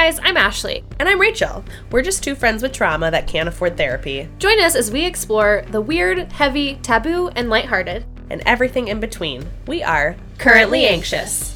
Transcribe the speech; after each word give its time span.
guys, 0.00 0.18
I'm 0.22 0.38
Ashley. 0.38 0.82
And 0.98 1.10
I'm 1.10 1.20
Rachel. 1.20 1.62
We're 1.90 2.00
just 2.00 2.24
two 2.24 2.34
friends 2.34 2.62
with 2.62 2.72
trauma 2.72 3.10
that 3.10 3.26
can't 3.26 3.50
afford 3.50 3.76
therapy 3.76 4.30
Join 4.38 4.58
us 4.58 4.74
as 4.74 4.90
we 4.90 5.04
explore 5.04 5.62
the 5.72 5.82
weird, 5.82 6.32
heavy, 6.32 6.76
taboo, 6.76 7.28
and 7.36 7.50
lighthearted. 7.50 8.06
and 8.30 8.42
everything 8.46 8.88
in 8.88 8.98
between. 8.98 9.46
We 9.66 9.82
are 9.82 10.16
Currently 10.38 10.86
Anxious. 10.86 11.50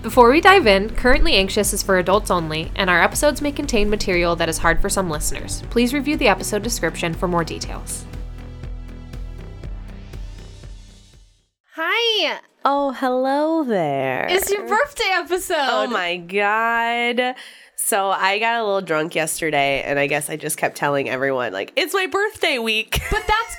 Before 0.00 0.30
we 0.30 0.40
dive 0.40 0.66
in, 0.66 0.88
Currently 0.88 1.34
Anxious 1.34 1.74
is 1.74 1.82
for 1.82 1.98
adults 1.98 2.30
only, 2.30 2.72
and 2.74 2.88
our 2.88 3.02
episodes 3.02 3.42
may 3.42 3.52
contain 3.52 3.90
material 3.90 4.36
that 4.36 4.48
is 4.48 4.56
hard 4.56 4.80
for 4.80 4.88
some 4.88 5.10
listeners. 5.10 5.62
Please 5.68 5.92
review 5.92 6.16
the 6.16 6.28
episode 6.28 6.62
description 6.62 7.12
for 7.12 7.28
more 7.28 7.44
details. 7.44 8.06
Hi! 11.84 12.38
Oh, 12.64 12.92
hello 12.92 13.64
there. 13.64 14.28
It's 14.30 14.48
your 14.48 14.68
birthday 14.68 15.10
episode! 15.14 15.56
Oh 15.58 15.88
my 15.88 16.16
god. 16.16 17.34
So 17.74 18.08
I 18.10 18.38
got 18.38 18.60
a 18.60 18.64
little 18.64 18.82
drunk 18.82 19.16
yesterday 19.16 19.82
and 19.82 19.98
I 19.98 20.06
guess 20.06 20.30
I 20.30 20.36
just 20.36 20.56
kept 20.58 20.76
telling 20.76 21.08
everyone 21.08 21.52
like 21.52 21.72
it's 21.74 21.92
my 21.92 22.06
birthday 22.06 22.60
week. 22.60 23.00
But 23.10 23.24
that's 23.26 23.56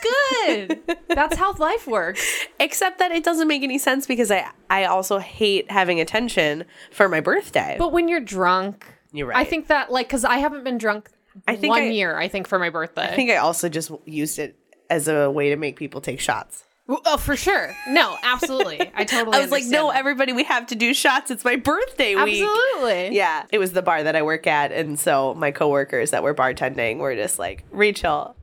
good! 0.87 0.97
that's 1.09 1.35
how 1.35 1.53
life 1.55 1.85
works. 1.85 2.25
Except 2.61 2.97
that 2.99 3.11
it 3.11 3.25
doesn't 3.25 3.49
make 3.49 3.61
any 3.61 3.77
sense 3.77 4.07
because 4.07 4.31
I 4.31 4.49
I 4.69 4.85
also 4.85 5.17
hate 5.17 5.69
having 5.69 5.99
attention 5.99 6.63
for 6.91 7.09
my 7.09 7.19
birthday. 7.19 7.75
But 7.77 7.91
when 7.91 8.07
you're 8.07 8.21
drunk, 8.21 8.85
You're 9.11 9.27
right. 9.27 9.37
I 9.37 9.43
think 9.43 9.67
that, 9.67 9.91
like, 9.91 10.07
because 10.07 10.23
I 10.23 10.37
haven't 10.37 10.63
been 10.63 10.77
drunk 10.77 11.09
I 11.45 11.57
think 11.57 11.71
one 11.71 11.81
I- 11.81 11.87
year, 11.89 12.17
I 12.17 12.29
think, 12.29 12.47
for 12.47 12.57
my 12.57 12.69
birthday. 12.69 13.03
I 13.03 13.15
think 13.17 13.31
I 13.31 13.35
also 13.37 13.67
just 13.67 13.91
used 14.05 14.39
it 14.39 14.55
as 14.89 15.09
a 15.09 15.29
way 15.29 15.49
to 15.49 15.57
make 15.57 15.75
people 15.75 15.99
take 15.99 16.21
shots. 16.21 16.63
Oh, 16.89 17.17
for 17.17 17.35
sure. 17.37 17.73
No, 17.87 18.17
absolutely. 18.23 18.91
I 18.93 19.03
totally 19.05 19.37
I 19.37 19.41
was 19.41 19.51
like, 19.51 19.63
no, 19.65 19.89
that. 19.89 19.97
everybody, 19.97 20.33
we 20.33 20.43
have 20.43 20.67
to 20.67 20.75
do 20.75 20.93
shots. 20.93 21.31
It's 21.31 21.45
my 21.45 21.55
birthday 21.55 22.15
week. 22.15 22.43
Absolutely. 22.43 23.15
Yeah, 23.15 23.45
it 23.51 23.57
was 23.59 23.71
the 23.71 23.81
bar 23.81 24.03
that 24.03 24.15
I 24.15 24.21
work 24.21 24.47
at, 24.47 24.71
and 24.71 24.99
so 24.99 25.33
my 25.35 25.51
coworkers 25.51 26.11
that 26.11 26.23
were 26.23 26.33
bartending 26.33 26.97
were 26.97 27.15
just 27.15 27.39
like, 27.39 27.63
Rachel, 27.71 28.35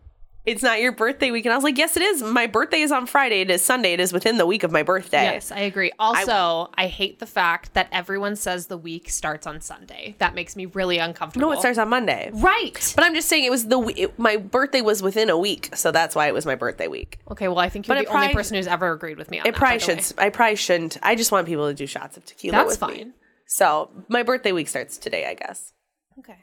it's 0.47 0.63
not 0.63 0.81
your 0.81 0.93
birthday 0.93 1.31
week, 1.31 1.45
and 1.45 1.53
I 1.53 1.57
was 1.57 1.65
like, 1.65 1.77
yes, 1.79 1.97
it 1.97 2.03
is. 2.03 2.23
My 2.23 2.47
birthday 2.47 2.81
is 2.81 2.91
on 2.91 3.07
Friday. 3.07 3.43
It 3.43 3.51
is 3.51 3.63
Sunday. 3.63 3.93
It 3.93 4.01
is 4.01 4.13
within 4.13 4.39
the 4.39 4.47
week 4.47 4.63
of 4.63 4.73
my 4.73 4.83
birthday. 4.83 5.25
Yes, 5.25 5.53
I 5.53 5.61
agree. 5.61 5.93
Also, 5.99 6.71
I, 6.75 6.87
hate 6.87 7.19
the 7.19 7.27
fact 7.27 7.75
that 7.75 7.89
everyone 7.93 8.37
says 8.37 8.67
the 8.67 8.77
week 8.79 9.11
starts 9.11 9.47
on 9.47 9.61
Sunday. 9.61 10.17
That 10.19 10.35
makes 10.35 10.57
me 10.57 10.67
really 10.67 10.99
uncomfortable. 10.99 11.49
No, 11.49 11.53
it 11.53 11.61
starts 11.61 11.79
on 11.79 11.89
Monday. 11.89 12.31
right. 12.35 12.93
But 12.97 13.05
I'm 13.05 13.15
just 13.15 13.29
saying 13.29 13.45
it 13.45 13.51
was 13.51 13.67
the 13.67 13.81
it, 13.97 14.19
my 14.19 14.37
birthday 14.39 14.81
was 14.81 15.03
within 15.03 15.29
a 15.31 15.39
week, 15.39 15.71
so 15.77 15.93
that's 15.93 16.15
why 16.17 16.27
it 16.27 16.35
was 16.35 16.47
my 16.47 16.55
birthday 16.55 16.89
week. 16.89 17.19
Okay, 17.31 17.49
well, 17.49 17.59
I 17.59 17.69
think 17.69 17.87
you're 17.87 17.97
But 17.97 18.05
the 18.07 18.11
it 18.11 18.15
only 18.15 18.33
person 18.33 18.57
who's 18.57 18.67
ever 18.67 18.93
agreed 18.93 19.19
with 19.19 19.31
me 19.31 19.41
on 19.41 19.47
It 19.47 19.53
that. 19.53 19.59
probably 19.59 19.79
should. 19.81 20.03
I 20.19 20.31
probably 20.31 20.57
shouldn't. 20.57 20.97
I 21.03 21.15
just 21.15 21.31
want 21.33 21.47
people 21.47 21.69
to 21.69 21.75
do 21.75 21.87
shots 21.87 22.17
of 22.17 22.25
tequila. 22.25 22.57
That's 22.65 22.81
with 22.81 22.91
me. 22.91 22.97
fine. 22.99 23.15
So 23.47 23.91
my 24.09 24.23
birthday 24.23 24.53
week 24.53 24.69
starts 24.69 24.97
today, 24.97 25.27
I 25.27 25.35
guess. 25.35 25.73
Okay, 26.19 26.37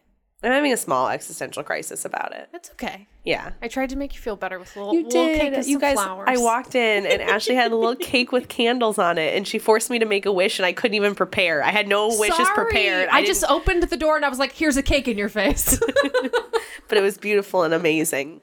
I'm 0.43 0.51
having 0.51 0.71
a 0.71 0.77
small 0.77 1.09
existential 1.09 1.63
crisis 1.63 2.05
about 2.05 2.31
it. 2.31 2.49
that's 2.51 2.69
okay. 2.71 3.07
Yeah. 3.25 3.53
I 3.61 3.67
tried 3.67 3.89
to 3.89 3.95
make 3.95 4.13
you 4.13 4.21
feel 4.21 4.35
better 4.35 4.59
with 4.59 4.75
a 4.75 4.79
little, 4.79 4.93
You 4.93 5.03
little 5.05 5.25
did. 5.25 5.39
cake 5.41 5.53
and 5.53 5.65
you 5.65 5.73
some 5.73 5.81
guys, 5.81 5.93
flowers. 5.95 6.27
I 6.29 6.37
walked 6.37 6.75
in 6.75 7.07
and 7.07 7.21
Ashley 7.23 7.55
had 7.55 7.71
a 7.71 7.75
little 7.75 7.95
cake 7.99 8.31
with 8.31 8.47
candles 8.47 8.99
on 8.99 9.17
it, 9.17 9.35
and 9.35 9.47
she 9.47 9.57
forced 9.57 9.89
me 9.89 9.97
to 9.97 10.05
make 10.05 10.27
a 10.27 10.31
wish, 10.31 10.59
and 10.59 10.65
I 10.65 10.73
couldn't 10.73 10.93
even 10.95 11.15
prepare. 11.15 11.63
I 11.63 11.71
had 11.71 11.87
no 11.87 12.07
wishes 12.09 12.35
Sorry. 12.35 12.53
prepared. 12.55 13.09
I, 13.11 13.25
just 13.25 13.43
opened 13.49 13.81
the 13.83 13.97
door 13.97 14.15
and 14.15 14.23
I 14.23 14.29
was 14.29 14.37
like, 14.37 14.51
"Here's 14.51 14.77
a 14.77 14.83
cake 14.83 15.07
in 15.07 15.17
your 15.17 15.29
face." 15.29 15.79
but 16.87 16.97
it 16.97 17.01
was 17.01 17.17
beautiful 17.17 17.63
and 17.63 17.73
amazing, 17.73 18.41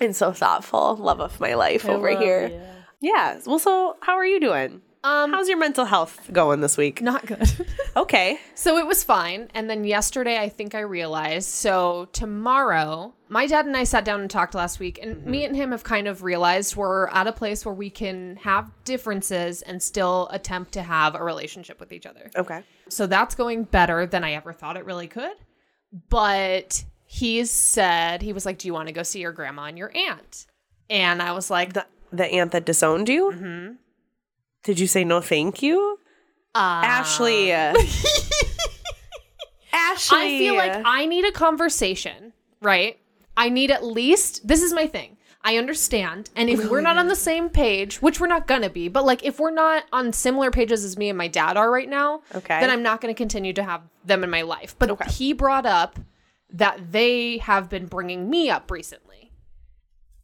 and 0.00 0.14
so 0.16 0.32
thoughtful. 0.32 0.96
Love 0.96 1.20
of 1.20 1.38
my 1.40 1.54
life 1.54 1.88
over 1.88 2.08
here. 2.18 2.50
Yeah. 3.00 3.38
Well, 3.46 3.58
so 3.60 3.96
how 4.00 4.14
are 4.14 4.26
you 4.26 4.40
doing? 4.40 4.82
Um, 5.04 5.32
How's 5.32 5.48
your 5.48 5.58
mental 5.58 5.84
health 5.84 6.30
going 6.32 6.60
this 6.60 6.76
week? 6.76 7.00
not 7.02 7.26
good. 7.26 7.48
Okay. 7.94 8.40
So 8.54 8.78
it 8.78 8.86
was 8.86 9.04
fine. 9.04 9.50
And 9.52 9.68
then 9.68 9.84
yesterday, 9.84 10.38
I 10.38 10.48
think 10.48 10.74
I 10.74 10.80
realized. 10.80 11.48
So 11.50 12.08
tomorrow, 12.12 13.12
my 13.28 13.46
dad 13.46 13.66
and 13.66 13.76
I 13.76 13.84
sat 13.84 14.06
down 14.06 14.22
and 14.22 14.30
talked 14.30 14.54
last 14.54 14.80
week, 14.80 14.98
and 15.02 15.22
me 15.26 15.44
and 15.44 15.54
him 15.54 15.72
have 15.72 15.84
kind 15.84 16.08
of 16.08 16.22
realized 16.22 16.74
we're 16.74 17.08
at 17.08 17.26
a 17.26 17.32
place 17.32 17.66
where 17.66 17.74
we 17.74 17.90
can 17.90 18.36
have 18.36 18.70
differences 18.84 19.60
and 19.60 19.82
still 19.82 20.26
attempt 20.30 20.72
to 20.72 20.82
have 20.82 21.14
a 21.14 21.22
relationship 21.22 21.78
with 21.80 21.92
each 21.92 22.06
other. 22.06 22.30
Okay. 22.34 22.62
So 22.88 23.06
that's 23.06 23.34
going 23.34 23.64
better 23.64 24.06
than 24.06 24.24
I 24.24 24.32
ever 24.32 24.54
thought 24.54 24.78
it 24.78 24.86
really 24.86 25.08
could. 25.08 25.36
But 26.08 26.82
he 27.04 27.44
said, 27.44 28.22
he 28.22 28.32
was 28.32 28.46
like, 28.46 28.56
Do 28.56 28.68
you 28.68 28.72
want 28.72 28.88
to 28.88 28.94
go 28.94 29.02
see 29.02 29.20
your 29.20 29.32
grandma 29.32 29.64
and 29.64 29.76
your 29.76 29.92
aunt? 29.94 30.46
And 30.88 31.20
I 31.20 31.32
was 31.32 31.50
like, 31.50 31.74
The 31.74 31.84
the 32.10 32.26
aunt 32.26 32.52
that 32.52 32.64
disowned 32.64 33.08
you. 33.10 33.32
Mm-hmm. 33.32 33.72
Did 34.62 34.78
you 34.78 34.86
say 34.86 35.04
no, 35.04 35.20
thank 35.20 35.62
you, 35.62 35.98
uh, 36.54 36.82
Ashley? 36.84 37.50
Ashley. 39.72 40.18
I 40.18 40.38
feel 40.38 40.54
like 40.56 40.82
I 40.84 41.06
need 41.06 41.24
a 41.24 41.32
conversation, 41.32 42.32
right? 42.60 42.98
I 43.36 43.48
need 43.48 43.70
at 43.70 43.84
least 43.84 44.46
this 44.46 44.62
is 44.62 44.72
my 44.72 44.86
thing. 44.86 45.16
I 45.44 45.56
understand. 45.56 46.30
And 46.36 46.48
if 46.48 46.70
we're 46.70 46.80
not 46.82 46.98
on 46.98 47.08
the 47.08 47.16
same 47.16 47.48
page, 47.48 48.00
which 48.00 48.20
we're 48.20 48.28
not 48.28 48.46
gonna 48.46 48.70
be, 48.70 48.86
but 48.88 49.04
like 49.04 49.24
if 49.24 49.40
we're 49.40 49.50
not 49.50 49.82
on 49.92 50.12
similar 50.12 50.52
pages 50.52 50.84
as 50.84 50.96
me 50.96 51.08
and 51.08 51.18
my 51.18 51.26
dad 51.26 51.56
are 51.56 51.68
right 51.70 51.88
now, 51.88 52.22
Okay. 52.32 52.60
then 52.60 52.70
I'm 52.70 52.82
not 52.84 53.00
gonna 53.00 53.14
continue 53.14 53.52
to 53.54 53.62
have 53.64 53.82
them 54.04 54.22
in 54.22 54.30
my 54.30 54.42
life. 54.42 54.76
But 54.78 55.10
he 55.10 55.32
brought 55.32 55.66
up 55.66 55.98
that 56.50 56.92
they 56.92 57.38
have 57.38 57.68
been 57.68 57.86
bringing 57.86 58.30
me 58.30 58.50
up 58.50 58.70
recently. 58.70 59.32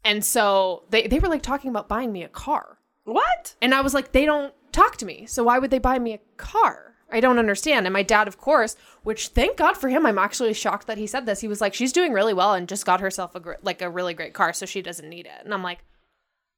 And 0.05 0.25
so 0.25 0.85
they, 0.91 1.09
they 1.09 1.19
were 1.19 1.29
like 1.29 1.43
talking 1.43 1.71
about 1.71 1.89
buying 1.89 2.13
me 2.13 2.23
a 2.23 2.29
car. 2.29 2.78
What? 3.09 3.55
And 3.61 3.75
I 3.75 3.81
was 3.81 3.95
like, 3.95 4.13
they 4.13 4.25
don't 4.25 4.55
talk 4.73 4.97
to 4.99 5.07
me. 5.07 5.27
So 5.27 5.45
why 5.45 5.59
would 5.59 5.71
they 5.71 5.79
buy 5.79 5.99
me 5.99 6.15
a 6.15 6.21
car? 6.37 6.89
I 7.11 7.21
don't 7.21 7.39
understand. 7.39 7.87
And 7.87 7.93
my 7.93 8.03
dad, 8.03 8.29
of 8.29 8.39
course, 8.39 8.77
which 9.03 9.29
thank 9.29 9.57
God 9.57 9.77
for 9.77 9.89
him, 9.89 10.05
I'm 10.05 10.19
actually 10.19 10.53
shocked 10.53 10.87
that 10.87 10.99
he 10.99 11.07
said 11.07 11.25
this. 11.25 11.41
He 11.41 11.49
was 11.49 11.61
like, 11.61 11.73
she's 11.73 11.93
doing 11.93 12.13
really 12.13 12.35
well 12.35 12.53
and 12.53 12.69
just 12.69 12.85
got 12.85 13.01
herself 13.01 13.35
a 13.35 13.41
gr- 13.41 13.53
like 13.63 13.81
a 13.81 13.89
really 13.89 14.13
great 14.13 14.35
car, 14.35 14.53
so 14.53 14.67
she 14.67 14.83
doesn't 14.83 15.09
need 15.09 15.27
it. 15.27 15.45
And 15.45 15.55
I'm 15.55 15.63
like, 15.63 15.79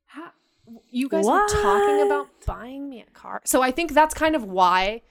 How? 0.06 0.32
you 0.90 1.08
guys 1.08 1.24
were 1.24 1.46
talking 1.48 2.06
about 2.06 2.28
buying 2.46 2.88
me 2.88 3.00
a 3.00 3.10
car. 3.12 3.40
So 3.44 3.62
I 3.62 3.70
think 3.70 3.92
that's 3.92 4.14
kind 4.14 4.34
of 4.34 4.44
why 4.44 5.02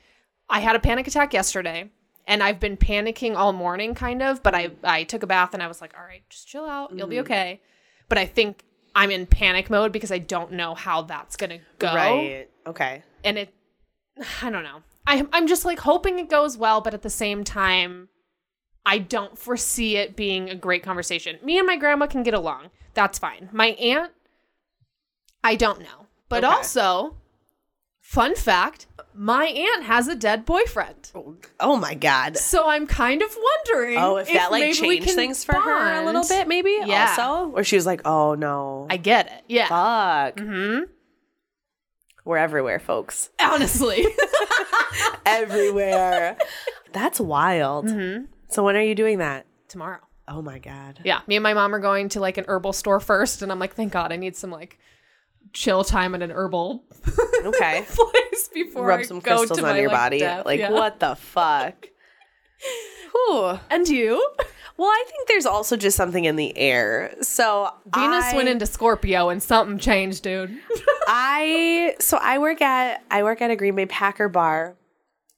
I 0.50 0.60
had 0.60 0.76
a 0.76 0.80
panic 0.80 1.08
attack 1.08 1.34
yesterday. 1.34 1.90
And 2.28 2.44
I've 2.44 2.60
been 2.60 2.78
panicking 2.78 3.36
all 3.36 3.54
morning, 3.54 3.96
kind 3.96 4.22
of. 4.22 4.44
But 4.44 4.54
I, 4.54 4.70
I 4.84 5.04
took 5.04 5.24
a 5.24 5.28
bath 5.28 5.56
and 5.56 5.64
I 5.64 5.68
was 5.68 5.82
like, 5.82 5.96
all 5.98 6.06
right, 6.06 6.22
just 6.30 6.48
chill 6.48 6.66
out. 6.66 6.96
You'll 6.96 7.08
be 7.08 7.16
mm-hmm. 7.16 7.24
okay. 7.24 7.62
But 8.08 8.20
I 8.20 8.28
think 8.28 8.64
I'm 8.96 9.12
in 9.12 9.26
panic 9.26 9.70
mode 9.70 9.92
because 9.92 10.12
I 10.12 10.18
don't 10.18 10.54
know 10.54 10.76
how 10.76 11.04
that's 11.04 11.36
going 11.36 11.52
to 11.52 11.60
go 11.78 11.94
Right. 11.94 12.50
Okay. 12.68 13.04
and 13.24 13.38
it 13.38 13.54
i 14.42 14.50
don't 14.50 14.64
know 14.64 14.82
I, 15.08 15.26
i'm 15.34 15.48
just 15.48 15.66
like 15.66 15.80
hoping 15.80 16.20
it 16.20 16.30
goes 16.30 16.58
well 16.58 16.82
but 16.82 16.94
at 16.94 17.02
the 17.02 17.10
same 17.10 17.44
time 17.44 18.10
i 18.86 18.98
don't 19.00 19.38
foresee 19.38 19.96
it 19.98 20.16
being 20.16 20.50
a 20.50 20.56
great 20.56 20.84
conversation 20.84 21.40
me 21.44 21.58
and 21.58 21.66
my 21.66 21.78
grandma 21.78 22.06
can 22.08 22.22
get 22.24 22.34
along 22.34 22.70
that's 22.94 23.18
fine 23.18 23.50
my 23.52 23.68
aunt 23.70 24.12
i 25.44 25.56
don't 25.56 25.80
know 25.80 26.08
but 26.28 26.44
Okay. 26.44 26.54
also 26.54 27.16
fun 28.10 28.36
fact 28.36 28.88
my 29.14 29.46
aunt 29.46 29.84
has 29.84 30.08
a 30.08 30.16
dead 30.16 30.44
boyfriend 30.44 31.12
Oh 31.60 31.76
my 31.76 31.94
god. 31.94 32.38
so 32.38 32.68
i'm 32.68 32.88
kind 32.88 33.22
of 33.22 33.30
wondering 33.68 33.98
Oh, 34.00 34.18
if, 34.18 34.28
that 34.34 34.50
like 34.50 34.74
changed 34.74 35.12
things 35.12 35.44
for 35.44 35.54
her 35.54 36.02
a 36.02 36.06
little 36.06 36.24
bit, 36.28 36.48
maybe. 36.48 36.76
Yeah. 36.86 37.16
Also, 37.20 37.52
or 37.52 37.64
she 37.64 37.76
was 37.76 37.86
like, 37.86 38.02
"Oh 38.06 38.34
no, 38.34 38.88
i 38.90 38.98
get 38.98 39.28
it 39.28 39.44
yeah 39.48 39.68
fuck." 39.68 40.38
Mm-hmm. 40.38 40.86
We're 42.26 42.38
everywhere, 42.38 42.80
folks. 42.80 43.30
honestly 43.40 44.06
everywhere. 45.26 46.38
That's 46.92 47.20
wild. 47.20 47.86
Mm-hmm. 47.88 48.26
So 48.50 48.64
when 48.64 48.76
are 48.76 48.82
you 48.82 48.96
doing 48.96 49.20
that? 49.20 49.46
tomorrow 49.68 50.00
Oh 50.28 50.42
my 50.42 50.58
god. 50.60 51.00
Yeah, 51.04 51.22
me 51.28 51.36
and 51.36 51.44
my 51.44 51.54
mom 51.54 51.74
are 51.76 51.80
going 51.80 52.10
to 52.10 52.20
like 52.20 52.38
an 52.38 52.46
herbal 52.48 52.74
store 52.74 53.00
first, 53.00 53.42
and 53.44 53.52
I'm 53.52 53.60
like, 53.60 53.74
thank 53.76 53.92
God, 53.94 54.12
I 54.12 54.16
need 54.16 54.36
some 54.36 54.52
like 54.52 54.80
chill 55.54 55.84
time 55.84 56.16
at 56.16 56.22
an 56.22 56.32
herbal 56.32 56.84
Okay. 57.46 57.86
place 57.90 58.50
before 58.54 58.86
Rub 58.86 59.06
some 59.06 59.20
go 59.20 59.38
crystals 59.38 59.60
to 59.60 59.66
on 59.66 59.72
my, 59.74 59.80
your 59.80 59.90
like, 59.90 59.98
body. 59.98 60.20
death. 60.20 60.46
Like 60.46 60.60
Yeah. 60.60 60.72
what 60.72 61.00
the 61.00 61.16
fuck? 61.16 61.88
Whew. 63.14 63.60
And 63.70 63.88
you? 63.88 64.16
Well, 64.78 64.88
I 64.90 65.04
think 65.08 65.28
there's 65.28 65.46
also 65.46 65.76
just 65.76 65.98
something 65.98 66.26
in 66.26 66.36
the 66.36 66.58
air. 66.58 67.14
So 67.22 67.70
Venus 67.94 68.26
I- 68.26 68.36
went 68.36 68.50
into 68.50 68.66
Scorpio, 68.66 69.30
and 69.30 69.42
something 69.42 69.78
changed, 69.78 70.24
dude. 70.24 70.58
I 71.08 71.96
so 72.00 72.18
I 72.22 72.38
work 72.40 72.62
at 72.62 73.04
I 73.10 73.24
work 73.24 73.42
at 73.42 73.52
a 73.52 73.56
Green 73.56 73.76
Bay 73.76 73.86
Packer 73.88 74.30
bar, 74.30 74.76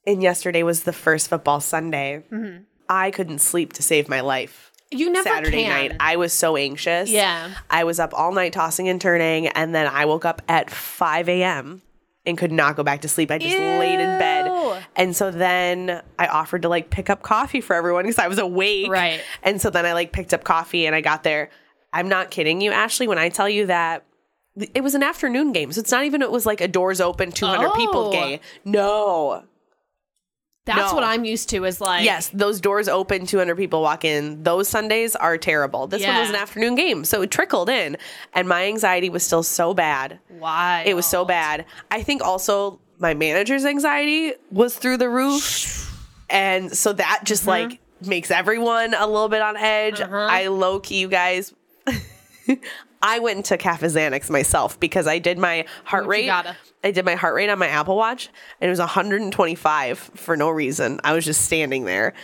and 0.06 0.22
yesterday 0.22 0.62
was 0.62 0.82
the 0.84 0.92
first 0.92 1.28
football 1.28 1.60
Sunday. 1.60 2.22
Mm-hmm. 2.30 2.62
I 2.88 3.10
couldn't 3.10 3.38
sleep 3.40 3.72
to 3.74 3.82
save 3.82 4.08
my 4.08 4.20
life. 4.20 4.71
You 4.92 5.10
never 5.10 5.28
Saturday 5.28 5.64
can. 5.64 5.70
night, 5.70 5.96
I 6.00 6.16
was 6.16 6.32
so 6.32 6.56
anxious. 6.56 7.10
Yeah. 7.10 7.54
I 7.70 7.84
was 7.84 7.98
up 8.00 8.12
all 8.14 8.32
night 8.32 8.52
tossing 8.52 8.88
and 8.88 9.00
turning, 9.00 9.48
and 9.48 9.74
then 9.74 9.86
I 9.86 10.04
woke 10.04 10.24
up 10.24 10.42
at 10.48 10.70
five 10.70 11.28
a.m. 11.28 11.82
and 12.26 12.36
could 12.38 12.52
not 12.52 12.76
go 12.76 12.82
back 12.82 13.00
to 13.02 13.08
sleep. 13.08 13.30
I 13.30 13.38
just 13.38 13.56
laid 13.56 14.00
in 14.00 14.18
bed, 14.18 14.82
and 14.96 15.14
so 15.16 15.30
then 15.30 16.02
I 16.18 16.26
offered 16.26 16.62
to 16.62 16.68
like 16.68 16.90
pick 16.90 17.10
up 17.10 17.22
coffee 17.22 17.60
for 17.60 17.74
everyone 17.74 18.04
because 18.04 18.18
I 18.18 18.28
was 18.28 18.38
awake. 18.38 18.90
Right. 18.90 19.20
And 19.42 19.60
so 19.60 19.70
then 19.70 19.84
I 19.86 19.92
like 19.92 20.12
picked 20.12 20.32
up 20.34 20.44
coffee, 20.44 20.86
and 20.86 20.94
I 20.94 21.00
got 21.00 21.22
there. 21.22 21.50
I'm 21.92 22.08
not 22.08 22.30
kidding 22.30 22.60
you, 22.60 22.70
Ashley, 22.70 23.06
when 23.08 23.18
I 23.18 23.28
tell 23.28 23.48
you 23.48 23.66
that 23.66 24.04
it 24.74 24.82
was 24.82 24.94
an 24.94 25.02
afternoon 25.02 25.52
game. 25.52 25.72
So 25.72 25.80
it's 25.80 25.90
not 25.90 26.04
even 26.04 26.22
it 26.22 26.30
was 26.30 26.46
like 26.46 26.60
a 26.60 26.68
doors 26.68 27.00
open, 27.00 27.32
200 27.32 27.72
people 27.74 28.06
Oh. 28.08 28.12
game. 28.12 28.40
No. 28.64 29.44
That's 30.64 30.92
No. 30.92 30.94
what 30.94 31.02
I'm 31.04 31.24
used 31.24 31.48
to. 31.50 31.64
Is 31.64 31.80
like 31.80 32.04
Yes, 32.04 32.30
those 32.32 32.60
doors 32.60 32.88
open, 32.88 33.26
200 33.26 33.56
people 33.56 33.82
walk 33.82 34.04
in. 34.04 34.42
Those 34.44 34.68
Sundays 34.68 35.16
are 35.16 35.36
terrible. 35.36 35.86
This 35.88 36.06
one 36.06 36.16
was 36.20 36.28
an 36.30 36.36
afternoon 36.36 36.76
game, 36.76 37.04
so 37.04 37.20
it 37.22 37.30
trickled 37.32 37.68
in, 37.68 37.96
and 38.32 38.48
my 38.48 38.66
anxiety 38.66 39.10
was 39.10 39.24
still 39.24 39.42
so 39.42 39.74
bad. 39.74 40.20
Why 40.38 40.84
It 40.86 40.94
was 40.94 41.06
so 41.06 41.24
bad. 41.24 41.64
I 41.90 42.02
think 42.02 42.22
also 42.22 42.78
my 42.98 43.12
manager's 43.14 43.64
anxiety 43.64 44.34
was 44.52 44.76
through 44.76 44.98
the 44.98 45.08
roof. 45.08 45.88
And 46.30 46.72
so 46.74 46.94
that 46.94 47.22
just 47.24 47.42
Mm-hmm. 47.44 47.70
like 47.70 47.80
makes 48.06 48.30
everyone 48.30 48.94
a 48.94 49.06
little 49.06 49.28
bit 49.28 49.42
on 49.42 49.54
edge. 49.56 50.00
Uh-huh. 50.00 50.16
I 50.30 50.46
low 50.46 50.80
key, 50.80 51.00
you 51.00 51.08
guys. 51.08 51.52
I 53.02 53.18
went 53.18 53.36
and 53.36 53.44
took 53.44 53.60
half 53.62 53.82
a 53.82 53.86
Xanax 53.86 54.30
myself 54.30 54.78
because 54.78 55.06
I 55.06 55.18
did 55.18 55.38
my 55.38 55.64
heart 55.84 56.06
rate. 56.06 56.30
I 56.30 56.90
did 56.90 57.04
my 57.04 57.14
heart 57.16 57.34
rate 57.34 57.48
on 57.50 57.58
my 57.58 57.66
Apple 57.68 57.96
Watch 57.96 58.28
and 58.60 58.68
it 58.68 58.70
was 58.70 58.78
125 58.78 59.98
for 59.98 60.36
no 60.36 60.50
reason. 60.50 61.00
I 61.04 61.12
was 61.12 61.24
just 61.24 61.44
standing 61.44 61.84
there. 61.84 62.14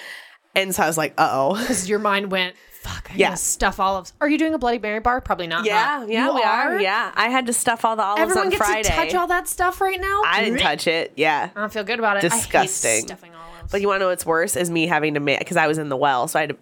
And 0.55 0.75
so 0.75 0.83
I 0.83 0.87
was 0.87 0.97
like, 0.99 1.15
uh 1.19 1.29
oh. 1.33 1.55
Because 1.61 1.89
your 1.89 1.99
mind 1.99 2.31
went, 2.33 2.55
fuck, 2.81 3.09
I 3.11 3.15
Yeah. 3.17 3.35
stuff 3.35 3.79
olives. 3.81 4.13
Are 4.21 4.29
you 4.29 4.39
doing 4.39 4.55
a 4.55 4.59
Bloody 4.59 4.79
Mary 4.79 5.01
bar? 5.01 5.21
Probably 5.21 5.47
not. 5.47 5.65
Yeah, 5.65 6.01
huh? 6.01 6.07
yeah, 6.09 6.27
You 6.29 6.35
we 6.35 6.43
are. 6.43 6.81
Yeah. 6.81 7.13
I 7.15 7.29
had 7.29 7.47
to 7.47 7.53
stuff 7.53 7.85
all 7.85 7.97
the 7.97 8.03
olives 8.03 8.23
Everyone 8.23 8.47
on 8.47 8.51
gets 8.51 8.63
Friday. 8.65 8.83
to 8.89 8.95
touch 8.95 9.15
all 9.15 9.27
that 9.29 9.49
stuff 9.49 9.81
right 9.81 10.01
now. 10.01 10.23
I 10.27 10.43
didn't 10.45 10.61
touch 10.61 10.87
it. 10.87 11.13
Yeah. 11.17 11.51
I 11.55 11.61
don't 11.61 11.73
feel 11.73 11.85
good 11.85 11.99
about 11.99 12.17
it. 12.19 12.25
I 12.25 12.29
Disgusting. 12.29 13.07
stuffing 13.07 13.35
olives. 13.35 13.71
But 13.73 13.81
you 13.81 13.89
want 13.89 13.97
to 13.97 14.05
know 14.05 14.09
what's 14.09 14.25
worse 14.27 14.57
is 14.57 14.71
me 14.71 14.87
having 14.87 15.15
to 15.15 15.21
make 15.21 15.39
because 15.41 15.57
I 15.57 15.67
was 15.67 15.79
in 15.79 15.89
the 15.89 15.97
well, 15.97 16.29
so 16.29 16.39
I 16.39 16.43
had 16.43 16.51
to. 16.51 16.57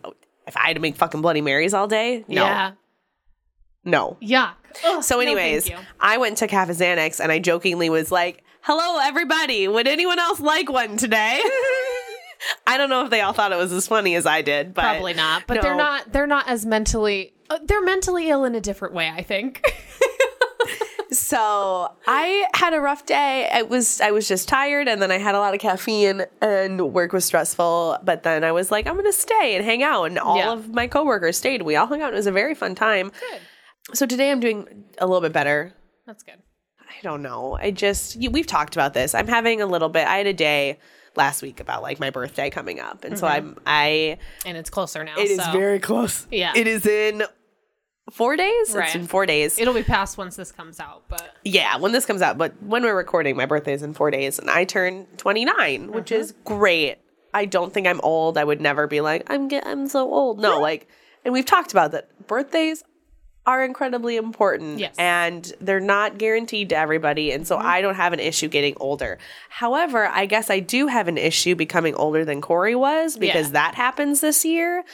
If 0.47 0.57
I 0.57 0.69
had 0.69 0.75
to 0.77 0.81
make 0.81 0.95
fucking 0.97 1.23
Bloody 1.23 1.41
Marys 1.41 1.75
all 1.75 1.89
day, 1.89 2.25
no, 2.29 2.43
Yeah. 2.45 2.73
No. 3.87 4.17
Yuck. 4.21 4.53
Ugh, 4.85 5.03
So, 5.03 5.21
anyways, 5.21 5.71
you. 5.71 5.77
I 5.99 6.19
went 6.19 6.37
to 6.39 6.47
half 6.47 6.69
Xanax, 6.69 7.19
and 7.21 7.33
I 7.33 7.39
jokingly 7.39 7.89
was 7.89 8.13
like, 8.13 8.45
"Hello, 8.61 8.99
everybody. 9.03 9.67
Would 9.69 9.87
anyone 9.89 10.19
else 10.19 10.39
like 10.41 10.71
one 10.71 10.99
today?" 10.99 11.41
I 12.67 12.77
don't 12.77 12.91
know 12.91 13.03
if 13.05 13.11
they 13.11 13.23
all 13.23 13.33
thought 13.33 13.53
it 13.53 13.57
was 13.59 13.73
as 13.73 13.89
funny 13.89 14.15
as 14.15 14.27
I 14.27 14.43
did, 14.43 14.75
but 14.75 14.83
probably 14.83 15.15
not. 15.15 15.45
But 15.47 15.63
they're 15.63 15.75
not. 15.75 16.13
They're 16.13 16.27
not 16.27 16.47
as 16.49 16.67
mentally. 16.67 17.33
Uh, 17.49 17.59
they're 17.65 17.83
mentally 17.83 18.29
ill 18.29 18.45
in 18.45 18.55
a 18.55 18.61
different 18.61 18.93
way. 18.93 19.09
I 19.09 19.23
think. 19.23 19.65
So 21.13 21.93
I 22.09 22.47
had 22.55 22.75
a 22.75 22.81
rough 22.81 23.07
day. 23.07 23.49
I 23.51 23.63
was 23.63 24.01
I 24.01 24.11
was 24.11 24.27
just 24.27 24.49
tired, 24.49 24.89
and 24.89 25.01
then 25.01 25.13
I 25.13 25.19
had 25.19 25.37
a 25.37 25.39
lot 25.39 25.55
of 25.55 25.61
caffeine, 25.61 26.25
and 26.43 26.93
work 26.93 27.13
was 27.13 27.25
stressful. 27.25 27.99
But 28.03 28.25
then 28.25 28.43
I 28.43 28.51
was 28.51 28.73
like, 28.73 28.89
I'm 28.89 28.97
gonna 28.97 29.13
stay 29.13 29.55
and 29.55 29.65
hang 29.65 29.85
out, 29.85 30.05
and 30.07 30.19
all 30.19 30.37
Yeah. 30.37 30.53
of 30.53 30.75
my 30.75 30.89
coworkers 30.89 31.37
stayed. 31.39 31.63
We 31.63 31.77
all 31.77 31.87
hung 31.87 32.03
out. 32.03 32.09
And 32.09 32.15
it 32.15 32.19
was 32.19 32.27
a 32.27 32.33
very 32.33 32.57
fun 32.57 32.75
time. 32.75 33.13
Good. 33.31 33.41
So 33.95 34.07
today 34.07 34.31
I'm 34.31 34.41
doing 34.41 34.85
a 34.99 35.07
little 35.07 35.21
bit 35.21 35.33
better. 35.33 35.73
That's 36.07 36.23
good. 36.23 36.43
I 36.81 37.03
don't 37.03 37.23
know. 37.23 37.57
I 37.61 37.71
just 37.71 38.17
you, 38.17 38.31
we've 38.31 38.47
talked 38.47 38.75
about 38.75 38.95
this. 38.95 39.15
I'm 39.15 39.29
having 39.29 39.61
a 39.61 39.67
little 39.67 39.89
bit. 39.89 40.07
I 40.07 40.17
had 40.17 40.27
a 40.27 40.33
day 40.33 40.79
last 41.15 41.43
week 41.43 41.61
about 41.61 41.83
like 41.83 42.01
my 42.01 42.11
birthday 42.11 42.51
coming 42.51 42.81
up, 42.81 43.05
and 43.05 43.19
so 43.19 43.27
mm-hmm. 43.27 43.49
I'm 43.49 43.59
I. 43.67 44.19
And 44.45 44.57
it's 44.57 44.71
closer 44.71 45.05
now. 45.05 45.15
It 45.17 45.31
is 45.31 45.45
so 45.45 45.53
very 45.53 45.79
close. 45.79 46.27
Yeah. 46.31 46.53
it 46.57 46.67
is 46.67 46.87
in 46.87 47.23
four 48.13 48.37
days. 48.37 48.75
Right. 48.75 48.87
It's 48.87 48.95
in 48.95 49.07
four 49.07 49.27
days. 49.27 49.59
It'll 49.59 49.75
be 49.75 49.83
past 49.83 50.19
once 50.19 50.37
this 50.37 50.53
comes 50.53 50.81
out, 50.81 51.05
but 51.09 51.37
Yeah, 51.45 51.77
when 51.77 51.93
this 51.93 52.07
comes 52.07 52.23
out, 52.23 52.39
but 52.39 52.61
when 52.63 52.83
we're 52.83 52.97
recording, 52.97 53.37
my 53.37 53.47
birthday 53.47 53.73
is 53.73 53.83
in 53.83 53.95
four 53.95 54.11
days, 54.11 54.39
and 54.39 54.51
I 54.51 54.65
turn 54.65 55.07
29, 55.17 55.93
which 55.93 56.07
mm-hmm. 56.07 56.21
is 56.21 56.35
great. 56.45 56.99
I 57.35 57.45
don't 57.45 57.73
think 57.73 57.87
I'm 57.87 58.01
old. 58.01 58.39
I 58.39 58.45
would 58.45 58.61
never 58.61 58.87
be 58.87 59.01
like 59.01 59.25
I'm 59.29 59.49
get, 59.49 59.67
I'm 59.67 59.89
so 59.89 60.13
old. 60.13 60.41
No, 60.41 60.61
like, 60.61 60.89
and 61.25 61.33
we've 61.35 61.45
talked 61.45 61.73
about 61.73 61.93
that. 61.93 62.27
Birthdays 62.27 62.83
are 63.47 63.65
incredibly 63.65 64.17
important, 64.17 64.79
Yes. 64.81 64.95
and 64.99 65.53
they're 65.61 65.79
not 65.81 66.19
guaranteed 66.19 66.69
to 66.71 66.77
everybody, 66.77 67.31
and 67.33 67.47
so 67.47 67.57
mm-hmm. 67.57 67.67
I 67.67 67.81
don't 67.81 67.95
have 67.95 68.13
an 68.13 68.21
issue 68.21 68.49
getting 68.49 68.75
older. 68.79 69.19
However, 69.49 70.09
I 70.09 70.27
guess 70.27 70.51
I 70.51 70.59
do 70.61 70.89
have 70.89 71.07
an 71.09 71.17
issue 71.17 71.55
becoming 71.55 71.95
older 71.95 72.25
than 72.25 72.41
Corey 72.41 72.75
was 72.75 73.17
because 73.17 73.47
Yeah. 73.47 73.53
that 73.53 73.75
happens 73.77 74.21
this 74.21 74.45
year. 74.45 74.85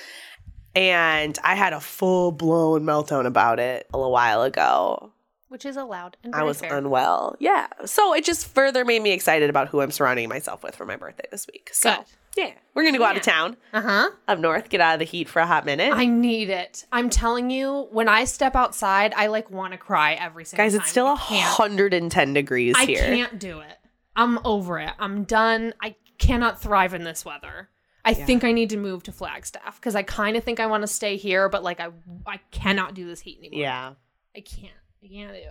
And 0.75 1.39
I 1.45 1.55
had 1.55 1.73
a 1.75 1.81
full 1.81 2.33
blown 2.33 2.85
meltdown 2.85 3.27
about 3.27 3.59
it 3.59 3.87
a 3.93 3.99
little 3.99 4.13
while 4.13 4.43
ago. 4.43 5.13
which 5.49 5.67
is 5.67 5.77
allowed 5.77 6.17
and 6.25 6.35
I 6.35 6.45
was 6.45 6.61
fair. 6.61 6.75
unwell. 6.79 7.37
Yeah. 7.39 7.67
So 7.85 8.15
it 8.15 8.25
just 8.25 8.47
further 8.55 8.87
made 8.87 9.03
me 9.03 9.13
excited 9.13 9.51
about 9.51 9.69
who 9.69 9.83
I'm 9.83 9.91
surrounding 9.91 10.31
myself 10.31 10.63
with 10.63 10.75
for 10.75 10.87
my 10.87 10.97
birthday 10.97 11.27
this 11.31 11.47
week. 11.47 11.69
So 11.75 11.95
Good. 11.97 12.05
Yeah, 12.37 12.53
we're 12.75 12.85
gonna 12.85 12.99
go 12.99 13.05
out 13.05 13.17
of 13.17 13.23
town 13.23 13.57
Uh 13.73 13.81
huh. 13.83 14.11
up 14.29 14.39
north, 14.39 14.69
get 14.69 14.81
out 14.81 14.95
of 14.95 14.99
the 14.99 15.05
heat 15.05 15.29
for 15.29 15.41
a 15.41 15.47
hot 15.47 15.65
minute. 15.67 15.93
I 15.93 16.07
need 16.07 16.49
it. 16.51 16.85
I'm 16.93 17.11
telling 17.11 17.51
you, 17.51 17.89
when 17.91 18.09
I 18.09 18.25
step 18.25 18.57
outside, 18.57 19.13
I 19.17 19.27
like 19.27 19.51
want 19.51 19.73
to 19.73 19.79
cry 19.79 20.15
every 20.15 20.45
single 20.45 20.65
Guys, 20.65 20.73
time. 20.73 20.79
Guys, 20.79 20.85
it's 20.85 20.91
still 20.91 21.07
I 21.09 21.15
a 21.15 21.19
can't. 21.19 21.43
hundred 21.57 21.95
and 21.95 22.11
ten 22.11 22.33
degrees 22.33 22.75
I 22.77 22.87
here. 22.87 23.03
I 23.03 23.07
can't 23.07 23.39
do 23.39 23.61
it. 23.61 23.77
I'm 24.17 24.39
over 24.47 24.79
it. 24.79 24.93
I'm 24.99 25.25
done. 25.25 25.75
I 25.83 25.95
cannot 26.19 26.61
thrive 26.61 26.95
in 26.95 27.05
this 27.05 27.25
weather. 27.25 27.69
I 28.05 28.15
think 28.15 28.43
I 28.43 28.51
need 28.51 28.71
to 28.71 28.77
move 28.77 29.05
to 29.05 29.13
Flagstaff 29.13 29.77
because 29.77 29.95
I 29.95 30.03
kind 30.03 30.37
of 30.37 30.43
think 30.43 30.59
I 30.59 30.67
want 30.67 30.83
to 30.83 30.89
stay 30.89 31.17
here, 31.17 31.49
but 31.49 31.63
like 31.63 31.79
I 31.81 31.91
I 32.27 32.39
cannot 32.51 32.95
do 32.95 33.07
this 33.07 33.21
heat 33.21 33.39
anymore. 33.39 33.61
Yeah. 33.61 33.93
I 34.37 34.41
can't. 34.41 34.73
I 35.05 35.07
can't 35.09 35.31
do 35.33 35.39
it. 35.39 35.49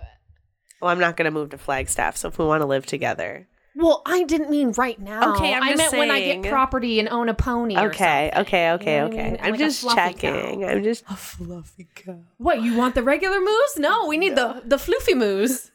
Well, 0.80 0.90
I'm 0.90 0.98
not 0.98 1.16
gonna 1.16 1.30
move 1.30 1.50
to 1.50 1.58
Flagstaff, 1.58 2.16
so 2.16 2.28
if 2.28 2.38
we 2.38 2.44
want 2.44 2.60
to 2.60 2.66
live 2.66 2.84
together. 2.86 3.46
Well, 3.74 4.02
I 4.04 4.24
didn't 4.24 4.50
mean 4.50 4.72
right 4.72 5.00
now. 5.00 5.34
Okay, 5.34 5.54
I'm 5.54 5.62
I 5.62 5.68
just 5.70 5.78
meant 5.78 5.92
when 5.96 6.10
I 6.10 6.20
get 6.20 6.50
property 6.50 7.00
and 7.00 7.08
own 7.08 7.28
a 7.30 7.34
pony. 7.34 7.76
Okay, 7.78 8.30
something. 8.34 8.40
okay, 8.42 8.70
okay, 8.72 8.94
You 8.96 9.00
know 9.00 9.04
what 9.08 9.14
I 9.14 9.18
okay. 9.20 9.30
mean? 9.30 9.38
I'm 9.42 9.50
Like 9.52 9.60
just 9.60 9.88
checking. 9.94 10.60
cow. 10.60 10.68
I'm 10.68 10.84
just 10.84 11.04
a 11.08 11.16
fluffy 11.16 11.88
cow. 11.94 12.18
What 12.36 12.62
you 12.62 12.76
want 12.76 12.94
the 12.94 13.02
regular 13.02 13.40
moose? 13.40 13.78
No, 13.78 14.06
we 14.06 14.18
need 14.18 14.36
the 14.36 14.62
the 14.64 14.76
floofy 14.76 15.16
moose. 15.16 15.70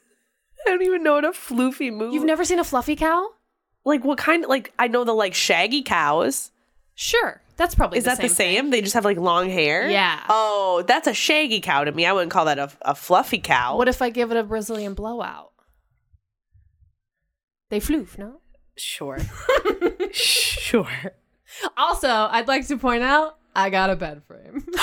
I 0.66 0.70
don't 0.70 0.84
even 0.84 1.02
know 1.02 1.14
what 1.16 1.26
a 1.26 1.30
floofy 1.30 1.92
moose. 1.92 2.14
You've 2.14 2.26
never 2.26 2.46
seen 2.46 2.60
a 2.60 2.64
fluffy 2.64 2.96
cow? 2.96 3.30
like 3.86 4.04
what 4.04 4.18
kind? 4.18 4.44
Of, 4.44 4.50
like 4.50 4.74
I 4.78 4.88
know 4.90 5.04
the 5.04 5.14
like 5.14 5.34
shaggy 5.34 5.82
cows. 5.82 6.52
Sure, 6.94 7.42
that's 7.58 7.74
probably 7.74 7.98
Is 8.00 8.04
that 8.04 8.18
the 8.18 8.28
thing. 8.28 8.30
same? 8.58 8.70
They 8.70 8.82
just 8.82 8.94
have 8.96 9.06
like 9.06 9.18
long 9.18 9.50
hair. 9.50 9.90
Yeah. 9.90 10.20
Oh, 10.30 10.84
that's 10.88 11.08
a 11.08 11.14
shaggy 11.14 11.62
cow 11.62 11.84
to 11.84 11.92
me. 11.92 12.06
I 12.06 12.12
wouldn't 12.14 12.32
call 12.32 12.46
that 12.46 12.60
a, 12.60 12.70
a 12.82 12.94
fluffy 12.96 13.38
cow. 13.40 13.78
What 13.78 13.88
if 13.88 14.02
I 14.02 14.10
give 14.10 14.30
it 14.32 14.38
a 14.38 14.44
Brazilian 14.44 14.94
blowout? 14.94 15.52
They 17.70 17.80
floof, 17.80 18.18
no? 18.18 18.40
Sure. 18.76 19.20
sure. 20.12 20.88
Also, 21.76 22.08
I'd 22.10 22.48
like 22.48 22.68
to 22.68 22.78
point 22.78 23.04
out 23.04 23.38
I 23.56 23.70
got 23.70 23.90
a 23.90 23.96
bed 23.96 24.22
frame. 24.28 24.64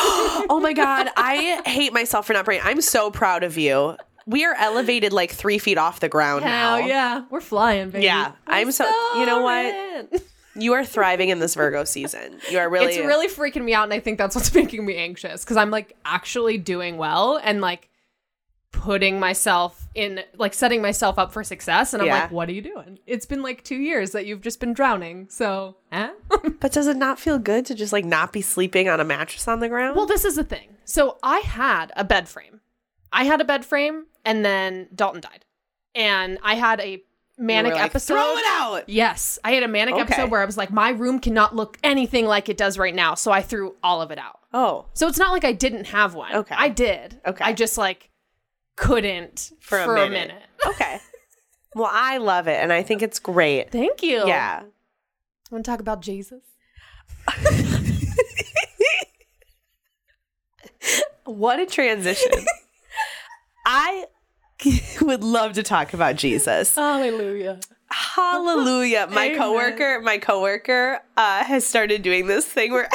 Oh 0.46 0.60
my 0.60 0.72
god, 0.72 1.08
I 1.16 1.62
hate 1.64 1.92
myself 1.92 2.26
for 2.26 2.32
not 2.34 2.44
bringing. 2.44 2.64
I'm 2.66 2.80
so 2.80 3.10
proud 3.10 3.44
of 3.44 3.56
you. 3.56 3.96
We 4.26 4.44
are 4.44 4.54
elevated 4.54 5.12
like 5.12 5.30
three 5.30 5.58
feet 5.58 5.78
off 5.78 6.00
the 6.00 6.08
ground 6.08 6.44
now. 6.44 6.78
Yeah, 6.78 7.24
we're 7.30 7.40
flying, 7.40 7.90
baby. 7.90 8.04
Yeah, 8.04 8.32
I'm 8.46 8.72
so- 8.72 8.84
you 9.16 9.24
know 9.26 9.42
what? 9.42 9.74
what? 10.10 10.22
You 10.56 10.74
are 10.74 10.84
thriving 10.84 11.30
in 11.30 11.38
this 11.40 11.54
Virgo 11.54 11.84
season. 11.84 12.38
You 12.50 12.58
are 12.58 12.68
really. 12.68 12.94
It's 12.94 12.98
really 13.06 13.28
freaking 13.28 13.64
me 13.64 13.74
out, 13.74 13.84
and 13.84 13.92
I 13.92 14.00
think 14.00 14.18
that's 14.18 14.34
what's 14.36 14.52
making 14.54 14.84
me 14.84 14.96
anxious 14.96 15.44
because 15.44 15.56
I'm 15.56 15.70
like 15.70 15.96
actually 16.04 16.58
doing 16.58 16.96
well 16.96 17.40
and 17.42 17.60
like 17.60 17.88
putting 18.74 19.20
myself 19.20 19.86
in, 19.94 20.20
like 20.36 20.52
setting 20.54 20.82
myself 20.82 21.18
up 21.18 21.32
for 21.32 21.44
success. 21.44 21.94
And 21.94 22.02
I'm 22.02 22.08
Yeah. 22.08 22.20
like, 22.22 22.30
what 22.30 22.48
are 22.48 22.52
you 22.52 22.62
doing? 22.62 22.98
It's 23.06 23.26
been 23.26 23.42
like 23.42 23.62
two 23.64 23.76
years 23.76 24.10
that 24.12 24.26
you've 24.26 24.40
just 24.40 24.60
been 24.60 24.72
drowning. 24.72 25.26
So, 25.30 25.76
eh? 25.92 26.10
But 26.60 26.72
does 26.72 26.86
it 26.86 26.96
not 26.96 27.18
feel 27.18 27.38
good 27.38 27.64
to 27.66 27.74
just 27.74 27.92
like 27.92 28.04
not 28.04 28.32
be 28.32 28.42
sleeping 28.42 28.88
on 28.88 29.00
a 29.00 29.04
mattress 29.04 29.46
on 29.48 29.60
the 29.60 29.68
ground? 29.68 29.96
Well, 29.96 30.06
this 30.06 30.24
is 30.24 30.36
the 30.36 30.44
thing. 30.44 30.76
So 30.84 31.18
I 31.22 31.38
had 31.40 31.92
a 31.96 32.04
bed 32.04 32.28
frame. 32.28 32.60
I 33.12 33.24
had 33.24 33.40
a 33.40 33.44
bed 33.44 33.64
frame, 33.64 34.06
and 34.24 34.44
then 34.44 34.88
Dalton 34.94 35.20
died, 35.20 35.44
and 35.94 36.38
I 36.42 36.54
had 36.56 36.80
a 36.80 37.00
manic 37.38 37.74
like, 37.74 37.84
episode. 37.84 38.14
Throw 38.14 38.36
it 38.36 38.44
out. 38.48 38.88
Yes, 38.88 39.38
I 39.44 39.52
had 39.52 39.62
a 39.62 39.68
manic 39.68 39.94
Okay. 39.94 40.02
episode 40.02 40.30
where 40.32 40.40
I 40.42 40.44
was 40.44 40.56
like, 40.56 40.72
my 40.72 40.90
room 40.90 41.20
cannot 41.20 41.54
look 41.54 41.78
anything 41.84 42.26
like 42.26 42.48
it 42.48 42.56
does 42.56 42.76
right 42.76 42.94
now, 42.94 43.14
so 43.14 43.30
I 43.30 43.40
threw 43.40 43.76
all 43.84 44.02
of 44.02 44.10
it 44.10 44.18
out. 44.18 44.40
Oh, 44.52 44.86
So 44.94 45.06
it's 45.06 45.18
not 45.18 45.30
like 45.32 45.44
I 45.44 45.52
didn't 45.52 45.84
have 45.86 46.14
one. 46.14 46.34
Okay. 46.34 46.54
I 46.58 46.68
did. 46.68 47.20
Okay. 47.24 47.44
I 47.44 47.52
just 47.52 47.78
like 47.78 48.10
couldn't 48.76 49.52
for, 49.60 49.82
for, 49.82 49.96
a, 49.96 50.08
minute. 50.08 50.42
okay. 50.66 51.00
Well, 51.74 51.90
I 51.90 52.18
love 52.18 52.48
it, 52.48 52.62
and 52.62 52.72
I 52.72 52.82
think 52.82 53.02
it's 53.02 53.18
great. 53.18 53.70
Thank 53.70 54.02
you. 54.02 54.26
Yeah. 54.26 54.62
Want 55.50 55.64
to 55.64 55.70
talk 55.70 55.80
about 55.80 56.00
Jesus? 56.00 56.40
What 61.24 61.58
a 61.58 61.66
transition. 61.66 62.32
I 63.64 64.06
would 65.00 65.24
love 65.24 65.54
to 65.54 65.62
talk 65.62 65.94
about 65.94 66.16
Jesus. 66.16 66.74
Hallelujah. 66.74 67.60
Hallelujah. 67.90 69.08
My 69.10 69.26
Amen. 69.26 69.38
coworker, 69.38 70.00
my 70.02 70.18
coworker 70.18 71.00
uh, 71.16 71.44
has 71.44 71.64
started 71.66 72.02
doing 72.02 72.26
this 72.26 72.44
thing 72.44 72.72
where 72.72 72.88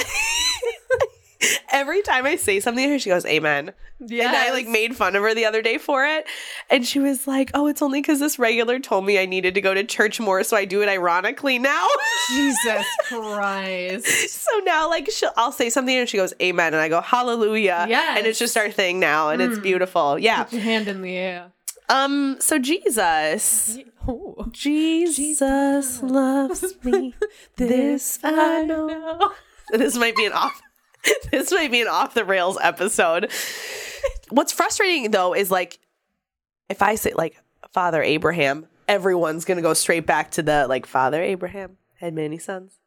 every 1.70 2.02
time 2.02 2.26
I 2.26 2.36
say 2.36 2.60
something 2.60 2.86
to 2.86 2.94
her, 2.94 3.00
she 3.00 3.10
goes, 3.10 3.26
Amen. 3.26 3.74
Yeah. 4.00 4.28
And 4.28 4.36
I 4.36 4.52
like 4.52 4.68
made 4.68 4.96
fun 4.96 5.16
of 5.16 5.24
her 5.24 5.34
the 5.34 5.46
other 5.46 5.62
day 5.62 5.78
for 5.78 6.06
it. 6.06 6.26
And 6.70 6.86
she 6.86 7.00
was 7.00 7.28
like, 7.28 7.52
Oh, 7.54 7.68
it's 7.68 7.82
only 7.82 8.02
because 8.02 8.20
this 8.20 8.40
regular 8.40 8.80
told 8.80 9.06
me 9.06 9.20
I 9.20 9.26
needed 9.26 9.56
to 9.56 9.62
go 9.62 9.74
to 9.74 9.84
church 9.84 10.20
more, 10.20 10.44
so 10.44 10.58
I 10.58 10.66
do 10.66 10.82
it 10.82 10.90
ironically 10.90 11.60
now. 11.60 11.88
Jesus 12.30 12.86
Christ. 13.08 14.30
so 14.30 14.60
now 14.64 14.90
like 14.90 15.10
she'll, 15.12 15.32
I'll 15.38 15.52
say 15.52 15.70
something 15.70 15.96
and 15.96 16.10
she 16.10 16.18
goes, 16.18 16.34
Amen. 16.42 16.74
And 16.74 16.82
I 16.82 16.90
go, 16.90 17.02
Hallelujah. 17.02 17.86
Yes. 17.90 18.18
And 18.18 18.28
it's 18.28 18.40
just 18.40 18.58
our 18.58 18.70
thing 18.72 19.00
now 19.00 19.30
and 19.30 19.42
it's 19.42 19.60
beautiful. 19.60 20.20
Yeah. 20.20 20.46
Your 20.52 20.62
hand 20.62 20.88
in 20.88 21.02
the 21.02 21.16
air. 21.16 21.52
Um, 21.90 22.38
so 22.40 22.60
Jesus. 22.60 23.80
Ooh. 24.08 24.50
Jesus 24.52 26.02
loves 26.02 26.76
me. 26.84 27.14
This 27.58 28.20
I 28.24 28.64
know. 28.64 29.32
This 29.72 29.96
might 29.98 30.16
be 30.16 30.26
an 30.26 30.32
off 30.34 30.62
this 31.32 31.52
might 31.52 31.72
be 31.72 31.82
an 31.82 31.88
off 31.88 32.14
the 32.14 32.26
rails 32.26 32.58
episode. 32.62 33.32
What's 34.30 34.52
frustrating 34.52 35.12
though 35.12 35.34
is 35.34 35.52
like 35.52 35.80
if 36.70 36.82
I 36.82 36.96
say 36.96 37.14
like 37.14 37.42
Father 37.72 38.02
Abraham, 38.02 38.68
everyone's 38.88 39.46
gonna 39.46 39.62
go 39.62 39.74
straight 39.74 40.06
back 40.06 40.32
to 40.32 40.44
the 40.44 40.68
like 40.68 40.86
Father 40.86 41.22
Abraham 41.22 41.78
had 42.00 42.14
many 42.14 42.38
sons. 42.38 42.80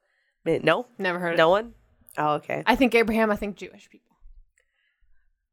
No, 0.45 0.87
Never 0.99 1.19
heard 1.19 1.37
no 1.37 1.47
of 1.47 1.65
one. 1.65 1.75
Oh, 2.19 2.35
okay. 2.35 2.63
I 2.67 2.77
think 2.77 2.95
Abraham, 2.95 3.31
I 3.31 3.37
think 3.37 3.57
Jewish 3.57 3.89
people. 3.89 4.17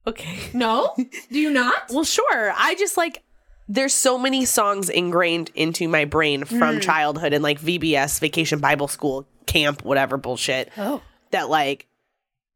Okay. 0.07 0.49
No? 0.53 0.95
Do 1.31 1.39
you 1.39 1.51
not? 1.51 1.91
Well, 1.91 2.03
sure. 2.03 2.53
I 2.55 2.75
just 2.75 2.97
like 2.97 3.23
there's 3.67 3.93
so 3.93 4.17
many 4.17 4.45
songs 4.45 4.89
ingrained 4.89 5.51
into 5.53 5.87
my 5.87 6.05
brain 6.05 6.43
from 6.43 6.75
hmm. 6.75 6.81
childhood 6.81 7.33
and 7.33 7.43
like 7.43 7.61
VBS, 7.61 8.19
Vacation 8.19 8.59
Bible 8.59 8.87
School, 8.87 9.27
camp, 9.45 9.83
whatever 9.83 10.17
bullshit. 10.17 10.71
Oh. 10.75 11.01
That 11.31 11.49
like 11.49 11.85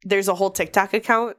there's 0.05 0.27
a 0.27 0.35
whole 0.35 0.51
TikTok 0.51 0.93
account 0.93 1.37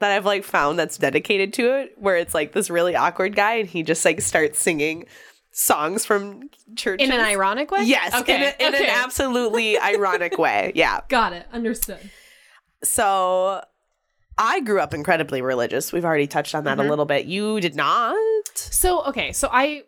that 0.00 0.12
I've 0.12 0.24
like 0.24 0.44
found 0.44 0.78
that's 0.78 0.96
dedicated 0.96 1.52
to 1.54 1.76
it 1.80 1.94
where 1.98 2.16
it's 2.16 2.34
like 2.34 2.52
this 2.52 2.70
really 2.70 2.94
awkward 2.94 3.34
guy 3.34 3.54
and 3.54 3.68
he 3.68 3.82
just 3.82 4.04
like 4.04 4.20
starts 4.20 4.58
singing 4.58 5.06
songs 5.50 6.04
from 6.06 6.48
churches. 6.76 7.08
In 7.08 7.12
an 7.12 7.20
ironic 7.20 7.70
way? 7.70 7.82
Yes, 7.82 8.14
Okay. 8.14 8.36
in, 8.36 8.42
a, 8.42 8.68
in 8.68 8.74
okay. 8.74 8.84
an 8.86 8.90
absolutely 8.94 9.76
ironic 9.80 10.38
way. 10.38 10.70
Yeah. 10.74 11.00
Got 11.08 11.32
it. 11.32 11.46
Understood. 11.52 11.98
So 12.84 13.62
I 14.36 14.60
grew 14.60 14.80
up 14.80 14.94
incredibly 14.94 15.42
religious. 15.42 15.92
We've 15.92 16.04
already 16.04 16.28
touched 16.28 16.54
on 16.54 16.64
that 16.64 16.78
Mm-hmm. 16.78 16.86
a 16.86 16.90
little 16.90 17.06
bit. 17.06 17.26
You 17.26 17.60
did 17.60 17.74
not. 17.74 18.16
So, 18.54 19.02
okay. 19.06 19.32
So 19.32 19.48
I, 19.50 19.82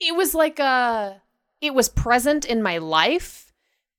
it 0.00 0.16
was 0.16 0.34
like 0.34 0.58
a, 0.58 1.20
it 1.60 1.74
was 1.74 1.88
present 1.88 2.44
in 2.44 2.60
my 2.62 2.78
life 2.78 3.52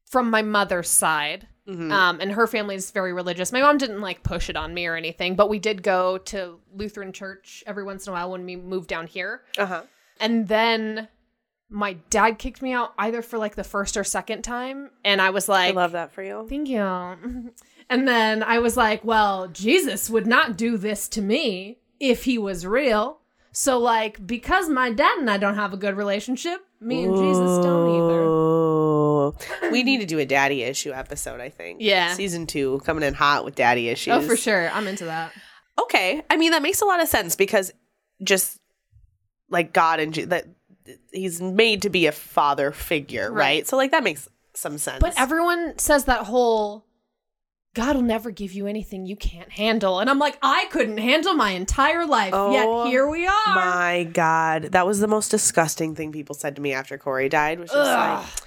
from 0.10 0.30
my 0.30 0.42
mother's 0.42 0.90
side. 0.90 1.48
Mm-hmm. 1.68 1.92
Um, 1.92 2.20
and 2.22 2.32
her 2.32 2.46
family 2.46 2.76
is 2.76 2.92
very 2.92 3.12
religious. 3.12 3.52
My 3.52 3.62
mom 3.62 3.78
didn't 3.78 4.02
like 4.02 4.22
push 4.24 4.50
it 4.50 4.56
on 4.56 4.74
me 4.74 4.86
or 4.86 4.96
anything, 4.96 5.36
but 5.36 5.50
we 5.50 5.58
did 5.58 5.82
go 5.82 6.20
to 6.20 6.60
Lutheran 6.76 7.12
church 7.12 7.64
every 7.66 7.84
once 7.84 8.06
in 8.06 8.12
a 8.12 8.14
while 8.14 8.32
when 8.32 8.46
we 8.46 8.56
moved 8.56 8.88
down 8.88 9.08
here. 9.08 9.42
Uh 9.58 9.66
huh. 9.66 9.82
And 10.20 10.48
then 10.48 11.08
my 11.70 11.94
dad 12.10 12.38
kicked 12.38 12.62
me 12.62 12.72
out 12.72 12.94
either 12.98 13.22
for 13.22 13.40
like 13.40 13.56
the 13.56 13.64
first 13.64 13.98
or 13.98 14.04
second 14.04 14.44
time. 14.44 14.92
And 15.04 15.22
I 15.22 15.32
was 15.32 15.50
like, 15.50 15.74
I 15.74 15.76
love 15.76 15.94
that 15.94 16.12
for 16.12 16.22
you. 16.22 16.46
Thank 16.48 16.70
you. 16.70 17.52
And 17.88 18.08
then 18.08 18.42
I 18.42 18.60
was 18.60 18.76
like, 18.76 19.04
well, 19.04 19.48
Jesus 19.48 20.10
would 20.10 20.26
not 20.26 20.58
do 20.58 20.76
this 20.76 21.08
to 21.10 21.22
me 21.22 21.78
if 22.00 22.24
he 22.24 22.38
was 22.38 22.66
real. 22.66 23.20
So, 23.52 23.78
like, 23.78 24.26
because 24.26 24.70
my 24.70 24.92
dad 24.92 25.20
and 25.20 25.30
I 25.30 25.38
don't 25.38 25.56
have 25.56 25.72
a 25.72 25.78
good 25.78 25.96
relationship, 25.96 26.62
me 26.82 27.04
and 27.04 27.16
Jesus 27.16 27.64
don't 27.64 27.90
either. 27.90 28.45
We 29.72 29.84
need 29.84 30.00
to 30.00 30.06
do 30.06 30.20
a 30.20 30.26
daddy 30.26 30.64
issue 30.64 30.92
episode. 30.94 31.40
I 31.40 31.50
think. 31.50 31.82
Yeah. 31.82 32.14
Season 32.14 32.48
two 32.48 32.82
coming 32.86 33.04
in 33.04 33.14
hot 33.14 33.46
with 33.46 33.56
daddy 33.56 33.90
issues. 33.90 34.14
Oh, 34.14 34.22
for 34.22 34.36
sure. 34.36 34.70
I'm 34.70 34.88
into 34.88 35.06
that. 35.06 35.32
Okay, 35.82 36.22
I 36.30 36.38
mean 36.38 36.52
that 36.52 36.62
makes 36.62 36.82
a 36.82 36.86
lot 36.86 37.02
of 37.02 37.08
sense 37.08 37.36
because 37.36 37.72
just 38.24 38.60
like 39.50 39.74
God 39.74 40.00
and 40.00 40.14
Je- 40.14 40.26
that 40.26 40.48
he's 41.12 41.42
made 41.42 41.82
to 41.82 41.90
be 41.90 42.08
a 42.08 42.12
father 42.12 42.72
figure, 42.72 43.32
right? 43.32 43.38
Right. 43.38 43.68
So 43.68 43.78
like 43.78 43.92
that 43.92 44.04
makes 44.04 44.30
some 44.54 44.78
sense. 44.78 45.00
But 45.00 45.14
everyone 45.18 45.78
says 45.78 46.06
that 46.06 46.26
whole 46.26 46.86
God 47.76 47.98
will 47.98 48.04
never 48.04 48.32
give 48.32 48.54
you 48.54 48.68
anything 48.68 49.06
you 49.06 49.18
can't 49.18 49.52
handle. 49.52 50.00
And 50.00 50.10
I'm 50.10 50.18
like, 50.18 50.38
I 50.42 50.66
couldn't 50.72 50.98
handle 50.98 51.34
my 51.34 51.52
entire 51.52 52.06
life. 52.06 52.32
Oh, 52.34 52.54
yet 52.54 52.90
here 52.90 53.06
we 53.06 53.28
are. 53.28 53.32
My 53.48 54.10
God, 54.14 54.70
that 54.72 54.88
was 54.88 55.02
the 55.02 55.08
most 55.08 55.30
disgusting 55.30 55.94
thing 55.94 56.14
people 56.14 56.36
said 56.36 56.56
to 56.56 56.62
me 56.62 56.72
after 56.72 56.98
Corey 56.98 57.28
died. 57.28 57.60
Which 57.60 57.72
was 57.72 57.86
just 57.86 57.92
Ugh. 57.92 58.24
like, 58.24 58.45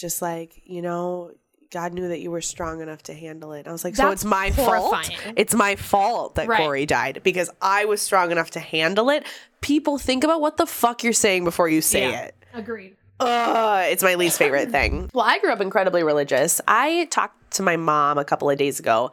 just 0.00 0.22
like, 0.22 0.60
you 0.64 0.82
know, 0.82 1.32
God 1.70 1.92
knew 1.92 2.08
that 2.08 2.20
you 2.20 2.30
were 2.30 2.40
strong 2.40 2.80
enough 2.80 3.02
to 3.04 3.14
handle 3.14 3.52
it. 3.52 3.66
I 3.68 3.72
was 3.72 3.84
like, 3.84 3.94
so 3.96 4.10
it's 4.10 4.24
my 4.24 4.50
fault. 4.50 5.10
It's 5.36 5.54
my 5.54 5.76
fault 5.76 6.36
that 6.36 6.48
Right. 6.48 6.58
Corey 6.58 6.86
died 6.86 7.20
because 7.22 7.50
I 7.60 7.84
was 7.84 8.00
strong 8.00 8.30
enough 8.32 8.50
to 8.52 8.60
handle 8.60 9.10
it. 9.10 9.24
People 9.60 9.98
think 9.98 10.24
about 10.24 10.40
what 10.40 10.56
the 10.56 10.66
fuck 10.66 11.04
you're 11.04 11.12
saying 11.12 11.44
before 11.44 11.68
you 11.68 11.82
say 11.82 12.10
Yeah. 12.10 12.22
it. 12.22 12.34
Agreed. 12.54 12.96
Ugh, 13.20 13.84
it's 13.90 14.02
my 14.02 14.14
least 14.14 14.38
favorite 14.38 14.70
thing. 14.70 15.10
Well, 15.14 15.26
I 15.26 15.38
grew 15.40 15.52
up 15.52 15.60
incredibly 15.60 16.02
religious. 16.04 16.60
I 16.68 17.06
talked 17.10 17.50
to 17.54 17.62
my 17.62 17.76
mom 17.76 18.16
a 18.16 18.24
couple 18.24 18.48
of 18.48 18.56
days 18.56 18.78
ago 18.78 19.10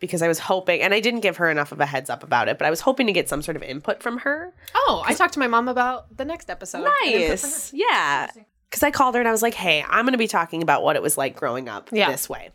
because 0.00 0.20
I 0.22 0.28
was 0.28 0.40
hoping, 0.40 0.82
and 0.82 0.92
I 0.92 1.00
didn't 1.00 1.20
give 1.20 1.36
her 1.38 1.48
enough 1.50 1.70
of 1.72 1.80
a 1.80 1.86
heads 1.86 2.10
up 2.10 2.22
about 2.24 2.48
it, 2.48 2.58
but 2.58 2.66
I 2.66 2.70
was 2.70 2.80
hoping 2.80 3.06
to 3.06 3.12
get 3.12 3.28
some 3.28 3.40
sort 3.40 3.56
of 3.56 3.62
input 3.62 4.02
from 4.02 4.18
her. 4.18 4.52
Oh, 4.74 5.02
I 5.06 5.14
talked 5.14 5.34
to 5.34 5.38
my 5.38 5.46
mom 5.46 5.68
about 5.68 6.14
the 6.16 6.24
next 6.24 6.50
episode. 6.50 6.84
And 6.84 7.14
input 7.14 7.38
from 7.40 7.48
her. 7.50 7.52
Nice. 7.52 7.72
Yeah. 7.72 8.26
Because 8.74 8.82
I 8.82 8.90
called 8.90 9.14
her 9.14 9.20
and 9.20 9.28
I 9.28 9.30
was 9.30 9.40
like, 9.40 9.54
hey, 9.54 9.84
I'm 9.88 10.04
going 10.04 10.14
to 10.14 10.18
be 10.18 10.26
talking 10.26 10.60
about 10.60 10.82
what 10.82 10.96
it 10.96 11.02
was 11.02 11.16
like 11.16 11.36
growing 11.36 11.68
up 11.68 11.90
Yeah. 11.92 12.10
this 12.10 12.28
way. 12.28 12.50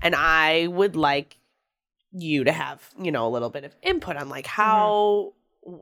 And 0.00 0.14
I 0.14 0.68
would 0.68 0.94
like 0.94 1.38
you 2.12 2.44
to 2.44 2.52
have, 2.52 2.88
you 3.02 3.10
know, 3.10 3.26
a 3.26 3.30
little 3.30 3.50
bit 3.50 3.64
of 3.64 3.74
input 3.82 4.16
on 4.16 4.28
like 4.28 4.46
how, 4.46 5.32
mm-hmm. 5.66 5.78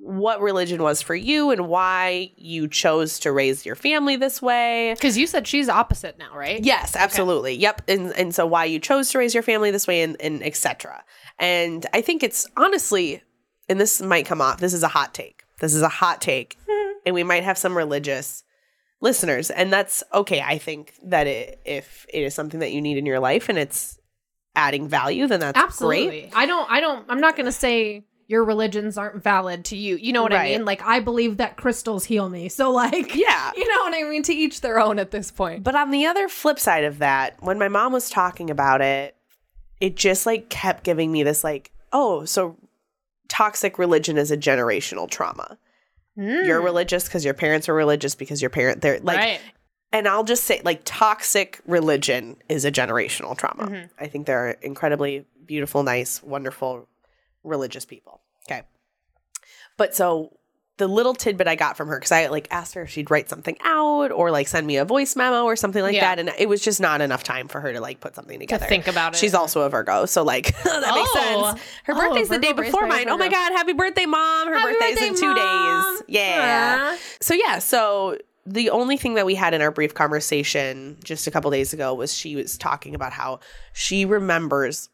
what 0.00 0.40
religion 0.40 0.82
was 0.82 1.02
for 1.02 1.14
you 1.14 1.52
and 1.52 1.68
why 1.68 2.32
you 2.34 2.66
chose 2.66 3.20
to 3.20 3.30
raise 3.30 3.64
your 3.64 3.76
family 3.76 4.16
this 4.16 4.42
way. 4.42 4.92
Because 4.94 5.16
you 5.16 5.28
said 5.28 5.46
she's 5.46 5.68
opposite 5.68 6.18
now, 6.18 6.36
right? 6.36 6.64
Yes, 6.64 6.96
absolutely. 6.96 7.54
Yep. 7.54 7.82
And 7.86 8.10
and 8.14 8.34
so 8.34 8.44
why 8.44 8.64
you 8.64 8.80
chose 8.80 9.10
to 9.10 9.18
raise 9.18 9.34
your 9.34 9.44
family 9.44 9.70
this 9.70 9.86
way 9.86 10.02
and, 10.02 10.20
and 10.20 10.42
etc. 10.42 11.04
And 11.38 11.86
I 11.94 12.00
think 12.00 12.24
it's 12.24 12.44
honestly, 12.56 13.22
and 13.68 13.78
this 13.78 14.02
might 14.02 14.26
come 14.26 14.40
off, 14.40 14.58
this 14.58 14.74
is 14.74 14.82
a 14.82 14.88
hot 14.88 15.14
take. 15.14 15.44
This 15.60 15.74
is 15.74 15.82
a 15.82 15.88
hot 15.88 16.20
take. 16.20 16.58
and 17.06 17.14
we 17.14 17.22
might 17.22 17.44
have 17.44 17.56
some 17.56 17.76
religious 17.76 18.42
listeners. 19.00 19.50
And 19.50 19.72
that's 19.72 20.02
okay. 20.12 20.40
I 20.40 20.58
think 20.58 20.94
that 21.04 21.26
it, 21.26 21.60
if 21.64 22.06
it 22.12 22.22
is 22.22 22.34
something 22.34 22.60
that 22.60 22.72
you 22.72 22.80
need 22.80 22.96
in 22.96 23.06
your 23.06 23.20
life 23.20 23.48
and 23.48 23.58
it's 23.58 23.98
adding 24.54 24.88
value, 24.88 25.26
then 25.26 25.40
that's 25.40 25.58
Absolutely. 25.58 26.06
great. 26.06 26.32
I 26.34 26.46
don't 26.46 26.70
I 26.70 26.80
don't 26.80 27.04
I'm 27.08 27.20
not 27.20 27.36
going 27.36 27.46
to 27.46 27.52
say 27.52 28.04
your 28.28 28.44
religions 28.44 28.98
aren't 28.98 29.22
valid 29.22 29.64
to 29.66 29.76
you. 29.76 29.96
You 29.96 30.12
know 30.12 30.22
what 30.22 30.32
I 30.32 30.44
mean? 30.44 30.64
Like 30.64 30.82
I 30.82 30.98
believe 31.00 31.36
that 31.36 31.56
crystals 31.56 32.04
heal 32.04 32.28
me. 32.28 32.48
So 32.48 32.72
like 32.72 33.14
Yeah. 33.14 33.52
You 33.56 33.68
know 33.68 33.82
what 33.84 33.94
I 33.94 34.08
mean? 34.08 34.22
To 34.24 34.34
each 34.34 34.60
their 34.60 34.80
own 34.80 34.98
at 34.98 35.10
this 35.10 35.30
point. 35.30 35.62
But 35.62 35.76
on 35.76 35.90
the 35.90 36.06
other 36.06 36.28
flip 36.28 36.58
side 36.58 36.84
of 36.84 36.98
that, 36.98 37.36
when 37.40 37.58
my 37.58 37.68
mom 37.68 37.92
was 37.92 38.10
talking 38.10 38.50
about 38.50 38.80
it, 38.80 39.16
it 39.80 39.96
just 39.96 40.26
like 40.26 40.48
kept 40.48 40.84
giving 40.84 41.12
me 41.12 41.22
this 41.22 41.44
like, 41.44 41.70
oh, 41.92 42.24
so 42.24 42.56
toxic 43.28 43.78
religion 43.78 44.18
is 44.18 44.30
a 44.30 44.36
generational 44.36 45.08
trauma. 45.08 45.58
You're 46.16 46.60
mm. 46.60 46.64
religious 46.64 47.04
because 47.04 47.24
your 47.24 47.34
parents 47.34 47.68
were 47.68 47.74
religious 47.74 48.14
because 48.14 48.40
your 48.40 48.50
parent 48.50 48.80
they're 48.80 49.00
like 49.00 49.18
right. 49.18 49.40
and 49.92 50.08
I'll 50.08 50.24
just 50.24 50.44
say 50.44 50.62
like 50.64 50.80
toxic 50.84 51.60
religion 51.66 52.36
is 52.48 52.64
a 52.64 52.72
generational 52.72 53.36
trauma. 53.36 53.64
Mm-hmm. 53.64 53.86
I 53.98 54.06
think 54.06 54.26
there 54.26 54.48
are 54.48 54.50
incredibly 54.62 55.26
beautiful, 55.44 55.82
nice, 55.82 56.22
wonderful 56.22 56.88
religious 57.44 57.84
people. 57.84 58.20
Okay. 58.48 58.62
But 59.76 59.94
so 59.94 60.38
the 60.78 60.86
little 60.86 61.14
tidbit 61.14 61.48
I 61.48 61.54
got 61.54 61.76
from 61.76 61.88
her, 61.88 61.96
because 61.98 62.12
I 62.12 62.26
like 62.26 62.48
asked 62.50 62.74
her 62.74 62.82
if 62.82 62.90
she'd 62.90 63.10
write 63.10 63.30
something 63.30 63.56
out 63.64 64.12
or 64.12 64.30
like 64.30 64.46
send 64.46 64.66
me 64.66 64.76
a 64.76 64.84
voice 64.84 65.16
memo 65.16 65.44
or 65.44 65.56
something 65.56 65.82
like 65.82 65.94
Yeah. 65.94 66.14
that. 66.14 66.18
And 66.18 66.30
it 66.38 66.48
was 66.50 66.60
just 66.60 66.80
not 66.80 67.00
enough 67.00 67.22
time 67.22 67.48
for 67.48 67.60
her 67.62 67.72
to 67.72 67.80
like 67.80 68.00
put 68.00 68.14
something 68.14 68.38
together. 68.38 68.64
To 68.64 68.68
think 68.68 68.86
about 68.86 69.14
it. 69.14 69.18
She's 69.18 69.32
also 69.34 69.62
a 69.62 69.70
Virgo. 69.70 70.04
So 70.04 70.22
like 70.22 70.46
that 70.64 70.94
makes 70.94 71.10
Oh. 71.14 71.44
sense. 71.54 71.62
Her 71.84 71.94
Oh, 71.94 71.96
birthday's 72.08 72.28
the 72.28 72.38
day 72.38 72.52
before 72.52 72.86
mine. 72.86 73.08
Oh 73.08 73.16
my 73.16 73.28
God. 73.28 73.52
Happy 73.52 73.72
birthday, 73.72 74.04
mom. 74.04 74.48
Her 74.48 74.58
Happy 74.58 74.72
birthday's 74.74 75.02
in 75.02 75.14
two 75.16 75.34
Mom. 75.34 75.94
days. 75.96 76.02
Yeah. 76.08 76.96
So 77.22 77.32
yeah, 77.32 77.58
so 77.58 78.18
the 78.44 78.68
only 78.70 78.96
thing 78.98 79.14
that 79.14 79.24
we 79.26 79.34
had 79.34 79.54
in 79.54 79.62
our 79.62 79.70
brief 79.70 79.94
conversation 79.94 80.98
just 81.02 81.26
a 81.26 81.30
couple 81.30 81.50
days 81.50 81.72
ago 81.72 81.94
was 81.94 82.12
she 82.14 82.36
was 82.36 82.58
talking 82.58 82.94
about 82.94 83.12
how 83.12 83.40
she 83.72 84.04
remembers 84.04 84.88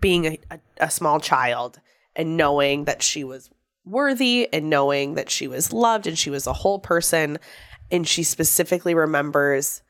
being 0.00 0.24
a, 0.26 0.38
a, 0.50 0.58
a 0.78 0.90
small 0.90 1.20
child 1.20 1.80
and 2.16 2.36
knowing 2.36 2.84
that 2.86 3.02
she 3.02 3.22
was 3.24 3.50
worthy 3.84 4.48
and 4.52 4.70
knowing 4.70 5.14
that 5.14 5.30
she 5.30 5.46
was 5.48 5.72
loved 5.72 6.06
and 6.06 6.18
she 6.18 6.30
was 6.30 6.46
a 6.46 6.52
whole 6.52 6.78
person 6.78 7.38
and 7.90 8.06
she 8.08 8.22
specifically 8.22 8.94
remembers 8.94 9.82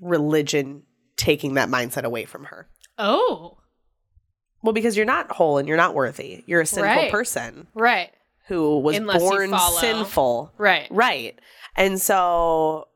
religion 0.00 0.82
taking 1.16 1.54
that 1.54 1.68
mindset 1.68 2.04
away 2.04 2.24
from 2.24 2.44
her. 2.44 2.68
Oh. 2.98 3.58
Well, 4.62 4.72
because 4.72 4.96
you're 4.96 5.06
not 5.06 5.30
whole 5.32 5.58
and 5.58 5.68
you're 5.68 5.76
not 5.76 5.94
worthy. 5.94 6.42
You're 6.46 6.62
a 6.62 6.66
sinful 6.66 6.84
Right. 7.02 7.10
person 7.10 7.66
Right. 7.74 8.10
who 8.48 8.78
was 8.78 8.96
Unless 8.96 9.20
born 9.20 9.54
sinful. 9.80 10.52
Right. 10.58 10.86
Right. 10.90 11.38
And 11.76 12.00
so 12.00 12.88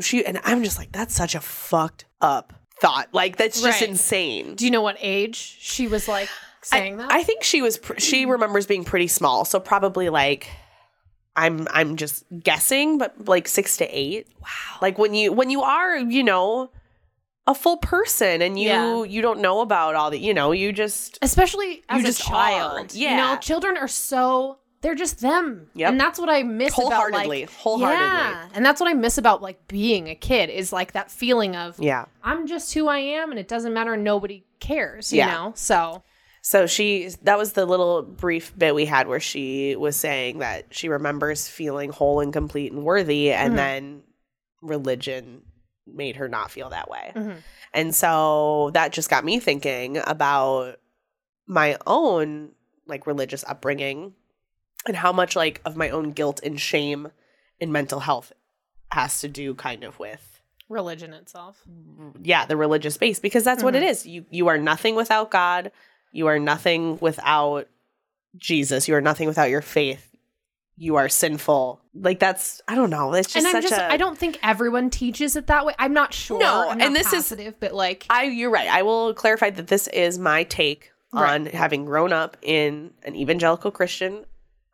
she 0.00 0.24
and 0.24 0.40
I'm 0.44 0.62
just 0.62 0.78
like, 0.78 0.92
that's 0.92 1.14
such 1.14 1.34
a 1.34 1.40
fucked 1.40 2.04
up 2.20 2.52
thought. 2.80 3.08
Like 3.12 3.36
that's 3.36 3.60
just 3.60 3.80
Right. 3.80 3.90
insane. 3.90 4.54
Do 4.54 4.64
you 4.64 4.70
know 4.70 4.82
what 4.82 4.96
age 5.00 5.36
she 5.36 5.86
was 5.88 6.06
like 6.08 6.28
saying 6.62 6.98
that? 6.98 7.10
I 7.12 7.22
think 7.22 7.42
she 7.42 7.62
was 7.62 7.78
pr- 7.78 7.98
she 7.98 8.24
remembers 8.26 8.66
being 8.66 8.84
pretty 8.84 9.08
small, 9.08 9.44
so 9.44 9.60
probably 9.60 10.08
like 10.08 10.48
I'm 11.36 11.66
I'm 11.70 11.96
just 11.96 12.24
guessing, 12.42 12.98
but 12.98 13.28
like 13.28 13.46
6 13.48 13.76
to 13.78 13.86
8. 13.86 14.26
Wow. 14.40 14.46
Like 14.82 14.98
when 14.98 15.14
you 15.14 15.32
when 15.32 15.50
you 15.50 15.62
are, 15.62 15.96
you 15.96 16.22
know, 16.24 16.70
a 17.46 17.54
full 17.54 17.76
person 17.78 18.42
and 18.42 18.58
you 18.58 18.68
Yeah. 18.68 19.02
you 19.04 19.22
don't 19.22 19.40
know 19.40 19.60
about 19.60 19.94
all 19.94 20.10
the, 20.10 20.18
you 20.18 20.34
know, 20.34 20.52
you 20.52 20.72
just 20.72 21.18
Especially 21.22 21.82
as 21.88 22.02
You 22.02 22.08
a 22.08 22.10
just 22.10 22.22
child. 22.22 22.92
are. 22.92 22.96
You 22.96 23.08
Yeah. 23.08 23.16
know, 23.16 23.36
children 23.36 23.76
are 23.76 23.88
so 23.88 24.58
they're 24.82 24.94
just 24.94 25.20
them. 25.20 25.68
Yep. 25.74 25.90
And 25.90 26.00
that's 26.00 26.18
what 26.18 26.30
I 26.30 26.42
miss 26.42 26.72
Wholeheartedly. 26.74 27.18
about 27.20 27.28
like 27.28 27.50
Wholeheartedly. 27.50 28.06
Yeah. 28.06 28.48
And 28.54 28.64
that's 28.66 28.80
what 28.80 28.88
I 28.90 28.94
miss 28.94 29.18
about 29.18 29.40
like 29.42 29.68
being 29.68 30.08
a 30.08 30.14
kid 30.14 30.48
is 30.50 30.72
like 30.72 30.92
that 30.92 31.10
feeling 31.10 31.54
of 31.54 31.78
Yeah. 31.78 32.06
I'm 32.24 32.46
just 32.46 32.72
who 32.74 32.88
I 32.88 32.98
am 32.98 33.30
and 33.30 33.38
it 33.38 33.46
doesn't 33.46 33.72
matter 33.72 33.96
nobody 33.96 34.44
cares, 34.58 35.12
you 35.12 35.18
Yeah. 35.18 35.26
know? 35.32 35.52
So 35.54 36.02
So 36.42 36.66
she 36.66 37.08
that 37.22 37.38
was 37.38 37.52
the 37.52 37.66
little 37.66 38.02
brief 38.02 38.56
bit 38.56 38.74
we 38.74 38.86
had 38.86 39.08
where 39.08 39.20
she 39.20 39.76
was 39.76 39.96
saying 39.96 40.38
that 40.38 40.66
she 40.70 40.88
remembers 40.88 41.48
feeling 41.48 41.90
whole 41.90 42.20
and 42.20 42.32
complete 42.32 42.72
and 42.72 42.82
worthy 42.82 43.30
and 43.32 43.50
mm-hmm. 43.50 43.56
then 43.56 44.02
religion 44.62 45.42
made 45.86 46.16
her 46.16 46.28
not 46.28 46.50
feel 46.50 46.70
that 46.70 46.90
way. 46.90 47.12
Mm-hmm. 47.14 47.38
And 47.74 47.94
so 47.94 48.70
that 48.74 48.92
just 48.92 49.10
got 49.10 49.24
me 49.24 49.38
thinking 49.38 49.98
about 49.98 50.76
my 51.46 51.76
own 51.86 52.52
like 52.86 53.06
religious 53.06 53.44
upbringing 53.46 54.14
and 54.86 54.96
how 54.96 55.12
much 55.12 55.36
like 55.36 55.60
of 55.64 55.76
my 55.76 55.90
own 55.90 56.10
guilt 56.10 56.40
and 56.42 56.60
shame 56.60 57.08
and 57.60 57.72
mental 57.72 58.00
health 58.00 58.32
has 58.90 59.20
to 59.20 59.28
do 59.28 59.54
kind 59.54 59.84
of 59.84 59.98
with 59.98 60.40
religion 60.68 61.12
itself. 61.12 61.62
yeah 62.22 62.46
the 62.46 62.56
religious 62.56 62.96
base 62.96 63.20
because 63.20 63.44
that's 63.44 63.62
what 63.62 63.74
it 63.74 63.82
mm-hmm. 63.82 63.90
is. 63.90 64.06
You 64.06 64.24
you 64.30 64.48
are 64.48 64.58
nothing 64.58 64.94
without 64.94 65.30
god 65.30 65.70
you 66.12 66.26
are 66.26 66.38
nothing 66.38 66.98
without 67.00 67.68
jesus 68.36 68.86
you 68.88 68.94
are 68.94 69.00
nothing 69.00 69.26
without 69.26 69.50
your 69.50 69.62
faith 69.62 70.14
you 70.76 70.96
are 70.96 71.08
sinful 71.08 71.80
like 71.94 72.18
that's 72.18 72.62
i 72.68 72.74
don't 72.74 72.90
know 72.90 73.12
it's 73.12 73.32
just 73.32 73.44
and 73.46 73.56
I'm 73.56 73.62
just 73.62 73.74
a 73.74 73.92
I 73.92 73.96
don't 73.96 74.16
think 74.16 74.38
everyone 74.42 74.88
teaches 74.90 75.36
it 75.36 75.48
that 75.48 75.66
way. 75.66 75.74
I'm 75.78 75.92
not 75.92 76.14
sure. 76.14 76.38
No, 76.38 76.70
I'm 76.70 76.80
and 76.80 76.94
this 76.94 77.08
is- 77.08 77.24
positive, 77.24 77.54
but 77.58 77.74
like 77.74 78.06
I 78.08 78.24
you're 78.24 78.50
right. 78.50 78.68
I 78.68 78.82
will 78.82 79.12
clarify 79.14 79.50
that 79.50 79.66
this 79.66 79.88
is 79.88 80.18
my 80.18 80.44
take 80.44 80.92
on 81.12 81.46
having 81.46 81.84
grown 81.84 82.12
up 82.12 82.36
in 82.40 82.92
an 83.02 83.16
evangelical 83.16 83.72
Christian 83.72 84.24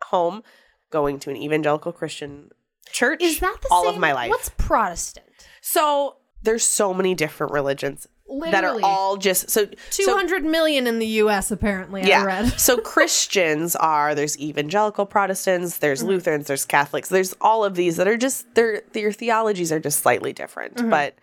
home, 0.04 0.42
going 0.90 1.18
to 1.20 1.30
an 1.30 1.36
evangelical 1.36 1.92
Christian 1.92 2.50
church 2.92 3.22
is 3.22 3.40
that 3.40 3.56
the 3.62 3.68
all 3.70 3.84
same? 3.84 3.94
of 3.94 4.00
my 4.00 4.12
life. 4.12 4.28
What's 4.28 4.50
Protestant? 4.50 5.26
so 5.62 6.16
there's 6.42 6.62
so 6.62 6.92
many 6.94 7.14
different 7.14 7.52
religions 7.52 8.06
that 8.28 8.64
are 8.64 8.72
Literally. 8.74 8.82
all 8.82 9.16
just 9.16 9.50
so 9.50 9.66
Two 9.90 10.02
so 10.02 10.16
hundred 10.16 10.44
million 10.44 10.86
in 10.86 10.98
the 10.98 11.06
US 11.22 11.50
apparently, 11.50 12.02
I 12.02 12.06
yeah. 12.06 12.24
read. 12.24 12.48
so 12.60 12.76
Christians 12.78 13.76
are 13.76 14.14
there's 14.14 14.38
evangelical 14.38 15.06
Protestants, 15.06 15.78
there's 15.78 16.00
Mm-hmm. 16.00 16.08
Lutherans, 16.08 16.46
there's 16.48 16.64
Catholics, 16.64 17.08
there's 17.08 17.34
all 17.40 17.64
of 17.64 17.74
these 17.76 17.96
that 17.98 18.08
are 18.08 18.16
just 18.16 18.54
their 18.54 18.82
their 18.92 19.12
theologies 19.12 19.70
are 19.70 19.80
just 19.80 20.00
slightly 20.00 20.32
different, 20.32 20.74
Mm-hmm. 20.76 20.90
but 20.90 21.14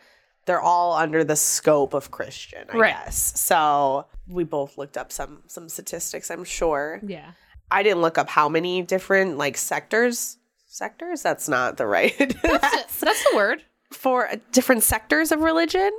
they're 0.46 0.62
all 0.62 0.94
under 0.94 1.24
the 1.24 1.36
scope 1.38 1.94
of 1.94 2.12
Christian, 2.12 2.66
I 2.74 2.78
Right. 2.78 2.94
guess. 3.06 3.40
So 3.40 4.06
we 4.28 4.44
both 4.46 4.78
looked 4.78 4.98
up 4.98 5.12
some 5.12 5.44
some 5.48 5.68
statistics, 5.70 6.32
I'm 6.32 6.44
sure. 6.46 7.00
Yeah. 7.06 7.32
I 7.72 7.82
didn't 7.84 8.02
look 8.02 8.18
up 8.18 8.30
how 8.30 8.48
many 8.50 8.82
different 8.82 9.38
like 9.38 9.58
sectors 9.58 10.38
sectors 10.68 11.22
that's 11.22 11.48
not 11.50 11.78
the 11.78 11.86
right 11.86 12.18
That's, 12.44 13.00
that's 13.00 13.24
the 13.30 13.36
word. 13.36 13.64
for 13.92 14.30
different 14.52 14.84
sectors 14.84 15.32
of 15.32 15.42
religion 15.42 15.92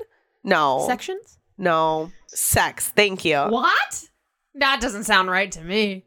no 0.44 0.84
Sections? 0.86 1.38
no 1.58 2.12
sex 2.28 2.88
thank 2.90 3.24
you 3.24 3.38
What? 3.38 4.04
That 4.54 4.80
doesn't 4.80 5.04
sound 5.04 5.30
right 5.30 5.50
to 5.52 5.62
me. 5.62 6.04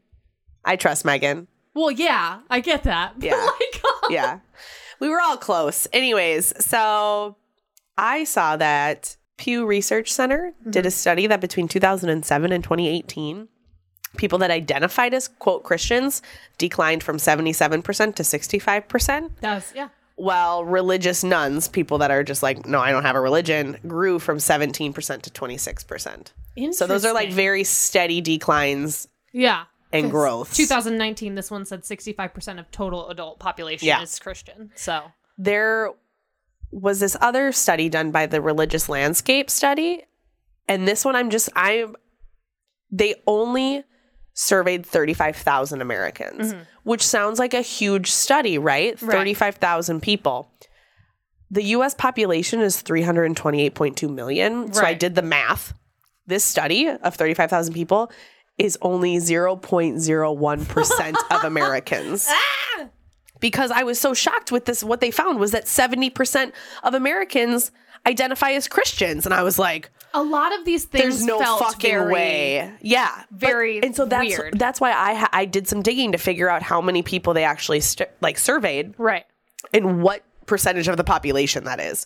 i 0.64 0.76
trust 0.78 1.04
megan 1.04 1.48
Well, 1.74 1.92
yeah, 1.92 2.40
I 2.50 2.60
get 2.60 2.84
that. 2.84 3.14
Yeah. 3.20 3.36
like, 3.36 3.84
yeah. 4.10 4.40
We 5.00 5.10
were 5.10 5.22
all 5.22 5.38
close. 5.38 5.88
Anyways, 5.94 6.66
so 6.66 7.36
I 7.98 8.24
saw 8.24 8.58
that 8.58 9.16
Pew 9.38 9.66
Research 9.66 10.12
Center 10.12 10.54
did 10.64 10.80
mm-hmm. 10.80 10.88
a 10.88 10.92
study 10.92 11.28
that 11.28 11.40
between 11.40 11.68
2007 11.68 12.52
and 12.52 12.64
2018, 12.64 13.48
people 14.18 14.40
that 14.40 14.50
identified 14.50 15.14
as 15.14 15.28
quote 15.28 15.64
Christians 15.64 16.24
declined 16.58 17.04
from 17.04 17.18
77% 17.18 18.16
to 18.16 18.24
65%, 18.24 19.30
That's 19.40 19.74
yeah. 19.76 19.90
While 20.18 20.66
religious 20.66 21.24
nones, 21.24 21.68
people 21.68 22.00
that 22.00 22.12
are 22.12 22.24
just 22.24 22.44
like, 22.44 22.66
no, 22.66 22.80
I 22.80 22.92
don't 22.92 23.04
have 23.04 23.16
a 23.16 23.22
religion, 23.22 23.78
grew 23.88 24.20
from 24.20 24.38
17% 24.40 25.22
to 25.22 25.30
26%. 25.30 26.74
So 26.74 26.86
those 26.88 27.06
are 27.06 27.14
like 27.14 27.32
very 27.32 27.64
steady 27.64 28.20
declines 28.22 29.08
yeah. 29.32 29.66
And 29.94 30.12
growth. 30.12 30.54
2019, 30.54 31.36
this 31.36 31.50
one 31.50 31.66
said 31.66 31.84
65% 31.84 32.60
of 32.60 32.70
total 32.72 33.08
adult 33.10 33.40
population 33.40 33.88
Yeah. 33.88 34.02
is 34.02 34.20
Christian. 34.20 34.72
So 34.76 35.04
there 35.38 35.92
was 36.72 37.00
this 37.00 37.16
other 37.22 37.52
study 37.52 37.88
done 37.88 38.12
by 38.12 38.26
the 38.26 38.42
religious 38.42 38.90
landscape 38.90 39.50
study 39.50 40.04
and 40.68 40.86
this 40.86 41.06
one 41.06 41.16
i'm 41.16 41.30
just 41.30 41.48
i'm 41.56 41.96
they 42.92 43.16
only 43.26 43.84
surveyed 44.40 44.86
35,000 44.86 45.82
Americans 45.82 46.54
mm-hmm. 46.54 46.62
which 46.84 47.02
sounds 47.02 47.40
like 47.40 47.56
a 47.56 47.62
huge 47.62 48.12
study 48.12 48.60
right, 48.60 48.98
35,000 49.00 50.00
people. 50.00 50.52
The 51.50 51.64
US 51.64 51.96
population 51.96 52.62
is 52.62 52.84
328.2 52.84 54.14
million. 54.14 54.72
So 54.72 54.84
i 54.84 54.94
did 54.94 55.16
the 55.16 55.24
math. 55.24 55.74
This 56.28 56.44
study 56.44 56.88
of 56.88 57.16
35,000 57.16 57.74
people 57.74 58.12
is 58.60 58.78
only 58.84 59.18
0.01% 59.18 61.16
of 61.32 61.44
Americans. 61.44 62.28
Ah! 62.30 62.90
Because 63.40 63.72
I 63.72 63.84
was 63.84 64.00
so 64.00 64.14
shocked 64.14 64.52
with 64.52 64.66
this. 64.66 64.84
What 64.84 65.00
they 65.00 65.10
found 65.10 65.40
was 65.40 65.50
that 65.52 65.66
70% 65.66 66.52
of 66.84 66.94
Americans 66.94 67.72
identify 68.06 68.52
as 68.52 68.68
Christians. 68.68 69.26
And 69.26 69.34
I 69.34 69.42
was 69.42 69.58
like, 69.58 69.90
a 70.20 70.24
lot 70.24 70.58
of 70.58 70.66
these 70.66 70.86
things 70.86 71.02
there's 71.04 71.24
no 71.26 71.40
felt 71.40 71.60
fucking 71.62 71.92
very- 71.92 72.14
way. 72.14 72.74
Yeah. 72.82 73.24
but- 73.32 73.40
very 73.40 73.82
and 73.82 73.96
so 73.96 74.06
that's, 74.06 74.28
weird. 74.38 74.58
that's 74.60 74.80
why 74.82 74.92
I, 74.92 75.14
ha- 75.14 75.30
I 75.34 75.46
did 75.46 75.68
some 75.68 75.82
digging 75.82 76.12
to 76.14 76.18
figure 76.18 76.50
out 76.50 76.62
how 76.64 76.82
many 76.82 77.02
people 77.04 77.34
they 77.34 77.44
actually 77.44 77.80
st- 77.80 78.10
like 78.22 78.38
surveyed 78.38 78.94
Right. 78.98 79.26
and 79.74 80.02
what 80.02 80.24
percentage 80.46 80.88
of 80.88 80.98
the 80.98 81.04
population 81.04 81.64
that 81.66 81.80
is. 81.80 82.06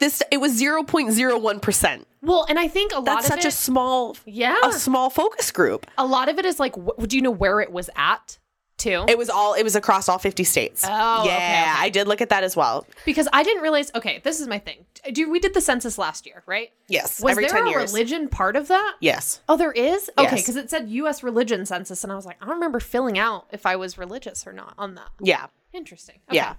This, 0.00 0.22
it 0.32 0.38
was 0.38 0.60
0.01%. 0.60 2.04
Well, 2.22 2.46
and 2.48 2.58
I 2.58 2.68
think 2.68 2.92
a 2.92 2.96
lot 2.96 3.04
That's 3.04 3.26
of 3.26 3.30
such 3.32 3.44
it, 3.44 3.48
a 3.48 3.50
small, 3.52 4.16
yeah, 4.26 4.56
a 4.64 4.72
small 4.72 5.08
focus 5.10 5.50
group. 5.50 5.86
a 5.98 6.04
lot 6.06 6.28
of 6.28 6.38
it 6.38 6.44
is 6.44 6.58
like, 6.58 6.74
do 7.06 7.16
you 7.16 7.22
know 7.22 7.30
where 7.30 7.60
it 7.60 7.70
was 7.70 7.88
at 7.96 8.38
too? 8.76 9.04
It 9.08 9.16
was 9.18 9.30
all, 9.30 9.54
it 9.54 9.62
was 9.62 9.76
across 9.76 10.08
all 10.08 10.18
50 10.18 10.44
states. 10.44 10.84
Oh, 10.86 11.20
okay, 11.22 11.28
yeah. 11.30 11.72
okay. 11.74 11.84
I 11.84 11.88
did 11.90 12.08
look 12.08 12.20
at 12.20 12.28
that 12.30 12.44
as 12.44 12.56
well. 12.56 12.86
because 13.04 13.28
I 13.32 13.42
didn't 13.42 13.62
realize. 13.62 13.90
Okay, 13.94 14.20
this 14.24 14.40
is 14.40 14.46
my 14.48 14.58
thing. 14.58 14.84
Do 15.12 15.30
we 15.30 15.38
did 15.38 15.54
the 15.54 15.60
census 15.60 15.98
last 15.98 16.26
year, 16.26 16.42
right? 16.46 16.70
Yes. 16.88 17.20
Was 17.20 17.32
every 17.32 17.44
there 17.46 17.54
10 17.56 17.66
a 17.66 17.70
years. 17.70 17.92
religion 17.92 18.28
part 18.28 18.56
of 18.56 18.68
that? 18.68 18.94
Yes. 19.00 19.40
Oh, 19.48 19.56
there 19.56 19.72
is. 19.72 20.10
Okay, 20.18 20.36
Yes. 20.36 20.42
because 20.42 20.56
it 20.56 20.70
said 20.70 20.88
U.S. 20.88 21.22
religion 21.22 21.66
census, 21.66 22.02
and 22.04 22.12
I 22.12 22.16
was 22.16 22.24
like, 22.26 22.36
I 22.40 22.46
don't 22.46 22.54
remember 22.54 22.80
filling 22.80 23.18
out 23.18 23.46
if 23.52 23.66
I 23.66 23.76
was 23.76 23.98
religious 23.98 24.46
or 24.46 24.52
not 24.52 24.74
on 24.78 24.94
that. 24.94 25.08
Yeah. 25.20 25.46
Interesting. 25.72 26.16
Okay. 26.28 26.36
Yeah. 26.36 26.54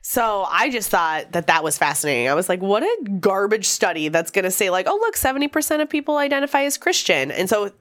So 0.00 0.46
I 0.48 0.70
just 0.70 0.90
thought 0.90 1.32
that 1.32 1.48
that 1.48 1.64
was 1.64 1.76
fascinating. 1.76 2.28
I 2.28 2.34
was 2.34 2.48
like, 2.48 2.62
what 2.62 2.82
a 2.82 2.96
garbage 3.20 3.66
study 3.66 4.08
that's 4.08 4.30
going 4.30 4.44
to 4.44 4.50
say, 4.50 4.70
like, 4.70 4.86
oh, 4.88 4.96
look, 4.96 5.16
70% 5.16 5.82
of 5.82 5.90
people 5.90 6.16
identify 6.18 6.62
as 6.62 6.78
Christian. 6.78 7.30
And 7.30 7.48
so 7.48 7.72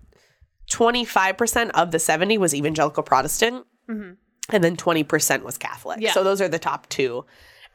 25% 0.72 1.72
of 1.72 1.92
the 1.92 2.00
70 2.00 2.38
was 2.38 2.54
evangelical 2.54 3.04
Protestant, 3.04 3.66
and 3.90 4.18
then 4.50 4.76
20% 4.76 5.44
was 5.44 5.58
Catholic. 5.58 6.00
Yeah. 6.02 6.12
So 6.14 6.24
those 6.24 6.42
are 6.42 6.50
the 6.50 6.60
top 6.60 6.88
two. 6.90 7.26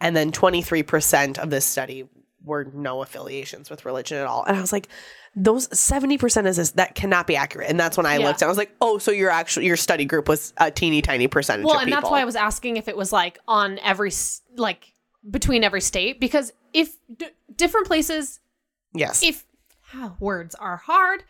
And 0.00 0.16
then 0.16 0.33
23% 0.33 1.38
of 1.38 1.50
this 1.50 1.64
study 1.64 2.09
were 2.44 2.64
no 2.74 3.02
affiliations 3.02 3.70
with 3.70 3.85
religion 3.85 4.18
at 4.18 4.26
all. 4.26 4.44
And 4.44 4.57
I 4.57 4.61
was 4.61 4.72
like, 4.72 4.88
those 5.37 5.68
70% 5.68 6.46
is 6.46 6.57
this, 6.57 6.72
that 6.72 6.94
cannot 6.94 7.26
be 7.26 7.37
accurate. 7.37 7.70
And 7.70 7.78
that's 7.78 7.96
when 7.96 8.05
I 8.05 8.18
Yeah. 8.18 8.26
looked 8.26 8.42
and 8.42 8.46
I 8.46 8.50
was 8.50 8.59
like, 8.59 8.74
oh, 8.81 8.98
so 8.98 9.11
your 9.12 9.31
actual, 9.31 9.62
your 9.62 9.76
study 9.76 10.05
group 10.05 10.28
was 10.28 10.52
a 10.59 10.70
teeny 10.70 11.00
tiny 11.02 11.28
percentage 11.28 11.64
Well, 11.64 11.78
and 11.78 11.87
people. 11.87 12.00
that's 12.00 12.11
why 12.11 12.20
I 12.20 12.24
was 12.24 12.37
asking 12.37 12.76
if 12.76 12.88
it 12.88 12.96
was 12.96 13.12
like 13.12 13.38
on 13.46 13.78
every 13.78 14.11
like 14.57 14.92
between 15.31 15.62
every 15.64 15.81
state 15.81 16.20
because 16.20 16.52
if 16.74 16.96
d- 17.16 17.28
different 17.55 17.87
places, 17.87 18.40
yes. 18.92 19.22
if 19.22 19.44
ah, 19.94 20.14
words 20.18 20.55
are 20.57 20.78
hard, 20.78 21.22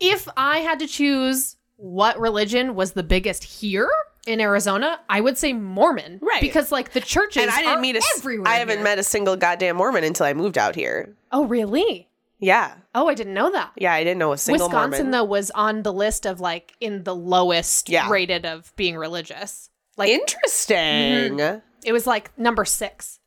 if 0.00 0.28
I 0.36 0.58
had 0.58 0.78
to 0.80 0.86
choose 0.86 1.56
what 1.76 2.18
religion 2.18 2.74
was 2.74 2.92
the 2.92 3.02
biggest 3.02 3.44
here 3.44 3.90
in 4.26 4.40
Arizona, 4.40 4.98
I 5.08 5.20
would 5.20 5.38
say 5.38 5.52
Mormon, 5.52 6.18
Right. 6.22 6.40
Because 6.40 6.72
like 6.72 6.92
the 6.92 7.00
churches 7.00 7.42
and 7.42 7.50
I 7.50 7.62
didn't 7.62 7.80
meet 7.80 7.96
a 7.96 8.02
everywhere. 8.16 8.48
I 8.50 8.56
haven't 8.56 8.76
here. 8.78 8.84
met 8.84 8.98
a 8.98 9.02
single 9.02 9.36
goddamn 9.36 9.76
Mormon 9.76 10.02
until 10.04 10.26
I 10.26 10.32
moved 10.34 10.58
out 10.58 10.74
here. 10.74 11.14
Oh, 11.30 11.44
really? 11.44 12.08
Yeah, 12.38 12.74
Oh, 12.94 13.08
I 13.08 13.14
didn't 13.14 13.34
know 13.34 13.50
that. 13.52 13.72
yeah, 13.76 13.92
I 13.94 14.04
didn't 14.04 14.18
know 14.18 14.32
a 14.32 14.38
single 14.38 14.66
Wisconsin 14.68 14.90
Mormon. 15.06 15.10
though 15.12 15.24
was 15.24 15.50
on 15.52 15.82
the 15.82 15.92
list 15.92 16.26
of 16.26 16.40
like 16.40 16.74
in 16.80 17.04
the 17.04 17.14
lowest 17.14 17.88
Yeah. 17.88 18.10
rated 18.10 18.44
of 18.44 18.74
being 18.76 18.96
religious. 18.96 19.70
Like 19.96 20.10
Interesting. 20.10 21.38
it 21.84 21.92
was 21.92 22.06
like 22.06 22.36
number 22.38 22.64
six, 22.64 23.20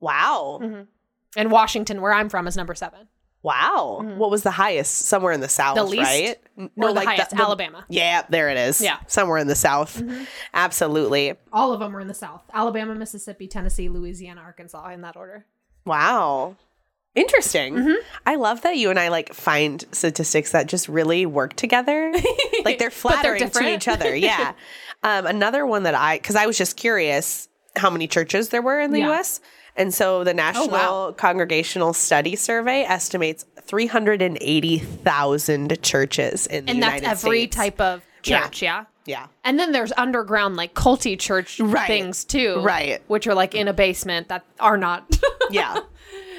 Wow, 0.00 0.58
Mm-hmm. 0.62 0.82
and 1.36 1.50
Washington, 1.50 2.00
where 2.00 2.12
I'm 2.12 2.28
from, 2.28 2.46
is 2.46 2.56
number 2.56 2.74
seven. 2.74 3.08
Wow. 3.42 4.00
What 4.16 4.30
was 4.30 4.42
the 4.42 4.50
highest? 4.52 4.94
Somewhere 5.06 5.32
in 5.32 5.40
the 5.40 5.48
south, 5.48 5.76
Mm-hmm. 5.76 5.86
The 5.86 5.90
least? 5.90 6.10
right? 6.10 6.38
N- 6.58 6.70
Or 6.76 6.92
the 6.92 7.00
highest, 7.00 7.32
Alabama. 7.34 7.84
Yeah, 7.88 8.22
there 8.28 8.48
it 8.50 8.56
is. 8.56 8.80
Yeah. 8.80 8.96
Mm-hmm. 8.96 9.04
somewhere 9.08 9.38
in 9.38 9.46
the 9.48 9.54
south. 9.54 10.02
Absolutely. 10.54 11.34
All 11.52 11.72
of 11.72 11.80
them 11.80 11.92
were 11.92 12.00
in 12.00 12.08
the 12.08 12.14
South: 12.14 12.42
Alabama, 12.52 12.94
Mississippi, 12.94 13.46
Tennessee, 13.48 13.88
Louisiana, 13.88 14.40
Arkansas, 14.42 14.88
in 14.90 15.00
that 15.02 15.16
order. 15.16 15.46
Wow. 15.84 16.56
Interesting. 17.14 17.74
Mm-hmm. 17.74 17.94
I 18.24 18.36
love 18.36 18.62
that 18.62 18.76
you 18.78 18.88
and 18.88 18.98
I 18.98 19.08
like 19.08 19.34
find 19.34 19.84
statistics 19.92 20.52
that 20.52 20.66
just 20.66 20.88
really 20.88 21.26
work 21.26 21.54
together. 21.54 22.10
like 22.64 22.78
they're 22.78 22.88
they're 22.88 22.90
flattering 22.90 23.50
to 23.50 23.74
each 23.74 23.86
other. 23.88 24.14
Yeah. 24.14 24.52
um, 25.02 25.26
another 25.26 25.66
one 25.66 25.82
that 25.82 25.94
I, 25.94 26.16
because 26.16 26.36
I 26.36 26.46
was 26.46 26.56
just 26.56 26.76
curious 26.76 27.48
how 27.76 27.90
many 27.90 28.06
churches 28.06 28.48
there 28.48 28.62
were 28.62 28.80
in 28.80 28.92
the 28.92 29.00
Yeah. 29.00 29.08
U.S. 29.08 29.40
And 29.76 29.94
so 29.94 30.22
the 30.24 30.34
National 30.34 30.68
wow. 30.68 31.14
Congregational 31.16 31.92
Study 31.94 32.36
Survey 32.36 32.82
estimates 32.82 33.46
380,000 33.62 35.82
churches 35.82 36.46
in 36.46 36.66
the 36.66 36.74
United 36.74 36.90
States. 36.98 37.02
and 37.02 37.10
that's 37.10 37.24
every 37.24 37.46
type 37.46 37.80
of 37.80 38.02
Yeah. 38.24 38.42
church, 38.44 38.62
yeah. 38.62 38.84
Yeah. 39.04 39.26
And 39.44 39.58
then 39.58 39.72
there's 39.72 39.92
underground 39.96 40.56
like 40.56 40.74
culty 40.74 41.18
church 41.18 41.58
Right. 41.58 41.86
things 41.86 42.24
too, 42.24 42.60
Right. 42.60 43.02
Which 43.08 43.26
are 43.26 43.34
like 43.34 43.54
in 43.54 43.68
a 43.68 43.72
basement 43.72 44.28
that 44.28 44.44
are 44.60 44.76
not 44.76 45.18
Yeah. 45.50 45.78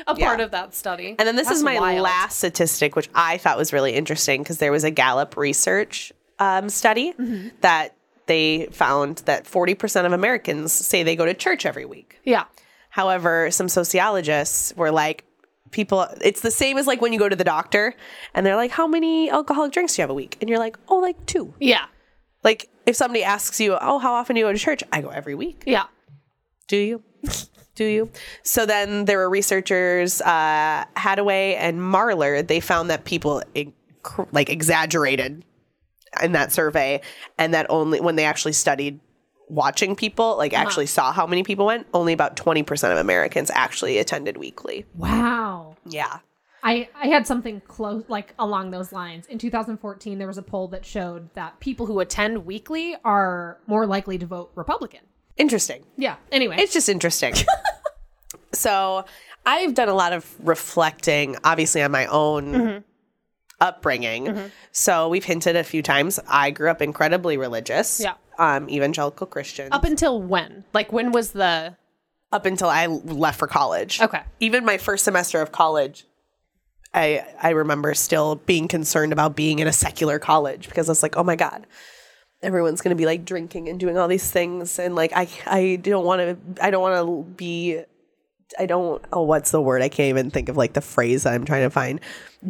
a 0.08 0.15
part 0.15 0.39
Yeah. 0.39 0.46
of 0.46 0.52
that 0.52 0.74
study. 0.74 1.15
And 1.19 1.28
then 1.28 1.36
this 1.36 1.48
That's 1.48 1.58
is 1.58 1.63
my 1.63 1.80
wild. 1.80 2.02
last 2.02 2.38
statistic, 2.38 2.96
which 2.96 3.10
I 3.13 3.38
thought 3.38 3.58
was 3.58 3.74
really 3.74 3.93
interesting 3.93 4.43
because 4.43 4.60
there 4.60 4.72
was 4.72 4.84
a 4.84 4.91
Gallup 4.91 5.36
research 5.38 6.13
um, 6.39 6.69
study 6.69 7.13
Mm-hmm. 7.19 7.50
that 7.62 7.96
they 8.26 8.67
found 8.72 9.17
that 9.26 9.46
40% 9.46 10.06
of 10.06 10.13
Americans 10.13 10.72
say 10.72 11.04
they 11.04 11.15
go 11.15 11.26
to 11.26 11.34
church 11.34 11.65
every 11.65 11.86
week. 11.86 12.19
Yeah, 12.24 12.46
However, 12.93 13.49
some 13.49 13.69
sociologists 13.69 14.71
were 14.77 14.91
like, 14.91 15.25
people, 15.71 16.06
it's 16.21 16.41
the 16.41 16.51
same 16.51 16.77
as 16.77 16.86
like 16.86 17.01
when 17.01 17.12
you 17.12 17.17
go 17.17 17.27
to 17.27 17.36
the 17.36 17.43
doctor 17.43 17.95
and 18.36 18.45
they're 18.45 18.56
like, 18.56 18.69
how 18.69 18.86
many 18.86 19.32
alcoholic 19.32 19.71
drinks 19.71 19.95
do 19.95 20.01
you 20.01 20.03
have 20.03 20.12
a 20.12 20.13
week? 20.13 20.38
And 20.39 20.47
you're 20.47 20.60
like, 20.60 20.77
oh, 20.89 20.97
like 20.97 21.25
two. 21.25 21.56
yeah, 21.60 21.86
Like 22.43 22.69
if 22.86 22.95
somebody 22.95 23.23
asks 23.23 23.60
you, 23.60 23.75
oh, 23.82 23.97
how 23.97 24.13
often 24.13 24.36
do 24.36 24.41
you 24.41 24.45
go 24.45 24.53
to 24.53 24.60
church? 24.60 24.84
I 24.91 25.01
go 25.01 25.10
every 25.10 25.34
week. 25.34 25.63
yeah. 25.65 25.86
Do 26.67 26.77
you? 26.77 27.01
Do 27.75 27.84
you? 27.86 28.12
So 28.43 28.67
then 28.67 29.06
there 29.06 29.17
were 29.17 29.29
researchers, 29.32 30.21
uh, 30.21 30.86
Hadaway 30.95 31.56
and 31.58 31.79
Marler. 31.82 32.47
They 32.47 32.60
found 32.60 32.91
that 32.91 33.06
people 33.06 33.41
inc- 33.56 33.73
like 34.32 34.51
exaggerated 34.51 35.43
in 36.21 36.34
that 36.34 36.51
survey, 36.51 37.01
and 37.39 37.56
that 37.56 37.65
only 37.69 37.99
when 37.99 38.15
they 38.17 38.25
actually 38.25 38.53
studied 38.53 38.99
watching 39.53 39.95
people, 39.95 40.37
like 40.37 40.53
uh-huh. 40.53 40.63
actually 40.63 40.85
saw 40.87 41.11
how 41.11 41.27
many 41.27 41.43
people 41.43 41.65
went, 41.65 41.87
only 41.93 42.13
about 42.13 42.35
twenty 42.35 42.63
percent 42.63 42.93
of 42.93 42.99
Americans 42.99 43.51
actually 43.53 43.97
attended 43.97 44.37
weekly. 44.37 44.85
Wow. 44.95 45.77
Yeah. 45.85 46.19
I, 46.65 46.87
I 46.95 47.07
had 47.07 47.27
something 47.27 47.61
close 47.67 48.05
like 48.07 48.33
along 48.39 48.71
those 48.71 48.93
lines. 48.93 49.27
In 49.27 49.37
2014, 49.37 50.17
there 50.17 50.27
was 50.27 50.37
a 50.37 50.41
poll 50.41 50.69
that 50.69 50.85
showed 50.85 51.33
that 51.33 51.59
People 51.59 51.85
who 51.85 51.99
attend 51.99 52.45
weekly 52.45 52.95
are 53.03 53.59
more 53.67 53.85
likely 53.85 54.17
to 54.17 54.25
vote 54.25 54.51
Republican. 54.55 55.01
Interesting. 55.35 55.83
Yeah. 55.97 56.15
Anyway, 56.31 56.55
It's 56.57 56.73
just 56.73 56.87
interesting. 56.87 57.33
so 58.53 59.03
I've 59.45 59.73
done 59.73 59.89
a 59.89 59.93
lot 59.93 60.13
of 60.13 60.33
reflecting, 60.39 61.35
obviously, 61.43 61.81
on 61.81 61.91
my 61.91 62.05
own 62.05 62.53
mm-hmm. 62.53 62.77
Upbringing. 63.63 64.52
So 64.71 65.08
we've 65.10 65.23
hinted 65.23 65.56
a 65.56 65.63
few 65.63 65.82
times. 65.82 66.19
I 66.28 66.52
grew 66.52 66.69
up 66.69 66.82
incredibly 66.82 67.38
religious. 67.38 67.99
Yeah. 67.99 68.15
Um, 68.38 68.69
evangelical 68.69 69.28
Christian. 69.28 69.69
up 69.71 69.84
until 69.84 70.21
when? 70.21 70.63
Like 70.73 70.91
when 70.91 71.12
was 71.12 71.32
the 71.32 71.76
up 72.32 72.45
until 72.47 72.67
I 72.67 72.88
left 72.88 73.38
for 73.39 73.47
college. 73.47 74.02
Okay. 74.02 74.21
Even 74.39 74.65
my 74.65 74.78
first 74.78 75.04
semester 75.06 75.39
of 75.39 75.52
college, 75.52 76.06
I 76.93 77.26
I 77.41 77.52
remember 77.52 77.93
still 77.93 78.36
being 78.36 78.67
concerned 78.67 79.13
about 79.13 79.36
being 79.36 79.60
in 79.60 79.67
a 79.67 79.73
secular 79.73 80.17
college 80.19 80.67
because 80.67 80.89
I 80.89 80.91
was 80.91 81.04
like, 81.04 81.15
oh 81.15 81.23
my 81.23 81.36
god, 81.36 81.67
everyone's 82.41 82.82
gonna 82.82 82.95
be 82.95 83.06
like 83.06 83.23
drinking 83.23 83.69
and 83.69 83.80
doing 83.80 83.97
all 83.97 84.08
these 84.08 84.30
things, 84.30 84.80
and 84.80 84.95
like 84.95 85.12
I 85.15 85.28
I 85.45 85.76
don't 85.78 86.06
want 86.06 86.21
to 86.21 86.63
I 86.63 86.71
don't 86.71 86.82
want 86.82 86.95
to 87.08 87.32
be. 87.36 87.84
I 88.60 88.65
don't. 88.65 89.03
Oh, 89.12 89.23
what's 89.23 89.51
the 89.51 89.62
word? 89.62 89.82
I 89.82 89.89
can't 89.89 90.10
even 90.10 90.29
think 90.29 90.49
of 90.49 90.58
like 90.58 90.73
the 90.73 90.82
phrase 90.82 91.23
that 91.23 91.34
I'm 91.34 91.45
trying 91.45 91.63
to 91.63 91.69
find. 91.69 91.99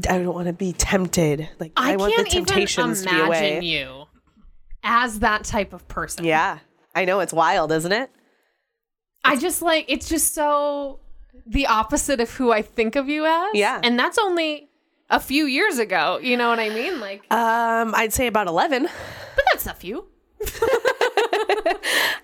I 0.09 0.17
don't 0.17 0.33
want 0.33 0.47
to 0.47 0.53
be 0.53 0.73
tempted. 0.73 1.47
Like 1.59 1.71
I, 1.77 1.93
I, 1.93 1.95
want 1.95 2.15
the 2.15 2.23
temptations 2.23 3.03
to 3.03 3.09
be 3.09 3.15
imagine 3.15 3.27
away. 3.27 3.59
you 3.61 4.05
as 4.83 5.19
that 5.19 5.43
type 5.43 5.73
of 5.73 5.87
person. 5.87 6.25
Yeah, 6.25 6.59
I 6.95 7.05
know 7.05 7.19
it's 7.19 7.33
wild, 7.33 7.71
isn't 7.71 7.91
it? 7.91 8.09
I 9.23 9.37
just 9.37 9.61
like 9.61 9.85
it's 9.87 10.09
just 10.09 10.33
so 10.33 10.99
the 11.45 11.67
opposite 11.67 12.19
of 12.19 12.29
who 12.31 12.51
I 12.51 12.61
think 12.61 12.95
of 12.95 13.07
you 13.09 13.25
as. 13.25 13.51
Yeah. 13.53 13.79
And 13.83 13.97
that's 13.97 14.17
only 14.17 14.69
a 15.09 15.19
few 15.19 15.45
years 15.45 15.79
ago. 15.79 16.19
You 16.21 16.37
know 16.37 16.49
what 16.49 16.59
I 16.59 16.69
mean? 16.69 16.99
Like 16.99 17.23
Um, 17.31 17.93
I'd 17.95 18.13
say 18.13 18.27
about 18.27 18.47
eleven. 18.47 18.83
but 19.35 19.45
that's 19.51 19.67
a 19.67 19.73
few. 19.73 20.07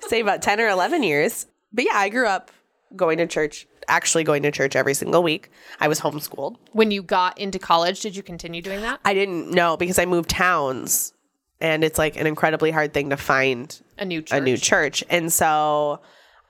say 0.08 0.19
about 0.21 0.41
10 0.41 0.60
or 0.60 0.67
11 0.67 1.03
years. 1.03 1.45
But 1.71 1.86
yeah, 1.86 1.95
I 1.95 2.10
grew 2.10 2.27
up 2.27 2.51
going 2.95 3.17
to 3.19 3.28
church, 3.28 3.67
actually 3.88 4.23
going 4.23 4.43
to 4.43 4.52
church 4.52 4.75
every 4.75 4.93
single 4.93 5.23
week. 5.23 5.49
I 5.80 5.88
was 5.88 5.99
homeschooled. 6.02 6.58
When 6.73 6.91
you 6.91 7.04
got 7.04 7.38
into 7.38 7.60
college, 7.60 8.02
did 8.02 8.15
you 8.15 8.23
continue 8.23 8.62
doing 8.62 8.82
that? 8.82 8.99
I 9.06 9.13
didn't 9.13 9.52
know 9.52 9.78
because 9.78 9.99
I 9.99 10.06
moved 10.06 10.30
towns 10.30 11.13
and 11.62 11.84
it's 11.84 11.97
like 11.97 12.15
an 12.17 12.28
incredibly 12.28 12.71
hard 12.71 12.93
thing 12.93 13.10
to 13.10 13.17
find 13.17 13.80
A 13.97 14.06
new 14.06 14.21
church. 14.21 14.38
a 14.38 14.41
new 14.41 14.58
church. 14.58 15.04
And 15.10 15.32
so 15.32 15.99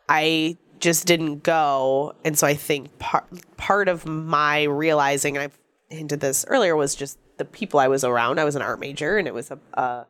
I 0.08 0.58
just 0.80 1.08
didn't 1.08 1.44
go. 1.44 2.14
And 2.24 2.38
so 2.38 2.48
I 2.48 2.54
think 2.54 2.98
part 3.00 3.26
part 3.58 3.88
of 3.90 4.06
my 4.06 4.64
realizing, 4.64 5.38
I've 5.38 5.58
hinted 5.90 6.20
this 6.20 6.46
earlier, 6.48 6.76
was 6.76 6.96
just 6.96 7.18
the 7.38 7.46
people 7.46 7.80
I 7.80 7.88
was 7.88 8.04
around. 8.04 8.40
I 8.40 8.44
was 8.44 8.56
an 8.56 8.62
art 8.62 8.80
major, 8.80 9.18
and 9.18 9.28
it 9.28 9.34
was 9.34 9.52
a 9.52 9.60
a, 9.74 10.06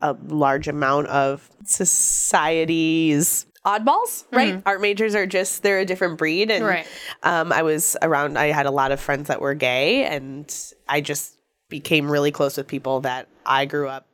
a 0.00 0.14
large 0.28 0.68
amount 0.68 1.06
of 1.08 1.48
society's 1.64 3.46
oddballs, 3.64 4.24
right? 4.30 4.62
Art 4.64 4.80
majors 4.80 5.14
are 5.14 5.26
just 5.26 5.62
they're 5.62 5.80
a 5.80 5.84
different 5.84 6.18
breed, 6.18 6.50
and 6.50 6.64
Right. 6.64 6.86
um, 7.22 7.52
I 7.52 7.62
was 7.62 7.96
around. 8.02 8.38
I 8.38 8.46
had 8.46 8.66
a 8.66 8.70
lot 8.70 8.92
of 8.92 9.00
friends 9.00 9.28
that 9.28 9.40
were 9.40 9.54
gay, 9.54 10.04
and 10.04 10.54
I 10.88 11.00
just 11.00 11.36
became 11.68 12.10
really 12.10 12.30
close 12.30 12.56
with 12.56 12.68
people 12.68 13.00
that 13.00 13.28
I 13.44 13.64
grew 13.64 13.88
up 13.88 14.06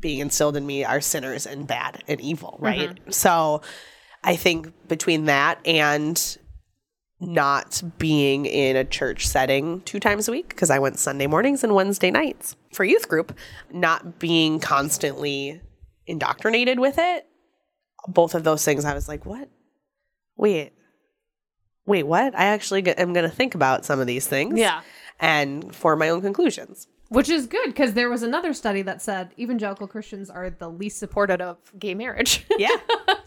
being 0.00 0.18
instilled 0.18 0.56
in 0.56 0.66
me 0.66 0.84
are 0.84 1.00
sinners 1.00 1.46
and 1.46 1.66
bad 1.66 2.02
and 2.06 2.20
evil, 2.20 2.58
right? 2.60 2.98
So 3.14 3.62
I 4.22 4.36
think 4.36 4.70
between 4.88 5.24
that 5.24 5.58
and 5.64 6.36
not 7.20 7.82
being 7.96 8.44
in 8.44 8.76
a 8.76 8.84
church 8.84 9.26
setting 9.26 9.80
two 9.82 9.98
times 10.00 10.28
a 10.28 10.32
week, 10.32 10.50
because 10.50 10.68
I 10.68 10.78
went 10.78 10.98
Sunday 10.98 11.26
mornings 11.26 11.64
and 11.64 11.74
Wednesday 11.74 12.10
nights 12.10 12.54
for 12.74 12.84
youth 12.84 13.08
group, 13.08 13.36
not 13.72 14.18
being 14.18 14.60
constantly 14.60 15.60
indoctrinated 16.06 16.78
with 16.78 16.96
it, 16.98 17.26
both 18.06 18.34
of 18.34 18.44
those 18.44 18.64
things, 18.64 18.84
I 18.84 18.94
was 18.94 19.08
like, 19.08 19.24
what? 19.24 19.48
Wait, 20.36 20.72
wait, 21.86 22.02
what? 22.02 22.34
I 22.34 22.44
actually 22.44 22.86
am 22.86 23.12
going 23.12 23.28
to 23.28 23.34
think 23.34 23.54
about 23.54 23.84
some 23.84 24.00
of 24.00 24.06
these 24.06 24.26
things. 24.26 24.58
Yeah. 24.58 24.82
And 25.20 25.74
form 25.74 26.00
my 26.00 26.08
own 26.08 26.20
conclusions. 26.20 26.88
Which 27.14 27.28
is 27.28 27.46
good 27.46 27.66
because 27.66 27.94
there 27.94 28.10
was 28.10 28.22
another 28.22 28.52
study 28.52 28.82
that 28.82 29.00
said 29.02 29.30
evangelical 29.38 29.86
Christians 29.86 30.28
are 30.30 30.50
the 30.50 30.68
least 30.68 30.98
Supported 30.98 31.40
of 31.40 31.58
gay 31.78 31.94
marriage. 31.94 32.44
Yeah. 32.58 32.76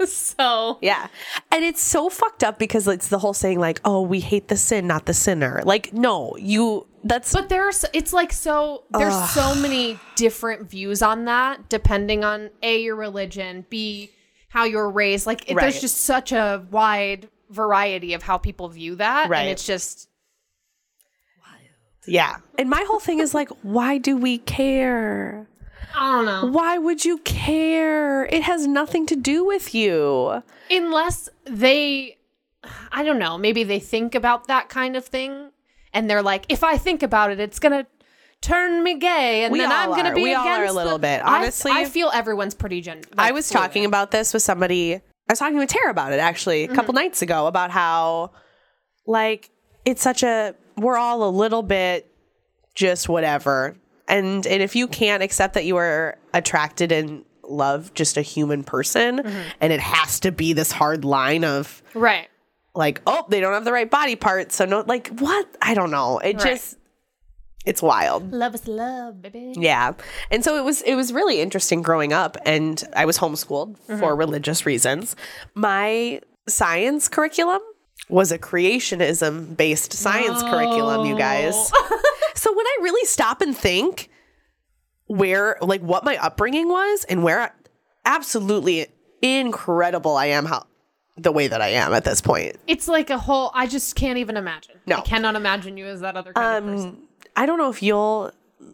so 0.05 0.77
Yeah. 0.81 1.07
And 1.51 1.63
it's 1.63 1.81
so 1.81 2.09
fucked 2.09 2.43
up 2.43 2.59
because 2.59 2.87
it's 2.87 3.07
the 3.09 3.19
whole 3.19 3.33
saying 3.33 3.59
like, 3.59 3.81
oh, 3.85 4.01
we 4.01 4.19
hate 4.19 4.47
the 4.47 4.57
sin, 4.57 4.87
not 4.87 5.05
the 5.05 5.13
sinner. 5.13 5.61
Like, 5.65 5.93
no, 5.93 6.35
you 6.37 6.85
that's 7.03 7.33
But 7.33 7.49
there's 7.49 7.85
it's 7.93 8.13
like 8.13 8.31
so 8.33 8.83
there's 8.91 9.29
so 9.31 9.55
many 9.55 9.99
different 10.15 10.69
views 10.69 11.01
on 11.01 11.25
that 11.25 11.69
depending 11.69 12.23
on 12.23 12.49
A 12.63 12.81
your 12.81 12.95
religion, 12.95 13.65
B 13.69 14.11
how 14.49 14.63
you're 14.63 14.89
raised. 14.89 15.25
Like 15.27 15.49
it, 15.49 15.55
Right. 15.55 15.63
there's 15.63 15.81
just 15.81 15.97
such 16.01 16.31
a 16.31 16.65
wide 16.71 17.29
variety 17.49 18.13
of 18.13 18.23
how 18.23 18.37
people 18.37 18.67
view 18.69 18.95
that 18.95 19.29
Right. 19.29 19.41
and 19.41 19.49
it's 19.49 19.65
just 19.65 20.09
yeah. 22.07 22.37
And 22.57 22.69
my 22.69 22.83
whole 22.87 22.99
thing 22.99 23.19
is 23.19 23.33
like, 23.33 23.49
why 23.61 23.97
do 23.97 24.17
we 24.17 24.39
care? 24.39 25.47
I 25.95 26.11
don't 26.11 26.25
know. 26.25 26.45
Why 26.51 26.77
would 26.77 27.05
you 27.05 27.17
care? 27.19 28.25
It 28.25 28.43
has 28.43 28.67
nothing 28.67 29.05
to 29.07 29.15
do 29.15 29.45
with 29.45 29.73
you. 29.75 30.43
unless 30.69 31.29
they 31.45 32.17
I 32.91 33.03
don't 33.03 33.19
know, 33.19 33.37
maybe 33.37 33.63
they 33.63 33.79
think 33.79 34.15
about 34.15 34.47
that 34.47 34.67
kind 34.67 34.95
of 34.95 35.05
thing 35.05 35.51
and 35.93 36.09
they're 36.09 36.21
like 36.21 36.45
if 36.49 36.63
I 36.63 36.77
think 36.77 37.03
about 37.03 37.31
it 37.31 37.39
it's 37.39 37.59
going 37.59 37.71
to 37.71 37.87
turn 38.41 38.83
me 38.83 38.99
gay 38.99 39.43
and 39.43 39.51
We 39.51 39.59
then 39.59 39.71
I'm 39.71 39.89
going 39.89 40.05
to 40.05 40.13
be 40.13 40.23
We 40.23 40.33
all 40.33 40.47
are 40.47 40.65
a 40.65 40.71
little 40.71 40.93
the- 40.93 40.99
bit. 40.99 41.21
Honestly- 41.21 41.71
I, 41.71 41.85
feel 41.85 42.11
everyone's 42.13 42.53
pretty 42.53 42.81
gen 42.81 43.01
I 43.17 43.31
was 43.31 43.49
talking 43.49 43.85
about 43.85 44.11
this 44.11 44.33
with 44.33 44.43
somebody. 44.43 44.95
I 44.95 45.01
was 45.29 45.39
talking 45.39 45.57
with 45.57 45.69
Tara 45.69 45.89
about 45.89 46.13
it 46.13 46.19
actually 46.19 46.63
a 46.63 46.67
couple 46.67 46.93
mm-hmm. 46.93 47.03
nights 47.03 47.21
ago 47.21 47.47
about 47.47 47.69
how, 47.71 48.31
like, 49.05 49.49
it's 49.83 50.01
such 50.01 50.23
a 50.23 50.55
we're 50.77 50.97
all 50.97 51.27
a 51.27 51.31
little 51.31 51.63
bit 51.63 52.11
just 52.75 53.09
whatever, 53.09 53.75
and 54.07 54.45
and 54.45 54.61
if 54.61 54.75
you 54.75 54.87
can't 54.87 55.23
accept 55.23 55.53
that 55.55 55.65
you 55.65 55.77
are 55.77 56.17
attracted 56.33 56.91
and 56.91 57.25
love 57.43 57.93
just 57.93 58.17
a 58.17 58.21
human 58.21 58.63
person, 58.63 59.19
mm-hmm. 59.19 59.49
and 59.61 59.73
it 59.73 59.79
has 59.79 60.19
to 60.21 60.31
be 60.31 60.53
this 60.53 60.71
hard 60.71 61.03
line 61.05 61.43
of 61.43 61.81
right 61.93 62.27
like, 62.77 63.01
oh, 63.07 63.25
they 63.27 63.39
don't 63.39 63.53
have 63.53 63.65
the 63.65 63.73
right 63.73 63.89
body 63.89 64.15
part, 64.15 64.51
so 64.51 64.63
no, 64.63 64.83
like, 64.85 65.09
what? 65.17 65.47
I 65.61 65.73
don't 65.73 65.89
know. 65.89 66.19
It 66.19 66.35
Right. 66.35 66.53
just 66.53 66.77
it's 67.65 67.81
wild. 67.81 68.31
love 68.31 68.55
is 68.55 68.65
love 68.65 69.21
baby 69.21 69.53
Yeah. 69.57 69.93
And 70.31 70.41
so 70.41 70.55
it 70.55 70.63
was 70.63 70.81
it 70.83 70.95
was 70.95 71.11
really 71.11 71.41
interesting 71.41 71.81
growing 71.81 72.13
up 72.13 72.37
and 72.45 72.81
I 72.95 73.03
was 73.03 73.17
homeschooled 73.17 73.75
mm-hmm. 73.75 73.99
for 73.99 74.15
religious 74.15 74.65
reasons. 74.65 75.17
My 75.53 76.21
science 76.47 77.09
curriculum 77.09 77.61
was 78.09 78.31
a 78.31 78.39
creationism 78.39 79.55
based 79.57 79.93
science 79.93 80.41
curriculum, 80.43 81.05
you 81.05 81.17
guys. 81.17 81.55
so 82.35 82.53
when 82.55 82.65
I 82.65 82.77
really 82.81 83.05
stop 83.05 83.41
and 83.41 83.55
think 83.55 84.09
where, 85.07 85.57
like, 85.61 85.81
what 85.81 86.03
my 86.03 86.17
upbringing 86.17 86.67
was 86.69 87.05
and 87.05 87.23
where 87.23 87.53
absolutely 88.05 88.87
incredible 89.21 90.15
I 90.15 90.27
am, 90.27 90.45
how 90.45 90.65
the 91.17 91.31
way 91.31 91.47
that 91.47 91.61
I 91.61 91.69
am 91.69 91.93
at 91.93 92.03
this 92.03 92.21
point. 92.21 92.57
It's 92.67 92.87
like 92.87 93.09
a 93.09 93.17
whole. 93.17 93.51
I 93.53 93.67
just 93.67 93.95
can't 93.95 94.17
even 94.19 94.37
imagine. 94.37 94.75
No. 94.85 94.97
I 94.97 95.01
cannot 95.01 95.35
imagine 95.35 95.75
you 95.77 95.85
as 95.87 96.01
that 96.01 96.15
other 96.15 96.31
kind 96.33 96.57
of 96.65 96.71
person. 96.73 96.89
Um, 96.89 97.07
I 97.35 97.45
don't 97.45 97.57
know 97.57 97.69
if 97.69 97.81
you'll, 97.81 98.31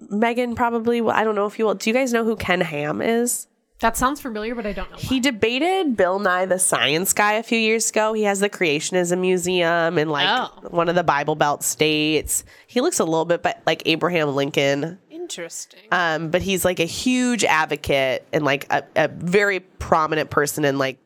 Megan 0.09 0.53
probably, 0.55 1.01
will- 1.01 1.11
I 1.11 1.23
don't 1.23 1.35
know 1.35 1.45
if 1.45 1.57
you 1.57 1.65
will. 1.65 1.75
Do 1.75 1.89
you 1.89 1.93
guys 1.93 2.11
know 2.13 2.23
who 2.25 2.35
Ken 2.35 2.61
Ham 2.61 3.01
is? 3.01 3.47
That 3.83 3.97
sounds 3.97 4.21
familiar, 4.21 4.55
but 4.55 4.65
I 4.65 4.71
don't 4.71 4.89
know. 4.89 4.95
He 4.97 5.19
debated 5.19 5.97
Bill 5.97 6.17
Nye 6.17 6.45
the 6.45 6.57
Science 6.57 7.11
Guy 7.11 7.33
a 7.33 7.43
few 7.43 7.57
years 7.59 7.89
ago. 7.89 8.13
He 8.13 8.23
has 8.23 8.39
the 8.39 8.49
Creationism 8.49 9.19
Museum 9.19 9.97
in 9.97 10.07
like 10.07 10.25
Oh. 10.29 10.69
one 10.69 10.87
of 10.87 10.95
the 10.95 11.03
Bible 11.03 11.35
Belt 11.35 11.63
states. 11.63 12.45
He 12.65 12.79
looks 12.79 12.99
a 12.99 13.03
little 13.03 13.25
bit 13.25 13.43
bi- 13.43 13.57
like 13.65 13.83
Abraham 13.85 14.33
Lincoln, 14.35 14.99
Interesting. 15.11 15.81
um, 15.91 16.29
but 16.29 16.41
he's 16.41 16.63
like 16.63 16.79
a 16.79 16.85
huge 16.85 17.43
advocate 17.43 18.25
and 18.31 18.45
like 18.45 18.65
a, 18.71 18.83
a 18.95 19.09
very 19.09 19.59
prominent 19.59 20.29
person 20.29 20.63
in 20.63 20.77
like 20.77 20.97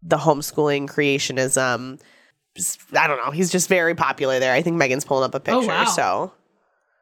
the 0.00 0.16
homeschooling 0.16 0.86
creationism. 0.88 2.00
I 2.96 3.06
don't 3.08 3.18
know. 3.24 3.32
He's 3.32 3.50
just 3.50 3.68
very 3.68 3.96
popular 3.96 4.38
there. 4.38 4.52
I 4.54 4.62
think 4.62 4.76
Megan's 4.76 5.04
pulling 5.04 5.24
up 5.24 5.34
a 5.34 5.40
picture. 5.40 5.60
Oh, 5.60 5.66
wow. 5.66 5.84
So 5.86 6.32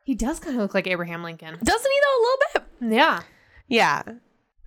he 0.04 0.14
does 0.14 0.40
kind 0.40 0.56
of 0.56 0.62
look 0.62 0.72
like 0.72 0.86
Abraham 0.86 1.22
Lincoln. 1.22 1.58
doesn't 1.62 1.90
he 1.92 2.00
though 2.00 2.16
a 2.16 2.22
little 2.22 2.38
bit? 2.88 2.94
Yeah. 2.96 3.20
Yeah. 3.68 4.02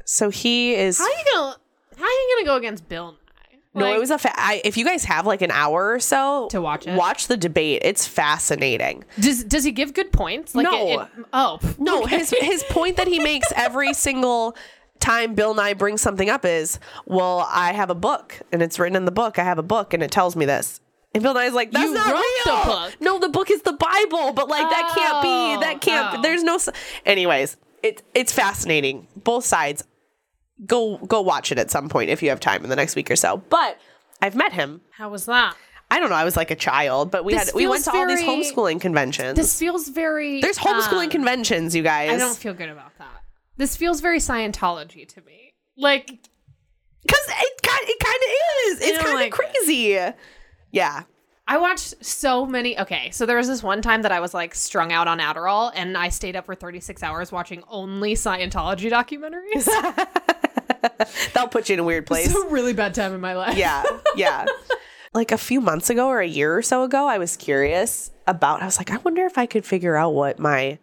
So 0.10 0.30
he 0.30 0.74
is. 0.74 0.98
How 0.98 1.04
are 1.04 1.10
you 1.10 1.26
gonna? 1.34 1.56
How 1.98 2.04
are 2.06 2.08
you 2.10 2.36
gonna 2.38 2.46
go 2.46 2.56
against 2.56 2.88
Bill 2.88 3.12
Nye? 3.12 3.82
No, 3.82 3.94
it 3.94 4.00
was 4.00 4.10
a. 4.10 4.18
Fa- 4.18 4.32
I, 4.36 4.62
if 4.64 4.78
you 4.78 4.86
guys 4.86 5.04
have 5.04 5.26
like 5.28 5.42
an 5.42 5.52
hour 5.52 5.92
or 5.94 6.00
so 6.00 6.48
To 6.52 6.62
watch 6.62 6.88
it? 6.88 6.96
watch 6.96 7.28
the 7.28 7.36
debate. 7.38 7.82
It's 7.84 8.08
fascinating. 8.08 9.04
Does 9.20 9.44
Does 9.44 9.64
he 9.66 9.72
give 9.72 9.94
good 9.94 10.12
points? 10.14 10.56
Like 10.56 10.64
No. 10.64 10.88
It, 10.88 11.00
it- 11.20 11.26
oh 11.34 11.60
No, 11.78 12.04
okay. 12.04 12.20
his 12.20 12.30
his 12.40 12.64
point 12.70 12.96
that 12.98 13.08
he 13.08 13.20
makes 13.20 13.52
every 13.56 13.94
single 13.94 14.56
time 15.00 15.36
Bill 15.36 15.54
Nye 15.54 15.74
brings 15.74 16.02
something 16.02 16.30
up 16.30 16.44
is, 16.46 16.80
well, 17.06 17.46
I 17.52 17.74
have 17.74 17.90
a 17.92 17.96
book 17.96 18.40
and 18.52 18.62
it's 18.64 18.80
written 18.80 18.96
in 18.96 19.06
the 19.06 19.12
book. 19.12 19.38
I 19.38 19.44
have 19.44 19.60
a 19.60 19.64
book 19.64 19.94
and 19.94 20.02
it 20.02 20.10
tells 20.10 20.36
me 20.36 20.46
this. 20.46 20.80
And 21.14 21.22
Bill 21.22 21.34
Nye's 21.34 21.54
like, 21.54 21.72
that's 21.72 21.84
You 21.86 21.94
not 21.94 22.14
real. 22.14 22.56
the 22.56 22.66
book. 22.66 22.94
No, 23.02 23.20
the 23.20 23.30
book 23.30 23.52
is 23.52 23.62
the 23.62 23.74
Bible, 23.74 24.34
but 24.34 24.48
like 24.48 24.70
that 24.70 24.92
can't 24.96 25.22
be. 25.22 25.64
That 25.66 25.76
Oh, 25.76 25.80
can't. 25.80 26.18
oh. 26.18 26.22
There's 26.22 26.44
no. 26.44 26.58
Anyways, 27.06 27.58
it 27.84 28.02
it's 28.16 28.32
fascinating. 28.32 29.08
Both 29.24 29.44
sides. 29.46 29.84
Go 30.66 30.98
go 30.98 31.22
watch 31.22 31.52
it 31.52 31.60
at 31.60 31.70
some 31.70 31.90
point 31.90 32.10
if 32.10 32.24
you 32.24 32.30
have 32.30 32.40
time 32.40 32.64
in 32.64 32.70
the 32.70 32.76
next 32.76 32.96
week 32.96 33.12
or 33.12 33.16
so. 33.16 33.38
But 33.50 33.78
I've 34.22 34.36
met 34.36 34.54
him. 34.54 34.82
How 34.92 35.10
was 35.10 35.26
that? 35.26 35.56
I 35.90 36.00
don't 36.00 36.10
know. 36.10 36.16
I 36.16 36.26
was 36.26 36.36
like 36.36 36.52
a 36.52 36.56
child, 36.56 37.12
but 37.12 37.24
we 37.24 37.34
This 37.34 37.46
had 37.46 37.56
we 37.56 37.68
went 37.68 37.84
to 37.86 37.92
feels 37.92 38.02
all 38.02 38.08
these 38.08 38.54
homeschooling 38.54 38.82
conventions. 38.82 39.36
This 39.36 39.58
feels 39.58 39.88
very. 39.88 40.42
There's 40.42 40.58
homeschooling 40.58 41.06
um, 41.06 41.10
conventions, 41.12 41.76
you 41.76 41.84
guys. 41.84 42.12
I 42.12 42.18
don't 42.18 42.36
feel 42.36 42.54
good 42.54 42.70
about 42.70 42.98
that. 42.98 43.24
This 43.56 43.78
feels 43.78 44.02
very 44.02 44.20
Scientology 44.20 45.08
to 45.08 45.22
me. 45.22 45.54
Like 45.78 46.08
because 46.08 47.26
it 47.28 47.62
kind 47.62 47.82
it 47.84 48.00
kind 48.00 48.16
of 48.16 48.30
is. 48.68 48.90
It's 48.90 48.98
kind 49.02 49.14
of 49.14 49.20
like 49.22 49.32
crazy. 49.32 50.14
Yeah. 50.72 51.04
I 51.50 51.58
watched 51.58 52.04
so 52.06 52.46
many. 52.46 52.78
Okay, 52.78 53.10
so 53.12 53.26
there 53.26 53.38
was 53.38 53.48
this 53.48 53.64
one 53.64 53.82
time 53.82 54.02
that 54.02 54.12
I 54.12 54.20
was 54.20 54.34
like 54.34 54.54
strung 54.54 54.92
out 54.92 55.08
on 55.08 55.20
Adderall, 55.20 55.72
and 55.74 55.98
I 55.98 56.10
stayed 56.10 56.36
up 56.36 56.46
for 56.46 56.56
36 56.56 57.02
hours 57.04 57.32
watching 57.32 57.64
only 57.70 58.16
Scientology 58.16 58.92
documentaries. 58.92 59.66
That'll 61.34 61.50
put 61.50 61.70
you 61.70 61.74
in 61.74 61.80
a 61.80 61.84
weird 61.84 62.06
place. 62.06 62.28
it's 62.28 62.36
a 62.36 62.48
really 62.48 62.74
bad 62.74 62.94
time 62.94 63.14
in 63.14 63.22
my 63.22 63.34
life. 63.34 63.58
yeah. 63.58 63.84
Yeah. 64.16 64.46
like 65.14 65.32
a 65.32 65.38
few 65.38 65.62
months 65.62 65.90
ago 65.90 66.08
or 66.08 66.20
a 66.20 66.28
year 66.28 66.56
or 66.58 66.62
so 66.62 66.84
ago, 66.84 67.08
I 67.08 67.18
was 67.18 67.38
curious 67.38 68.12
about 68.28 68.62
I 68.62 68.66
was 68.66 68.78
like, 68.78 68.92
I 68.92 68.98
wonder 68.98 69.26
if 69.26 69.38
I 69.38 69.46
could 69.46 69.66
figure 69.66 69.96
out 69.96 70.14
what 70.14 70.40
my 70.40 70.80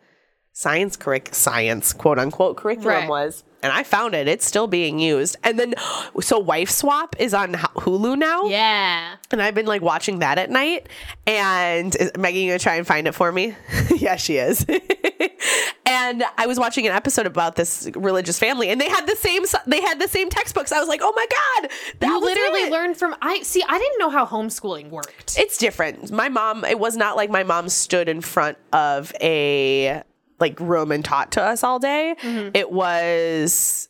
science 0.57 0.97
curric 0.97 1.35
science 1.35 1.93
quote 1.93 2.19
unquote 2.19 2.57
curriculum 2.57 2.89
Right. 2.89 3.09
was. 3.09 3.43
And 3.63 3.73
I 3.73 3.83
found 3.83 4.15
it. 4.15 4.29
It's 4.29 4.45
still 4.45 4.67
being 4.67 4.99
used. 4.99 5.37
And 5.43 5.59
then 5.59 5.75
so 6.21 6.39
Wife 6.39 6.71
Swap 6.71 7.17
is 7.19 7.35
on 7.35 7.55
Hulu 7.55 8.17
now. 8.19 8.45
Yeah. 8.45 9.17
And 9.31 9.43
I've 9.43 9.55
been 9.55 9.67
like 9.67 9.83
watching 9.83 10.21
that 10.21 10.39
at 10.39 10.51
night. 10.51 10.89
And 11.27 11.95
is 11.97 12.13
Maggie 12.17 12.41
you 12.41 12.51
gonna 12.51 12.59
try 12.59 12.77
and 12.77 12.87
find 12.87 13.09
it 13.09 13.13
for 13.13 13.33
me? 13.33 13.55
yeah, 13.97 14.17
she 14.17 14.37
is. 14.37 14.65
and 15.87 16.25
I 16.39 16.47
was 16.47 16.59
watching 16.59 16.87
an 16.87 16.93
episode 16.93 17.27
about 17.27 17.57
this 17.57 17.91
religious 17.97 18.39
family, 18.39 18.69
and 18.69 18.81
they 18.81 18.89
had 18.89 19.07
the 19.07 19.17
same 19.17 19.45
they 19.67 19.81
had 19.81 19.99
the 20.01 20.09
same 20.09 20.29
textbooks. 20.31 20.71
I 20.71 20.79
was 20.79 20.89
like, 20.89 21.01
oh 21.03 21.13
my 21.17 21.27
god, 21.63 21.71
that 22.01 22.07
You 22.09 22.21
literally 22.21 22.61
it. 22.65 22.71
learned 22.73 22.97
from 22.97 23.17
I 23.23 23.43
see. 23.43 23.63
I 23.67 23.79
didn't 23.79 23.99
know 23.99 24.11
how 24.11 24.27
homeschooling 24.27 24.91
worked. 24.91 25.37
It's 25.39 25.57
different. 25.59 26.13
My 26.13 26.29
mom. 26.29 26.65
It 26.65 26.79
was 26.79 26.97
not 26.97 27.17
like 27.17 27.31
my 27.31 27.43
mom 27.43 27.69
stood 27.71 28.09
in 28.09 28.21
front 28.21 28.59
of 28.73 29.13
a 29.21 30.03
like 30.41 30.59
room 30.61 30.93
and 30.93 31.05
taught 31.05 31.33
to 31.33 31.43
us 31.43 31.63
all 31.63 31.79
day. 31.79 32.17
Mm-hmm. 32.21 32.51
It 32.55 32.71
was 32.71 33.89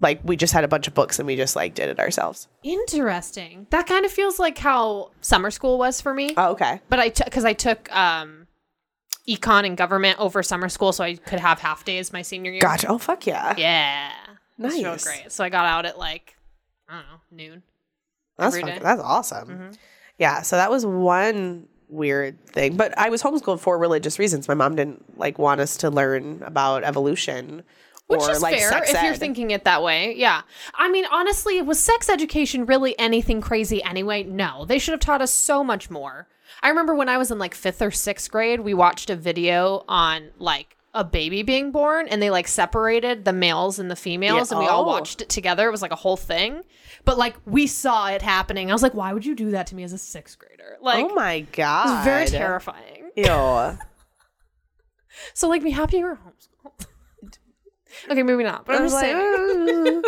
like 0.00 0.20
we 0.22 0.36
just 0.36 0.52
had 0.52 0.64
a 0.64 0.68
bunch 0.68 0.86
of 0.86 0.94
books 0.94 1.18
and 1.18 1.26
we 1.26 1.36
just 1.36 1.56
like 1.56 1.74
did 1.74 1.88
it 1.88 1.98
ourselves. 1.98 2.48
Interesting. 2.62 3.66
That 3.70 3.86
kind 3.86 4.04
of 4.04 4.12
feels 4.12 4.38
like 4.38 4.58
how 4.58 5.10
summer 5.20 5.50
school 5.50 5.78
was 5.78 6.00
for 6.00 6.14
me. 6.14 6.34
Oh, 6.36 6.52
okay. 6.52 6.80
but 6.88 6.98
I 6.98 7.08
took 7.08 7.26
because 7.26 7.44
I 7.44 7.52
took 7.52 7.94
um, 7.94 8.46
econ 9.28 9.66
and 9.66 9.76
government 9.76 10.18
over 10.20 10.42
summer 10.42 10.68
school, 10.68 10.92
so 10.92 11.04
I 11.04 11.16
could 11.16 11.40
have 11.40 11.58
half 11.60 11.84
days 11.84 12.12
my 12.12 12.22
senior 12.22 12.52
year. 12.52 12.60
Gotcha. 12.60 12.88
Oh 12.88 12.98
fuck 12.98 13.26
yeah. 13.26 13.54
Yeah. 13.56 14.10
It's 14.60 14.74
real 14.74 14.96
great. 14.96 15.30
So 15.30 15.44
I 15.44 15.48
got 15.48 15.66
out 15.66 15.86
at 15.86 15.98
like 15.98 16.36
I 16.88 16.94
don't 16.96 17.06
know 17.06 17.20
noon. 17.30 17.62
That's 18.36 18.56
fucking-. 18.56 18.74
Mm-hmm. 18.74 18.84
that's 18.84 19.02
awesome. 19.02 19.72
Yeah, 20.18 20.42
so 20.42 20.56
that 20.56 20.70
was 20.70 20.84
one 20.84 21.68
weird 21.88 22.44
thing. 22.46 22.76
But 22.76 22.96
I 22.98 23.08
was 23.08 23.22
homeschooled 23.22 23.60
for 23.60 23.78
religious 23.78 24.18
reasons. 24.18 24.48
My 24.48 24.54
mom 24.54 24.76
didn't 24.76 25.18
like 25.18 25.38
want 25.38 25.60
us 25.60 25.76
to 25.78 25.90
learn 25.90 26.42
about 26.44 26.84
evolution 26.84 27.62
Which 28.08 28.20
or 28.22 28.30
is 28.30 28.42
like 28.42 28.56
fair 28.58 28.68
sex 28.70 28.92
if 28.92 29.02
you're 29.02 29.14
thinking 29.14 29.50
it 29.50 29.64
that 29.64 29.82
way. 29.82 30.14
Yeah. 30.16 30.42
I 30.74 30.88
mean, 30.90 31.04
honestly, 31.10 31.60
was 31.62 31.78
sex 31.78 32.08
education 32.08 32.66
really 32.66 32.98
anything 32.98 33.40
crazy 33.40 33.82
anyway? 33.82 34.22
No. 34.24 34.64
They 34.64 34.78
should 34.78 34.92
have 34.92 35.00
taught 35.00 35.22
us 35.22 35.32
so 35.32 35.62
much 35.64 35.90
more. 35.90 36.28
I 36.62 36.68
remember 36.70 36.94
when 36.94 37.08
I 37.08 37.18
was 37.18 37.30
in 37.30 37.38
like 37.38 37.54
fifth 37.54 37.80
or 37.82 37.90
sixth 37.90 38.30
grade, 38.30 38.60
we 38.60 38.74
watched 38.74 39.10
a 39.10 39.16
video 39.16 39.84
on 39.88 40.30
like 40.38 40.76
a 40.94 41.04
baby 41.04 41.42
being 41.42 41.70
born 41.70 42.08
and 42.08 42.20
they 42.20 42.30
like 42.30 42.48
separated 42.48 43.24
the 43.24 43.32
males 43.32 43.78
and 43.78 43.90
the 43.90 43.94
females 43.96 44.50
Yeah. 44.50 44.56
and 44.56 44.64
we 44.64 44.68
all 44.70 44.84
Oh. 44.84 44.88
watched 44.88 45.20
it 45.20 45.28
together. 45.28 45.68
It 45.68 45.70
was 45.70 45.82
like 45.82 45.92
a 45.92 45.96
whole 45.96 46.16
thing. 46.16 46.62
But 47.08 47.16
like 47.16 47.36
we 47.46 47.66
saw 47.66 48.08
it 48.08 48.20
happening. 48.20 48.70
I 48.70 48.74
was 48.74 48.82
like, 48.82 48.92
why 48.92 49.14
would 49.14 49.24
you 49.24 49.34
do 49.34 49.52
that 49.52 49.66
to 49.68 49.74
me 49.74 49.82
as 49.82 49.94
a 49.94 49.98
sixth 49.98 50.38
grader? 50.38 50.76
Like, 50.82 51.06
oh 51.06 51.14
my 51.14 51.40
god, 51.40 51.86
it 51.86 51.96
was 51.96 52.04
very 52.04 52.26
terrifying. 52.26 53.10
Ew. 53.16 53.78
So 55.32 55.48
like, 55.48 55.62
be 55.62 55.70
happy 55.70 55.96
you're 55.96 56.16
homeschooled. 56.16 56.86
okay, 58.10 58.22
maybe 58.22 58.44
not. 58.44 58.66
But 58.66 58.74
I 58.74 58.76
I'm 58.76 58.84
was 58.84 58.92
just 58.92 59.02
like, 59.02 59.16
saying. 59.16 60.02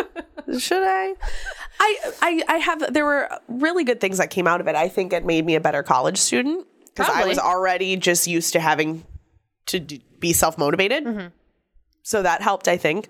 "Uh, 0.47 0.59
should 0.59 0.83
I? 0.83 1.15
I, 1.79 1.97
I 2.21 2.41
I 2.47 2.57
have 2.57 2.93
there 2.93 3.05
were 3.05 3.27
really 3.47 3.83
good 3.83 3.99
things 3.99 4.19
that 4.19 4.29
came 4.29 4.45
out 4.45 4.61
of 4.61 4.67
it. 4.67 4.75
I 4.75 4.87
think 4.87 5.11
it 5.11 5.25
made 5.25 5.43
me 5.43 5.55
a 5.55 5.59
better 5.59 5.81
college 5.81 6.19
student 6.19 6.67
because 6.85 7.09
I 7.09 7.25
was 7.25 7.39
already 7.39 7.95
just 7.95 8.27
used 8.27 8.53
to 8.53 8.59
having 8.59 9.03
to 9.65 9.79
d- 9.79 10.03
be 10.19 10.33
self 10.33 10.55
motivated. 10.55 11.05
Mm-hmm. 11.05 11.27
So 12.03 12.21
that 12.21 12.43
helped, 12.43 12.67
I 12.67 12.77
think. 12.77 13.09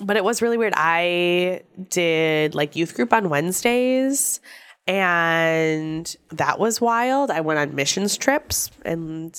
But 0.00 0.16
it 0.16 0.24
was 0.24 0.42
really 0.42 0.58
weird. 0.58 0.74
I 0.76 1.62
did 1.90 2.54
like 2.54 2.74
youth 2.76 2.94
group 2.94 3.12
on 3.12 3.28
Wednesdays, 3.30 4.40
and 4.86 6.16
that 6.30 6.58
was 6.58 6.80
wild. 6.80 7.30
I 7.30 7.40
went 7.40 7.58
on 7.60 7.74
missions 7.74 8.16
trips 8.16 8.70
and 8.84 9.34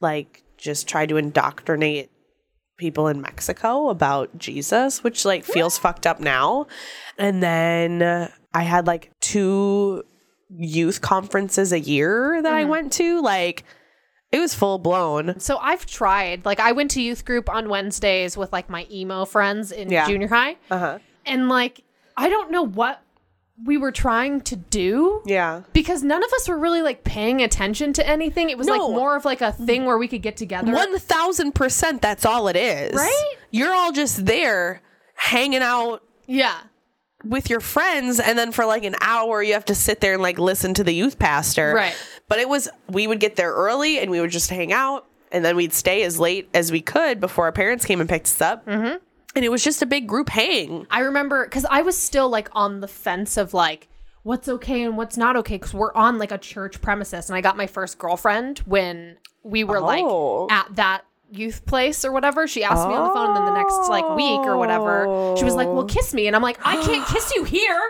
like 0.00 0.42
just 0.56 0.86
tried 0.88 1.08
to 1.08 1.16
indoctrinate 1.16 2.10
people 2.78 3.08
in 3.08 3.20
Mexico 3.20 3.88
about 3.88 4.38
Jesus, 4.38 5.02
which 5.02 5.24
like 5.24 5.44
feels 5.44 5.76
fucked 5.76 6.06
up 6.06 6.20
now. 6.20 6.66
And 7.18 7.42
then 7.42 8.30
I 8.54 8.62
had 8.62 8.86
like 8.86 9.10
two 9.20 10.04
youth 10.48 11.00
conferences 11.00 11.72
a 11.72 11.80
year 11.80 12.40
that 12.40 12.52
I 12.52 12.62
Mm-hmm. 12.62 12.70
went 12.70 12.92
to. 12.94 13.20
Like 13.20 13.64
it 14.32 14.38
was 14.40 14.54
full 14.54 14.78
blown. 14.78 15.38
So 15.40 15.58
I've 15.58 15.86
tried. 15.86 16.44
Like 16.44 16.60
I 16.60 16.72
went 16.72 16.90
to 16.92 17.02
youth 17.02 17.24
group 17.24 17.48
on 17.48 17.68
Wednesdays 17.68 18.36
with 18.36 18.52
like 18.52 18.68
my 18.68 18.86
emo 18.90 19.24
friends 19.24 19.72
in 19.72 19.90
Yeah. 19.90 20.06
junior 20.06 20.28
high. 20.28 20.56
Uh-huh. 20.70 20.98
And 21.26 21.48
like 21.48 21.82
I 22.16 22.28
don't 22.28 22.50
know 22.50 22.62
what 22.64 23.02
we 23.64 23.76
were 23.76 23.90
trying 23.90 24.40
to 24.42 24.54
do 24.54 25.20
Yeah. 25.26 25.62
because 25.72 26.02
none 26.04 26.22
of 26.22 26.32
us 26.32 26.48
were 26.48 26.58
really 26.58 26.80
like 26.82 27.02
paying 27.04 27.42
attention 27.42 27.92
to 27.94 28.06
anything. 28.08 28.50
It 28.50 28.58
was 28.58 28.66
No. 28.68 28.74
like 28.74 28.94
more 28.94 29.16
of 29.16 29.24
like 29.24 29.40
a 29.40 29.50
thing 29.52 29.84
where 29.84 29.98
we 29.98 30.06
could 30.08 30.22
get 30.22 30.36
together. 30.36 30.72
One 30.72 30.96
thousand 30.98 31.54
percent 31.54 32.00
that's 32.02 32.24
all 32.24 32.48
it 32.48 32.56
is. 32.56 32.94
Right? 32.94 33.34
You're 33.50 33.72
all 33.72 33.92
just 33.92 34.26
there 34.26 34.80
hanging 35.14 35.62
out 35.62 36.02
yeah. 36.26 36.58
with 37.24 37.50
your 37.50 37.58
friends 37.60 38.20
and 38.20 38.38
then 38.38 38.52
for 38.52 38.64
like 38.64 38.84
an 38.84 38.94
hour 39.00 39.42
you 39.42 39.54
have 39.54 39.64
to 39.64 39.74
sit 39.74 40.00
there 40.00 40.12
and 40.14 40.22
like 40.22 40.38
listen 40.38 40.72
to 40.74 40.84
the 40.84 40.92
youth 40.92 41.18
pastor 41.18 41.72
Right. 41.74 41.96
But 42.28 42.38
it 42.38 42.48
was 42.48 42.68
we 42.88 43.06
would 43.06 43.20
get 43.20 43.36
there 43.36 43.52
early 43.52 43.98
and 43.98 44.10
we 44.10 44.20
would 44.20 44.30
just 44.30 44.50
hang 44.50 44.72
out 44.72 45.06
and 45.32 45.44
then 45.44 45.56
we'd 45.56 45.72
stay 45.72 46.02
as 46.02 46.18
late 46.18 46.48
as 46.54 46.72
we 46.72 46.80
could 46.80 47.20
before 47.20 47.44
our 47.44 47.52
parents 47.52 47.84
came 47.84 48.00
and 48.00 48.08
picked 48.08 48.26
us 48.26 48.40
up. 48.40 48.64
Mm-hmm. 48.66 48.96
and 49.36 49.44
it 49.44 49.50
was 49.50 49.62
just 49.62 49.82
a 49.82 49.86
big 49.86 50.06
group 50.06 50.28
hang. 50.30 50.86
I 50.90 51.00
remember 51.00 51.44
because 51.44 51.66
I 51.70 51.82
was 51.82 51.96
still 51.98 52.28
like 52.28 52.48
on 52.52 52.80
the 52.80 52.88
fence 52.88 53.36
of 53.36 53.52
like 53.54 53.88
what's 54.22 54.48
okay 54.48 54.82
and 54.82 54.96
what's 54.96 55.16
not 55.16 55.36
okay 55.36 55.54
because 55.56 55.72
we're 55.74 55.94
on 55.94 56.18
like 56.18 56.32
a 56.32 56.38
church 56.38 56.80
premises. 56.80 57.28
And 57.30 57.36
i 57.36 57.40
got 57.40 57.56
my 57.56 57.66
first 57.66 57.98
girlfriend 57.98 58.58
when 58.60 59.16
we 59.42 59.64
were 59.64 59.78
Oh. 59.78 60.46
like 60.48 60.52
at 60.52 60.76
that 60.76 61.02
youth 61.30 61.64
place 61.66 62.04
or 62.06 62.12
whatever. 62.12 62.46
She 62.46 62.64
asked 62.64 62.88
me 62.88 62.94
on 62.94 63.06
the 63.08 63.14
phone 63.14 63.28
and 63.28 63.36
then 63.36 63.44
the 63.44 63.54
next 63.54 63.88
like 63.90 64.16
week 64.16 64.40
or 64.40 64.56
whatever. 64.56 65.34
She 65.38 65.44
was 65.44 65.54
like 65.54 65.68
well 65.68 65.84
kiss 65.84 66.14
me. 66.14 66.26
And 66.26 66.34
i'm 66.34 66.42
like 66.42 66.58
i 66.64 66.82
can't 66.84 67.06
kiss 67.06 67.32
you 67.34 67.44
here 67.44 67.80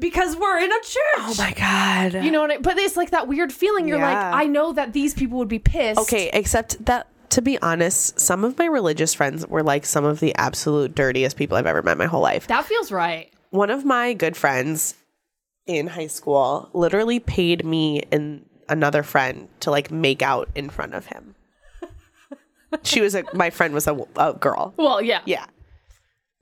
because 0.00 0.36
we're 0.36 0.58
in 0.58 0.72
a 0.72 0.80
church 0.80 1.18
Oh 1.18 1.34
my 1.38 1.52
god. 1.52 2.24
you 2.24 2.30
know 2.30 2.40
what 2.40 2.50
I, 2.50 2.58
but 2.58 2.76
it's 2.78 2.96
like 2.96 3.10
that 3.10 3.28
weird 3.28 3.52
feeling 3.52 3.86
you're 3.86 3.98
Yeah. 3.98 4.30
like 4.32 4.42
i 4.42 4.46
know 4.46 4.72
that 4.72 4.92
these 4.92 5.14
people 5.14 5.38
would 5.38 5.48
be 5.48 5.58
pissed 5.58 6.00
Okay, 6.00 6.30
except 6.32 6.84
that 6.86 7.06
to 7.30 7.40
be 7.42 7.62
honest, 7.62 8.18
some 8.18 8.42
of 8.42 8.58
my 8.58 8.64
religious 8.66 9.14
friends 9.14 9.46
were 9.46 9.62
like 9.62 9.86
some 9.86 10.04
of 10.04 10.18
the 10.18 10.34
absolute 10.34 10.96
dirtiest 10.96 11.36
people 11.36 11.56
I've 11.56 11.66
ever 11.66 11.80
met 11.80 11.92
in 11.92 11.98
my 11.98 12.06
whole 12.06 12.22
life. 12.22 12.48
that 12.48 12.64
feels 12.64 12.90
right 12.90 13.30
One 13.50 13.70
of 13.70 13.84
my 13.84 14.14
good 14.14 14.36
friends 14.36 14.94
in 15.66 15.86
high 15.86 16.08
school 16.08 16.68
literally 16.72 17.20
paid 17.20 17.64
me 17.64 18.02
and 18.10 18.44
another 18.68 19.04
friend 19.04 19.48
to 19.60 19.70
like 19.70 19.92
make 19.92 20.22
out 20.22 20.48
in 20.56 20.70
front 20.70 20.94
of 20.94 21.06
him. 21.06 21.36
she 22.82 23.00
was 23.00 23.14
a 23.14 23.22
my 23.34 23.50
friend 23.50 23.74
was 23.74 23.86
a, 23.86 23.96
a 24.16 24.32
girl. 24.34 24.74
well 24.76 25.00
yeah 25.02 25.20
Yeah. 25.26 25.46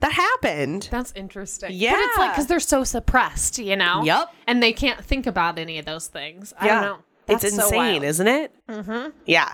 That 0.01 0.13
happened. 0.13 0.87
That's 0.91 1.11
interesting. 1.15 1.71
Yeah. 1.73 1.91
But 1.91 1.99
it's 1.99 2.17
like 2.17 2.31
because 2.31 2.47
they're 2.47 2.59
so 2.61 2.83
suppressed, 2.83 3.57
you 3.59 3.75
know? 3.75 4.03
Yup. 4.03 4.33
And 4.47 4.63
they 4.63 4.71
can't 4.71 5.03
think 5.03 5.27
about 5.27 5.59
any 5.59 5.77
of 5.77 5.85
those 5.85 6.07
things. 6.07 6.53
I 6.57 6.65
yeah. 6.67 6.73
don't 6.75 6.83
know. 6.83 6.97
It's 7.27 7.43
That's 7.43 7.55
so 7.55 7.63
insane, 7.65 7.77
wild. 7.77 8.03
isn't 8.03 8.27
it? 8.27 8.55
Mm-hmm. 8.69 9.09
Yeah. 9.25 9.53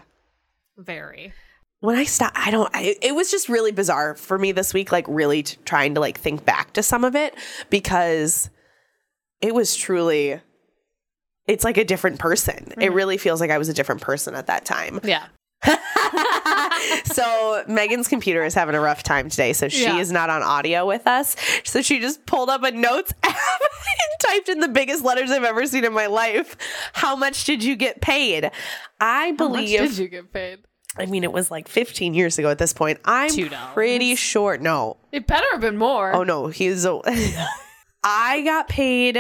Very. 0.78 1.34
when 1.80 1.96
I 1.96 2.04
stop, 2.04 2.32
I 2.36 2.52
don't, 2.52 2.70
I, 2.76 2.96
it 3.02 3.14
was 3.16 3.32
just 3.32 3.50
really 3.50 3.72
bizarre 3.72 4.16
for 4.16 4.38
me 4.38 4.52
this 4.52 4.74
week, 4.74 4.92
like 4.92 5.06
really 5.08 5.44
t- 5.44 5.58
trying 5.66 5.94
to 5.96 6.00
like 6.00 6.18
think 6.18 6.46
back 6.46 6.74
to 6.74 6.84
some 6.84 7.04
of 7.04 7.16
it 7.16 7.36
because 7.70 8.50
it 9.42 9.54
was 9.54 9.76
truly, 9.76 10.40
it's 11.48 11.64
like 11.64 11.78
a 11.78 11.84
different 11.84 12.20
person. 12.20 12.72
It 12.80 12.94
really 12.94 13.18
feels 13.18 13.42
like 13.42 13.52
I 13.52 13.58
was 13.58 13.70
a 13.70 13.74
different 13.74 14.02
person 14.02 14.36
at 14.36 14.48
that 14.48 14.64
time. 14.66 15.00
Yeah. 15.04 15.26
so 17.06 17.64
Megan's 17.68 18.08
computer 18.08 18.44
is 18.44 18.54
having 18.54 18.76
a 18.76 18.80
rough 18.80 19.04
time 19.04 19.30
today. 19.30 19.54
So 19.54 19.68
she 19.70 19.84
Yeah. 19.84 19.98
is 20.00 20.12
not 20.12 20.30
on 20.30 20.42
audio 20.44 20.86
with 20.86 21.06
us. 21.08 21.36
So 21.64 21.82
she 21.82 22.00
just 22.00 22.26
pulled 22.26 22.50
up 22.50 22.64
a 22.64 22.72
notes 22.72 23.14
app 23.24 23.36
and 23.36 24.20
typed 24.20 24.50
in 24.50 24.60
the 24.60 24.68
biggest 24.68 25.04
letters 25.04 25.32
I've 25.32 25.44
ever 25.44 25.66
seen 25.66 25.84
in 25.86 25.94
my 25.94 26.08
life. 26.08 26.56
How 26.94 27.16
much 27.16 27.44
did 27.46 27.64
you 27.64 27.76
get 27.76 28.02
paid? 28.02 28.52
I 29.00 29.26
How 29.26 29.28
much 29.30 29.38
believe 29.38 29.80
did 29.80 29.98
you 29.98 30.08
get 30.08 30.32
paid? 30.34 30.60
I 30.98 31.06
mean, 31.08 31.24
it 31.26 31.34
was 31.34 31.52
like 31.52 31.68
15 31.68 32.14
years 32.14 32.40
ago 32.40 32.50
at 32.50 32.58
this 32.58 32.72
point. 32.72 33.00
I'm 33.04 33.30
$2. 33.30 33.74
pretty 33.74 34.16
sure. 34.16 34.58
No. 34.58 34.96
It 35.12 35.28
better 35.28 35.46
have 35.52 35.60
been 35.60 35.78
more. 35.78 36.14
Oh, 36.16 36.24
no. 36.24 36.48
He's 36.48 36.86
a. 36.86 37.02
I 38.04 38.42
got 38.44 38.68
paid. 38.70 39.18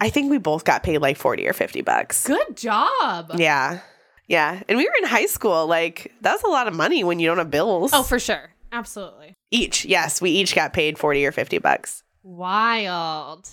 I 0.00 0.10
think 0.10 0.30
we 0.30 0.38
both 0.38 0.64
got 0.64 0.82
paid 0.82 0.98
like 0.98 1.16
40 1.16 1.46
or 1.48 1.52
50 1.52 1.82
bucks. 1.82 2.26
Good 2.26 2.56
job. 2.56 3.32
Yeah. 3.36 3.80
Yeah. 4.28 4.60
And 4.68 4.76
we 4.78 4.84
were 4.84 4.94
in 5.02 5.08
high 5.08 5.26
school. 5.26 5.66
Like, 5.66 6.12
that's 6.20 6.42
a 6.42 6.48
lot 6.48 6.66
of 6.68 6.74
money 6.74 7.04
when 7.04 7.20
you 7.20 7.26
don't 7.28 7.38
have 7.38 7.50
bills. 7.50 7.90
Oh, 7.94 8.02
for 8.02 8.18
sure. 8.18 8.50
Absolutely. 8.72 9.36
each. 9.50 9.84
Yes. 9.84 10.20
We 10.20 10.30
each 10.30 10.54
got 10.54 10.72
paid 10.72 10.98
40 10.98 11.24
or 11.26 11.32
50 11.32 11.58
bucks. 11.58 12.02
Wild. 12.24 13.48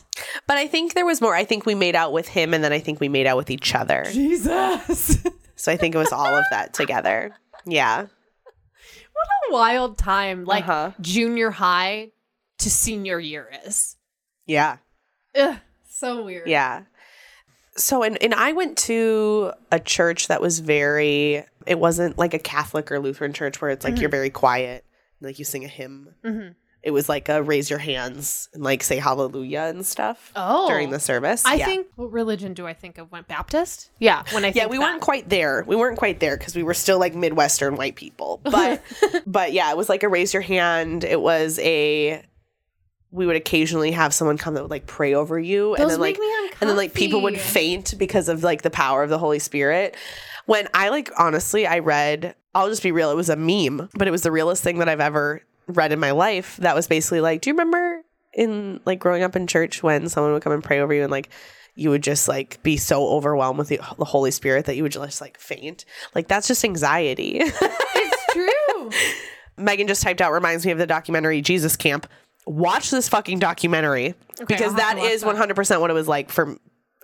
But 0.48 0.58
I 0.58 0.68
think 0.68 0.94
there 0.96 1.06
was 1.06 1.22
more. 1.22 1.36
I 1.36 1.44
think 1.46 1.66
we 1.66 1.76
made 1.76 1.96
out 1.96 2.12
with 2.12 2.28
him 2.28 2.54
and 2.54 2.64
then 2.64 2.74
I 2.74 2.80
think 2.80 3.00
we 3.00 3.08
made 3.10 3.28
out 3.28 3.38
with 3.38 3.50
each 3.52 3.74
other. 3.76 4.06
Jesus. 4.12 5.24
So 5.56 5.72
I 5.72 5.78
think 5.78 5.94
it 5.96 6.00
was 6.00 6.12
all 6.12 6.26
of 6.36 6.44
that 6.50 6.74
together. 6.74 7.32
Yeah. 7.66 8.02
what 8.02 9.28
a 9.50 9.54
wild 9.54 9.98
time. 10.00 10.44
Like 10.46 10.64
Uh-huh. 10.68 10.92
junior 11.00 11.52
high 11.52 12.10
to 12.58 12.70
senior 12.72 13.20
year 13.20 13.50
is. 13.66 13.96
Yeah. 14.48 14.78
Ugh, 15.36 15.56
so 15.88 16.24
weird. 16.26 16.50
Yeah. 16.50 16.82
So 17.76 18.04
and 18.04 18.22
and 18.22 18.34
I 18.34 18.52
went 18.54 18.78
to 18.80 19.54
a 19.72 19.80
church 19.80 20.28
that 20.28 20.42
was 20.42 20.60
very 20.60 21.44
it 21.66 21.80
wasn't 21.80 22.18
like 22.18 22.34
a 22.34 22.40
Catholic 22.40 22.92
or 22.92 23.00
Lutheran 23.00 23.34
church 23.34 23.62
where 23.62 23.72
it's 23.72 23.84
like 23.84 24.00
you're 24.00 24.10
mm-hmm. 24.10 24.18
very 24.18 24.30
quiet, 24.30 24.86
like 25.22 25.40
you 25.40 25.46
sing 25.46 25.64
a 25.66 25.68
hymn. 25.68 26.10
Mm-hmm. 26.24 26.52
It 26.84 26.92
was 26.92 27.08
like 27.08 27.30
a 27.30 27.42
raise 27.42 27.70
your 27.70 27.80
hands 27.80 28.50
and 28.54 28.62
like 28.62 28.84
say 28.84 28.98
hallelujah 28.98 29.68
and 29.74 29.86
stuff 29.86 30.34
Oh. 30.36 30.68
during 30.68 30.90
the 30.90 31.00
service. 31.00 31.46
I 31.46 31.56
Yeah. 31.56 31.66
think 31.66 31.88
what 31.96 32.12
religion 32.12 32.54
do 32.54 32.68
I 32.68 32.74
think 32.74 32.98
of? 32.98 33.10
Went 33.10 33.30
Baptist? 33.30 33.90
Yeah, 34.00 34.24
when 34.34 34.44
I 34.44 34.52
yeah, 34.54 34.66
we 34.66 34.78
that. 34.78 34.84
weren't 34.84 35.02
quite 35.02 35.30
there. 35.30 35.64
We 35.66 35.78
weren't 35.78 35.98
quite 35.98 36.20
there 36.20 36.38
because 36.38 36.56
we 36.58 36.64
were 36.64 36.74
still 36.74 37.00
like 37.00 37.16
Midwestern 37.16 37.78
white 37.78 37.96
people. 37.96 38.42
But 38.44 38.82
but 39.26 39.54
yeah, 39.54 39.72
it 39.72 39.78
was 39.78 39.88
like 39.88 40.04
a 40.04 40.10
raise 40.10 40.34
your 40.34 40.42
hand. 40.42 41.06
It 41.06 41.22
was 41.22 41.58
a 41.60 42.22
we 43.14 43.28
would 43.28 43.36
occasionally 43.36 43.92
have 43.92 44.12
someone 44.14 44.38
come 44.38 44.56
that 44.56 44.64
would 44.64 44.72
like 44.72 44.88
pray 44.88 45.14
over 45.14 45.40
you 45.40 45.76
and 45.76 45.84
Those 45.84 45.92
then 45.92 46.00
like 46.00 46.18
me 46.18 46.50
and 46.60 46.70
then 46.70 46.76
like 46.76 46.96
people 46.96 47.22
would 47.22 47.40
faint 47.40 47.94
because 48.00 48.28
of 48.28 48.44
like 48.44 48.64
the 48.64 48.72
power 48.72 49.04
of 49.04 49.10
the 49.10 49.20
Holy 49.20 49.38
Spirit. 49.38 49.96
When 50.48 50.68
I 50.74 50.90
like 50.90 51.12
honestly, 51.18 51.68
I 51.68 51.80
read, 51.80 52.36
I'll 52.56 52.70
just 52.70 52.82
be 52.82 52.92
real, 52.92 53.12
it 53.12 53.16
was 53.16 53.30
a 53.30 53.36
meme, 53.36 53.88
but 53.94 54.08
it 54.08 54.12
was 54.12 54.24
the 54.24 54.32
realest 54.32 54.64
thing 54.64 54.80
that 54.80 54.90
I've 54.90 55.00
ever 55.00 55.44
read 55.68 55.92
in 55.92 56.00
my 56.00 56.10
life. 56.10 56.58
That 56.58 56.76
was 56.76 56.88
basically 56.88 57.22
like, 57.22 57.42
do 57.42 57.52
you 57.52 57.54
remember 57.54 58.02
in 58.34 58.80
like 58.84 59.00
growing 59.00 59.22
up 59.22 59.36
in 59.36 59.46
church 59.46 59.84
when 59.84 60.10
someone 60.10 60.34
would 60.34 60.42
come 60.42 60.52
and 60.52 60.64
pray 60.64 60.80
over 60.80 60.92
you 60.92 61.04
and 61.04 61.12
like 61.12 61.30
you 61.76 61.92
would 61.92 62.02
just 62.02 62.28
like 62.28 62.62
be 62.64 62.78
so 62.78 63.08
overwhelmed 63.10 63.60
with 63.60 63.68
the, 63.68 63.80
the 64.00 64.06
Holy 64.06 64.32
Spirit 64.32 64.66
that 64.66 64.76
you 64.76 64.82
would 64.82 64.92
just 64.92 65.22
like 65.22 65.38
faint. 65.38 65.86
Like 66.16 66.28
that's 66.28 66.48
just 66.48 66.66
anxiety. 66.66 67.42
It's 67.96 68.34
true. 68.34 68.90
Megan 69.56 69.88
just 69.88 70.02
typed 70.02 70.20
out 70.20 70.32
reminds 70.32 70.66
me 70.66 70.72
of 70.72 70.80
the 70.80 70.88
documentary 70.88 71.42
Jesus 71.42 71.76
Camp. 71.76 72.08
Watch 72.46 72.92
this 72.92 73.08
fucking 73.10 73.40
documentary 73.40 74.16
because 74.40 74.74
I'll 74.74 74.80
have 74.80 74.98
that 74.98 74.98
is 75.00 75.22
that. 75.22 75.36
100% 75.36 75.80
what 75.82 75.90
it 75.90 75.94
was 75.94 76.08
like 76.08 76.30
for 76.30 76.58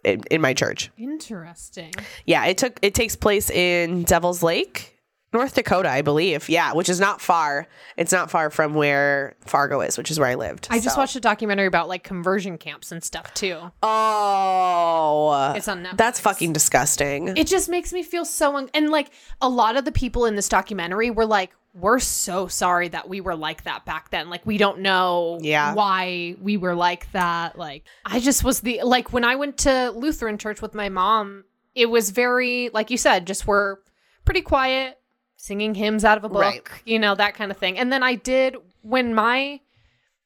in, 0.03 0.21
in 0.31 0.41
my 0.41 0.53
church. 0.53 0.91
Interesting. 0.97 1.93
Yeah, 2.25 2.45
it 2.45 2.57
took 2.57 2.79
it 2.81 2.93
takes 2.93 3.15
place 3.15 3.49
in 3.49 4.03
Devil's 4.03 4.41
Lake, 4.43 4.97
North 5.33 5.53
Dakota, 5.55 5.89
I 5.89 6.01
believe. 6.01 6.49
Yeah, 6.49 6.73
which 6.73 6.89
is 6.89 6.99
not 6.99 7.21
far. 7.21 7.67
It's 7.97 8.11
not 8.11 8.31
far 8.31 8.49
from 8.49 8.73
where 8.73 9.35
Fargo 9.45 9.81
is, 9.81 9.97
which 9.97 10.09
is 10.11 10.19
where 10.19 10.27
I 10.29 10.35
lived. 10.35 10.67
I 10.71 10.79
just 10.79 10.97
watched 10.97 11.15
a 11.15 11.19
documentary 11.19 11.67
about 11.67 11.87
like 11.87 12.03
conversion 12.03 12.57
camps 12.57 12.91
and 12.91 13.03
stuff 13.03 13.33
too. 13.33 13.59
Oh, 13.83 15.53
It's 15.55 15.67
on 15.67 15.83
Netflix. 15.83 15.97
That's 15.97 16.19
fucking 16.19 16.53
disgusting. 16.53 17.35
It 17.37 17.47
just 17.47 17.69
makes 17.69 17.93
me 17.93 18.03
feel 18.03 18.25
so 18.25 18.55
un- 18.57 18.69
and 18.73 18.89
like 18.89 19.11
a 19.41 19.49
lot 19.49 19.77
of 19.77 19.85
the 19.85 19.91
people 19.91 20.25
in 20.25 20.35
this 20.35 20.49
documentary 20.49 21.11
were 21.11 21.25
like 21.25 21.51
we're 21.79 21.99
so 21.99 22.47
sorry 22.47 22.87
that 22.89 23.07
we 23.07 23.21
were 23.21 23.35
like 23.35 23.63
that 23.63 23.85
back 23.85 24.09
then. 24.11 24.29
Like 24.29 24.45
we 24.45 24.57
don't 24.57 24.79
know 24.79 25.39
Yeah. 25.41 25.73
why 25.73 26.35
we 26.41 26.57
were 26.57 26.75
like 26.75 27.11
that. 27.13 27.57
Like 27.57 27.83
I 28.05 28.19
just 28.19 28.43
was 28.43 28.61
the 28.61 28.81
like 28.83 29.13
when 29.13 29.23
I 29.23 29.35
went 29.35 29.57
to 29.59 29.91
Lutheran 29.95 30.37
church 30.37 30.61
with 30.61 30.73
my 30.73 30.89
mom, 30.89 31.45
it 31.75 31.87
was 31.89 32.09
very 32.09 32.69
like 32.73 32.89
you 32.91 32.97
said, 32.97 33.25
just 33.27 33.47
we're 33.47 33.77
pretty 34.25 34.41
quiet, 34.41 34.97
singing 35.37 35.73
hymns 35.75 36.03
out 36.05 36.17
of 36.17 36.23
a 36.23 36.29
book, 36.29 36.41
Right. 36.41 36.63
you 36.85 36.99
know, 36.99 37.15
that 37.15 37.33
kind 37.35 37.51
of 37.51 37.57
thing. 37.57 37.77
And 37.77 37.91
then 37.91 38.03
I 38.03 38.15
did 38.15 38.55
when 38.81 39.13
my 39.15 39.61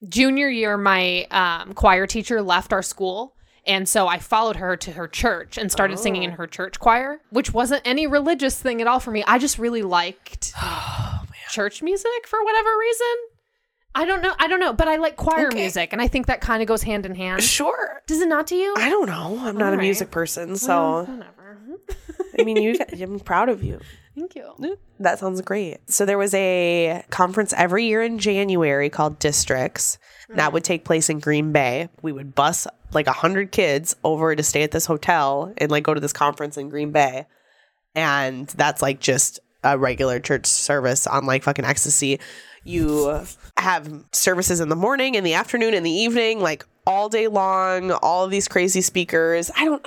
junior 0.10 0.50
year 0.50 0.76
my 0.78 1.26
um, 1.32 1.74
choir 1.74 2.06
teacher 2.06 2.42
left 2.42 2.74
our 2.74 2.82
school 2.82 3.38
and 3.66 3.88
so 3.88 4.06
i 4.06 4.20
followed 4.20 4.58
her 4.58 4.76
to 4.76 4.92
her 4.92 5.08
church 5.08 5.58
and 5.58 5.72
started 5.72 5.98
singing 5.98 6.24
in 6.24 6.32
her 6.32 6.46
church 6.46 6.78
choir 6.78 7.22
which 7.30 7.54
wasn't 7.54 7.82
any 7.86 8.06
religious 8.06 8.60
thing 8.62 8.82
at 8.82 8.88
all 8.88 9.00
for 9.00 9.12
me 9.12 9.24
i 9.26 9.40
just 9.40 9.58
really 9.58 9.82
liked 9.82 10.52
church 11.54 11.82
music 11.84 12.26
for 12.28 12.44
whatever 12.44 12.70
reason 12.80 13.16
i 13.96 14.06
don't 14.06 14.22
know 14.22 14.34
i 14.40 14.48
don't 14.48 14.60
know 14.60 14.74
but 14.74 14.88
i 14.88 14.96
like 14.98 15.16
choir 15.16 15.48
Okay. 15.48 15.58
music 15.62 15.94
and 15.94 16.02
i 16.02 16.08
think 16.08 16.26
that 16.28 16.42
kind 16.42 16.62
of 16.62 16.68
goes 16.68 16.82
hand 16.84 17.06
in 17.06 17.14
hand 17.16 17.44
sure. 17.44 18.02
does 18.08 18.22
it 18.22 18.28
not 18.28 18.48
to 18.48 18.56
you 18.56 18.74
I 18.78 18.90
don't 18.90 19.08
know. 19.08 19.40
I'm 19.42 19.58
not 19.58 19.74
a 19.74 19.78
music 19.78 20.10
person, 20.12 20.56
so 20.56 21.02
whatever 21.04 21.60
I 22.40 22.44
mean, 22.44 22.58
you. 22.58 22.76
I'm 23.00 23.20
proud 23.20 23.50
of 23.50 23.64
you. 23.64 23.80
thank 24.18 24.34
you 24.36 24.78
That 25.00 25.20
sounds 25.20 25.40
great. 25.42 25.78
So 25.88 26.04
there 26.06 26.18
was 26.18 26.34
a 26.34 27.04
conference 27.12 27.54
every 27.56 27.86
year 27.86 28.02
in 28.02 28.18
January 28.18 28.90
called 28.90 29.20
Districts. 29.20 30.00
That 30.30 30.52
would 30.54 30.64
take 30.64 30.84
place 30.84 31.10
in 31.10 31.20
Green 31.20 31.52
Bay. 31.52 31.90
We 32.02 32.12
would 32.12 32.34
bus 32.34 32.66
like 32.92 33.06
a 33.06 33.12
hundred 33.12 33.52
kids 33.52 33.96
over 34.04 34.36
to 34.36 34.42
stay 34.42 34.64
at 34.64 34.72
this 34.72 34.88
hotel 34.88 35.54
and 35.58 35.70
like 35.70 35.84
go 35.84 35.94
to 35.94 36.00
this 36.00 36.14
conference 36.14 36.58
in 36.58 36.70
Green 36.70 36.92
Bay. 36.92 37.28
And 37.94 38.48
that's 38.48 38.82
like 38.82 39.00
just 39.00 39.40
a 39.64 39.78
regular 39.78 40.20
church 40.20 40.46
service 40.46 41.08
on 41.08 41.26
like 41.26 41.44
fucking 41.44 41.66
ecstasy. 41.66 42.20
You 42.64 43.22
have 43.58 43.92
services 44.12 44.60
in 44.60 44.70
the 44.70 44.76
morning, 44.76 45.16
in 45.16 45.24
the 45.24 45.34
afternoon, 45.34 45.74
in 45.74 45.84
the 45.84 45.92
evening, 45.92 46.40
like 46.40 46.66
all 46.88 47.10
day 47.10 47.28
long, 47.28 47.92
all 47.92 48.24
of 48.26 48.32
these 48.32 48.48
crazy 48.48 48.82
speakers. 48.82 49.52
I 49.58 49.66
don't 49.66 49.86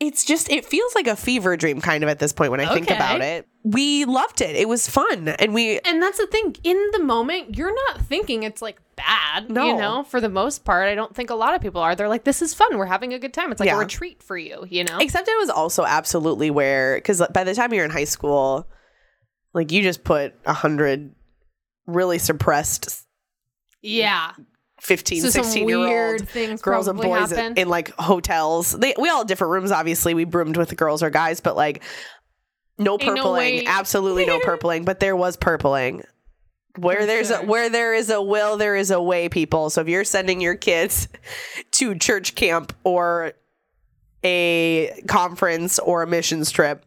it's 0.00 0.24
just 0.24 0.50
it 0.50 0.64
feels 0.64 0.94
like 0.94 1.06
a 1.06 1.14
fever 1.16 1.56
dream 1.56 1.80
kind 1.80 2.02
of 2.02 2.10
at 2.10 2.18
this 2.18 2.32
point 2.32 2.50
when 2.50 2.60
I 2.60 2.72
think 2.74 2.90
about 2.90 3.20
it. 3.20 3.46
We 3.62 4.04
loved 4.04 4.40
it. 4.40 4.56
It 4.56 4.68
was 4.68 4.88
fun. 4.88 5.28
And 5.28 5.54
we 5.54 5.78
and 5.80 6.02
that's 6.02 6.18
the 6.18 6.26
thing 6.26 6.56
in 6.64 6.90
the 6.92 6.98
moment 6.98 7.56
you're 7.56 7.74
not 7.74 8.00
thinking 8.02 8.42
it's 8.42 8.60
like 8.60 8.78
bad 8.96 9.50
No. 9.50 9.66
you 9.66 9.76
know 9.76 10.04
for 10.04 10.20
the 10.20 10.28
most 10.28 10.64
part 10.64 10.86
i 10.88 10.94
don't 10.94 11.14
think 11.16 11.28
a 11.28 11.34
lot 11.34 11.52
of 11.54 11.60
people 11.60 11.80
are 11.80 11.96
they're 11.96 12.08
like 12.08 12.22
this 12.22 12.40
is 12.40 12.54
fun 12.54 12.78
we're 12.78 12.86
having 12.86 13.12
a 13.12 13.18
good 13.18 13.34
time 13.34 13.50
it's 13.50 13.58
like 13.58 13.66
Yeah. 13.66 13.74
a 13.74 13.78
retreat 13.80 14.22
for 14.22 14.36
you 14.38 14.64
you 14.70 14.84
know 14.84 14.98
except 15.00 15.26
it 15.26 15.36
was 15.36 15.50
also 15.50 15.84
absolutely 15.84 16.48
where 16.50 16.96
because 16.96 17.20
by 17.32 17.42
the 17.42 17.54
time 17.54 17.72
you're 17.74 17.84
in 17.84 17.90
high 17.90 18.04
school, 18.04 18.68
like 19.54 19.72
you 19.72 19.82
just 19.82 20.04
put 20.04 20.34
a 20.44 20.52
hundred 20.52 21.14
really 21.86 22.18
suppressed 22.18 23.06
yeah 23.80 24.32
15, 24.80 25.22
So 25.22 25.30
some 25.30 25.44
16 25.44 25.68
year 25.68 25.78
weird 25.78 26.20
old 26.20 26.28
things 26.28 26.60
girls 26.60 26.88
and 26.88 27.00
boys 27.00 27.32
in, 27.32 27.56
in 27.56 27.68
like 27.68 27.94
hotels. 27.94 28.72
They 28.72 28.94
we 28.98 29.08
all 29.08 29.18
had 29.18 29.28
different 29.28 29.52
rooms. 29.52 29.70
Obviously, 29.70 30.12
we 30.12 30.24
broomed 30.24 30.58
with 30.58 30.68
the 30.68 30.74
girls 30.74 31.02
or 31.02 31.08
guys, 31.08 31.40
but 31.40 31.56
like 31.56 31.82
no 32.76 32.94
Ain't 32.94 33.04
no 33.04 33.14
purpling. 33.14 33.66
Absolutely 33.66 34.26
no 34.26 34.40
purpling. 34.40 34.84
But 34.84 35.00
there 35.00 35.16
was 35.16 35.36
purpling. 35.36 36.02
Where 36.76 37.00
For 37.00 37.06
there's 37.06 37.30
a 37.30 37.38
where 37.38 37.70
there 37.70 37.94
is 37.94 38.10
a 38.10 38.20
will, 38.20 38.56
there 38.56 38.76
is 38.76 38.90
a 38.90 39.00
way, 39.00 39.28
people. 39.28 39.70
So 39.70 39.80
if 39.80 39.88
you're 39.88 40.04
sending 40.04 40.40
your 40.40 40.56
kids 40.56 41.08
to 41.72 41.94
church 41.94 42.34
camp 42.34 42.74
or 42.84 43.32
a 44.22 45.00
conference 45.06 45.78
or 45.78 46.02
a 46.02 46.06
missions 46.06 46.50
trip, 46.50 46.84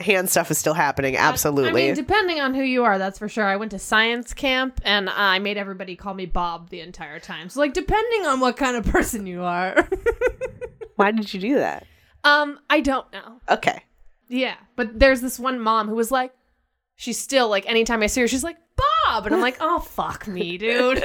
hand 0.00 0.30
stuff 0.30 0.50
is 0.50 0.58
still 0.58 0.74
happening. 0.74 1.16
Absolutely. 1.16 1.82
I 1.82 1.86
mean, 1.86 1.94
depending 1.94 2.40
on 2.40 2.54
who 2.54 2.62
you 2.62 2.84
are, 2.84 2.98
that's 2.98 3.18
for 3.18 3.28
sure. 3.28 3.44
I 3.44 3.56
went 3.56 3.70
to 3.72 3.78
science 3.78 4.34
camp 4.34 4.80
and 4.84 5.08
I 5.10 5.38
made 5.38 5.56
everybody 5.56 5.96
call 5.96 6.14
me 6.14 6.26
Bob 6.26 6.70
the 6.70 6.80
entire 6.80 7.20
time. 7.20 7.48
So, 7.48 7.60
like, 7.60 7.72
depending 7.72 8.26
on 8.26 8.40
what 8.40 8.56
kind 8.56 8.76
of 8.76 8.84
person 8.84 9.26
you 9.26 9.42
are. 9.42 9.88
Why 10.96 11.12
did 11.12 11.32
you 11.32 11.40
do 11.40 11.54
that? 11.54 11.86
Um, 12.24 12.58
I 12.68 12.80
don't 12.80 13.10
know. 13.12 13.40
Okay. 13.48 13.82
Yeah, 14.28 14.56
but 14.76 14.98
there's 14.98 15.20
this 15.20 15.38
one 15.38 15.58
mom 15.60 15.88
who 15.88 15.94
was 15.94 16.10
like, 16.10 16.32
she's 16.96 17.18
still 17.18 17.48
like, 17.48 17.66
anytime 17.68 18.02
I 18.02 18.06
see 18.06 18.20
her, 18.20 18.28
she's 18.28 18.44
like, 18.44 18.58
Bob, 19.06 19.26
and 19.26 19.34
I'm 19.34 19.40
like, 19.40 19.56
oh 19.60 19.80
fuck 19.80 20.28
me, 20.28 20.56
dude. 20.56 20.98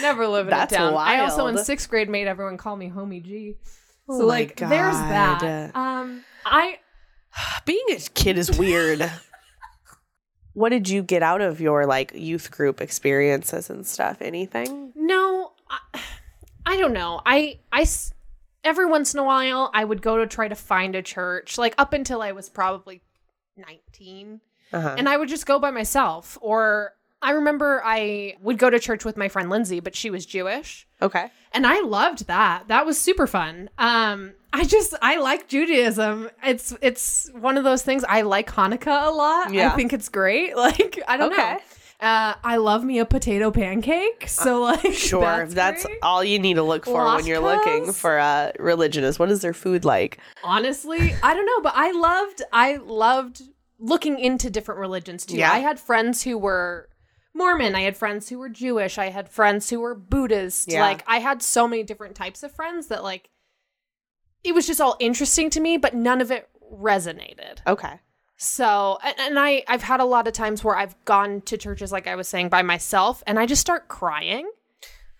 Never 0.00 0.26
living 0.26 0.50
That's 0.50 0.72
it 0.72 0.76
down. 0.76 0.94
Wild. 0.94 1.08
I 1.08 1.20
also 1.20 1.46
in 1.46 1.58
sixth 1.58 1.88
grade 1.88 2.10
made 2.10 2.26
everyone 2.26 2.58
call 2.58 2.76
me 2.76 2.90
Homie 2.90 3.22
G. 3.22 3.56
So 4.08 4.14
Oh 4.14 4.18
my 4.18 4.24
like, 4.24 4.56
there's 4.56 4.96
that. 4.96 5.74
Um, 5.74 6.24
I 6.44 6.78
Being 7.64 7.84
a 7.90 7.96
kid 8.14 8.38
is 8.38 8.56
weird. 8.58 9.10
what 10.52 10.70
did 10.70 10.88
you 10.88 11.02
get 11.02 11.22
out 11.22 11.40
of 11.40 11.60
your 11.60 11.86
like 11.86 12.12
youth 12.14 12.50
group 12.50 12.80
experiences 12.80 13.70
and 13.70 13.86
stuff? 13.86 14.18
Anything? 14.20 14.92
No, 14.94 15.52
I, 15.70 16.00
I 16.66 16.76
don't 16.76 16.92
know. 16.92 17.20
I 17.24 17.60
I 17.72 17.86
every 18.64 18.86
once 18.86 19.14
in 19.14 19.20
a 19.20 19.24
while 19.24 19.70
I 19.74 19.84
would 19.84 20.02
go 20.02 20.18
to 20.18 20.26
try 20.26 20.48
to 20.48 20.54
find 20.54 20.94
a 20.94 21.02
church, 21.02 21.58
like 21.58 21.74
up 21.78 21.92
until 21.92 22.22
I 22.22 22.32
was 22.32 22.48
probably 22.48 23.02
19. 23.56 24.40
Uh-huh. 24.72 24.94
And 24.96 25.08
I 25.08 25.16
would 25.16 25.28
just 25.28 25.46
go 25.46 25.58
by 25.58 25.70
myself 25.70 26.38
or 26.40 26.94
I 27.22 27.30
remember 27.32 27.80
I 27.84 28.36
would 28.40 28.58
go 28.58 28.68
to 28.70 28.78
church 28.78 29.04
with 29.04 29.16
my 29.16 29.28
friend 29.28 29.48
Lindsay, 29.48 29.80
but 29.80 29.94
she 29.94 30.10
was 30.10 30.26
Jewish. 30.26 30.86
okay. 31.00 31.30
And 31.54 31.66
I 31.66 31.80
loved 31.82 32.26
that. 32.28 32.68
That 32.68 32.86
was 32.86 32.98
super 32.98 33.26
fun. 33.26 33.70
Um 33.78 34.32
I 34.54 34.64
just 34.64 34.94
I 35.00 35.16
like 35.18 35.48
Judaism. 35.48 36.30
It's 36.44 36.74
it's 36.82 37.30
one 37.34 37.56
of 37.58 37.64
those 37.64 37.82
things 37.82 38.04
I 38.08 38.22
like 38.22 38.50
Hanukkah 38.50 39.06
a 39.06 39.10
lot. 39.10 39.52
Yeah. 39.52 39.72
I 39.72 39.76
think 39.76 39.92
it's 39.92 40.08
great. 40.08 40.56
Like 40.62 41.00
I 41.08 41.16
don't 41.16 41.32
Okay. 41.32 41.52
know. 41.54 41.58
Uh, 42.00 42.34
I 42.42 42.56
love 42.56 42.82
me 42.82 42.98
a 42.98 43.04
potato 43.06 43.52
pancake. 43.52 44.24
So 44.28 44.62
like 44.62 44.92
Sure. 44.92 45.20
that's, 45.46 45.54
That's, 45.54 45.86
all 46.02 46.24
you 46.24 46.40
need 46.40 46.54
to 46.54 46.62
look 46.64 46.84
for 46.84 47.04
when 47.14 47.26
you're 47.26 47.38
looking 47.38 47.92
for 47.92 48.18
uh, 48.18 48.50
religion 48.58 49.04
is 49.04 49.20
what 49.20 49.30
is 49.30 49.40
their 49.42 49.54
food 49.54 49.84
like? 49.84 50.18
honestly 50.42 51.14
i 51.22 51.32
don't 51.34 51.46
know 51.46 51.60
but 51.62 51.72
i 51.76 51.92
loved 51.92 52.42
i 52.52 52.76
loved 52.76 53.42
looking 53.78 54.18
into 54.18 54.50
different 54.50 54.80
religions 54.80 55.24
too 55.24 55.36
Yeah. 55.36 55.52
i 55.52 55.58
had 55.58 55.78
friends 55.78 56.22
who 56.24 56.36
were 56.38 56.88
mormon 57.34 57.74
i 57.74 57.80
had 57.82 57.96
friends 57.96 58.28
who 58.28 58.38
were 58.38 58.48
jewish 58.48 58.98
i 58.98 59.08
had 59.10 59.28
friends 59.28 59.70
who 59.70 59.80
were 59.80 59.94
buddhist 59.94 60.70
Yeah. 60.70 60.82
like 60.82 61.02
i 61.06 61.18
had 61.18 61.42
so 61.42 61.66
many 61.66 61.82
different 61.82 62.14
types 62.14 62.42
of 62.42 62.52
friends 62.52 62.88
that 62.88 63.02
like 63.02 63.28
it 64.44 64.54
was 64.54 64.66
just 64.66 64.80
all 64.80 64.96
interesting 65.00 65.50
to 65.50 65.60
me 65.60 65.76
but 65.76 65.94
none 65.94 66.20
of 66.20 66.30
it 66.30 66.48
resonated 66.72 67.58
Okay. 67.66 68.00
so 68.36 68.98
and, 69.04 69.14
and 69.18 69.38
i 69.38 69.62
i've 69.68 69.82
had 69.82 70.00
a 70.00 70.04
lot 70.04 70.26
of 70.28 70.34
times 70.34 70.62
where 70.64 70.76
i've 70.76 70.96
gone 71.04 71.40
to 71.42 71.56
churches 71.56 71.92
like 71.92 72.06
i 72.06 72.14
was 72.16 72.28
saying 72.28 72.48
by 72.48 72.62
myself 72.62 73.22
and 73.26 73.38
i 73.38 73.46
just 73.46 73.60
start 73.60 73.88
crying 73.88 74.50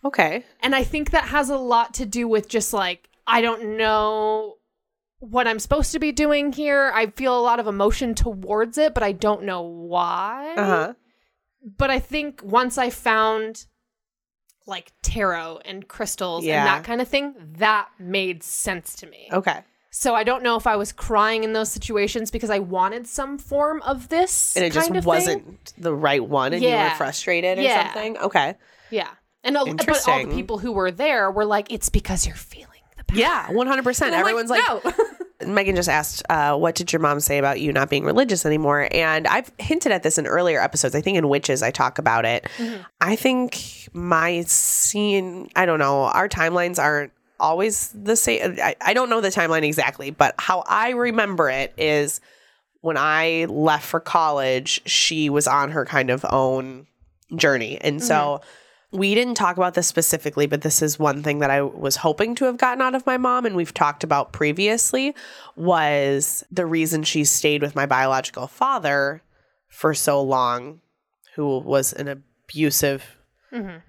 Okay. 0.04 0.44
and 0.60 0.74
I 0.74 0.82
think 0.82 1.12
that 1.12 1.26
has 1.26 1.48
a 1.48 1.56
lot 1.56 1.94
to 1.94 2.04
do 2.04 2.26
with 2.26 2.48
just 2.48 2.72
like, 2.72 3.08
I 3.24 3.40
don't 3.40 3.76
know 3.76 4.56
what 5.20 5.46
I'm 5.46 5.60
supposed 5.60 5.92
to 5.92 6.00
be 6.00 6.10
doing 6.10 6.52
here. 6.52 6.90
I 6.92 7.06
feel 7.06 7.38
a 7.38 7.40
lot 7.40 7.60
of 7.60 7.68
emotion 7.68 8.16
towards 8.16 8.78
it, 8.78 8.94
but 8.94 9.04
I 9.04 9.12
don't 9.12 9.44
know 9.44 9.62
why. 9.62 10.54
Uh 10.56 10.64
huh. 10.66 10.94
But 11.64 11.90
I 11.90 11.98
think 11.98 12.42
once 12.42 12.76
I 12.78 12.90
found 12.90 13.66
like 14.66 14.92
tarot 15.02 15.60
and 15.64 15.86
crystals 15.88 16.44
Yeah. 16.44 16.60
and 16.60 16.66
that 16.68 16.84
kind 16.84 17.00
of 17.00 17.08
thing, 17.08 17.34
that 17.58 17.88
made 17.98 18.42
sense 18.42 18.94
to 18.96 19.06
me. 19.06 19.28
Okay. 19.32 19.60
So 19.90 20.14
I 20.14 20.24
don't 20.24 20.42
know 20.42 20.56
if 20.56 20.66
I 20.66 20.76
was 20.76 20.90
crying 20.92 21.44
in 21.44 21.52
those 21.52 21.70
situations 21.70 22.30
because 22.30 22.48
I 22.48 22.60
wanted 22.60 23.06
some 23.06 23.36
form 23.38 23.82
of 23.82 24.08
this. 24.08 24.56
And 24.56 24.64
it 24.64 24.72
just 24.72 24.90
wasn't 25.04 25.44
thing. 25.44 25.58
the 25.82 25.94
right 25.94 26.24
one, 26.26 26.52
and 26.54 26.62
you 26.62 26.70
were 26.70 26.90
frustrated 26.96 27.58
or 27.58 27.62
Yeah. 27.62 27.92
something. 27.92 28.16
Okay. 28.18 28.54
Yeah. 28.90 29.08
And 29.44 29.56
a, 29.56 29.64
but 29.64 30.08
all 30.08 30.24
the 30.24 30.32
people 30.34 30.58
who 30.58 30.72
were 30.72 30.90
there 30.90 31.30
were 31.30 31.44
like, 31.44 31.70
it's 31.72 31.88
because 31.88 32.26
you're 32.26 32.36
feeling 32.36 32.68
the 32.96 33.04
power. 33.04 33.18
Yeah, 33.18 33.50
one 33.50 33.66
hundred 33.66 33.82
percent. 33.84 34.08
And 34.08 34.14
I'm 34.16 34.20
Everyone's 34.20 34.50
like, 34.50 34.62
no. 34.66 34.80
Megan 35.46 35.76
just 35.76 35.88
asked, 35.88 36.22
uh, 36.30 36.56
"What 36.56 36.74
did 36.74 36.92
your 36.92 37.00
mom 37.00 37.20
say 37.20 37.38
about 37.38 37.60
you 37.60 37.72
not 37.72 37.90
being 37.90 38.04
religious 38.04 38.46
anymore?" 38.46 38.88
And 38.90 39.26
I've 39.26 39.50
hinted 39.58 39.92
at 39.92 40.02
this 40.02 40.18
in 40.18 40.26
earlier 40.26 40.60
episodes. 40.60 40.94
I 40.94 41.00
think 41.00 41.16
in 41.18 41.28
Witches 41.28 41.62
I 41.62 41.70
talk 41.70 41.98
about 41.98 42.24
it. 42.24 42.46
I 43.00 43.16
think 43.16 43.88
my 43.92 44.42
scene, 44.42 45.50
I 45.56 45.66
don't 45.66 45.78
know, 45.78 46.04
our 46.04 46.28
timelines 46.28 46.78
aren't 46.78 47.12
always 47.40 47.88
the 47.94 48.16
same. 48.16 48.58
I, 48.62 48.76
I 48.80 48.94
don't 48.94 49.10
know 49.10 49.20
the 49.20 49.28
timeline 49.28 49.64
exactly, 49.64 50.10
but 50.10 50.34
how 50.38 50.64
I 50.66 50.90
remember 50.90 51.50
it 51.50 51.74
is 51.76 52.20
when 52.80 52.96
I 52.96 53.46
left 53.48 53.86
for 53.86 54.00
college, 54.00 54.82
she 54.86 55.30
was 55.30 55.46
on 55.46 55.70
her 55.70 55.84
kind 55.84 56.10
of 56.10 56.24
own 56.28 56.86
journey, 57.36 57.78
and 57.80 58.02
so. 58.02 58.40
We 58.92 59.14
didn't 59.14 59.34
talk 59.34 59.56
about 59.56 59.74
this 59.74 59.86
specifically, 59.86 60.46
but 60.46 60.60
this 60.60 60.82
is 60.82 60.98
one 60.98 61.22
thing 61.22 61.38
that 61.38 61.50
I 61.50 61.62
was 61.62 61.96
hoping 61.96 62.34
to 62.36 62.44
have 62.44 62.58
gotten 62.58 62.82
out 62.82 62.94
of 62.94 63.06
my 63.06 63.16
mom, 63.16 63.46
and 63.46 63.56
we've 63.56 63.72
talked 63.72 64.04
about 64.04 64.32
previously, 64.32 65.14
was 65.56 66.44
the 66.50 66.66
reason 66.66 67.02
she 67.02 67.24
stayed 67.24 67.62
with 67.62 67.74
my 67.74 67.86
biological 67.86 68.46
father 68.46 69.22
for 69.68 69.94
so 69.94 70.22
long, 70.22 70.80
who 71.34 71.58
was 71.58 71.94
an 71.94 72.06
abusive, 72.08 73.16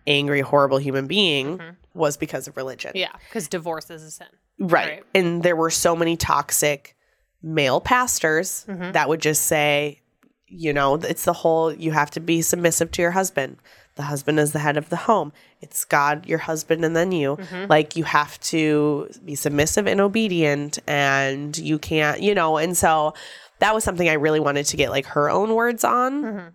angry, 0.07 0.41
horrible 0.41 0.77
human 0.77 1.07
being, 1.07 1.59
was 1.93 2.15
because 2.15 2.47
of 2.47 2.55
religion. 2.55 2.91
Yeah, 2.95 3.11
because 3.27 3.47
divorce 3.49 3.89
is 3.89 4.03
a 4.03 4.11
sin. 4.11 4.27
Right. 4.57 4.87
Right. 4.87 5.03
And 5.13 5.43
there 5.43 5.55
were 5.55 5.69
so 5.69 5.95
many 5.95 6.15
toxic 6.15 6.95
male 7.41 7.81
pastors 7.81 8.65
Mm-hmm. 8.69 8.93
that 8.93 9.09
would 9.09 9.19
just 9.21 9.43
say, 9.43 9.99
you 10.47 10.71
know, 10.71 10.95
it's 10.95 11.25
the 11.25 11.33
whole 11.33 11.73
you 11.73 11.91
have 11.91 12.11
to 12.11 12.19
be 12.21 12.41
submissive 12.41 12.91
to 12.91 13.01
your 13.01 13.11
husband. 13.11 13.57
The 13.95 14.03
husband 14.03 14.39
is 14.39 14.53
the 14.53 14.59
head 14.59 14.75
of 14.77 14.89
the 14.89 14.95
home. 14.95 15.31
It's 15.61 15.85
God, 15.85 16.25
your 16.25 16.39
husband, 16.39 16.83
and 16.83 16.95
then 16.95 17.11
you. 17.11 17.35
Mm-hmm. 17.37 17.69
Like 17.69 17.95
you 17.95 18.03
have 18.05 18.39
to 18.41 19.09
be 19.23 19.35
submissive 19.35 19.85
and 19.87 20.01
obedient, 20.01 20.79
and 20.87 21.55
you 21.57 21.77
can't, 21.77 22.21
you 22.21 22.33
know. 22.33 22.57
And 22.57 22.75
so 22.75 23.13
that 23.59 23.75
was 23.75 23.83
something 23.83 24.09
I 24.09 24.13
really 24.13 24.39
wanted 24.39 24.65
to 24.67 24.77
get 24.77 24.89
like 24.89 25.05
her 25.07 25.29
own 25.29 25.53
words 25.53 25.83
on. 25.83 26.23
Mm-hmm. 26.23 26.47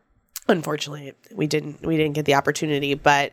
Unfortunately, 0.49 1.12
we 1.32 1.47
didn't. 1.47 1.86
We 1.86 1.97
didn't 1.97 2.14
get 2.14 2.24
the 2.24 2.34
opportunity, 2.34 2.95
but 2.95 3.32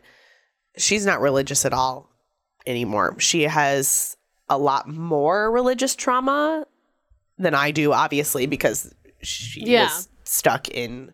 she's 0.76 1.04
not 1.04 1.20
religious 1.20 1.64
at 1.64 1.72
all 1.72 2.08
anymore. 2.66 3.16
She 3.18 3.42
has 3.42 4.16
a 4.48 4.58
lot 4.58 4.86
more 4.88 5.50
religious 5.50 5.96
trauma 5.96 6.66
than 7.38 7.54
I 7.54 7.70
do, 7.70 7.92
obviously, 7.92 8.46
because 8.46 8.94
she 9.20 9.62
Yeah. 9.64 9.84
was 9.84 10.08
stuck 10.24 10.68
in 10.68 11.12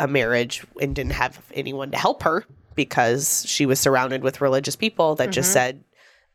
a 0.00 0.08
marriage 0.08 0.64
and 0.80 0.94
didn't 0.96 1.12
have 1.12 1.40
anyone 1.54 1.90
to 1.92 1.96
help 1.98 2.22
her 2.24 2.44
because 2.74 3.44
she 3.46 3.66
was 3.66 3.78
surrounded 3.78 4.22
with 4.24 4.40
religious 4.40 4.74
people 4.74 5.14
that 5.16 5.24
Mm-hmm. 5.26 5.32
just 5.32 5.52
said, 5.52 5.84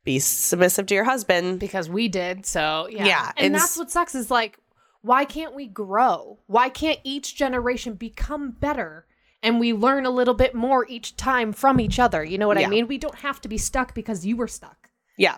be 0.04 0.20
submissive 0.20 0.86
to 0.86 0.94
your 0.94 1.04
husband. 1.04 1.60
because 1.60 1.90
we 1.90 2.08
did. 2.08 2.46
So 2.46 2.88
yeah, 2.92 3.06
Yeah, 3.06 3.32
and, 3.38 3.48
and 3.48 3.56
that's 3.56 3.76
what 3.78 3.90
sucks 3.92 4.16
is 4.16 4.30
like, 4.32 4.60
why 5.02 5.26
can't 5.26 5.56
we 5.56 5.68
grow? 5.68 6.40
Why 6.48 6.70
can't 6.70 7.00
each 7.04 7.36
generation 7.36 7.94
become 7.96 8.52
better? 8.52 9.06
And 9.44 9.60
we 9.60 9.74
learn 9.74 10.06
a 10.06 10.10
little 10.10 10.34
bit 10.34 10.56
more 10.56 10.86
each 10.88 11.16
time 11.18 11.54
from 11.54 11.80
each 11.80 12.00
other. 12.00 12.24
You 12.24 12.38
know 12.38 12.48
what 12.48 12.60
Yeah. 12.60 12.68
I 12.68 12.70
mean? 12.70 12.88
We 12.88 12.98
don't 12.98 13.16
have 13.20 13.40
to 13.42 13.48
be 13.48 13.58
stuck 13.58 13.94
because 13.94 14.26
you 14.26 14.36
were 14.38 14.48
stuck. 14.48 14.90
Yeah. 15.18 15.38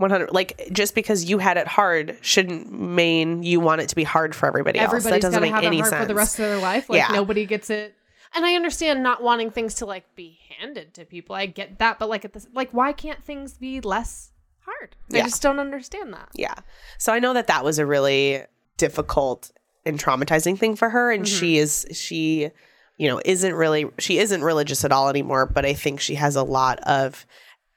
100 0.00 0.32
like 0.32 0.70
just 0.72 0.94
because 0.94 1.24
you 1.24 1.38
had 1.38 1.56
it 1.56 1.66
hard 1.68 2.18
shouldn't 2.22 2.72
mean 2.72 3.42
you 3.42 3.60
want 3.60 3.80
it 3.80 3.88
to 3.90 3.94
be 3.96 4.04
hard 4.04 4.34
for 4.34 4.46
everybody 4.46 4.78
else. 4.78 5.04
That 5.04 5.20
doesn't 5.20 5.40
make 5.40 5.52
have 5.52 5.62
any 5.64 5.82
sense. 5.82 5.94
for 5.94 6.04
the 6.06 6.14
rest 6.14 6.38
of 6.38 6.46
their 6.46 6.58
life. 6.58 6.88
Like 6.88 6.98
Yeah. 6.98 7.08
nobody 7.14 7.46
gets 7.46 7.70
it. 7.70 7.94
And 8.34 8.44
I 8.46 8.54
understand 8.54 9.02
not 9.02 9.22
wanting 9.22 9.50
things 9.50 9.74
to 9.76 9.86
like 9.86 10.04
be 10.14 10.38
handed 10.58 10.94
to 10.94 11.04
people. 11.04 11.34
I 11.36 11.46
get 11.46 11.78
that, 11.78 11.98
but 11.98 12.08
like 12.08 12.24
at 12.24 12.32
this, 12.32 12.46
like 12.54 12.70
why 12.72 12.92
can't 12.92 13.22
things 13.24 13.54
be 13.54 13.80
less 13.80 14.32
hard? 14.60 14.96
I 15.12 15.18
Yeah. 15.18 15.24
just 15.24 15.42
don't 15.42 15.58
understand 15.58 16.12
that. 16.14 16.28
Yeah. 16.34 16.54
So 16.98 17.12
I 17.12 17.18
know 17.18 17.34
that 17.34 17.46
that 17.48 17.64
was 17.64 17.78
a 17.78 17.86
really 17.86 18.42
difficult 18.78 19.50
and 19.84 19.98
traumatizing 19.98 20.58
thing 20.58 20.76
for 20.76 20.90
her 20.90 21.10
and 21.10 21.26
she 21.28 21.54
Mm-hmm. 21.56 21.62
is 21.62 21.86
she 21.98 22.50
you 22.98 23.08
know 23.08 23.20
isn't 23.24 23.54
really 23.54 23.86
she 23.98 24.18
isn't 24.18 24.42
religious 24.42 24.84
at 24.84 24.92
all 24.92 25.08
anymore, 25.08 25.46
but 25.46 25.64
I 25.66 25.72
think 25.74 26.00
she 26.00 26.14
has 26.16 26.36
a 26.36 26.42
lot 26.42 26.78
of 26.80 27.26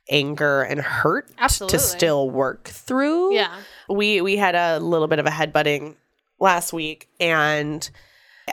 anger 0.10 0.62
and 0.62 0.80
hurt 0.80 1.30
Absolutely. 1.38 1.78
to 1.78 1.84
still 1.84 2.30
work 2.30 2.68
through. 2.68 3.36
Yeah. 3.36 3.56
We 3.90 4.22
we 4.22 4.38
had 4.38 4.56
a 4.56 4.80
little 4.80 5.08
bit 5.08 5.20
of 5.20 5.26
a 5.26 5.30
headbutting 5.30 5.96
last 6.40 6.74
week 6.74 7.10
and 7.20 7.90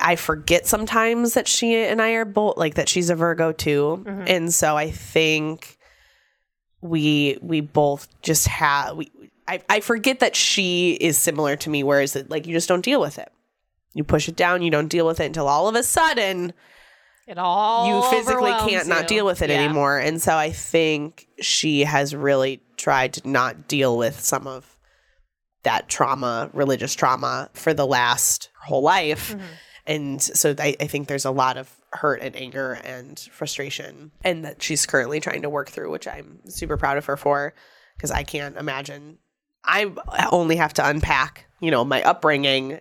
I 0.00 0.16
forget 0.16 0.66
sometimes 0.66 1.34
that 1.34 1.48
she 1.48 1.74
and 1.74 2.00
I 2.00 2.12
are 2.12 2.24
both 2.24 2.56
like 2.56 2.74
that 2.74 2.88
she's 2.88 3.10
a 3.10 3.14
Virgo 3.14 3.52
too. 3.52 4.04
Mm-hmm. 4.06 4.24
And 4.26 4.54
so 4.54 4.76
I 4.76 4.90
think 4.90 5.76
we 6.80 7.38
we 7.42 7.60
both 7.60 8.08
just 8.22 8.46
have 8.48 8.96
we 8.96 9.10
I, 9.48 9.60
I 9.68 9.80
forget 9.80 10.20
that 10.20 10.36
she 10.36 10.92
is 11.00 11.18
similar 11.18 11.56
to 11.56 11.70
me, 11.70 11.82
whereas 11.82 12.14
it, 12.14 12.30
like 12.30 12.46
you 12.46 12.54
just 12.54 12.68
don't 12.68 12.84
deal 12.84 13.00
with 13.00 13.18
it. 13.18 13.32
You 13.94 14.04
push 14.04 14.28
it 14.28 14.36
down, 14.36 14.62
you 14.62 14.70
don't 14.70 14.86
deal 14.86 15.06
with 15.06 15.18
it 15.18 15.26
until 15.26 15.48
all 15.48 15.66
of 15.66 15.74
a 15.74 15.82
sudden 15.82 16.52
It 17.30 17.38
all 17.38 17.86
you 17.86 18.10
physically 18.10 18.50
can't 18.50 18.88
not 18.88 19.06
deal 19.06 19.24
with 19.24 19.40
it 19.40 19.50
Yeah. 19.50 19.62
anymore. 19.62 19.98
And 19.98 20.20
so 20.20 20.36
I 20.36 20.50
think 20.50 21.28
she 21.40 21.84
has 21.84 22.12
really 22.14 22.60
tried 22.76 23.12
to 23.14 23.28
not 23.28 23.68
deal 23.68 23.96
with 23.96 24.18
some 24.18 24.48
of 24.48 24.76
that 25.62 25.88
trauma, 25.88 26.50
religious 26.52 26.94
trauma, 26.94 27.48
for 27.54 27.72
the 27.72 27.86
last 27.86 28.48
whole 28.60 28.82
life. 28.82 29.32
Mm-hmm. 29.32 29.44
And 29.86 30.22
so 30.22 30.54
I, 30.58 30.74
I 30.80 30.86
think 30.86 31.06
there's 31.06 31.24
a 31.24 31.30
lot 31.30 31.56
of 31.56 31.70
hurt 31.92 32.20
and 32.20 32.34
anger 32.34 32.72
and 32.84 33.18
frustration, 33.32 34.10
and 34.24 34.44
that 34.44 34.62
she's 34.62 34.84
currently 34.86 35.20
trying 35.20 35.42
to 35.42 35.50
work 35.50 35.70
through, 35.70 35.90
which 35.90 36.08
I'm 36.08 36.40
super 36.48 36.76
proud 36.76 36.98
of 36.98 37.04
her 37.06 37.16
for 37.16 37.54
because 37.96 38.10
I 38.10 38.22
can't 38.24 38.56
imagine. 38.56 39.18
I 39.64 39.92
only 40.32 40.56
have 40.56 40.72
to 40.74 40.88
unpack, 40.88 41.46
you 41.60 41.70
know, 41.70 41.84
my 41.84 42.02
upbringing 42.02 42.80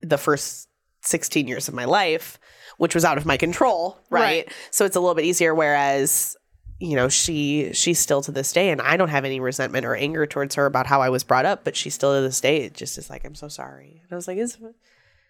the 0.00 0.18
first 0.18 0.68
16 1.02 1.46
years 1.46 1.68
of 1.68 1.74
my 1.74 1.84
life, 1.84 2.38
which 2.78 2.94
was 2.94 3.04
out 3.04 3.18
of 3.18 3.26
my 3.26 3.36
control, 3.36 3.98
right? 4.10 4.22
Right. 4.46 4.52
So 4.70 4.84
it's 4.84 4.96
a 4.96 5.00
little 5.00 5.14
bit 5.14 5.24
easier 5.24 5.54
whereas 5.54 6.36
you 6.80 6.96
know, 6.96 7.08
she 7.08 7.70
she's 7.74 8.00
still 8.00 8.22
to 8.22 8.32
this 8.32 8.52
day 8.52 8.70
and 8.70 8.80
I 8.80 8.96
don't 8.96 9.08
have 9.10 9.24
any 9.24 9.38
resentment 9.38 9.86
or 9.86 9.94
anger 9.94 10.26
towards 10.26 10.56
her 10.56 10.66
about 10.66 10.86
how 10.88 11.00
I 11.00 11.10
was 11.10 11.22
brought 11.22 11.46
up, 11.46 11.62
but 11.62 11.76
she 11.76 11.90
still 11.90 12.12
to 12.16 12.20
this 12.20 12.40
day 12.40 12.68
just 12.70 12.98
is 12.98 13.08
like 13.08 13.24
I'm 13.24 13.36
so 13.36 13.46
sorry. 13.46 14.00
And 14.02 14.12
I 14.12 14.16
was 14.16 14.26
like, 14.26 14.36
is 14.38 14.58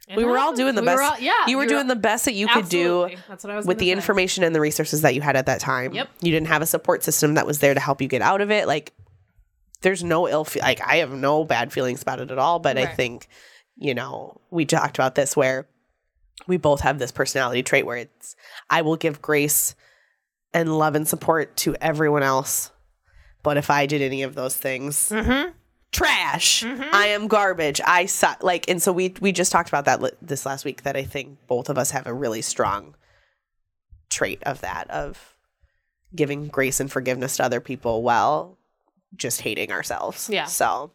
It 0.09 0.17
we 0.17 0.25
were 0.25 0.39
all 0.39 0.55
doing 0.55 0.75
the 0.75 0.81
We 0.81 0.87
best. 0.87 1.03
all- 1.03 1.21
yeah, 1.21 1.47
you 1.47 1.59
were 1.59 1.65
we 1.65 1.69
doing 1.69 1.89
the 1.89 1.95
best 1.97 2.25
that 2.25 2.33
you 2.33 2.49
could 2.49 2.71
do 2.71 3.11
That's 3.29 3.45
what 3.45 3.51
I 3.53 3.57
was 3.57 3.67
with 3.67 3.79
the 3.79 3.87
say. 3.89 3.93
information 3.93 4.45
and 4.45 4.55
the 4.55 4.61
resources 4.63 5.03
that 5.03 5.15
you 5.15 5.21
had 5.21 5.37
at 5.37 5.45
that 5.45 5.61
time. 5.61 5.93
Yep. 5.93 6.09
You 6.23 6.33
didn't 6.33 6.47
have 6.49 6.63
a 6.63 6.67
support 6.67 7.03
system 7.05 7.35
that 7.35 7.47
was 7.47 7.59
there 7.59 7.75
to 7.75 7.81
help 7.81 8.01
you 8.01 8.09
get 8.09 8.23
out 8.23 8.41
of 8.41 8.51
it. 8.51 8.67
Like, 8.67 8.95
there's 9.83 10.03
no 10.03 10.27
ill. 10.29 10.45
Fe- 10.45 10.61
like, 10.61 10.81
I 10.81 10.97
have 10.97 11.11
no 11.13 11.45
bad 11.45 11.71
feelings 11.73 12.01
about 12.01 12.19
it 12.21 12.31
at 12.31 12.39
all. 12.39 12.61
But 12.61 12.79
I 12.79 12.87
think, 12.87 13.29
you 13.77 13.95
know, 13.95 14.41
we 14.51 14.65
talked 14.65 14.97
about 14.97 15.17
this 15.17 15.37
where 15.37 15.67
we 16.47 16.57
both 16.57 16.81
have 16.81 16.99
this 16.99 17.13
personality 17.13 17.63
trait 17.63 17.87
where 17.87 17.97
it's 17.99 18.37
I 18.71 18.83
will 18.83 18.97
give 18.97 19.23
grace 19.23 19.75
and 20.55 20.77
love 20.79 20.95
and 20.95 21.07
support 21.09 21.57
to 21.59 21.75
everyone 21.81 22.23
else, 22.23 22.71
but 23.43 23.57
if 23.57 23.71
I 23.71 23.87
did 23.87 24.03
any 24.03 24.23
of 24.23 24.35
those 24.35 24.57
things, 24.57 25.09
Mm-hmm. 25.09 25.51
trash. 25.93 26.65
I 26.65 27.09
am 27.09 27.29
garbage. 27.29 27.81
I 27.85 28.07
suck. 28.07 28.43
Like, 28.43 28.69
and 28.69 28.81
so 28.83 28.93
we 28.93 29.15
we 29.21 29.33
just 29.33 29.53
talked 29.53 29.69
about 29.69 29.85
that 29.87 30.01
li- 30.03 30.11
this 30.23 30.45
last 30.47 30.65
week. 30.65 30.83
That 30.83 30.97
I 30.97 31.05
think 31.05 31.39
both 31.47 31.69
of 31.69 31.79
us 31.79 31.91
have 31.93 32.07
a 32.07 32.15
really 32.15 32.43
strong 32.43 32.95
trait 34.11 34.43
of 34.45 34.61
that 34.63 34.91
of 34.91 35.35
giving 36.15 36.49
grace 36.49 36.81
and 36.81 36.93
forgiveness 36.93 37.37
to 37.39 37.45
other 37.45 37.61
people 37.61 38.03
while 38.03 38.59
just 39.17 39.41
hating 39.41 39.73
ourselves. 39.73 40.29
Yeah. 40.31 40.45
So 40.45 40.93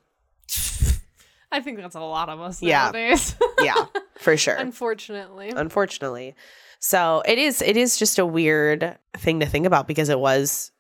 I 1.52 1.62
think 1.62 1.78
that's 1.78 1.96
a 1.96 2.00
lot 2.00 2.30
of 2.30 2.40
us 2.40 2.62
Yeah. 2.62 2.92
yeah, 3.62 3.86
for 4.20 4.36
sure. 4.38 4.56
Unfortunately. 4.56 5.50
Unfortunately, 5.56 6.36
so 6.80 7.24
it 7.26 7.38
is. 7.38 7.62
It 7.62 7.78
is 7.78 7.98
just 7.98 8.20
a 8.20 8.26
weird 8.26 8.98
thing 9.18 9.40
to 9.40 9.46
think 9.46 9.66
about 9.66 9.88
because 9.88 10.10
it 10.10 10.20
was 10.20 10.72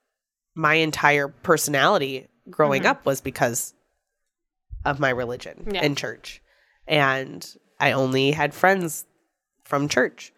my 0.55 0.75
entire 0.75 1.27
personality 1.27 2.27
growing 2.49 2.83
Mhm. 2.83 2.88
up 2.88 3.05
was 3.05 3.21
because 3.21 3.73
of 4.85 4.99
my 4.99 5.09
religion 5.09 5.67
Yeah. 5.71 5.81
and 5.81 5.97
church. 5.97 6.41
And 6.88 7.45
I 7.79 7.91
only 7.91 8.31
had 8.31 8.53
friends 8.53 9.05
from 9.65 9.89
church. 9.89 10.31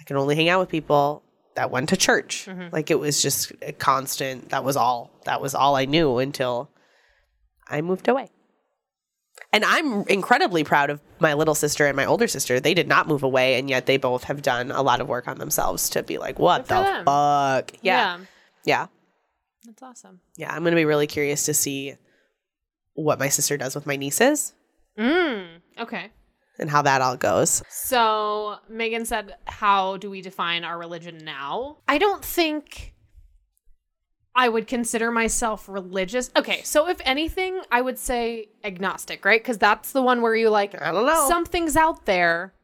I 0.00 0.04
could 0.04 0.16
only 0.16 0.34
hang 0.34 0.48
out 0.48 0.60
with 0.60 0.68
people 0.70 1.22
that 1.54 1.70
went 1.70 1.90
to 1.90 1.96
church. 1.96 2.46
Mhm. 2.48 2.72
Like 2.72 2.90
it 2.90 2.98
was 2.98 3.20
just 3.20 3.52
a 3.60 3.72
constant. 3.72 4.48
That 4.48 4.64
was 4.64 4.76
all. 4.76 5.10
That 5.26 5.40
was 5.42 5.54
all 5.54 5.76
I 5.76 5.84
knew 5.84 6.18
until 6.18 6.70
I 7.68 7.82
moved 7.82 8.08
away. 8.08 8.30
And 9.52 9.64
I'm 9.66 10.02
incredibly 10.08 10.64
proud 10.64 10.88
of 10.88 11.00
my 11.20 11.34
little 11.34 11.54
sister 11.54 11.86
and 11.86 11.94
my 11.94 12.06
older 12.06 12.26
sister. 12.26 12.58
They 12.58 12.72
did 12.72 12.88
not 12.88 13.06
move 13.06 13.22
away, 13.22 13.58
and 13.58 13.68
yet 13.68 13.84
they 13.86 13.98
both 13.98 14.24
have 14.24 14.40
done 14.40 14.70
a 14.70 14.80
lot 14.82 15.00
of 15.02 15.08
work 15.08 15.28
on 15.28 15.38
themselves 15.38 15.90
to 15.90 16.02
be 16.02 16.16
like, 16.18 16.38
what 16.38 16.66
the 16.68 16.74
them. 16.74 17.04
fuck? 17.04 17.72
Yeah. 17.82 18.16
yeah. 18.18 18.24
Yeah. 18.64 18.86
That's 19.66 19.82
awesome. 19.82 20.20
Yeah. 20.36 20.50
I'm 20.52 20.62
going 20.62 20.72
to 20.72 20.76
be 20.76 20.86
really 20.86 21.06
curious 21.06 21.44
to 21.44 21.54
see 21.54 21.94
what 22.94 23.18
my 23.18 23.28
sister 23.28 23.56
does 23.56 23.74
with 23.74 23.86
my 23.86 23.96
nieces 23.96 24.54
Mm. 24.98 25.46
Okay. 25.78 26.10
and 26.58 26.68
how 26.68 26.82
that 26.82 27.00
all 27.00 27.16
goes. 27.16 27.62
So 27.70 28.56
Megan 28.68 29.06
said, 29.06 29.34
"How 29.46 29.96
do 29.96 30.10
we 30.10 30.20
define 30.20 30.64
our 30.64 30.78
religion 30.78 31.18
now?" 31.24 31.78
I 31.88 31.96
don't 31.98 32.22
think 32.24 32.91
I 34.34 34.48
would 34.48 34.66
consider 34.66 35.10
myself 35.10 35.68
religious. 35.68 36.30
Okay, 36.36 36.62
so 36.62 36.88
if 36.88 37.00
anything, 37.04 37.60
I 37.70 37.80
would 37.82 37.98
say 37.98 38.48
agnostic, 38.64 39.24
right? 39.24 39.40
Because 39.40 39.58
that's 39.58 39.92
the 39.92 40.02
one 40.02 40.22
where 40.22 40.34
you 40.34 40.48
like 40.48 40.80
I 40.80 40.90
don't 40.90 41.06
know. 41.06 41.28
something's 41.28 41.76
out 41.76 42.06
there, 42.06 42.54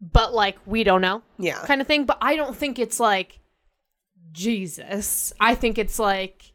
but 0.00 0.32
like 0.32 0.58
we 0.64 0.84
don't 0.84 1.02
know, 1.02 1.22
yeah. 1.38 1.64
kind 1.66 1.80
of 1.80 1.86
thing. 1.86 2.06
But 2.06 2.18
I 2.22 2.36
don't 2.36 2.56
think 2.56 2.78
it's 2.78 2.98
like 2.98 3.40
Jesus. 4.32 5.32
I 5.38 5.54
think 5.54 5.78
it's 5.78 5.98
like. 5.98 6.48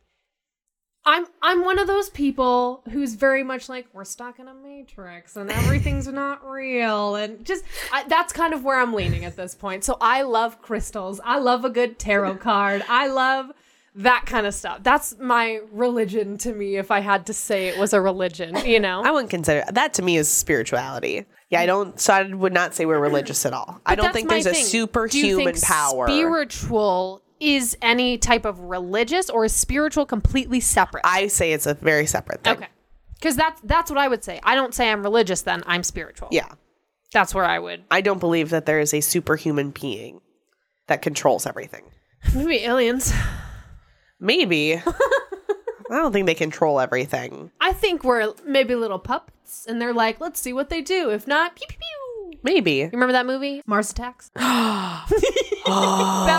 I'm 1.10 1.26
I'm 1.41 1.64
one 1.64 1.80
of 1.80 1.88
those 1.88 2.10
people 2.10 2.84
who's 2.91 3.14
very 3.14 3.41
much 3.41 3.70
like 3.70 3.88
we're 3.93 4.03
stuck 4.03 4.39
in 4.39 4.49
a 4.49 4.53
matrix 4.53 5.38
and 5.38 5.49
everything's 5.49 6.05
not 6.10 6.45
real 6.45 7.16
and 7.16 7.45
just 7.45 7.64
I, 7.93 8.03
that's 8.10 8.34
kind 8.34 8.53
of 8.53 8.66
where 8.66 8.78
I'm 8.78 8.91
leaning 8.91 9.24
at 9.24 9.38
this 9.38 9.55
point. 9.55 9.86
So 9.86 9.95
I 10.01 10.24
love 10.24 10.62
crystals. 10.62 11.22
I 11.24 11.39
love 11.39 11.64
a 11.64 11.70
good 11.70 11.97
tarot 11.97 12.36
card. 12.39 12.84
I 12.89 13.08
love 13.08 13.53
that 13.98 14.26
kind 14.26 14.45
of 14.45 14.54
stuff. 14.54 14.84
That's 14.84 15.18
my 15.20 15.60
religion 15.72 16.38
to 16.39 16.54
me 16.54 16.78
if 16.78 16.91
I 16.91 17.00
had 17.00 17.26
to 17.28 17.34
say 17.34 17.68
it 17.68 17.78
was 17.78 17.93
a 17.93 18.02
religion, 18.02 18.56
you 18.66 18.80
know. 18.80 19.02
I 19.04 19.12
wouldn't 19.12 19.32
consider 19.32 19.64
that 19.72 19.95
to 19.95 20.02
me 20.02 20.18
is 20.18 20.30
spirituality. 20.30 21.26
Yeah, 21.50 21.62
I 21.62 21.66
don't. 21.66 22.00
So 22.00 22.14
I 22.14 22.24
would 22.24 22.54
not 22.54 22.76
say 22.76 22.86
we're 22.86 23.00
religious 23.00 23.45
at 23.45 23.54
all. 23.54 23.82
I 23.86 23.95
don't 23.95 24.14
think 24.14 24.30
there's 24.30 24.45
a 24.45 24.52
thing. 24.52 24.62
You 24.62 24.68
superhuman 24.68 25.56
power. 25.62 26.08
Spiritual 26.08 27.24
is 27.39 27.78
any 27.82 28.18
type 28.18 28.45
of 28.45 28.60
religious 28.60 29.30
or 29.30 29.45
is 29.45 29.54
spiritual 29.54 30.06
completely 30.06 30.60
separate? 30.60 31.02
I 31.06 31.28
say 31.28 31.54
it's 31.54 31.66
a 31.66 31.74
very 31.74 32.06
separate 32.06 32.43
thing. 32.43 32.58
Okay. 32.58 32.68
Because 33.16 33.36
that's 33.36 33.60
that's 33.62 33.89
what 33.89 33.98
I 33.98 34.08
would 34.08 34.24
say. 34.24 34.39
I 34.43 34.54
don't 34.56 34.76
say 34.76 34.91
I'm 34.91 35.02
religious. 35.02 35.41
Then 35.41 35.64
I'm 35.66 35.82
spiritual. 35.82 36.28
Yeah, 36.32 36.50
that's 37.14 37.34
where 37.34 37.45
I 37.45 37.58
would. 37.58 37.84
I 37.89 38.02
don't 38.02 38.20
believe 38.20 38.52
that 38.52 38.68
there 38.68 38.80
is 38.80 38.93
a 38.93 39.02
superhuman 39.02 39.72
being 39.72 40.22
that 40.86 41.02
controls 41.02 41.48
everything. 41.48 41.84
Maybe 42.36 42.58
aliens. 42.58 43.12
Maybe. 44.20 44.76
I 45.89 45.95
don't 45.95 46.11
think 46.11 46.26
they 46.26 46.36
control 46.36 46.80
everything. 46.80 47.49
I 47.61 47.72
think 47.72 48.03
we're 48.03 48.34
maybe 48.45 48.76
little 48.76 48.99
puppets, 48.99 49.65
and 49.68 49.82
they're 49.82 49.93
like, 49.93 50.20
let's 50.20 50.39
see 50.39 50.51
what 50.53 50.70
they 50.70 50.82
do. 50.82 51.09
If 51.11 51.28
not, 51.28 51.55
pew 51.55 51.65
pew 51.68 51.78
pew. 51.78 52.39
Maybe. 52.43 52.74
You 52.74 52.89
remember 52.91 53.13
that 53.13 53.26
movie, 53.26 53.61
Mars 53.65 53.89
Attacks? 53.91 54.30
that 54.36 55.05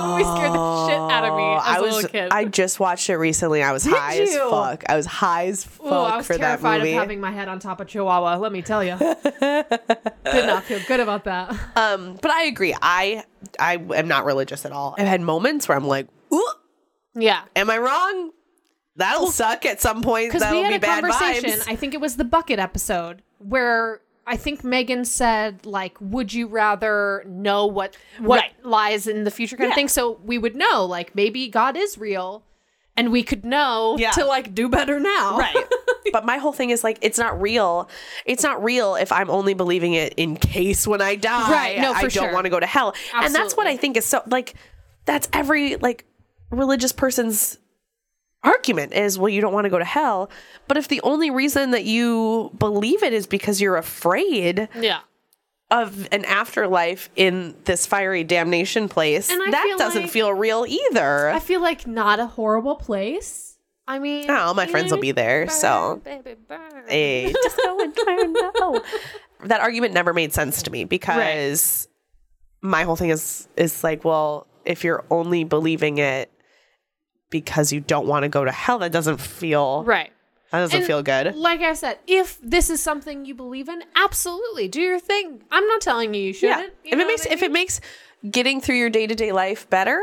movie 0.05 0.23
scared 0.25 0.53
the 0.53 0.87
shit 0.87 0.99
out 0.99 1.25
of 1.25 1.37
me 1.37 1.45
as 1.57 1.63
I 1.65 1.77
a 1.79 1.83
was. 1.83 1.95
little 1.95 2.11
kid. 2.11 2.29
I 2.31 2.45
just 2.45 2.79
watched 2.81 3.09
it 3.11 3.17
recently. 3.17 3.63
I 3.63 3.73
was 3.73 3.85
high 3.85 4.19
as 4.19 4.31
you? 4.31 4.51
fuck. 4.51 4.85
I 4.89 4.97
was 4.97 5.07
high 5.07 5.47
as 5.47 5.65
fuck 5.65 5.87
Ooh, 5.87 5.91
I 5.91 6.17
was 6.19 6.27
for 6.27 6.35
that 6.35 6.41
terrified 6.61 6.79
movie. 6.81 6.93
of 6.93 6.99
having 6.99 7.21
my 7.21 7.31
head 7.31 7.49
on 7.49 7.59
top 7.59 7.81
of 7.81 7.89
Chihuahua. 7.89 8.37
Let 8.37 8.53
me 8.53 8.63
tell 8.63 8.85
you, 8.85 8.97
did 8.99 10.47
not 10.47 10.65
feel 10.65 10.81
good 10.87 11.01
about 11.01 11.25
that. 11.25 11.51
um, 11.77 12.19
but 12.21 12.31
I 12.31 12.45
agree. 12.45 12.75
I 12.81 13.25
I 13.59 13.75
am 13.95 14.09
not 14.09 14.25
religious 14.25 14.65
at 14.67 14.73
all. 14.73 14.95
I've 14.99 15.07
had 15.07 15.21
moments 15.21 15.69
where 15.69 15.77
I'm 15.77 15.87
like, 15.87 16.07
Ooh, 16.33 16.49
Yeah, 17.21 17.43
am 17.57 17.71
I 17.71 17.79
wrong? 17.79 18.31
That'll 18.97 19.31
suck 19.31 19.65
at 19.65 19.81
some 19.81 20.03
point. 20.03 20.29
because 20.29 20.41
That'll 20.43 20.59
we 20.59 20.63
had 20.65 20.71
be 20.71 20.77
a 20.77 20.81
bad 20.81 21.03
conversation. 21.05 21.61
vibes. 21.61 21.69
I 21.71 21.77
think 21.77 21.95
it 21.95 22.01
was 22.01 22.17
the 22.17 22.25
bucket 22.25 22.59
episode 22.59 23.23
where 23.39 24.01
I 24.27 24.37
think 24.37 24.65
Megan 24.65 25.05
said 25.05 25.65
like, 25.65 25.97
"Would 26.01 26.33
you 26.33 26.49
rather 26.49 27.25
know 27.27 27.67
what 27.67 27.97
what 28.19 28.41
Right. 28.41 28.53
lies 28.65 29.07
in 29.07 29.25
the 29.25 29.31
future?" 29.31 29.57
kind 29.57 29.69
Yeah. 29.69 29.73
of 29.73 29.75
thing. 29.77 29.89
So 29.89 30.19
we 30.25 30.37
would 30.39 30.57
know 30.57 30.85
like 30.85 31.15
maybe 31.15 31.49
God 31.49 31.77
is 31.77 31.97
real, 31.97 32.43
and 32.97 33.13
we 33.13 33.23
could 33.23 33.45
know 33.45 33.97
Yeah. 33.99 34.11
to 34.13 34.25
like 34.25 34.55
do 34.55 34.69
better 34.69 34.99
now. 34.99 35.39
right 35.39 35.57
but 36.13 36.25
my 36.27 36.39
whole 36.39 36.53
thing 36.53 36.71
is 36.71 36.83
like 36.83 36.99
it's 37.03 37.19
not 37.19 37.39
real 37.41 37.87
it's 38.25 38.43
not 38.43 38.65
real 38.65 38.95
if 38.95 39.13
i'm 39.13 39.29
only 39.29 39.53
believing 39.53 39.93
it 39.93 40.15
in 40.17 40.37
case 40.37 40.87
when 40.87 41.03
i 41.03 41.15
die 41.17 41.51
Right, 41.51 41.79
no, 41.83 41.93
i 41.93 42.01
don't 42.01 42.11
sure. 42.11 42.33
want 42.33 42.45
to 42.47 42.51
go 42.51 42.59
to 42.59 42.65
hell 42.65 42.95
and 43.15 43.35
that's 43.35 43.55
what 43.59 43.67
i 43.67 43.77
think 43.77 43.95
is 43.99 44.07
so 44.07 44.23
like 44.27 44.55
that's 45.05 45.29
every 45.35 45.77
like 45.77 46.07
religious 46.51 46.93
person's 46.93 47.59
argument 48.45 48.93
is 48.93 49.19
well 49.19 49.29
you 49.29 49.41
don't 49.41 49.53
want 49.53 49.65
to 49.65 49.69
go 49.71 49.79
to 49.79 49.85
hell 49.85 50.31
but 50.69 50.77
if 50.77 50.87
the 50.89 51.01
only 51.03 51.29
reason 51.31 51.73
that 51.73 51.85
you 51.85 52.51
believe 52.57 53.03
it 53.03 53.13
is 53.13 53.27
because 53.27 53.61
you're 53.61 53.77
afraid 53.77 54.69
yeah. 54.79 55.01
of 55.73 56.07
an 56.13 56.25
afterlife 56.25 57.11
in 57.17 57.57
this 57.65 57.85
fiery 57.85 58.23
damnation 58.23 58.89
place 58.89 59.29
And 59.29 59.43
I 59.43 59.51
that 59.51 59.65
feel 59.65 59.79
doesn't 59.79 60.03
like- 60.03 60.11
feel 60.13 60.33
real 60.33 60.65
either 60.69 61.31
I 61.31 61.41
feel 61.41 61.61
like 61.61 61.87
not 61.87 62.21
a 62.21 62.27
horrible 62.27 62.77
place. 62.77 63.59
I 63.89 63.99
mean, 63.99 64.27
oh 64.29 64.53
my 64.55 64.67
friends 64.67 64.93
will 64.93 65.01
be 65.01 65.13
there 65.13 65.49
so 65.49 66.01
Baby. 66.05 66.37
Hey, 66.87 67.33
just 67.43 67.57
go 67.57 67.79
and 67.81 68.33
know. 68.35 68.83
That 69.45 69.61
argument 69.63 69.95
never 69.95 70.13
made 70.13 70.35
sense 70.35 70.63
to 70.65 70.71
me 70.71 70.85
because 70.85 71.89
my 72.61 72.83
whole 72.83 72.97
thing 72.97 73.09
is 73.09 73.49
is 73.57 73.83
like, 73.83 74.05
well, 74.05 74.47
if 74.67 74.85
you're 74.85 75.05
only 75.11 75.45
believing 75.45 75.97
it 75.99 76.31
because 77.31 77.73
you 77.73 77.81
don't 77.81 78.07
want 78.07 78.23
to 78.25 78.29
go 78.29 78.45
to 78.45 78.53
hell, 78.53 78.79
that 78.81 78.93
doesn't 78.93 79.19
feel 79.21 79.85
Right. 79.85 80.11
that 80.51 80.61
doesn't 80.61 80.79
And 80.79 80.87
feel 80.87 81.03
good. 81.03 81.35
Like 81.37 81.61
I 81.61 81.75
said, 81.75 81.99
if 82.07 82.39
this 82.43 82.71
is 82.71 82.81
something 82.83 83.25
you 83.25 83.35
believe 83.35 83.69
in, 83.69 83.83
absolutely 83.97 84.69
do 84.69 84.81
your 84.81 84.99
thing. 84.99 85.43
I'm 85.51 85.67
not 85.67 85.81
telling 85.81 86.15
you 86.15 86.23
you 86.23 86.33
shouldn't. 86.33 86.73
you 86.85 86.93
if 86.93 86.99
it 86.99 87.07
makes 87.07 87.27
I 87.27 87.31
if 87.31 87.43
it 87.43 87.53
makes 87.53 87.81
getting 88.31 88.61
through 88.61 88.77
your 88.77 88.91
day 88.91 89.07
to 89.07 89.15
day 89.15 89.33
life 89.33 89.69
better, 89.71 90.01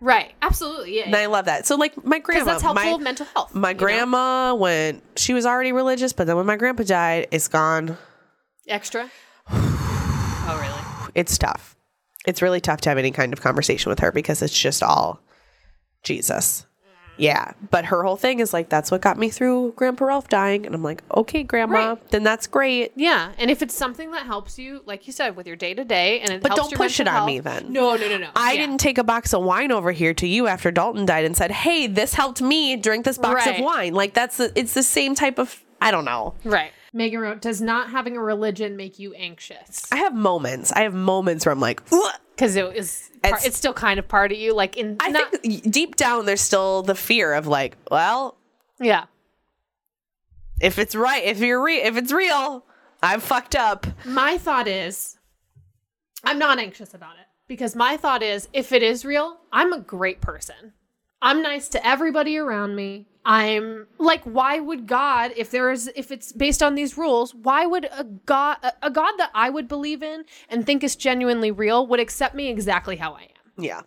right, 0.00 0.32
absolutely, 0.42 0.98
yeah. 0.98 1.10
then 1.10 1.14
I 1.22 1.26
love 1.26 1.46
that. 1.46 1.66
So 1.66 1.76
like 1.76 2.04
my 2.04 2.18
grandma, 2.18 2.44
that's 2.44 2.62
helpful 2.62 2.84
my, 2.84 2.92
with 2.92 3.02
mental 3.02 3.26
health. 3.34 3.54
my 3.54 3.70
you 3.70 3.74
know? 3.74 3.78
grandma 3.78 4.54
when 4.54 5.02
she 5.16 5.32
was 5.34 5.46
already 5.46 5.72
religious, 5.72 6.12
but 6.12 6.26
then 6.26 6.36
when 6.36 6.46
my 6.46 6.56
grandpa 6.56 6.82
died, 6.84 7.28
it's 7.30 7.48
gone. 7.48 7.96
extra. 8.68 9.10
oh 9.50 10.58
really? 10.60 11.10
It's 11.14 11.38
tough. 11.38 11.76
It's 12.26 12.42
really 12.42 12.60
tough 12.60 12.82
to 12.82 12.90
have 12.90 12.98
any 12.98 13.10
kind 13.10 13.32
of 13.32 13.40
conversation 13.40 13.88
with 13.88 14.00
her 14.00 14.12
because 14.12 14.42
it's 14.42 14.56
just 14.58 14.82
all 14.82 15.20
Jesus. 16.02 16.64
Yeah, 17.20 17.50
but 17.72 17.86
her 17.86 18.04
whole 18.04 18.14
thing 18.16 18.38
is 18.38 18.52
like 18.52 18.68
that's 18.68 18.92
what 18.92 19.00
got 19.00 19.18
me 19.18 19.28
through 19.28 19.72
Grandpa 19.74 20.04
Ralph 20.04 20.28
dying, 20.28 20.64
and 20.64 20.72
I'm 20.72 20.84
like, 20.84 21.02
okay, 21.16 21.42
Grandma, 21.42 21.88
Right. 21.94 22.10
then 22.10 22.22
that's 22.22 22.46
great. 22.46 22.92
Yeah, 22.94 23.32
and 23.38 23.50
if 23.50 23.60
it's 23.60 23.74
something 23.74 24.12
that 24.12 24.24
helps 24.24 24.56
you, 24.56 24.82
like 24.86 25.08
you 25.08 25.12
said, 25.12 25.34
with 25.34 25.44
your 25.44 25.56
day 25.56 25.74
to 25.74 25.82
day, 25.84 26.20
and 26.20 26.30
it 26.30 26.42
But 26.42 26.54
don't 26.54 26.72
push 26.72 27.00
it 27.00 27.08
on 27.08 27.26
me 27.26 27.40
then. 27.40 27.72
No, 27.72 27.96
no, 27.96 28.08
no, 28.08 28.18
no. 28.18 28.28
I 28.36 28.52
Yeah. 28.52 28.60
didn't 28.60 28.78
take 28.78 28.98
a 28.98 29.02
box 29.04 29.34
of 29.34 29.42
wine 29.42 29.72
over 29.72 29.90
here 29.90 30.14
to 30.14 30.28
you 30.28 30.46
after 30.46 30.70
Dalton 30.70 31.06
died 31.06 31.24
and 31.24 31.36
said, 31.36 31.50
"Hey, 31.50 31.88
this 31.88 32.14
helped 32.14 32.40
me 32.40 32.76
drink 32.76 33.04
this 33.04 33.18
box 33.18 33.44
Right. 33.46 33.58
of 33.58 33.64
wine." 33.64 33.94
Like 33.94 34.14
that's 34.14 34.36
the, 34.36 34.52
it's 34.54 34.74
the 34.74 34.84
same 34.84 35.16
type 35.16 35.40
of 35.40 35.64
I 35.80 35.90
don't 35.90 36.04
know. 36.04 36.34
Right. 36.44 36.70
Megan 36.92 37.20
wrote, 37.20 37.40
"Does 37.40 37.60
not 37.60 37.90
having 37.90 38.16
a 38.16 38.22
religion 38.22 38.76
make 38.76 38.98
you 38.98 39.14
anxious?" 39.14 39.90
I 39.92 39.96
have 39.96 40.14
moments. 40.14 40.72
I 40.72 40.82
have 40.82 40.94
moments 40.94 41.46
where 41.46 41.52
I'm 41.52 41.60
like. 41.60 41.82
Because 41.84 42.56
it 42.56 42.64
is, 42.76 43.10
it's, 43.24 43.46
it's, 43.46 43.58
still 43.58 43.72
kind 43.72 43.98
of 43.98 44.06
part 44.06 44.30
of 44.30 44.38
you. 44.38 44.54
Like 44.54 44.76
in, 44.76 44.96
I 45.00 45.10
not, 45.10 45.32
think 45.32 45.70
deep 45.70 45.96
down 45.96 46.24
there's 46.24 46.40
still 46.40 46.82
the 46.82 46.94
fear 46.94 47.34
of 47.34 47.46
like, 47.46 47.76
well, 47.90 48.36
yeah. 48.80 49.06
if 50.60 50.78
it's 50.78 50.94
right, 50.94 51.24
if 51.24 51.40
you're 51.40 51.62
real, 51.62 51.84
if 51.84 51.96
it's 51.96 52.12
real, 52.12 52.64
I'm 53.02 53.20
fucked 53.20 53.56
up. 53.56 53.86
My 54.04 54.38
thought 54.38 54.68
is, 54.68 55.18
I'm 56.24 56.38
not 56.38 56.58
anxious 56.58 56.94
about 56.94 57.16
it 57.20 57.26
because 57.48 57.74
my 57.74 57.96
thought 57.96 58.22
is, 58.22 58.48
if 58.52 58.72
it 58.72 58.82
is 58.82 59.04
real, 59.04 59.38
I'm 59.52 59.72
a 59.72 59.80
great 59.80 60.20
person. 60.20 60.74
I'm 61.20 61.42
nice 61.42 61.68
to 61.70 61.84
everybody 61.84 62.36
around 62.36 62.76
me. 62.76 63.06
I'm 63.30 63.86
like, 63.98 64.24
why 64.24 64.58
would 64.58 64.86
God, 64.86 65.32
if 65.36 65.50
there 65.50 65.70
is, 65.70 65.90
if 65.94 66.10
it's 66.10 66.32
based 66.32 66.62
on 66.62 66.76
these 66.76 66.96
rules, 66.96 67.34
why 67.34 67.66
would 67.66 67.84
a 67.84 68.04
God, 68.04 68.56
a, 68.62 68.72
a 68.84 68.90
God 68.90 69.12
that 69.18 69.30
I 69.34 69.50
would 69.50 69.68
believe 69.68 70.02
in 70.02 70.24
and 70.48 70.64
think 70.64 70.82
is 70.82 70.96
genuinely 70.96 71.50
real, 71.50 71.86
would 71.88 72.00
accept 72.00 72.34
me 72.34 72.48
exactly 72.48 72.96
how 72.96 73.12
I 73.12 73.24
am? 73.24 73.28
Yeah. 73.58 73.82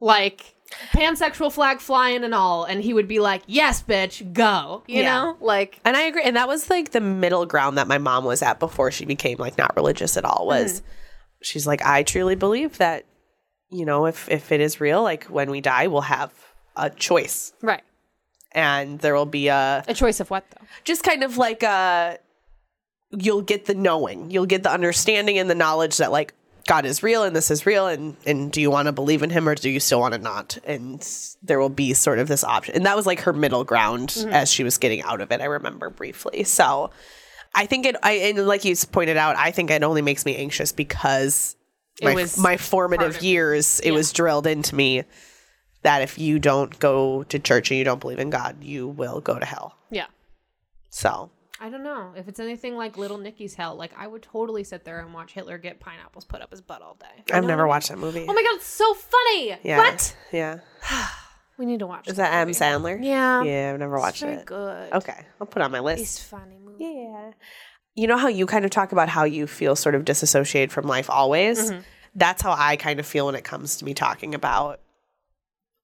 Like 0.00 0.54
pansexual 0.92 1.50
flag 1.52 1.80
flying 1.80 2.22
and 2.22 2.34
all, 2.34 2.62
and 2.64 2.80
he 2.82 2.94
would 2.94 3.08
be 3.08 3.18
like, 3.18 3.42
"Yes, 3.46 3.82
bitch, 3.82 4.32
go." 4.32 4.84
You 4.86 5.02
Yeah. 5.02 5.12
know, 5.12 5.36
like 5.40 5.80
And 5.84 5.96
I 5.96 6.02
agree. 6.02 6.22
And 6.22 6.36
that 6.36 6.46
was 6.46 6.70
like 6.70 6.92
the 6.92 7.00
middle 7.00 7.46
ground 7.46 7.78
that 7.78 7.88
my 7.88 7.98
mom 7.98 8.24
was 8.24 8.42
at 8.42 8.60
before 8.60 8.92
she 8.92 9.04
became 9.04 9.38
like 9.38 9.58
not 9.58 9.74
religious 9.74 10.16
at 10.16 10.24
all 10.24 10.46
was 10.46 10.80
mm-hmm. 10.80 10.88
she's 11.42 11.66
like, 11.66 11.84
I 11.84 12.04
truly 12.04 12.36
believe 12.36 12.78
that, 12.78 13.06
you 13.70 13.84
know, 13.84 14.06
if 14.06 14.28
if 14.30 14.52
it 14.52 14.60
is 14.60 14.80
real, 14.80 15.02
like 15.02 15.24
when 15.24 15.50
we 15.50 15.60
die, 15.60 15.88
we'll 15.88 16.02
have 16.02 16.32
a 16.76 16.90
choice. 16.90 17.52
right. 17.60 17.82
And 18.54 18.98
there 19.00 19.14
will 19.14 19.26
be 19.26 19.48
a 19.48 19.84
A 19.88 19.94
choice 19.94 20.20
of 20.20 20.30
what 20.30 20.44
though? 20.50 20.66
just 20.84 21.02
kind 21.02 21.22
of 21.22 21.38
like 21.38 21.62
a 21.62 22.18
you'll 23.10 23.42
get 23.42 23.66
the 23.66 23.74
knowing. 23.74 24.30
You'll 24.30 24.46
get 24.46 24.62
the 24.62 24.70
understanding 24.70 25.38
and 25.38 25.48
the 25.48 25.54
knowledge 25.54 25.98
that 25.98 26.12
like 26.12 26.34
God 26.66 26.84
is 26.84 27.02
real 27.02 27.24
and 27.24 27.34
this 27.34 27.50
is 27.50 27.66
real 27.66 27.86
and 27.86 28.16
and 28.24 28.52
do 28.52 28.60
you 28.60 28.70
want 28.70 28.86
to 28.86 28.92
believe 28.92 29.22
in 29.22 29.30
him 29.30 29.48
or 29.48 29.54
do 29.54 29.68
you 29.68 29.80
still 29.80 30.00
want 30.00 30.14
to 30.14 30.20
not? 30.20 30.58
And 30.64 31.06
there 31.42 31.58
will 31.58 31.68
be 31.68 31.92
sort 31.94 32.18
of 32.18 32.28
this 32.28 32.44
option. 32.44 32.74
And 32.74 32.86
that 32.86 32.96
was 32.96 33.06
like 33.06 33.20
her 33.20 33.32
middle 33.32 33.64
ground 33.64 34.10
mm-hmm. 34.10 34.30
as 34.30 34.50
she 34.50 34.64
was 34.64 34.78
getting 34.78 35.02
out 35.02 35.20
of 35.20 35.32
it. 35.32 35.40
I 35.40 35.46
remember 35.46 35.90
briefly. 35.90 36.44
So 36.44 36.90
I 37.54 37.66
think 37.66 37.86
it 37.86 37.96
I 38.02 38.12
and 38.12 38.46
like 38.46 38.64
you 38.64 38.74
pointed 38.90 39.16
out, 39.16 39.36
I 39.36 39.50
think 39.50 39.70
it 39.70 39.82
only 39.82 40.02
makes 40.02 40.24
me 40.24 40.36
anxious 40.36 40.72
because 40.72 41.56
It 42.00 42.06
my, 42.06 42.14
was 42.14 42.38
my 42.38 42.56
formative 42.56 43.22
years, 43.22 43.80
it 43.80 43.90
was 43.92 44.12
drilled 44.12 44.46
into 44.46 44.74
me 44.74 45.04
that 45.82 46.02
if 46.02 46.18
you 46.18 46.38
don't 46.38 46.78
go 46.78 47.22
to 47.24 47.38
church 47.38 47.70
and 47.70 47.78
you 47.78 47.84
don't 47.84 48.00
believe 48.00 48.18
in 48.18 48.30
God, 48.30 48.62
you 48.62 48.88
will 48.88 49.20
go 49.20 49.38
to 49.38 49.44
hell. 49.44 49.76
Yeah. 49.90 50.06
So 50.90 51.30
I 51.60 51.68
don't 51.70 51.84
know 51.84 52.12
if 52.16 52.28
it's 52.28 52.40
anything 52.40 52.76
like 52.76 52.96
Little 52.98 53.18
Nicky's 53.18 53.54
Hell. 53.54 53.76
Like 53.76 53.92
I 53.96 54.06
would 54.06 54.22
totally 54.22 54.64
sit 54.64 54.84
there 54.84 55.00
and 55.00 55.14
watch 55.14 55.32
Hitler 55.32 55.58
get 55.58 55.80
pineapples 55.80 56.24
put 56.24 56.42
up 56.42 56.50
his 56.50 56.60
butt 56.60 56.82
all 56.82 56.96
day. 57.00 57.32
I've 57.32 57.44
never 57.44 57.66
watched 57.66 57.88
that 57.88 57.98
movie. 57.98 58.26
Oh 58.28 58.32
my 58.32 58.42
god, 58.42 58.56
it's 58.56 58.66
so 58.66 58.94
funny. 58.94 59.56
yeah. 59.62 59.78
What? 59.78 60.16
Yeah. 60.32 60.58
We 61.58 61.66
need 61.66 61.80
to 61.80 61.86
watch. 61.86 62.08
Is 62.08 62.16
that 62.16 62.32
M. 62.32 62.48
movie. 62.48 62.58
Sandler? 62.58 62.98
Yeah. 63.04 63.42
Yeah, 63.44 63.70
I've 63.72 63.78
never 63.78 63.96
It's 63.96 64.02
watched 64.02 64.22
very 64.22 64.36
it. 64.36 64.46
good. 64.46 64.92
Okay. 64.94 65.26
I'll 65.38 65.46
put 65.46 65.60
it 65.60 65.64
on 65.66 65.70
my 65.70 65.80
list. 65.80 66.02
It's 66.02 66.22
funny 66.22 66.56
movie. 66.58 66.82
Yeah. 66.82 67.32
You 67.94 68.06
know 68.08 68.16
how 68.16 68.28
you 68.28 68.46
kind 68.46 68.64
of 68.64 68.70
talk 68.70 68.90
about 68.90 69.10
how 69.10 69.24
you 69.24 69.46
feel 69.46 69.76
sort 69.76 69.94
of 69.94 70.04
disassociated 70.04 70.72
from 70.72 70.86
life 70.86 71.10
always? 71.10 71.70
Mm-hmm. 71.70 71.80
That's 72.14 72.40
how 72.42 72.52
I 72.58 72.76
kind 72.76 72.98
of 72.98 73.06
feel 73.06 73.26
when 73.26 73.34
it 73.34 73.44
comes 73.44 73.76
to 73.76 73.84
me 73.84 73.92
talking 73.92 74.34
about 74.34 74.80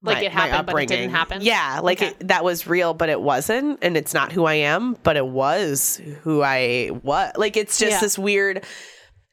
Like 0.02 0.18
my- 0.18 0.24
it 0.24 0.32
happened, 0.32 0.66
but 0.66 0.82
it 0.82 0.88
didn't 0.88 1.10
happen. 1.10 1.40
Yeah, 1.42 1.80
like 1.82 1.98
Okay. 2.00 2.12
it, 2.20 2.28
that 2.28 2.44
was 2.44 2.66
real, 2.68 2.94
but 2.94 3.08
it 3.08 3.20
wasn't, 3.20 3.78
and 3.82 3.96
it's 3.96 4.14
not 4.14 4.30
who 4.32 4.44
I 4.44 4.54
am, 4.54 4.96
but 5.02 5.16
it 5.16 5.26
was 5.26 6.00
who 6.22 6.40
I 6.42 6.90
was. 7.02 7.32
Like 7.36 7.56
it's 7.56 7.78
just 7.78 7.92
Yeah. 7.92 8.00
this 8.00 8.16
weird. 8.18 8.64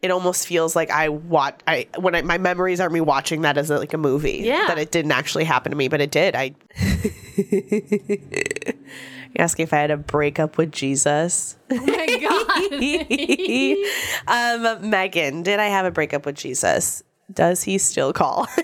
It 0.01 0.11
almost 0.11 0.45
feels 0.47 0.75
like 0.75 0.89
I 0.91 1.09
watch. 1.09 1.59
I 1.67 1.87
when 1.99 2.15
I, 2.15 2.21
my 2.23 2.37
memories 2.37 2.79
are 2.79 2.89
me 2.89 3.01
watching 3.01 3.41
that 3.41 3.57
as 3.57 3.69
a, 3.71 3.77
like 3.79 3.93
a 3.93 3.97
movie. 3.97 4.41
Yeah. 4.43 4.65
that 4.67 4.77
it 4.79 4.91
didn't 4.91 5.11
actually 5.11 5.43
happen 5.45 5.71
to 5.71 5.75
me, 5.75 5.87
but 5.87 6.01
it 6.01 6.11
did. 6.11 6.35
I. 6.35 6.53
you 7.37 8.19
ask 9.39 9.59
if 9.59 9.73
I 9.73 9.77
had 9.77 9.91
a 9.91 9.97
breakup 9.97 10.57
with 10.57 10.71
Jesus. 10.71 11.57
Oh 11.71 11.75
my 11.75 12.19
god. 14.27 14.77
um, 14.77 14.89
Megan, 14.89 15.43
did 15.43 15.59
I 15.59 15.67
have 15.67 15.85
a 15.85 15.91
breakup 15.91 16.25
with 16.25 16.35
Jesus? 16.35 17.03
Does 17.33 17.63
he 17.63 17.77
still 17.77 18.13
call? 18.13 18.47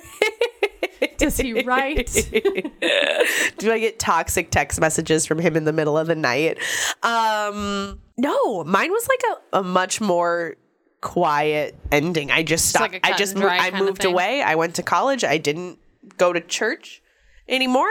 Does 1.21 1.37
he 1.37 1.61
write? 1.63 2.07
Do 3.57 3.71
I 3.71 3.79
get 3.79 3.99
toxic 3.99 4.51
text 4.51 4.79
messages 4.79 5.25
from 5.25 5.39
him 5.39 5.55
in 5.55 5.63
the 5.65 5.73
middle 5.73 5.97
of 5.97 6.07
the 6.07 6.15
night? 6.15 6.57
Um, 7.03 7.99
no, 8.17 8.63
mine 8.63 8.91
was 8.91 9.07
like 9.07 9.21
a, 9.53 9.59
a 9.59 9.63
much 9.63 10.01
more 10.01 10.55
quiet 11.01 11.77
ending. 11.91 12.31
I 12.31 12.43
just 12.43 12.69
stopped. 12.69 12.93
like 12.93 13.05
I 13.07 13.15
just 13.17 13.35
mo- 13.35 13.47
I 13.47 13.71
moved 13.71 14.03
away. 14.05 14.41
I 14.41 14.55
went 14.55 14.75
to 14.75 14.83
college. 14.83 15.23
I 15.23 15.37
didn't 15.37 15.79
go 16.17 16.33
to 16.33 16.41
church 16.41 17.01
anymore, 17.47 17.89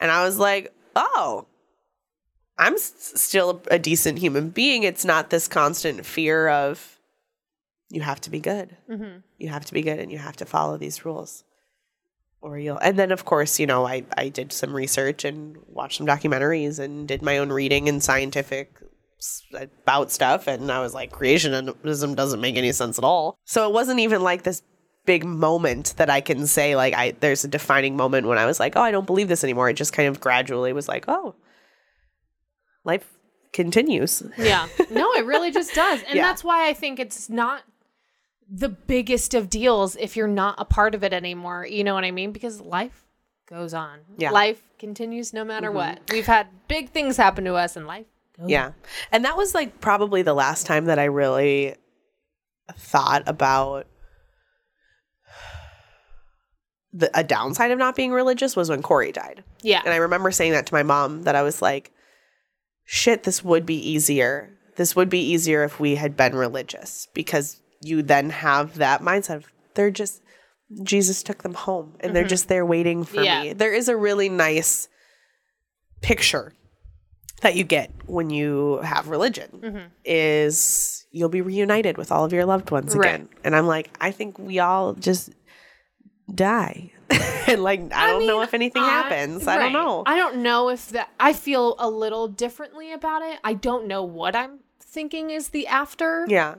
and 0.00 0.10
I 0.10 0.24
was 0.24 0.38
like, 0.38 0.72
oh. 0.96 1.46
I'm 2.60 2.74
s- 2.74 3.12
still 3.14 3.62
a 3.70 3.78
decent 3.78 4.18
human 4.18 4.50
being. 4.50 4.82
It's 4.82 5.04
not 5.04 5.30
this 5.30 5.46
constant 5.46 6.04
fear 6.04 6.48
of 6.48 6.98
you 7.88 8.00
have 8.00 8.20
to 8.22 8.30
be 8.30 8.40
good. 8.40 8.76
Mm-hmm. 8.90 9.18
You 9.38 9.48
have 9.50 9.64
to 9.66 9.72
be 9.72 9.80
good 9.80 10.00
and 10.00 10.10
you 10.10 10.18
have 10.18 10.34
to 10.38 10.44
follow 10.44 10.76
these 10.76 11.04
rules. 11.04 11.44
Or 12.40 12.56
you'll, 12.58 12.78
and 12.78 12.98
then 12.98 13.10
of 13.10 13.24
course, 13.24 13.58
you 13.58 13.66
know, 13.66 13.86
I, 13.86 14.04
I 14.16 14.28
did 14.28 14.52
some 14.52 14.72
research 14.72 15.24
and 15.24 15.56
watched 15.66 15.98
some 15.98 16.06
documentaries 16.06 16.78
and 16.78 17.08
did 17.08 17.20
my 17.22 17.38
own 17.38 17.50
reading 17.50 17.88
and 17.88 18.02
scientific 18.02 18.80
about 19.52 20.12
stuff. 20.12 20.46
And 20.46 20.70
I 20.70 20.80
was 20.80 20.94
like, 20.94 21.10
creationism 21.10 22.14
doesn't 22.14 22.40
make 22.40 22.56
any 22.56 22.70
sense 22.72 22.96
at 22.98 23.04
all. 23.04 23.36
So 23.44 23.68
it 23.68 23.72
wasn't 23.72 23.98
even 24.00 24.22
like 24.22 24.44
this 24.44 24.62
big 25.04 25.24
moment 25.24 25.94
that 25.96 26.10
I 26.10 26.20
can 26.20 26.46
say, 26.46 26.76
like, 26.76 26.94
I, 26.94 27.12
there's 27.18 27.42
a 27.42 27.48
defining 27.48 27.96
moment 27.96 28.28
when 28.28 28.38
I 28.38 28.46
was 28.46 28.60
like, 28.60 28.76
oh, 28.76 28.82
I 28.82 28.92
don't 28.92 29.06
believe 29.06 29.26
this 29.28 29.42
anymore. 29.42 29.68
It 29.68 29.74
just 29.74 29.92
kind 29.92 30.08
of 30.08 30.20
gradually 30.20 30.72
was 30.72 30.86
like, 30.86 31.06
oh, 31.08 31.34
life 32.84 33.10
continues. 33.52 34.22
Yeah. 34.36 34.68
No, 34.90 35.12
it 35.14 35.24
really 35.24 35.50
just 35.50 35.74
does. 35.74 36.02
And 36.04 36.14
Yeah. 36.14 36.22
that's 36.22 36.44
why 36.44 36.68
I 36.68 36.74
think 36.74 37.00
it's 37.00 37.28
not 37.28 37.62
the 38.50 38.68
biggest 38.68 39.34
of 39.34 39.50
deals 39.50 39.96
if 39.96 40.16
you're 40.16 40.26
not 40.26 40.54
a 40.58 40.64
part 40.64 40.94
of 40.94 41.04
it 41.04 41.12
anymore. 41.12 41.66
You 41.66 41.84
know 41.84 41.94
what 41.94 42.04
I 42.04 42.10
mean? 42.10 42.32
Because 42.32 42.60
life 42.60 43.04
goes 43.46 43.74
on. 43.74 44.00
Yeah. 44.16 44.30
Life 44.30 44.62
continues 44.78 45.32
no 45.32 45.44
matter 45.44 45.68
mm-hmm. 45.68 45.76
what. 45.76 46.00
We've 46.10 46.26
had 46.26 46.48
big 46.66 46.90
things 46.90 47.16
happen 47.16 47.44
to 47.44 47.54
us 47.54 47.76
in 47.76 47.86
life. 47.86 48.06
goes 48.38 48.48
Yeah. 48.48 48.72
And 49.10 49.24
that 49.24 49.36
was 49.36 49.54
like 49.54 49.80
probably 49.80 50.22
the 50.22 50.34
last 50.34 50.66
time 50.66 50.86
that 50.86 50.98
I 50.98 51.04
really 51.04 51.74
thought 52.76 53.22
about 53.26 53.86
the 56.92 57.10
a 57.18 57.24
downside 57.24 57.70
of 57.70 57.78
not 57.78 57.96
being 57.96 58.12
religious 58.12 58.56
was 58.56 58.70
when 58.70 58.82
Corey 58.82 59.12
died. 59.12 59.44
Yeah. 59.62 59.82
And 59.84 59.92
I 59.92 59.96
remember 59.96 60.30
saying 60.30 60.52
that 60.52 60.66
to 60.66 60.74
my 60.74 60.82
mom 60.82 61.24
that 61.24 61.34
I 61.34 61.42
was 61.42 61.60
like, 61.60 61.92
shit, 62.84 63.24
this 63.24 63.44
would 63.44 63.66
be 63.66 63.76
easier. 63.76 64.50
This 64.76 64.94
would 64.94 65.10
be 65.10 65.20
easier 65.20 65.64
if 65.64 65.80
we 65.80 65.96
had 65.96 66.16
been 66.16 66.34
religious 66.34 67.08
because 67.12 67.60
you 67.82 68.02
then 68.02 68.30
have 68.30 68.76
that 68.78 69.00
mindset 69.02 69.36
of 69.36 69.46
they're 69.74 69.90
just 69.90 70.22
Jesus 70.82 71.22
took 71.22 71.42
them 71.42 71.54
home 71.54 71.96
and 72.00 72.14
they're 72.14 72.24
just 72.24 72.48
there 72.48 72.66
waiting 72.66 73.04
for 73.04 73.22
Yeah. 73.22 73.42
me. 73.42 73.52
There 73.54 73.72
is 73.72 73.88
a 73.88 73.96
really 73.96 74.28
nice 74.28 74.88
picture 76.02 76.52
that 77.40 77.54
you 77.54 77.64
get 77.64 77.90
when 78.06 78.30
you 78.30 78.78
have 78.82 79.08
religion 79.08 79.48
Mm-hmm. 79.62 79.86
is 80.04 81.06
you'll 81.10 81.28
be 81.28 81.40
reunited 81.40 81.96
with 81.96 82.10
all 82.12 82.24
of 82.24 82.32
your 82.32 82.44
loved 82.44 82.70
ones 82.70 82.94
Right. 82.96 83.14
again. 83.14 83.28
And 83.44 83.54
I'm 83.56 83.66
like, 83.66 83.90
I 84.00 84.10
think 84.10 84.38
we 84.38 84.58
all 84.58 84.92
just 84.94 85.30
die. 86.32 86.92
and 87.46 87.62
like 87.62 87.80
I, 87.94 88.08
don't 88.08 88.26
know 88.26 88.42
if 88.42 88.52
anything 88.54 88.82
I- 88.82 88.88
happens. 88.88 89.46
I 89.46 89.56
don't 89.56 89.72
know. 89.72 90.02
I 90.04 90.16
don't 90.16 90.42
know 90.42 90.68
if 90.68 90.90
that. 90.90 91.08
I 91.18 91.32
feel 91.32 91.76
a 91.78 91.88
little 91.88 92.28
differently 92.28 92.92
about 92.92 93.22
it. 93.22 93.38
I 93.42 93.54
don't 93.54 93.86
know 93.86 94.02
what 94.02 94.36
I'm 94.36 94.58
thinking 94.80 95.30
is 95.30 95.48
the 95.48 95.66
after, 95.66 96.26
yeah. 96.28 96.56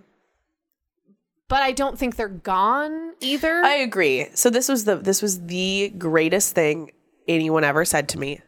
But 1.50 1.62
I 1.62 1.74
don't 1.74 2.00
think 2.00 2.16
they're 2.16 2.30
gone 2.30 3.14
either. 3.20 3.62
I 3.66 3.76
agree. 3.76 4.28
So 4.36 4.50
this 4.50 4.70
was 4.70 4.86
the 4.86 4.96
this 4.96 5.22
was 5.22 5.46
the 5.48 5.90
greatest 5.98 6.56
thing 6.56 6.92
anyone 7.28 7.64
ever 7.64 7.84
said 7.84 8.08
to 8.10 8.20
me 8.20 8.42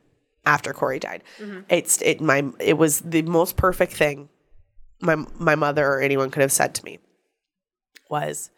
after 0.45 0.71
Corey 0.71 0.99
died. 0.99 1.23
Mm-hmm. 1.39 1.61
It's 1.67 2.01
it 2.01 2.21
my 2.21 2.49
it 2.59 2.77
was 2.77 2.99
the 3.01 3.23
most 3.23 3.57
perfect 3.57 3.93
thing 3.93 4.29
my 5.01 5.15
my 5.37 5.55
mother 5.55 5.85
or 5.85 5.99
anyone 5.99 6.31
could 6.31 6.41
have 6.41 6.51
said 6.51 6.73
to 6.75 6.85
me 6.85 6.99
was 8.09 8.51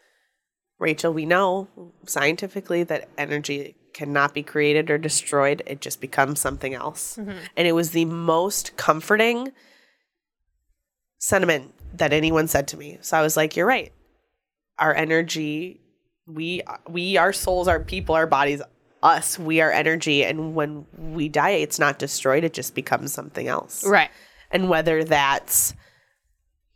Rachel, 0.78 1.12
we 1.12 1.24
know 1.24 1.68
scientifically 2.06 2.82
that 2.84 3.08
energy 3.16 3.76
cannot 3.94 4.34
be 4.34 4.42
created 4.42 4.90
or 4.90 4.98
destroyed. 4.98 5.62
It 5.66 5.80
just 5.80 6.00
becomes 6.00 6.40
something 6.40 6.74
else. 6.74 7.16
Mm-hmm. 7.16 7.38
And 7.56 7.66
it 7.66 7.72
was 7.72 7.90
the 7.90 8.04
most 8.04 8.76
comforting 8.76 9.52
sentiment 11.18 11.72
that 11.94 12.12
anyone 12.12 12.48
said 12.48 12.68
to 12.68 12.76
me. 12.76 12.98
So 13.00 13.16
I 13.16 13.22
was 13.22 13.36
like, 13.36 13.56
you're 13.56 13.66
right. 13.66 13.92
Our 14.78 14.94
energy, 14.94 15.80
we 16.26 16.62
we 16.88 17.16
our 17.16 17.32
souls, 17.32 17.68
our 17.68 17.80
people, 17.80 18.14
our 18.14 18.26
bodies, 18.26 18.62
us, 19.02 19.38
we 19.38 19.60
are 19.60 19.70
energy 19.70 20.24
and 20.24 20.54
when 20.54 20.86
we 20.96 21.28
die 21.28 21.50
it's 21.50 21.78
not 21.78 21.98
destroyed, 21.98 22.44
it 22.44 22.52
just 22.52 22.74
becomes 22.74 23.12
something 23.12 23.48
else. 23.48 23.86
right. 23.86 24.10
And 24.50 24.68
whether 24.68 25.04
that's 25.04 25.74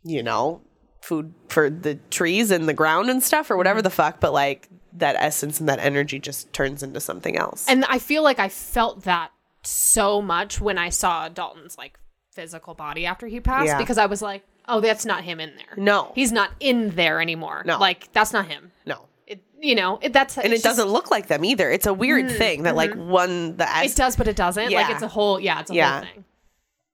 you 0.03 0.23
know, 0.23 0.61
food 1.01 1.33
for 1.47 1.69
the 1.69 1.95
trees 2.09 2.51
and 2.51 2.67
the 2.67 2.73
ground 2.73 3.09
and 3.09 3.23
stuff 3.23 3.49
or 3.49 3.57
whatever 3.57 3.79
mm-hmm. 3.79 3.85
the 3.85 3.89
fuck, 3.89 4.19
but 4.19 4.33
like 4.33 4.67
that 4.93 5.15
essence 5.17 5.59
and 5.59 5.69
that 5.69 5.79
energy 5.79 6.19
just 6.19 6.51
turns 6.53 6.83
into 6.83 6.99
something 6.99 7.37
else. 7.37 7.65
And 7.67 7.85
I 7.85 7.99
feel 7.99 8.23
like 8.23 8.39
I 8.39 8.49
felt 8.49 9.03
that 9.03 9.31
so 9.63 10.21
much 10.21 10.61
when 10.61 10.77
I 10.77 10.89
saw 10.89 11.29
Dalton's 11.29 11.77
like 11.77 11.99
physical 12.31 12.73
body 12.73 13.05
after 13.05 13.27
he 13.27 13.39
passed 13.39 13.67
Yeah. 13.67 13.77
because 13.77 13.97
I 13.97 14.05
was 14.05 14.21
like, 14.21 14.43
oh, 14.69 14.79
that's 14.79 15.05
not 15.05 15.23
him 15.23 15.39
in 15.39 15.51
there. 15.55 15.83
No. 15.83 16.11
He's 16.15 16.31
not 16.31 16.51
in 16.59 16.91
there 16.91 17.21
anymore. 17.21 17.63
No. 17.65 17.77
Like, 17.77 18.11
that's 18.13 18.33
not 18.33 18.47
him. 18.47 18.71
no. 18.85 19.05
It, 19.27 19.43
you 19.59 19.75
know, 19.75 19.99
it, 20.01 20.11
that's 20.11 20.39
And 20.39 20.53
it 20.53 20.63
doesn't 20.63 20.87
look 20.87 21.11
like 21.11 21.27
them 21.27 21.45
either. 21.45 21.69
It's 21.69 21.85
a 21.85 21.93
weird 21.93 22.25
mm-hmm. 22.25 22.37
thing 22.37 22.63
that 22.63 22.75
like 22.75 22.89
mm-hmm. 22.89 23.09
one 23.09 23.57
the 23.57 23.67
It 23.83 23.95
does, 23.95 24.15
but 24.15 24.27
it 24.27 24.35
doesn't. 24.35 24.71
Like, 24.71 24.89
it's 24.89 25.03
a 25.03 25.07
whole, 25.07 25.39
yeah, 25.39 25.59
it's 25.59 25.69
a 25.69 25.75
Yeah. 25.75 25.91
whole 25.91 26.01
thing. 26.01 26.25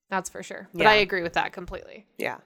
That's 0.10 0.30
for 0.30 0.44
sure. 0.44 0.68
But 0.74 0.84
Yeah. 0.84 0.92
I 0.92 0.96
agree 0.96 1.22
with 1.22 1.34
that 1.34 1.54
completely. 1.54 2.06
Yeah. 2.18 2.38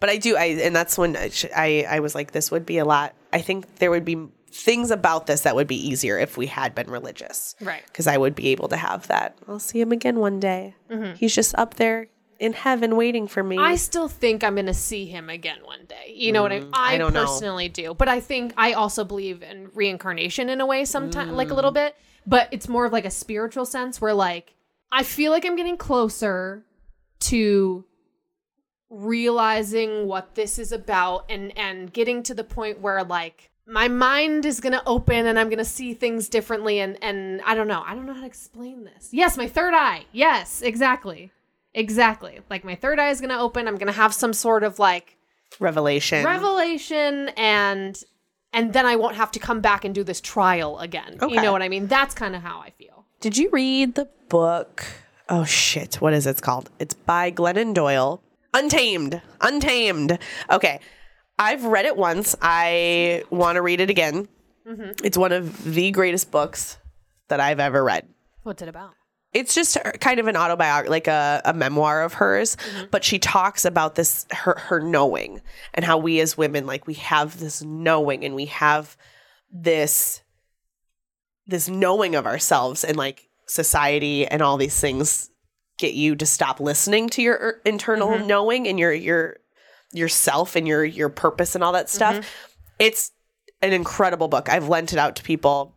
But 0.00 0.08
I 0.10 0.16
do, 0.16 0.36
I 0.36 0.44
and 0.46 0.74
that's 0.74 0.96
when 0.96 1.16
I, 1.16 1.30
I 1.54 1.86
I 1.90 2.00
was 2.00 2.14
like, 2.14 2.32
this 2.32 2.50
would 2.50 2.64
be 2.64 2.78
a 2.78 2.84
lot. 2.84 3.14
I 3.32 3.40
think 3.42 3.76
there 3.76 3.90
would 3.90 4.04
be 4.04 4.28
things 4.50 4.90
about 4.90 5.26
this 5.26 5.42
that 5.42 5.54
would 5.56 5.66
be 5.66 5.76
easier 5.76 6.18
if 6.18 6.36
we 6.36 6.46
had 6.46 6.74
been 6.74 6.90
religious, 6.90 7.54
Right. 7.60 7.82
Because 7.86 8.06
I 8.06 8.16
would 8.16 8.34
be 8.34 8.48
able 8.48 8.68
to 8.68 8.76
have 8.76 9.08
that. 9.08 9.36
I'll 9.48 9.58
see 9.58 9.80
him 9.80 9.92
again 9.92 10.20
one 10.20 10.40
day. 10.40 10.74
Mm-hmm. 10.90 11.16
He's 11.16 11.34
just 11.34 11.54
up 11.56 11.74
there 11.74 12.06
in 12.44 12.52
heaven 12.52 12.96
waiting 12.96 13.26
for 13.26 13.42
me. 13.42 13.56
I 13.58 13.76
still 13.76 14.08
think 14.08 14.44
I'm 14.44 14.54
going 14.54 14.66
to 14.66 14.74
see 14.74 15.06
him 15.06 15.30
again 15.30 15.58
one 15.64 15.84
day. 15.86 16.12
You 16.14 16.32
know 16.32 16.42
what 16.42 16.52
I 16.52 16.60
mean? 16.60 16.70
I, 16.72 16.94
I 16.94 16.98
don't 16.98 17.12
know. 17.12 17.24
personally 17.24 17.68
do. 17.68 17.94
But 17.94 18.08
I 18.08 18.20
think 18.20 18.52
I 18.56 18.72
also 18.74 19.04
believe 19.04 19.42
in 19.42 19.70
reincarnation 19.74 20.48
in 20.48 20.60
a 20.60 20.66
way 20.66 20.84
sometimes, 20.84 21.32
like 21.32 21.50
a 21.50 21.54
little 21.54 21.70
Mm. 21.72 21.74
bit. 21.74 21.96
But 22.26 22.48
it's 22.52 22.68
more 22.68 22.86
of 22.86 22.92
like 22.92 23.04
a 23.04 23.10
spiritual 23.10 23.66
sense 23.66 24.00
where, 24.00 24.14
like, 24.14 24.54
I 24.92 25.02
feel 25.02 25.30
like 25.32 25.44
I'm 25.44 25.56
getting 25.56 25.76
closer 25.76 26.64
to 27.20 27.84
realizing 28.90 30.06
what 30.06 30.34
this 30.34 30.58
is 30.58 30.70
about 30.72 31.24
and 31.28 31.56
and 31.58 31.92
getting 31.92 32.22
to 32.22 32.34
the 32.34 32.44
point 32.44 32.80
where 32.80 33.02
like 33.02 33.50
my 33.66 33.88
mind 33.88 34.44
is 34.44 34.60
going 34.60 34.72
to 34.74 34.82
open 34.86 35.26
and 35.26 35.38
I'm 35.38 35.48
going 35.48 35.58
to 35.58 35.64
see 35.64 35.94
things 35.94 36.28
differently 36.28 36.78
and 36.80 36.96
and 37.02 37.40
I 37.42 37.54
don't 37.54 37.66
know. 37.66 37.82
I 37.84 37.94
don't 37.94 38.06
know 38.06 38.12
how 38.14 38.20
to 38.20 38.26
explain 38.26 38.84
this. 38.84 39.08
Yes, 39.10 39.36
my 39.36 39.48
third 39.48 39.74
eye. 39.74 40.04
Yes, 40.12 40.62
exactly. 40.62 41.32
Exactly. 41.74 42.40
Like 42.48 42.64
my 42.64 42.74
third 42.74 42.98
eye 42.98 43.10
is 43.10 43.20
going 43.20 43.30
to 43.30 43.38
open. 43.38 43.66
I'm 43.68 43.76
going 43.76 43.88
to 43.88 43.92
have 43.92 44.14
some 44.14 44.32
sort 44.32 44.62
of 44.62 44.78
like 44.78 45.16
Revelation. 45.60 46.24
revelation 46.24 47.30
and 47.36 48.00
and 48.52 48.72
then 48.72 48.86
I 48.86 48.96
won't 48.96 49.16
have 49.16 49.30
to 49.32 49.38
come 49.38 49.60
back 49.60 49.84
and 49.84 49.94
do 49.94 50.04
this 50.04 50.20
trial 50.20 50.78
again. 50.78 51.18
You 51.20 51.42
know 51.42 51.52
what 51.52 51.62
I 51.62 51.68
mean? 51.68 51.88
That's 51.88 52.14
kind 52.14 52.36
of 52.36 52.42
how 52.42 52.60
I 52.60 52.70
feel. 52.70 53.04
Did 53.20 53.36
you 53.36 53.50
read 53.50 53.94
the 53.96 54.08
book? 54.28 54.84
Oh 55.28 55.44
shit, 55.44 55.96
what 55.96 56.12
is 56.12 56.26
it 56.26 56.40
called? 56.40 56.70
It's 56.78 56.94
by 56.94 57.30
Glennon 57.32 57.74
Doyle. 57.74 58.22
Untamed. 58.52 59.20
Untamed. 59.40 60.18
Okay. 60.50 60.80
I've 61.38 61.64
read 61.64 61.84
it 61.86 61.96
once. 61.96 62.36
I 62.40 63.24
want 63.30 63.56
to 63.56 63.62
read 63.62 63.80
it 63.80 63.90
again. 63.90 64.28
Mm-hmm. 64.66 65.04
It's 65.04 65.18
one 65.18 65.32
of 65.32 65.74
the 65.74 65.90
greatest 65.90 66.30
books 66.30 66.78
that 67.28 67.40
I've 67.40 67.58
ever 67.58 67.82
read. 67.82 68.08
What's 68.44 68.62
it 68.62 68.68
about? 68.68 68.92
It's 69.34 69.54
just 69.54 69.76
kind 70.00 70.20
of 70.20 70.28
an 70.28 70.36
autobiography, 70.36 70.90
like 70.90 71.08
a, 71.08 71.42
a 71.44 71.52
memoir 71.52 72.02
of 72.02 72.14
hers, 72.14 72.56
mm-hmm. 72.56 72.84
but 72.90 73.04
she 73.04 73.18
talks 73.18 73.64
about 73.64 73.96
this 73.96 74.26
her 74.30 74.56
her 74.58 74.80
knowing 74.80 75.42
and 75.74 75.84
how 75.84 75.98
we 75.98 76.20
as 76.20 76.38
women 76.38 76.66
like 76.66 76.86
we 76.86 76.94
have 76.94 77.40
this 77.40 77.60
knowing 77.62 78.24
and 78.24 78.34
we 78.34 78.46
have 78.46 78.96
this 79.50 80.22
this 81.46 81.68
knowing 81.68 82.14
of 82.14 82.26
ourselves 82.26 82.84
and 82.84 82.96
like 82.96 83.28
society 83.46 84.26
and 84.26 84.40
all 84.40 84.56
these 84.56 84.80
things 84.80 85.30
get 85.78 85.94
you 85.94 86.14
to 86.16 86.26
stop 86.26 86.60
listening 86.60 87.08
to 87.10 87.22
your 87.22 87.34
er- 87.34 87.60
internal 87.64 88.08
mm-hmm. 88.08 88.26
knowing 88.26 88.68
and 88.68 88.78
your 88.78 88.92
your 88.92 89.38
yourself 89.92 90.56
and 90.56 90.66
your 90.66 90.84
your 90.84 91.08
purpose 91.08 91.54
and 91.54 91.64
all 91.64 91.72
that 91.72 91.88
stuff. 91.88 92.14
Mm-hmm. 92.14 92.26
It's 92.78 93.12
an 93.62 93.72
incredible 93.72 94.28
book. 94.28 94.48
I've 94.48 94.68
lent 94.68 94.92
it 94.92 94.98
out 94.98 95.16
to 95.16 95.22
people. 95.22 95.73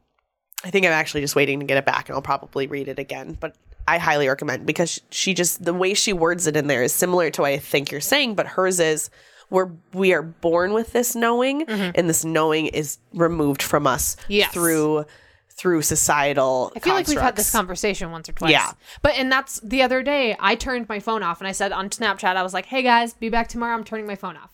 I 0.64 0.70
think 0.72 0.86
I'm 0.86 0.91
actually 0.91 1.22
just 1.22 1.36
waiting 1.36 1.60
to 1.60 1.66
get 1.66 1.78
it 1.78 1.86
back 1.86 2.10
and 2.10 2.16
I'll 2.16 2.22
probably 2.22 2.68
read 2.68 2.88
it 2.88 2.99
again, 2.99 3.38
but 3.39 3.55
I 3.88 3.99
highly 3.99 4.28
recommend 4.28 4.66
because 4.66 4.99
she 5.12 5.34
just 5.34 5.64
the 5.64 5.74
way 5.74 5.93
she 5.93 6.14
words 6.14 6.47
it 6.47 6.58
in 6.58 6.68
there 6.68 6.84
is 6.84 6.93
similar 6.93 7.30
to 7.32 7.41
what 7.41 7.51
I 7.51 7.58
think 7.58 7.91
you're 7.91 8.01
saying, 8.01 8.36
but 8.36 8.47
hers 8.47 8.80
is 8.80 9.10
we're 9.49 9.70
we 9.93 10.14
are 10.14 10.22
born 10.24 10.74
with 10.74 10.91
this 10.93 11.16
knowing 11.16 11.66
mm-hmm. 11.66 11.91
and 11.95 12.10
this 12.10 12.26
knowing 12.26 12.68
is 12.68 12.97
removed 13.14 13.62
from 13.62 13.88
us 13.88 14.18
Yes. 14.28 14.51
through 14.51 15.05
through 15.51 15.82
societal 15.82 16.72
I 16.76 16.80
feel 16.80 16.93
like 16.93 17.08
we've 17.08 17.20
had 17.20 17.36
this 17.36 17.51
conversation 17.51 18.12
once 18.12 18.28
or 18.30 18.34
twice. 18.34 18.51
Yeah. 18.51 18.72
But 19.01 19.16
and 19.16 19.32
that's 19.32 19.60
the 19.62 19.82
other 19.84 20.03
day 20.03 20.36
I 20.39 20.55
turned 20.55 20.89
my 20.89 20.99
phone 20.99 21.24
off 21.24 21.39
and 21.39 21.47
I 21.47 21.51
said 21.51 21.72
on 21.72 21.89
Snapchat 21.89 22.36
I 22.36 22.43
was 22.43 22.53
like, 22.53 22.66
"Hey 22.66 22.84
guys, 22.84 23.14
be 23.14 23.30
back 23.30 23.47
tomorrow. 23.47 23.76
I'm 23.76 23.84
turning 23.84 24.05
my 24.05 24.16
phone 24.16 24.38
off." 24.38 24.51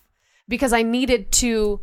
Because 0.47 0.73
I 0.73 0.83
needed 0.83 1.31
to 1.33 1.81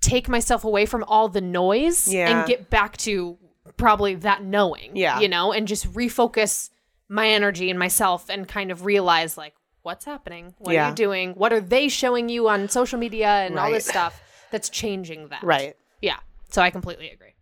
take 0.00 0.28
myself 0.28 0.64
away 0.64 0.86
from 0.86 1.04
all 1.04 1.28
the 1.28 1.40
noise 1.40 2.06
Yeah. 2.12 2.38
and 2.40 2.48
get 2.48 2.70
back 2.70 2.96
to 2.98 3.36
probably 3.78 4.16
that 4.16 4.42
knowing. 4.42 4.94
Yeah. 4.94 5.20
You 5.20 5.28
know, 5.28 5.52
and 5.52 5.66
just 5.66 5.90
refocus 5.94 6.68
my 7.08 7.28
energy 7.28 7.70
and 7.70 7.78
myself 7.78 8.28
and 8.28 8.46
kind 8.46 8.70
of 8.70 8.84
realize 8.84 9.38
like 9.38 9.54
what's 9.82 10.04
happening? 10.04 10.54
What 10.58 10.76
are 10.76 10.90
you 10.90 10.94
doing? 10.94 11.32
What 11.32 11.52
are 11.54 11.60
they 11.60 11.88
showing 11.88 12.28
you 12.28 12.48
on 12.48 12.68
social 12.68 12.98
media 12.98 13.28
and 13.28 13.58
all 13.58 13.70
this 13.70 13.86
stuff 13.86 14.20
that's 14.50 14.68
changing 14.68 15.28
that. 15.28 15.42
Right. 15.42 15.76
Yeah. 16.00 16.18
So 16.50 16.62
I 16.62 16.70
completely 16.70 17.10
agree. 17.10 17.34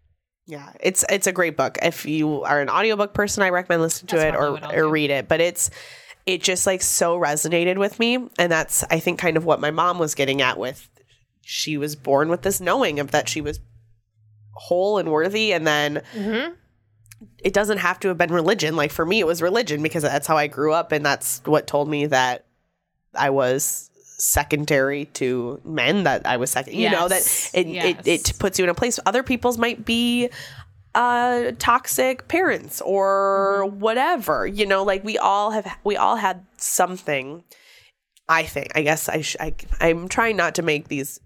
Yeah, 0.49 0.71
it's 0.79 1.05
it's 1.09 1.27
a 1.27 1.33
great 1.33 1.57
book. 1.57 1.77
If 1.83 2.07
you 2.07 2.45
are 2.45 2.61
an 2.61 2.69
audiobook 2.69 3.15
person, 3.15 3.43
I 3.43 3.51
recommend 3.51 3.83
listening 3.83 4.09
to 4.09 4.17
That's 4.17 4.37
it 4.37 4.39
or 4.39 4.75
or 4.75 4.89
read 4.89 5.11
it. 5.11 5.27
But 5.27 5.41
it's 5.41 5.71
it 6.25 6.41
just 6.41 6.67
like 6.67 6.83
so 6.83 7.19
resonated 7.19 7.79
with 7.79 7.99
me, 7.99 8.29
and 8.39 8.53
that's 8.53 8.85
I 8.85 9.01
think 9.01 9.19
kind 9.19 9.37
of 9.37 9.45
what 9.45 9.61
my 9.61 9.73
mom 9.73 9.99
was 9.99 10.15
getting 10.15 10.41
at 10.41 10.57
with. 10.57 10.89
She 11.43 11.77
was 11.77 11.97
born 11.97 12.29
with 12.29 12.43
this 12.43 12.61
knowing 12.61 13.01
of 13.01 13.11
that 13.11 13.29
she 13.29 13.41
was 13.41 13.59
whole 14.57 14.99
and 14.99 15.11
worthy, 15.13 15.53
and 15.53 15.67
then 15.67 16.03
Mm-hmm. 16.15 16.53
it 17.39 17.53
doesn't 17.55 17.79
have 17.79 17.99
to 18.01 18.09
have 18.09 18.19
been 18.19 18.33
religion. 18.33 18.75
Like 18.77 18.91
for 18.93 19.07
me, 19.07 19.21
it 19.21 19.27
was 19.27 19.41
religion 19.43 19.83
because 19.83 20.03
that's 20.03 20.27
how 20.27 20.37
I 20.37 20.49
grew 20.49 20.73
up, 20.73 20.93
and 20.93 21.05
that's 21.07 21.41
what 21.45 21.67
told 21.67 21.89
me 21.89 22.07
that 22.07 22.45
I 23.15 23.31
was 23.31 23.91
secondary 24.19 25.05
to 25.13 25.61
men 25.63 26.05
that 26.05 26.25
i 26.27 26.39
was 26.39 26.51
second 26.51 26.73
you 26.73 26.89
know 26.91 27.07
that 27.07 27.21
it, 27.53 27.67
Yes. 27.67 27.97
it 28.07 28.29
it 28.31 28.39
puts 28.39 28.59
you 28.59 28.65
in 28.65 28.71
a 28.71 28.75
place 28.75 28.99
other 29.05 29.23
people's 29.23 29.59
might 29.59 29.85
be 29.85 30.31
uh 30.95 31.53
toxic 31.59 32.27
parents 32.27 32.81
or 32.81 33.65
Mm-hmm. 33.67 33.81
whatever 33.81 34.47
you 34.47 34.65
know 34.65 34.83
like 34.85 35.05
we 35.05 35.19
all 35.19 35.51
have 35.51 35.67
we 35.85 35.99
all 35.99 36.17
had 36.17 36.47
something 36.57 37.45
i 38.27 38.43
think 38.45 38.69
i 38.75 38.81
guess 38.81 39.07
i, 39.11 39.21
sh- 39.21 39.37
I 39.39 39.53
i'm 39.83 40.09
trying 40.09 40.37
not 40.39 40.55
to 40.55 40.63
make 40.63 40.89
these 40.89 41.21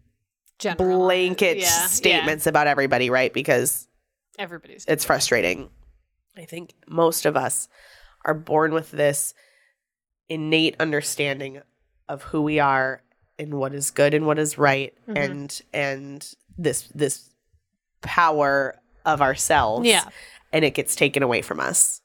General 0.60 0.98
blanket 0.98 1.56
Yeah, 1.58 1.64
yeah. 1.64 1.86
statements 1.86 2.46
about 2.46 2.66
everybody 2.66 3.10
right 3.10 3.32
because 3.32 3.88
Everybody's 4.38 4.84
it's 4.86 5.04
frustrating 5.04 5.68
i 6.36 6.44
think 6.44 6.74
most 6.88 7.26
of 7.26 7.36
us 7.36 7.68
are 8.24 8.34
born 8.34 8.72
with 8.72 8.90
this 8.92 9.34
innate 10.28 10.76
understanding 10.78 11.60
of 12.08 12.22
who 12.22 12.42
we 12.42 12.58
are 12.60 13.02
and 13.38 13.54
what 13.54 13.74
is 13.74 13.90
good 13.90 14.14
and 14.14 14.26
what 14.26 14.38
is 14.38 14.56
right 14.58 14.94
Mm-hmm. 15.08 15.16
and 15.16 15.62
and 15.72 16.34
this 16.58 16.88
this 16.94 17.30
power 18.02 18.76
of 19.04 19.20
ourselves 19.22 19.86
Yeah. 19.86 20.04
and 20.52 20.64
it 20.64 20.74
gets 20.74 20.94
taken 20.94 21.22
away 21.22 21.42
from 21.42 21.58
us 21.60 22.00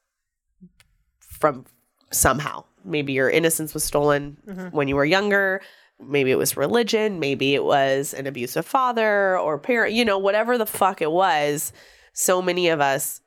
from 1.20 1.66
somehow 2.12 2.64
maybe 2.84 3.14
your 3.14 3.30
innocence 3.30 3.74
was 3.74 3.84
stolen 3.84 4.38
when 4.72 4.88
you 4.88 4.95
were 4.95 5.06
younger. 5.06 5.62
Maybe 6.00 6.32
it 6.32 6.38
was 6.38 6.58
religion. 6.58 7.20
Maybe 7.20 7.56
it 7.56 7.64
was 7.64 8.14
an 8.14 8.28
abusive 8.28 8.66
father 8.66 9.38
or 9.39 9.58
parent, 9.58 9.93
you 9.93 10.04
know, 10.06 10.18
whatever 10.18 10.58
the 10.58 10.66
fuck 10.66 11.02
it 11.02 11.12
was. 11.12 11.72
So 12.14 12.41
many 12.41 12.70
of 12.70 12.82
us 12.82 13.22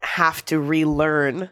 have 0.00 0.44
to 0.46 0.60
relearn 0.60 1.50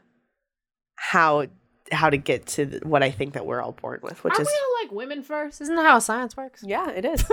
how 0.97 1.47
how 1.93 2.09
to 2.09 2.17
get 2.17 2.47
to 2.47 2.81
what 2.83 3.03
I 3.03 3.11
think 3.11 3.35
that 3.35 3.45
we're 3.45 3.61
all 3.61 3.73
born 3.73 4.01
with, 4.03 4.25
which 4.25 4.33
Aren't 4.33 4.43
is 4.43 4.49
we 4.49 4.53
all 4.53 4.85
like 4.85 4.93
women 4.93 5.23
first? 5.23 5.61
Isn't 5.61 5.77
that 5.77 5.85
how 5.85 5.99
science 5.99 6.37
works? 6.37 6.65
yeah, 6.67 6.91
it 6.91 7.05
is. 7.05 7.25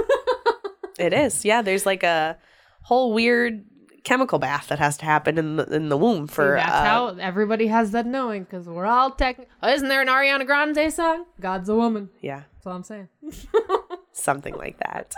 it 0.99 1.13
is. 1.13 1.45
Yeah, 1.45 1.61
there's 1.61 1.85
like 1.85 2.03
a 2.03 2.37
whole 2.81 3.13
weird 3.13 3.63
chemical 4.03 4.39
bath 4.39 4.67
that 4.69 4.79
has 4.79 4.97
to 4.97 5.05
happen 5.05 5.37
in 5.37 5.55
the 5.57 5.63
in 5.65 5.89
the 5.89 5.97
womb 5.97 6.27
for 6.27 6.55
that's 6.55 6.71
uh, 6.71 6.83
how 6.83 7.07
everybody 7.19 7.67
has 7.67 7.91
that 7.91 8.05
knowing 8.05 8.43
because 8.43 8.67
we're 8.67 8.85
all 8.85 9.11
tech. 9.11 9.47
Oh, 9.61 9.69
isn't 9.69 9.87
there 9.87 10.01
an 10.01 10.07
Ariana 10.07 10.45
Grande 10.45 10.91
song? 10.91 11.25
God's 11.39 11.69
a 11.69 11.75
woman. 11.75 12.09
yeah, 12.21 12.43
That's 12.55 12.67
all 12.67 12.73
I'm 12.73 12.83
saying. 12.83 13.09
something 14.13 14.55
like 14.55 14.77
that. 14.79 15.13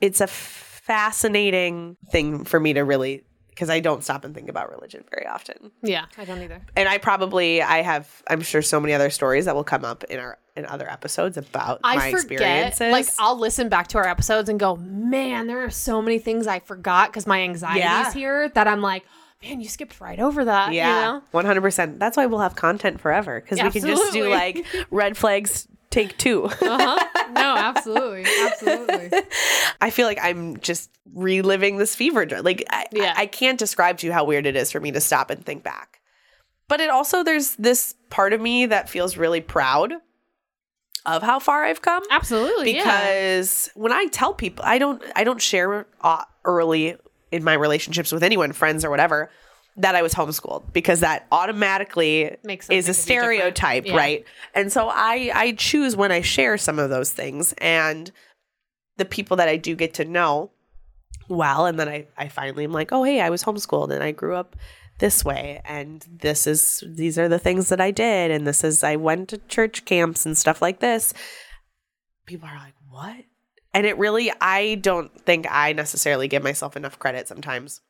it's 0.00 0.20
a 0.20 0.26
fascinating 0.26 1.96
thing 2.10 2.44
for 2.44 2.58
me 2.60 2.72
to 2.74 2.82
really 2.82 3.24
because 3.54 3.68
I 3.70 3.80
don't 3.80 4.02
stop 4.02 4.24
and 4.24 4.34
think 4.34 4.48
about 4.48 4.70
religion 4.70 5.04
very 5.10 5.26
often. 5.26 5.70
Yeah, 5.82 6.06
I 6.18 6.24
don't 6.24 6.40
either. 6.42 6.62
And 6.74 6.88
I 6.88 6.98
probably 6.98 7.60
I 7.62 7.82
have 7.82 8.22
I'm 8.26 8.40
sure 8.40 8.62
so 8.62 8.80
many 8.80 8.94
other 8.94 9.10
stories 9.10 9.44
that 9.44 9.54
will 9.54 9.64
come 9.64 9.84
up 9.84 10.04
in 10.04 10.18
our 10.18 10.38
in 10.56 10.66
other 10.66 10.88
episodes 10.90 11.36
about 11.36 11.80
I 11.84 11.96
my 11.96 12.10
forget. 12.10 12.22
experiences. 12.32 12.92
Like 12.92 13.06
I'll 13.18 13.38
listen 13.38 13.68
back 13.68 13.88
to 13.88 13.98
our 13.98 14.06
episodes 14.08 14.48
and 14.48 14.58
go, 14.60 14.76
man, 14.76 15.46
there 15.46 15.64
are 15.64 15.70
so 15.70 16.00
many 16.02 16.18
things 16.18 16.46
I 16.46 16.58
forgot 16.60 17.10
because 17.10 17.26
my 17.26 17.40
anxiety 17.42 17.80
Yeah. 17.80 18.08
is 18.08 18.14
here 18.14 18.48
that 18.50 18.66
I'm 18.68 18.80
like, 18.82 19.04
man, 19.42 19.60
you 19.60 19.68
skipped 19.68 20.00
right 20.00 20.18
over 20.18 20.44
that. 20.46 20.72
Yeah, 20.72 21.20
one 21.30 21.44
hundred 21.44 21.62
percent. 21.62 21.98
That's 21.98 22.16
why 22.16 22.26
we'll 22.26 22.40
have 22.40 22.54
content 22.56 23.00
forever 23.00 23.40
because 23.40 23.62
we 23.62 23.70
can 23.70 23.86
just 23.86 24.12
do 24.12 24.28
like 24.28 24.64
red 24.90 25.16
flags 25.16 25.68
take 25.92 26.18
two. 26.18 26.44
uh-huh. 26.60 27.30
No, 27.32 27.54
absolutely, 27.56 28.24
absolutely. 28.46 29.10
I 29.80 29.90
feel 29.90 30.06
like 30.06 30.18
I'm 30.20 30.58
just 30.58 30.90
reliving 31.14 31.76
this 31.76 31.94
fever 31.94 32.26
dream. 32.26 32.42
Like 32.42 32.64
I, 32.70 32.86
Yeah. 32.92 33.14
I, 33.16 33.22
I 33.22 33.26
can't 33.26 33.58
describe 33.58 33.98
to 33.98 34.06
you 34.06 34.12
how 34.12 34.24
weird 34.24 34.46
it 34.46 34.56
is 34.56 34.72
for 34.72 34.80
me 34.80 34.90
to 34.92 35.00
stop 35.00 35.30
and 35.30 35.44
think 35.44 35.62
back. 35.62 36.00
But 36.68 36.80
it 36.80 36.90
also 36.90 37.22
there's 37.22 37.54
this 37.56 37.94
part 38.10 38.32
of 38.32 38.40
me 38.40 38.66
that 38.66 38.88
feels 38.88 39.16
really 39.16 39.40
proud 39.40 39.92
of 41.04 41.22
how 41.22 41.38
far 41.38 41.64
I've 41.64 41.82
come. 41.82 42.02
Absolutely. 42.10 42.74
yeah. 42.76 42.82
because 42.84 43.70
when 43.74 43.92
I 43.92 44.06
tell 44.06 44.32
people, 44.34 44.64
I 44.66 44.78
don't 44.78 45.02
I 45.14 45.24
don't 45.24 45.40
share 45.40 45.86
uh, 46.00 46.24
early 46.44 46.96
in 47.30 47.44
my 47.44 47.54
relationships 47.54 48.12
with 48.12 48.22
anyone, 48.22 48.52
friends 48.52 48.84
or 48.84 48.90
whatever, 48.90 49.30
that 49.76 49.94
I 49.94 50.02
was 50.02 50.12
homeschooled 50.14 50.72
because 50.72 51.00
that 51.00 51.26
automatically 51.32 52.36
Makes 52.44 52.68
is 52.70 52.88
a 52.88 52.94
something 52.94 53.16
to 53.16 53.20
be 53.28 53.36
different. 53.36 53.56
stereotype, 53.56 53.86
Yeah. 53.86 53.96
right? 53.96 54.24
And 54.54 54.70
so 54.72 54.88
I 54.92 55.30
I 55.34 55.52
choose 55.52 55.96
when 55.96 56.12
I 56.12 56.20
share 56.20 56.58
some 56.58 56.78
of 56.78 56.90
those 56.90 57.10
things 57.12 57.54
and 57.58 58.10
the 58.98 59.04
people 59.06 59.36
that 59.38 59.48
I 59.48 59.56
do 59.56 59.74
get 59.74 59.94
to 59.94 60.04
know 60.04 60.50
well 61.28 61.64
and 61.66 61.80
then 61.80 61.88
I 61.88 62.06
I 62.18 62.28
finally 62.28 62.64
am 62.64 62.72
like, 62.72 62.92
"Oh, 62.92 63.02
hey, 63.04 63.20
I 63.22 63.30
was 63.30 63.42
homeschooled 63.44 63.90
and 63.90 64.04
I 64.04 64.10
grew 64.12 64.34
up 64.36 64.56
this 64.98 65.24
way 65.24 65.60
and 65.64 66.06
this 66.20 66.46
is 66.46 66.84
these 66.86 67.18
are 67.18 67.28
the 67.28 67.38
things 67.38 67.70
that 67.70 67.80
I 67.80 67.90
did 67.90 68.30
and 68.30 68.46
this 68.46 68.62
is 68.62 68.84
I 68.84 68.96
went 68.96 69.30
to 69.30 69.38
church 69.48 69.84
camps 69.86 70.26
and 70.26 70.36
stuff 70.36 70.60
like 70.60 70.80
this." 70.80 71.14
People 72.26 72.48
are 72.48 72.58
like, 72.58 72.74
"What?" 72.90 73.24
And 73.72 73.86
it 73.86 73.96
really 73.96 74.30
I 74.40 74.74
don't 74.76 75.18
think 75.24 75.46
I 75.50 75.72
necessarily 75.72 76.28
give 76.28 76.42
myself 76.42 76.76
enough 76.76 76.98
credit 76.98 77.26
sometimes 77.26 77.80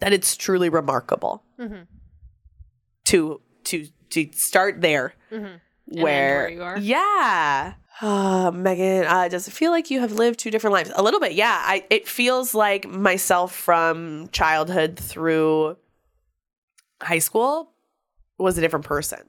that 0.00 0.12
it's 0.12 0.36
truly 0.36 0.68
remarkable 0.68 1.42
Mhm. 1.58 1.86
to 3.06 3.40
to 3.64 3.86
to 4.10 4.30
start 4.32 4.80
there 4.80 5.14
Mhm. 5.30 5.60
And 5.90 6.02
where, 6.02 6.38
where 6.38 6.48
you 6.50 6.62
are. 6.62 6.78
yeah 6.78 7.74
uh, 8.00 8.50
megan 8.54 9.04
uh, 9.06 9.28
does 9.28 9.48
it 9.48 9.50
feel 9.52 9.70
like 9.70 9.90
you 9.90 10.00
have 10.00 10.12
lived 10.12 10.38
two 10.38 10.50
different 10.50 10.72
lives 10.74 10.90
a 10.94 11.02
little 11.02 11.20
bit 11.20 11.32
yeah 11.32 11.62
I, 11.64 11.84
it 11.90 12.06
feels 12.08 12.54
like 12.54 12.86
myself 12.88 13.54
from 13.54 14.28
childhood 14.32 14.98
through 14.98 15.76
high 17.02 17.18
school 17.18 17.72
was 18.38 18.56
a 18.58 18.60
different 18.60 18.84
person 18.84 19.20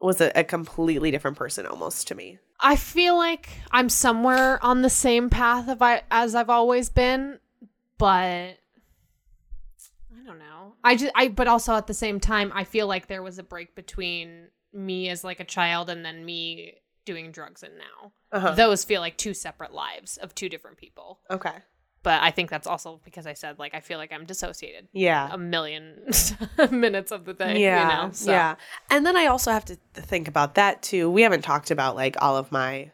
was 0.00 0.20
a, 0.20 0.32
a 0.38 0.44
completely 0.44 1.10
different 1.10 1.36
person 1.36 1.66
almost 1.66 2.08
to 2.08 2.14
me 2.14 2.38
I 2.64 2.76
feel 2.76 3.16
like 3.16 3.48
I'm 3.72 3.88
somewhere 3.88 4.64
on 4.64 4.82
the 4.82 4.90
same 4.90 5.30
path 5.30 5.68
of 5.68 5.82
I, 5.82 6.02
as 6.12 6.36
I've 6.36 6.48
always 6.48 6.90
been, 6.90 7.40
but 7.98 8.58
I 10.22 10.26
don't 10.26 10.38
know. 10.38 10.74
I 10.84 10.96
just 10.96 11.12
I 11.14 11.28
but 11.28 11.48
also 11.48 11.74
at 11.74 11.86
the 11.86 11.94
same 11.94 12.20
time 12.20 12.52
I 12.54 12.64
feel 12.64 12.86
like 12.86 13.06
there 13.08 13.22
was 13.22 13.38
a 13.38 13.42
break 13.42 13.74
between 13.74 14.48
me 14.72 15.08
as 15.08 15.24
like 15.24 15.40
a 15.40 15.44
child 15.44 15.90
and 15.90 16.04
then 16.04 16.24
me 16.24 16.74
doing 17.04 17.32
drugs 17.32 17.62
and 17.62 17.74
now. 17.76 18.12
uh-huh. 18.30 18.54
Those 18.54 18.84
feel 18.84 19.00
like 19.00 19.16
two 19.16 19.34
separate 19.34 19.72
lives 19.72 20.16
of 20.18 20.34
two 20.34 20.48
different 20.48 20.76
people. 20.76 21.18
okay 21.30 21.56
But 22.04 22.22
I 22.22 22.30
think 22.30 22.48
that's 22.50 22.66
also 22.66 23.00
because 23.04 23.26
I 23.26 23.32
said 23.32 23.58
like 23.58 23.74
I 23.74 23.80
feel 23.80 23.98
like 23.98 24.12
I'm 24.12 24.24
dissociated 24.24 24.88
yeah 24.92 25.28
a 25.32 25.38
million 25.38 26.04
minutes 26.70 27.10
of 27.10 27.24
the 27.24 27.34
day. 27.34 27.60
yeah 27.60 27.80
you 27.82 28.06
know? 28.06 28.12
So- 28.12 28.30
yeah 28.30 28.54
and 28.90 29.04
then 29.04 29.16
i 29.16 29.26
also 29.26 29.50
have 29.50 29.64
to 29.66 29.76
think 29.94 30.28
about 30.28 30.54
that 30.54 30.82
too 30.82 31.10
we 31.10 31.22
haven't 31.22 31.42
talked 31.42 31.70
about 31.70 31.96
like 31.96 32.16
all 32.22 32.36
of 32.36 32.52
my 32.52 32.90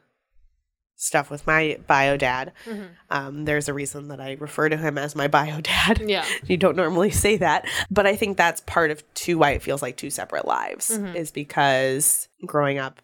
stuff 1.00 1.30
with 1.30 1.46
my 1.46 1.78
bio 1.86 2.16
dad 2.16 2.52
Mhm. 2.66 2.88
um, 3.08 3.44
there's 3.44 3.68
a 3.68 3.72
reason 3.72 4.08
that 4.08 4.20
i 4.20 4.32
refer 4.40 4.68
to 4.68 4.76
him 4.76 4.98
as 4.98 5.14
my 5.14 5.28
bio 5.28 5.60
dad 5.72 6.02
Yeah. 6.04 6.24
you 6.44 6.56
don't 6.56 6.76
normally 6.76 7.10
say 7.10 7.36
that 7.36 7.66
but 7.90 8.04
i 8.06 8.16
think 8.16 8.36
that's 8.36 8.60
part 8.62 8.90
of 8.90 9.02
too 9.14 9.38
why 9.38 9.52
it 9.52 9.62
feels 9.62 9.80
like 9.80 9.96
two 9.96 10.10
separate 10.10 10.44
lives 10.46 10.90
Mhm. 10.98 11.14
is 11.14 11.30
because 11.30 12.28
growing 12.44 12.78
up 12.78 13.00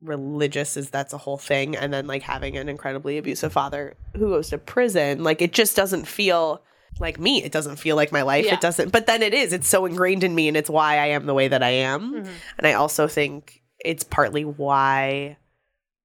religious 0.00 0.76
is 0.76 0.90
that's 0.90 1.12
a 1.12 1.18
whole 1.18 1.38
thing 1.38 1.76
and 1.76 1.92
then 1.92 2.06
like 2.06 2.22
having 2.22 2.56
an 2.56 2.68
incredibly 2.68 3.18
abusive 3.18 3.52
father 3.52 3.94
who 4.14 4.28
goes 4.28 4.48
to 4.50 4.56
prison 4.58 5.22
like 5.24 5.42
it 5.42 5.52
just 5.52 5.74
doesn't 5.76 6.06
feel 6.06 6.62
like 7.00 7.18
me 7.18 7.42
it 7.42 7.50
doesn't 7.52 7.76
feel 7.76 7.96
like 7.96 8.12
my 8.12 8.22
life 8.22 8.44
Yeah. 8.46 8.54
it 8.54 8.60
doesn't 8.60 8.92
but 8.92 9.06
then 9.06 9.22
it 9.22 9.34
is 9.34 9.52
it's 9.52 9.66
so 9.68 9.84
ingrained 9.86 10.22
in 10.24 10.34
me 10.34 10.46
and 10.48 10.56
it's 10.56 10.70
why 10.70 10.98
i 10.98 11.06
am 11.06 11.26
the 11.26 11.34
way 11.34 11.48
that 11.48 11.62
i 11.64 11.70
am 11.70 12.14
Mhm. 12.24 12.28
and 12.58 12.66
i 12.66 12.72
also 12.74 13.08
think 13.08 13.60
it's 13.84 14.04
partly 14.04 14.44
why 14.44 15.36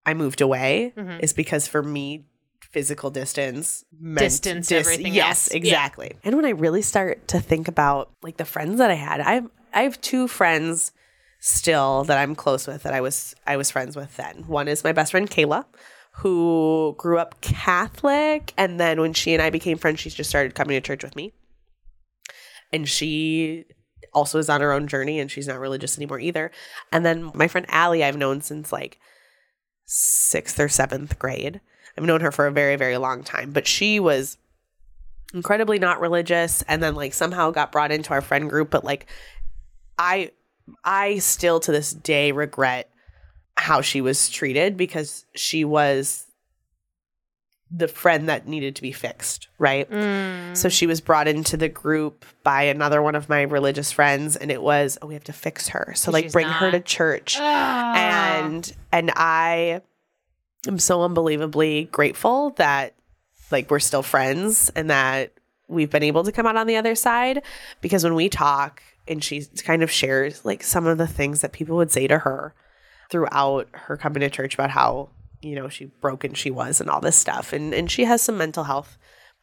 i 0.05 0.13
moved 0.13 0.41
away 0.41 0.93
Mhm. 0.97 1.21
is 1.23 1.33
because 1.33 1.67
for 1.67 1.81
me 1.83 2.25
physical 2.71 3.11
distance 3.11 3.83
meant 3.99 4.19
Distance 4.19 4.71
everything 4.71 5.13
yes 5.13 5.47
else. 5.47 5.51
Yeah. 5.51 5.57
exactly 5.57 6.11
and 6.23 6.35
when 6.35 6.45
i 6.45 6.49
really 6.49 6.81
start 6.81 7.27
to 7.27 7.39
think 7.39 7.67
about 7.67 8.09
like 8.23 8.37
the 8.37 8.45
friends 8.45 8.79
that 8.79 8.89
i 8.89 8.95
had 8.95 9.19
i 9.21 9.33
have 9.35 9.49
i 9.73 9.83
have 9.83 9.99
two 10.01 10.27
friends 10.27 10.91
still 11.39 12.03
that 12.05 12.17
i'm 12.17 12.35
close 12.35 12.65
with 12.65 12.83
that 12.83 12.93
i 12.93 13.01
was 13.01 13.35
i 13.45 13.55
was 13.57 13.69
friends 13.69 13.95
with 13.95 14.15
then 14.17 14.43
one 14.47 14.67
is 14.67 14.83
my 14.83 14.91
best 14.91 15.11
friend 15.11 15.29
kayla 15.29 15.65
who 16.17 16.95
grew 16.97 17.17
up 17.19 17.39
catholic 17.41 18.53
and 18.57 18.79
then 18.79 18.99
when 19.01 19.13
she 19.13 19.33
and 19.33 19.41
i 19.43 19.49
became 19.51 19.77
friends 19.77 19.99
she 19.99 20.09
just 20.09 20.29
started 20.29 20.55
coming 20.55 20.75
to 20.75 20.81
church 20.81 21.03
with 21.03 21.15
me 21.15 21.31
and 22.71 22.87
she 22.89 23.65
also 24.13 24.37
is 24.39 24.49
on 24.49 24.61
her 24.61 24.71
own 24.71 24.87
journey 24.87 25.19
and 25.19 25.29
she's 25.31 25.47
not 25.47 25.59
religious 25.59 25.97
anymore 25.97 26.19
either 26.19 26.49
and 26.91 27.05
then 27.05 27.31
my 27.35 27.47
friend 27.47 27.65
Allie 27.69 28.03
I've 28.03 28.17
known 28.17 28.41
since 28.41 28.71
like 28.71 28.97
sixth 29.93 30.59
or 30.59 30.67
seventh 30.67 31.19
grade. 31.19 31.61
I've 31.95 32.03
known 32.03 32.21
her 32.21 32.31
for 32.31 32.47
a 32.47 32.51
very, 32.51 32.75
very 32.75 32.97
long 32.97 33.23
time, 33.23 33.51
but 33.51 33.67
she 33.67 33.99
was 33.99 34.37
incredibly 35.33 35.77
not 35.77 35.99
religious 35.99 36.63
and 36.63 36.81
then 36.81 36.95
like 36.95 37.13
somehow 37.13 37.51
got 37.51 37.71
brought 37.71 37.91
into 37.91 38.11
our 38.11 38.21
friend 38.21 38.49
group. 38.49 38.71
But 38.71 38.83
like 38.83 39.05
I 39.99 40.31
I 40.83 41.19
still 41.19 41.59
to 41.59 41.71
this 41.71 41.91
day 41.93 42.31
regret 42.31 42.89
how 43.55 43.81
she 43.81 44.01
was 44.01 44.29
treated 44.29 44.77
because 44.77 45.25
she 45.35 45.63
was 45.63 46.25
the 47.75 47.87
friend 47.87 48.29
that 48.29 48.47
needed 48.47 48.75
to 48.75 48.83
be 48.83 48.91
fixed, 48.91 49.47
right? 49.57 49.89
Mm. 49.89 50.55
So 50.55 50.69
she 50.69 50.85
was 50.85 51.01
brought 51.01 51.27
into 51.27 51.57
the 51.57 51.69
group 51.69 52.23
by 52.43 52.63
another 52.63 53.01
one 53.01 53.15
of 53.15 53.29
my 53.29 53.41
religious 53.41 53.91
friends, 53.91 54.35
and 54.35 54.51
it 54.51 54.61
was, 54.61 54.97
oh, 55.01 55.07
we 55.07 55.15
have 55.15 55.23
to 55.23 55.33
fix 55.33 55.69
her. 55.69 55.93
So 55.95 56.11
like 56.11 56.31
bring 56.31 56.47
her 56.47 56.69
to 56.69 56.79
church 56.79 57.37
Ah. 57.39 57.95
and 57.95 58.71
and 58.91 59.11
I 59.15 59.81
am 60.67 60.77
so 60.77 61.01
unbelievably 61.01 61.85
grateful 61.91 62.51
that 62.51 62.93
like 63.51 63.71
we're 63.71 63.79
still 63.79 64.03
friends 64.03 64.69
and 64.75 64.89
that 64.91 65.31
we've 65.67 65.89
been 65.89 66.03
able 66.03 66.23
to 66.23 66.31
come 66.31 66.45
out 66.45 66.57
on 66.57 66.67
the 66.67 66.77
other 66.77 66.93
side 66.95 67.41
because 67.81 68.03
when 68.03 68.13
we 68.15 68.29
talk 68.29 68.83
and 69.07 69.23
she 69.23 69.45
kind 69.63 69.81
of 69.81 69.89
shares 69.91 70.45
like 70.45 70.63
some 70.63 70.85
of 70.85 70.97
the 70.97 71.07
things 71.07 71.41
that 71.41 71.51
people 71.51 71.75
would 71.77 71.91
say 71.91 72.07
to 72.07 72.19
her 72.19 72.53
throughout 73.09 73.67
her 73.73 73.97
coming 73.97 74.21
to 74.21 74.29
church 74.29 74.53
about 74.53 74.69
how 74.69 75.09
you 75.43 75.55
know 75.55 75.69
she 75.69 75.85
broken 75.85 76.33
she 76.33 76.51
was 76.51 76.81
and 76.81 76.89
all 76.89 77.01
this 77.01 77.15
stuff. 77.15 77.53
And 77.53 77.73
and 77.73 77.89
she 77.89 78.05
has 78.05 78.21
some 78.21 78.37
mental 78.37 78.63
health 78.63 78.97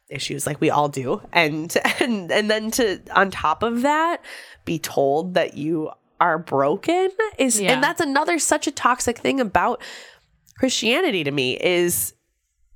issues 0.09 0.45
like 0.45 0.59
we 0.59 0.69
all 0.69 0.89
do. 0.89 1.21
And 1.31 1.75
and 1.99 2.31
and 2.31 2.49
then 2.49 2.71
to 2.71 3.01
on 3.15 3.31
top 3.31 3.63
of 3.63 3.81
that 3.81 4.23
be 4.65 4.79
told 4.79 5.33
that 5.35 5.55
you 5.55 5.91
are 6.19 6.37
broken 6.37 7.09
is 7.37 7.59
Yeah. 7.59 7.73
and 7.73 7.83
that's 7.83 8.01
another 8.01 8.37
such 8.37 8.67
a 8.67 8.71
toxic 8.71 9.17
thing 9.17 9.39
about 9.39 9.81
christianity 10.55 11.23
to 11.23 11.31
me 11.31 11.57
is 11.57 12.13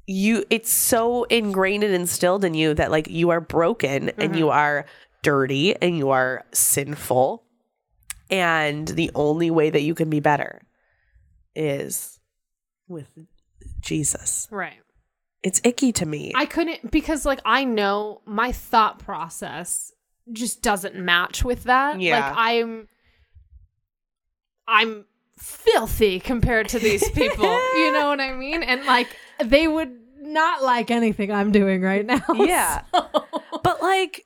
you 0.07 0.43
it's 0.49 0.71
so 0.71 1.25
ingrained 1.25 1.83
and 1.83 1.93
instilled 1.93 2.43
in 2.43 2.55
you 2.55 2.73
that 2.73 2.89
like 2.89 3.07
you 3.07 3.29
are 3.29 3.41
broken 3.41 4.09
and 4.17 4.35
you 4.35 4.45
mm-hmm. 4.45 4.57
are 4.57 4.85
dirty 5.25 5.75
and 5.81 5.97
you 5.97 6.11
are 6.11 6.45
sinful. 6.53 7.43
And 8.29 8.87
the 8.87 9.09
only 9.15 9.49
way 9.49 9.71
that 9.71 9.81
you 9.81 9.95
can 9.95 10.09
be 10.09 10.19
better 10.19 10.61
is 11.55 12.14
with 12.87 13.07
Jesus. 13.81 14.47
Right. 14.51 14.77
It's 15.43 15.61
icky 15.63 15.91
to 15.93 16.05
me. 16.05 16.31
I 16.35 16.45
couldn't 16.45 16.91
because 16.91 17.25
like 17.25 17.39
I 17.45 17.63
know 17.65 18.21
my 18.25 18.51
thought 18.51 18.99
process 18.99 19.91
just 20.31 20.61
doesn't 20.63 20.95
match 20.95 21.43
with 21.43 21.63
that. 21.65 22.01
Yeah. 22.01 22.19
Like 22.19 22.33
I'm 22.35 22.87
I'm 24.67 25.05
filthy 25.37 26.19
compared 26.19 26.69
to 26.69 26.79
these 26.79 27.07
people. 27.11 27.45
you 27.75 27.91
know 27.93 28.07
what 28.07 28.19
I 28.19 28.33
mean? 28.33 28.63
And 28.63 28.85
like 28.85 29.15
they 29.43 29.67
would 29.67 29.91
Not 30.21 30.63
like 30.63 30.89
anything 30.89 31.31
I'm 31.31 31.51
doing 31.51 31.81
right 31.81 32.05
now. 32.05 32.23
yeah. 32.33 32.81
But 32.91 33.81
like 33.81 34.25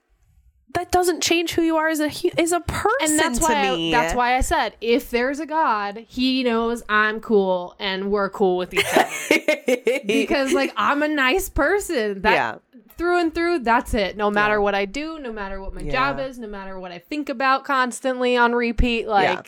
that 0.80 0.91
doesn't 0.91 1.21
change 1.21 1.51
who 1.51 1.61
you 1.61 1.75
are 1.75 1.89
as 1.89 1.99
a 1.99 2.09
as 2.39 2.53
a 2.53 2.61
person 2.61 2.89
and 3.01 3.19
that's 3.19 3.41
why 3.41 3.69
I, 3.69 3.91
that's 3.91 4.15
why 4.15 4.38
I 4.38 4.41
said 4.41 4.77
if 4.80 5.09
there's 5.09 5.41
a 5.41 5.45
God, 5.45 6.05
he 6.07 6.41
knows 6.41 6.84
I'm 6.88 7.19
cool 7.19 7.75
and 7.80 8.09
we're 8.09 8.30
cool 8.30 8.55
with 8.55 8.73
each 8.73 8.86
other. 8.95 10.01
because 10.07 10.53
like 10.53 10.71
I'm 10.77 11.03
a 11.03 11.09
nice 11.09 11.49
person. 11.49 12.21
That 12.21 12.32
yeah. 12.32 12.80
through 12.97 13.19
and 13.19 13.36
through, 13.36 13.59
that's 13.59 13.93
it. 13.93 14.15
No 14.15 14.32
matter 14.32 14.61
what 14.61 14.73
I 14.73 14.86
do, 14.86 15.19
no 15.19 15.34
matter 15.34 15.59
what 15.59 15.73
my 15.73 15.84
job 15.84 16.17
is, 16.19 16.39
no 16.39 16.47
matter 16.47 16.80
what 16.80 16.93
I 16.93 16.99
think 16.99 17.27
about 17.27 17.65
constantly 17.65 18.38
on 18.38 18.53
repeat, 18.53 19.05
like 19.05 19.27
Yeah. 19.27 19.41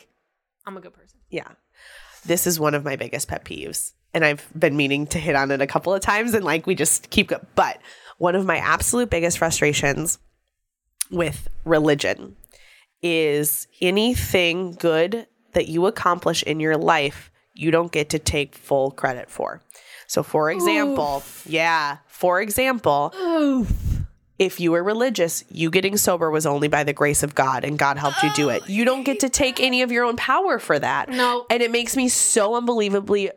I'm 0.68 0.76
a 0.76 0.82
good 0.82 0.94
person. 0.94 1.20
Yeah. 1.30 1.48
This 2.26 2.46
is 2.46 2.60
one 2.60 2.76
of 2.76 2.84
my 2.84 2.98
biggest 2.98 3.30
pet 3.30 3.46
peeves. 3.46 3.94
And 4.14 4.26
I've 4.26 4.46
been 4.54 4.76
meaning 4.76 5.08
to 5.08 5.18
hit 5.18 5.38
on 5.38 5.50
it 5.52 5.62
a 5.62 5.68
couple 5.68 5.94
of 5.94 6.02
times 6.02 6.34
and 6.34 6.44
like 6.44 6.68
we 6.68 6.76
just 6.76 7.10
keep 7.10 7.30
go- 7.30 7.46
but 7.56 7.80
one 8.18 8.36
of 8.36 8.46
my 8.46 8.58
absolute 8.58 9.10
biggest 9.10 9.38
frustrations 9.38 10.20
with 11.12 11.48
religion 11.66 12.36
is 13.02 13.68
anything 13.82 14.74
good 14.74 15.28
that 15.54 15.68
you 15.68 15.86
accomplish 15.86 16.44
in 16.44 16.60
your 16.60 16.78
life, 16.78 17.32
you 17.54 17.72
don't 17.72 17.92
get 17.92 18.10
to 18.10 18.20
take 18.20 18.56
full 18.56 18.92
credit 18.92 19.30
for. 19.30 19.62
So 20.08 20.24
for 20.24 20.52
example, 20.52 21.24
yeah, 21.46 21.98
for 22.08 22.42
example, 22.42 23.14
if 24.38 24.60
you 24.60 24.72
were 24.72 24.84
religious, 24.84 25.44
you 25.50 25.70
getting 25.70 25.98
sober 25.98 26.30
was 26.30 26.46
only 26.46 26.68
by 26.68 26.84
the 26.84 26.94
grace 26.94 27.24
of 27.24 27.36
God 27.36 27.64
and 27.64 27.78
God 27.78 27.98
helped 27.98 28.24
you 28.24 28.32
do 28.34 28.50
it. 28.50 28.68
You 28.68 28.86
don't 28.86 29.04
get 29.04 29.20
to 29.22 29.30
take 29.30 29.60
any 29.60 29.84
of 29.84 29.92
your 29.92 30.04
own 30.04 30.18
power 30.18 30.60
for 30.60 30.78
that. 30.80 31.10
No. 31.10 31.46
And 31.50 31.62
it 31.62 31.72
makes 31.72 31.96
me 31.96 32.10
so 32.10 32.56
unbelievably 32.56 33.32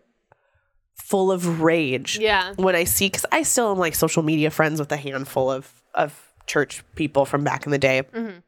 full 0.95 1.31
of 1.31 1.61
rage. 1.61 2.18
Yeah. 2.18 2.55
When 2.57 2.75
I 2.75 2.85
see, 2.85 3.07
because 3.07 3.27
I 3.31 3.43
still 3.43 3.70
am 3.70 3.79
like 3.79 3.95
social 3.95 4.22
media 4.22 4.51
friends 4.51 4.81
with 4.81 4.91
a 4.93 4.97
handful 4.97 5.51
of, 5.51 5.70
of 5.95 6.24
church 6.47 6.82
people 6.95 7.24
from 7.24 7.45
back 7.45 7.66
in 7.66 7.72
the 7.72 7.78
day. 7.78 8.03
Mm-hmm. 8.12 8.38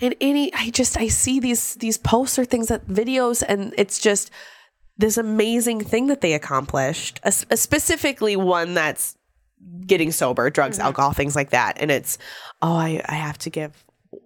And 0.00 0.14
any, 0.20 0.52
I 0.54 0.70
just, 0.70 0.96
I 0.98 1.08
see 1.08 1.38
these, 1.40 1.74
these 1.76 1.98
posts 1.98 2.38
or 2.38 2.44
things 2.44 2.68
that 2.68 2.86
videos 2.88 3.42
and 3.46 3.72
it's 3.78 3.98
just 4.00 4.30
this 4.96 5.16
amazing 5.16 5.80
thing 5.82 6.06
that 6.08 6.20
they 6.20 6.34
accomplished, 6.34 7.20
a, 7.24 7.32
a 7.50 7.54
uh, 7.54 7.56
specifically 7.56 8.36
one 8.36 8.74
that's 8.74 9.16
getting 9.86 10.12
sober, 10.12 10.50
drugs, 10.50 10.78
mm-hmm. 10.78 10.86
alcohol, 10.86 11.12
things 11.12 11.34
like 11.34 11.50
that. 11.50 11.76
And 11.80 11.90
it's, 11.90 12.18
oh, 12.62 12.74
I, 12.74 13.02
I 13.06 13.14
have 13.14 13.38
to 13.38 13.50
give 13.50 13.84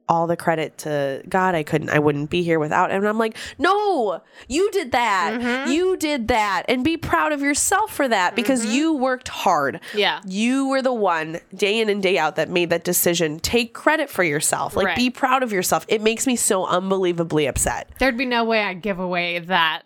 all 0.09 0.26
the 0.26 0.36
credit 0.36 0.78
to 0.78 1.22
God. 1.28 1.55
I 1.55 1.62
couldn't, 1.62 1.91
I 1.91 1.99
wouldn't 1.99 2.30
be 2.30 2.43
here 2.43 2.59
without. 2.59 2.91
And 2.91 3.07
I'm 3.07 3.18
like, 3.18 3.36
no, 3.59 4.22
you 4.49 4.70
did 4.70 4.93
that. 4.93 5.39
Mm-hmm. 5.41 5.70
You 5.70 5.97
did 5.97 6.28
that. 6.28 6.64
And 6.68 6.82
be 6.82 6.97
proud 6.97 7.32
of 7.32 7.41
yourself 7.41 7.93
for 7.93 8.09
that 8.09 8.34
because 8.34 8.62
mm-hmm. 8.62 8.74
you 8.74 8.93
worked 8.95 9.28
hard. 9.28 9.80
Yeah. 9.95 10.20
You 10.26 10.68
were 10.68 10.82
the 10.82 10.93
one 10.93 11.41
day 11.55 11.80
in 11.80 11.89
and 11.89 12.03
day 12.03 12.18
out 12.18 12.36
that 12.36 12.49
made 12.49 12.70
that 12.70 12.84
decision. 12.84 13.41
Take 13.41 13.74
credit 13.74 14.11
for 14.11 14.24
yourself. 14.24 14.76
Like, 14.76 14.89
Right. 14.89 14.97
be 14.97 15.11
proud 15.11 15.43
of 15.43 15.53
yourself. 15.53 15.84
It 15.89 16.01
makes 16.01 16.26
me 16.26 16.34
so 16.34 16.64
unbelievably 16.66 17.47
upset. 17.47 17.91
There'd 17.99 18.16
be 18.16 18.24
no 18.24 18.45
way 18.45 18.62
I'd 18.62 18.80
give 18.80 18.99
away 18.99 19.39
that. 19.41 19.82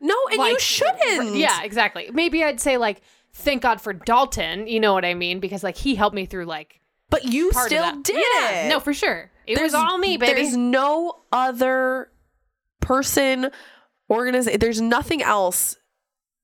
No, 0.00 0.14
and 0.32 0.40
you 0.40 0.58
shouldn't. 0.58 1.36
Yeah, 1.36 1.62
exactly. 1.62 2.10
Maybe 2.12 2.44
I'd 2.44 2.60
say 2.60 2.76
like, 2.76 3.02
thank 3.32 3.62
God 3.62 3.80
for 3.80 3.92
Dalton. 3.92 4.66
You 4.66 4.80
know 4.80 4.92
what 4.92 5.04
I 5.04 5.14
mean? 5.14 5.40
Because 5.40 5.62
like 5.62 5.76
he 5.76 5.94
helped 5.94 6.14
me 6.14 6.26
through 6.26 6.46
like 6.46 6.80
But 7.10 7.24
you 7.24 7.52
still 7.52 8.00
did 8.02 8.16
yeah, 8.16 8.66
it. 8.66 8.68
No, 8.68 8.80
for 8.80 8.92
sure. 8.94 9.30
It 9.46 9.60
was 9.60 9.74
all 9.74 9.96
me, 9.98 10.16
baby. 10.16 10.32
There's 10.42 10.56
no 10.56 11.22
other 11.30 12.10
person, 12.80 13.50
organization. 14.10 14.58
There's 14.60 14.80
nothing 14.80 15.22
else 15.22 15.76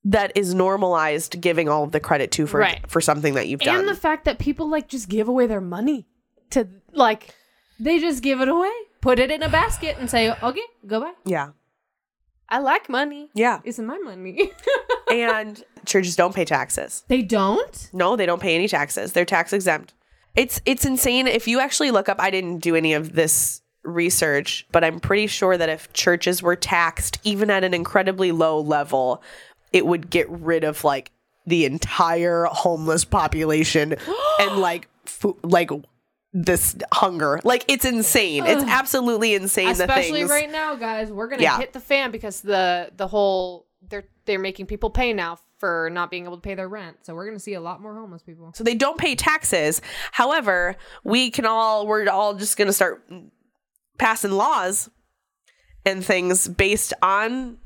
that 0.05 0.33
is 0.37 0.55
normalized 0.55 1.41
giving 1.41 1.69
all 1.69 1.85
of 1.85 1.93
the 1.93 2.01
credit 2.01 2.31
to 2.33 2.47
for 2.47 2.59
Right. 2.61 2.81
for 2.91 3.01
something 3.01 3.35
that 3.35 3.47
you've 3.49 3.61
done. 3.61 3.79
and 3.81 3.89
the 3.89 3.95
fact 3.95 4.25
that 4.25 4.39
people 4.39 4.69
like 4.69 4.89
just 4.89 5.09
give 5.09 5.29
away 5.29 5.47
their 5.47 5.61
money 5.61 6.07
to 6.51 6.67
like 6.93 7.35
They 7.79 7.99
just 8.01 8.23
give 8.23 8.41
it 8.41 8.49
away. 8.49 8.73
put 9.01 9.19
it 9.21 9.31
in 9.31 9.43
a 9.43 9.49
basket 9.49 9.97
and 9.99 10.11
say, 10.11 10.33
okay, 10.43 10.63
go 10.87 11.01
back. 11.01 11.15
yeah, 11.25 11.51
I 12.49 12.59
like 12.59 12.89
money. 12.89 13.31
yeah. 13.35 13.61
It's 13.65 13.79
in 13.79 13.87
my 13.87 13.99
money. 13.99 14.51
and 15.11 15.63
churches 15.87 16.17
don't 16.17 16.35
pay 16.35 16.45
taxes. 16.45 17.05
They 17.09 17.23
don't? 17.23 17.91
No, 17.93 18.15
they 18.17 18.27
don't 18.27 18.43
pay 18.43 18.55
any 18.55 18.69
taxes. 18.69 19.13
They're 19.13 19.25
tax 19.25 19.53
exempt. 19.53 19.95
It's 20.35 20.61
it's 20.65 20.85
insane. 20.85 21.27
If 21.27 21.47
you 21.47 21.61
actually 21.61 21.91
look 21.91 22.09
up, 22.09 22.21
I 22.21 22.31
didn't 22.31 22.59
do 22.59 22.75
any 22.75 22.95
of 22.95 23.13
this 23.15 23.61
research, 23.85 24.67
but 24.73 24.85
I'm 24.85 25.01
pretty 25.01 25.27
sure 25.27 25.57
that 25.59 25.69
if 25.69 25.93
churches 25.93 26.43
were 26.43 26.57
taxed 26.57 27.19
even 27.25 27.51
at 27.51 27.65
an 27.65 27.75
incredibly 27.75 28.33
low 28.33 28.61
level, 28.61 29.23
it 29.73 29.87
would 29.87 30.09
get 30.11 30.29
rid 30.31 30.65
of 30.65 30.85
like 30.85 31.11
the 31.47 31.65
entire 31.65 32.45
homeless 32.45 33.05
population 33.05 33.95
and 34.41 34.57
like 34.59 34.89
like 35.43 35.71
this 36.33 36.77
hunger. 36.95 37.41
Like 37.45 37.65
it's 37.69 37.85
insane. 37.85 38.47
It's 38.47 38.65
absolutely 38.65 39.35
insane. 39.35 39.69
Especially 39.69 40.21
things. 40.21 40.31
right 40.31 40.51
now, 40.51 40.77
guys. 40.77 41.11
We're 41.11 41.29
gonna 41.29 41.43
Yeah. 41.43 41.59
hit 41.59 41.73
the 41.73 41.81
fan 41.81 42.11
because 42.11 42.41
the 42.41 42.91
the 42.97 43.07
whole 43.09 43.67
they're 43.87 44.05
they're 44.25 44.39
making 44.39 44.67
people 44.67 44.89
pay 44.91 45.13
now 45.13 45.39
for 45.63 45.89
not 45.93 46.11
being 46.11 46.25
able 46.25 46.35
to 46.37 46.41
pay 46.41 46.57
their 46.57 46.69
rent. 46.69 46.97
So 47.03 47.15
we're 47.15 47.25
gonna 47.25 47.39
see 47.39 47.55
a 47.55 47.61
lot 47.61 47.81
more 47.81 47.95
homeless 47.95 48.21
people. 48.25 48.51
So 48.57 48.65
they 48.65 48.75
don't 48.75 48.99
pay 48.99 49.15
taxes. 49.15 49.81
However, 50.11 50.75
we 51.05 51.31
can 51.31 51.47
all 51.47 51.87
we're 51.87 52.09
all 52.11 52.35
just 52.35 52.57
going 52.57 52.67
to 52.67 52.73
start 52.73 53.05
passing 53.97 54.33
laws 54.33 54.91
and 55.87 56.05
things 56.05 56.49
based 56.49 56.93
on 57.01 57.59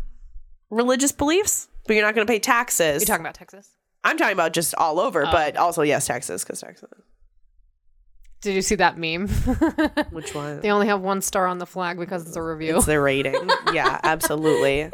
religious 0.68 1.10
beliefs, 1.10 1.68
but 1.86 1.94
you're 1.96 2.04
not 2.04 2.14
going 2.14 2.26
to 2.26 2.30
pay 2.30 2.38
taxes. 2.38 3.00
You 3.00 3.06
talking 3.06 3.24
about 3.24 3.34
Texas? 3.34 3.70
I'm 4.04 4.18
talking 4.18 4.34
about 4.34 4.52
just 4.52 4.74
all 4.74 5.00
over, 5.00 5.26
Oh. 5.26 5.32
but 5.32 5.56
also 5.56 5.80
yes, 5.80 6.06
Texas 6.06 6.44
cuz 6.44 6.60
Texas. 6.60 6.90
Did 8.42 8.54
you 8.56 8.60
see 8.62 8.74
that 8.74 8.98
meme? 8.98 9.26
Which 10.10 10.34
one? 10.34 10.60
they 10.60 10.70
only 10.70 10.88
have 10.88 11.00
one 11.00 11.22
star 11.22 11.46
on 11.46 11.56
the 11.56 11.66
flag 11.66 11.98
because 11.98 12.26
it's 12.26 12.36
a 12.36 12.42
review. 12.42 12.76
It's 12.76 12.84
the 12.84 13.00
rating. 13.00 13.48
yeah, 13.72 13.98
absolutely. 14.04 14.90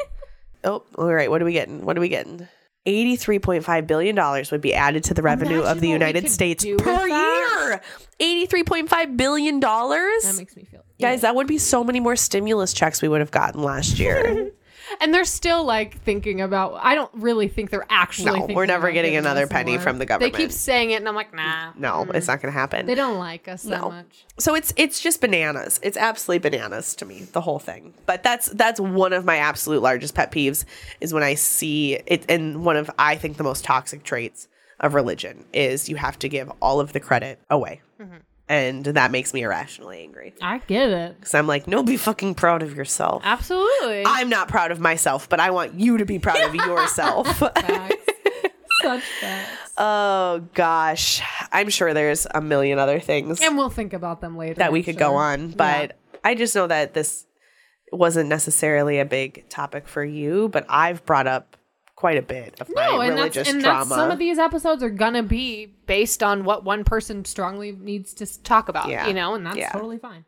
Oh, 0.63 0.85
all 0.97 1.13
right, 1.13 1.29
what 1.29 1.41
are 1.41 1.45
we 1.45 1.51
getting? 1.51 1.83
What 1.83 1.97
are 1.97 1.99
we 1.99 2.07
getting? 2.07 2.47
$83.5 2.85 3.87
billion 3.87 4.15
would 4.51 4.61
be 4.61 4.73
added 4.73 5.03
to 5.05 5.13
the 5.13 5.21
revenue 5.21 5.59
Imagine 5.59 5.71
of 5.71 5.81
the 5.81 5.89
United 5.89 6.29
States 6.29 6.65
per 6.65 7.07
year. 7.07 7.81
$83.5 8.19 9.17
billion? 9.17 9.59
that 9.59 10.33
makes 10.37 10.55
me 10.55 10.63
feel. 10.63 10.83
Guys, 10.99 11.21
that 11.21 11.35
would 11.35 11.47
be 11.47 11.57
so 11.57 11.83
many 11.83 11.99
more 11.99 12.15
stimulus 12.15 12.73
checks 12.73 13.01
we 13.01 13.07
would 13.07 13.19
have 13.19 13.31
gotten 13.31 13.61
last 13.61 13.99
year. 13.99 14.51
And 15.01 15.13
they're 15.13 15.25
still 15.25 15.63
like 15.63 16.01
thinking 16.01 16.41
about. 16.41 16.79
I 16.81 16.95
don't 16.95 17.11
really 17.13 17.47
think 17.47 17.69
they're 17.69 17.85
actually. 17.89 18.27
no, 18.27 18.33
thinking 18.33 18.55
we're 18.55 18.65
never 18.65 18.91
getting 18.91 19.15
another 19.15 19.47
penny 19.47 19.77
from 19.77 19.99
the 19.99 20.05
government. 20.05 20.33
They 20.33 20.37
keep 20.37 20.51
saying 20.51 20.91
it, 20.91 20.95
and 20.95 21.07
I'm 21.07 21.15
like, 21.15 21.33
nah. 21.33 21.71
no, 21.77 22.03
it's 22.13 22.27
not 22.27 22.41
going 22.41 22.53
to 22.53 22.59
happen. 22.59 22.85
They 22.85 22.95
don't 22.95 23.19
like 23.19 23.47
us 23.47 23.63
that 23.63 23.81
much. 23.81 24.25
so 24.39 24.55
it's 24.55 24.73
it's 24.77 24.99
just 24.99 25.21
bananas. 25.21 25.79
It's 25.83 25.97
absolutely 25.97 26.49
bananas 26.49 26.95
to 26.95 27.05
me, 27.05 27.23
the 27.31 27.41
whole 27.41 27.59
thing. 27.59 27.93
But 28.05 28.23
that's 28.23 28.49
that's 28.49 28.79
one 28.79 29.13
of 29.13 29.25
my 29.25 29.37
absolute 29.37 29.81
largest 29.81 30.15
pet 30.15 30.31
peeves 30.31 30.65
is 31.01 31.13
when 31.13 31.23
I 31.23 31.35
see 31.35 31.95
it 32.05 32.25
and 32.29 32.65
one 32.65 32.77
of 32.77 32.89
I 32.97 33.15
think 33.15 33.37
the 33.37 33.43
most 33.43 33.63
toxic 33.63 34.03
traits 34.03 34.47
of 34.79 34.93
religion 34.93 35.45
is 35.53 35.89
you 35.89 35.95
have 35.95 36.19
to 36.19 36.29
give 36.29 36.51
all 36.61 36.79
of 36.79 36.93
the 36.93 36.99
credit 36.99 37.39
away. 37.49 37.81
Mm-hmm. 37.99 38.17
And 38.49 38.83
that 38.85 39.09
makes 39.11 39.33
me 39.33 39.41
irrationally 39.43 40.01
angry. 40.03 40.33
I 40.41 40.57
get 40.59 40.89
it. 40.89 41.21
Cuz 41.21 41.33
I'm 41.33 41.47
like, 41.47 41.67
no, 41.67 41.81
be 41.81 41.97
fucking 41.97 42.35
proud 42.35 42.61
of 42.61 42.75
yourself. 42.75 43.21
Absolutely. 43.25 44.03
I'm 44.05 44.29
not 44.29 44.47
proud 44.49 44.71
of 44.71 44.79
myself, 44.79 45.29
but 45.29 45.39
I 45.39 45.49
want 45.51 45.75
you 45.79 45.97
to 45.97 46.05
be 46.05 46.19
proud 46.19 46.41
of 46.41 46.53
yourself. 46.67 47.39
Facts. 47.39 47.95
Such 48.81 49.01
facts. 49.21 49.49
Oh 49.75 50.43
gosh, 50.53 51.19
I'm 51.51 51.67
sure 51.69 51.95
there's 51.95 52.27
a 52.29 52.41
million 52.41 52.77
other 52.77 52.99
things 52.99 53.41
And 53.41 53.57
we'll 53.57 53.71
think 53.71 53.91
about 53.93 54.21
them 54.21 54.37
later. 54.37 54.53
that 54.55 54.71
we 54.71 54.83
could 54.83 54.99
go 54.99 55.15
on, 55.15 55.49
but 55.49 55.97
I 56.23 56.35
just 56.35 56.53
know 56.53 56.67
that 56.67 56.93
this 56.93 57.25
wasn't 57.91 58.29
necessarily 58.29 58.99
a 58.99 59.05
big 59.05 59.49
topic 59.49 59.87
for 59.87 60.03
you, 60.05 60.47
but 60.49 60.67
I've 60.69 61.03
brought 61.07 61.25
up 61.25 61.57
quite 62.03 62.17
a 62.17 62.21
bit 62.21 62.59
of 62.59 62.67
no, 62.67 62.97
my 62.97 63.05
and 63.05 63.17
that's 63.17 63.33
religious 63.37 63.53
and 63.53 63.63
trauma. 63.63 63.85
that's 63.85 63.89
some 63.95 64.11
of 64.11 64.19
these 64.19 64.37
episodes 64.37 64.83
are 64.83 64.89
gonna 64.89 65.23
be 65.23 65.67
based 65.85 66.21
on 66.21 66.43
what 66.43 66.65
one 66.65 66.83
person 66.83 67.23
strongly 67.23 67.71
needs 67.71 68.13
to 68.13 68.25
talk 68.43 68.67
about. 68.67 68.89
Yeah. 68.89 69.07
You 69.07 69.13
know, 69.13 69.35
and 69.35 69.45
that's 69.45 69.55
Yeah. 69.55 69.71
totally 69.71 69.99
fine. 69.99 70.25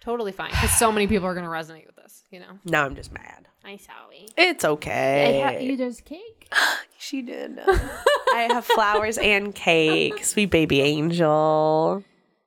Totally 0.00 0.32
fine 0.32 0.48
because 0.48 0.70
so 0.78 0.90
many 0.90 1.06
people 1.06 1.26
are 1.28 1.34
gonna 1.34 1.46
resonate 1.48 1.84
with 1.86 1.96
this. 1.96 2.22
You 2.30 2.40
know, 2.40 2.58
now 2.64 2.86
I'm 2.86 2.94
just 2.94 3.12
mad. 3.12 3.48
I'm 3.66 3.78
sorry. 3.78 4.28
It's 4.38 4.64
okay. 4.64 5.42
Ha- 5.44 5.58
you 5.62 5.76
just 5.76 6.06
cake? 6.06 6.50
she 6.98 7.20
did. 7.20 7.58
I 7.66 8.48
have 8.50 8.64
flowers 8.64 9.18
and 9.22 9.54
cake, 9.54 10.24
sweet 10.24 10.50
baby 10.50 10.80
angel. 10.80 12.02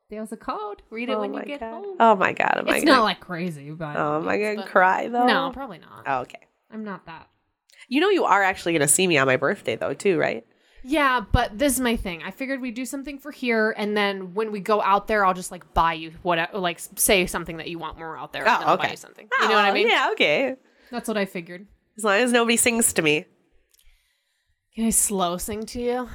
There's 0.10 0.32
a 0.32 0.38
code. 0.38 0.82
Read 0.90 1.10
it 1.10 1.14
Oh 1.14 1.20
when 1.22 1.36
you 1.36 1.44
get 1.44 1.60
god. 1.60 1.74
home. 1.84 1.98
Oh 2.00 2.16
my 2.16 2.34
god. 2.34 2.56
Am 2.58 2.68
I 2.68 2.78
it's 2.78 2.86
gonna, 2.86 2.98
not 2.98 3.04
like 3.04 3.20
crazy, 3.20 3.70
but 3.70 3.96
Oh, 3.96 4.18
am 4.18 4.28
I 4.28 4.40
gonna 4.40 4.56
but- 4.56 4.66
cry 4.66 5.10
though? 5.10 5.28
No, 5.28 5.52
probably 5.54 5.78
not. 5.78 6.06
Oh, 6.08 6.22
okay. 6.22 6.48
I'm 6.72 6.84
not 6.84 7.06
that. 7.06 7.28
You 7.92 8.00
know 8.00 8.10
you 8.10 8.24
are 8.24 8.42
actually 8.42 8.72
gonna 8.72 8.88
see 8.88 9.06
me 9.06 9.18
on 9.18 9.28
my 9.28 9.36
birthday 9.36 9.76
though, 9.76 9.94
too, 9.94 10.18
right? 10.18 10.46
Yeah, 10.82 11.20
but 11.32 11.60
this 11.60 11.74
is 11.74 11.82
my 11.82 11.98
thing. 11.98 12.24
I 12.24 12.32
figured 12.32 12.62
we'd 12.62 12.74
do 12.74 12.86
something 12.86 13.20
for 13.20 13.32
here, 13.32 13.76
and 13.78 13.96
then 13.98 14.34
when 14.34 14.52
we 14.54 14.62
go 14.62 14.82
out 14.82 15.08
there, 15.10 15.26
I'll 15.26 15.34
just 15.34 15.52
like 15.52 15.74
buy 15.74 15.94
you 15.94 16.14
what, 16.24 16.56
like 16.56 16.80
say 16.96 17.26
something 17.26 17.58
that 17.58 17.68
you 17.68 17.78
want 17.80 17.98
when 17.98 18.06
we're 18.06 18.18
out 18.18 18.32
there. 18.32 18.44
and 18.48 18.50
then 18.62 18.64
Oh, 18.64 18.72
I'll 18.72 18.78
buy 18.78 18.86
okay. 18.86 18.92
you 18.94 18.98
something. 18.98 19.28
You 19.42 19.50
know 19.50 19.56
what 19.56 19.66
I 19.66 19.72
Oh, 19.72 19.74
mean? 19.74 19.88
Yeah, 19.90 20.10
okay. 20.14 20.56
That's 20.90 21.08
what 21.10 21.18
I 21.18 21.26
figured. 21.26 21.68
As 21.98 22.04
long 22.06 22.16
as 22.16 22.32
nobody 22.32 22.56
sings 22.56 22.94
to 22.94 23.02
me. 23.02 23.26
Can 24.74 24.86
I 24.86 24.90
slow 24.92 25.36
sing 25.38 25.66
to 25.68 25.82
you? 25.82 26.10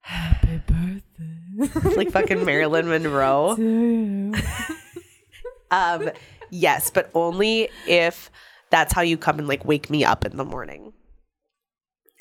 Happy 0.00 0.60
birthday. 0.66 1.96
like 1.96 2.10
fucking 2.12 2.46
Marilyn 2.46 2.88
Monroe. 2.88 3.50
um, 5.70 6.10
yes, 6.50 6.90
but 6.90 7.10
only 7.14 7.68
if 7.86 8.30
that's 8.74 8.92
how 8.92 9.02
you 9.02 9.16
come 9.16 9.38
and 9.38 9.46
like 9.46 9.64
wake 9.64 9.88
me 9.88 10.04
up 10.04 10.24
in 10.24 10.36
the 10.36 10.44
morning. 10.44 10.92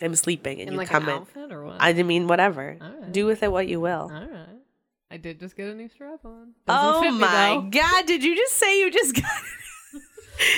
I'm 0.01 0.15
sleeping 0.15 0.59
and 0.59 0.67
In 0.67 0.73
you 0.73 0.77
like 0.79 0.87
come 0.89 1.03
an 1.03 1.09
in. 1.09 1.15
outfit 1.21 1.51
or 1.51 1.65
what? 1.65 1.77
I 1.79 1.93
mean, 1.93 2.27
whatever. 2.27 2.77
Alright. 2.81 3.11
Do 3.11 3.25
with 3.25 3.41
it 3.41 3.51
what 3.51 3.67
you 3.67 3.79
will. 3.79 4.11
All 4.13 4.27
right. 4.27 4.47
I 5.09 5.17
did 5.17 5.39
just 5.39 5.55
get 5.55 5.67
a 5.67 5.75
new 5.75 5.87
strap 5.89 6.25
on. 6.25 6.53
oh 6.67 7.01
fit 7.01 7.11
me, 7.13 7.19
my 7.19 7.67
god! 7.69 8.05
Did 8.07 8.23
you 8.23 8.35
just 8.35 8.53
say 8.55 8.79
you 8.79 8.91
just 8.91 9.15
got? 9.15 9.31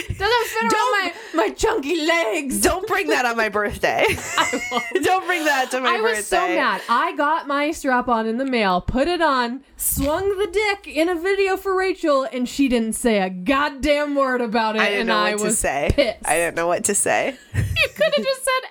Doesn't 0.07 0.47
fit 0.47 0.63
around 0.63 0.71
my 0.73 1.13
my 1.34 1.49
chunky 1.49 2.05
legs. 2.05 2.61
Don't 2.61 2.88
bring 2.88 3.07
that 3.09 3.26
on 3.26 3.36
my 3.36 3.49
birthday. 3.49 4.05
Don't 5.03 5.26
bring 5.26 5.43
that 5.45 5.67
to 5.71 5.82
my 5.82 5.89
I 5.89 5.97
birthday. 5.97 6.07
I 6.07 6.15
was 6.17 6.28
so 6.28 6.47
mad. 6.47 6.82
I 6.88 7.15
got 7.15 7.47
my 7.47 7.71
strap 7.71 8.07
on 8.07 8.26
in 8.26 8.38
the 8.38 8.45
mail, 8.45 8.80
put 8.82 9.07
it 9.07 9.21
on, 9.21 9.63
swung 9.76 10.38
the 10.39 10.47
dick 10.47 10.88
in 10.88 11.09
a 11.09 11.15
video 11.15 11.57
for 11.57 11.76
Rachel, 11.78 12.23
and 12.32 12.47
she 12.47 12.67
didn't 12.69 12.93
say 12.93 13.21
a 13.21 13.30
goddamn 13.30 14.15
word 14.15 14.41
about 14.41 14.76
it. 14.78 14.82
I 14.82 14.86
didn't 14.86 14.99
and 15.01 15.07
know 15.09 15.17
I 15.17 15.36
what 15.36 15.43
was 15.43 15.53
to 15.55 15.59
say. 15.59 15.91
pissed. 15.93 16.19
I 16.26 16.36
didn't 16.36 16.55
know 16.55 16.67
what 16.67 16.86
to 16.86 16.95
say. 16.95 17.38
You 17.55 17.89
could 17.93 18.13
have 18.15 18.26
just 18.26 18.43
said 18.43 18.69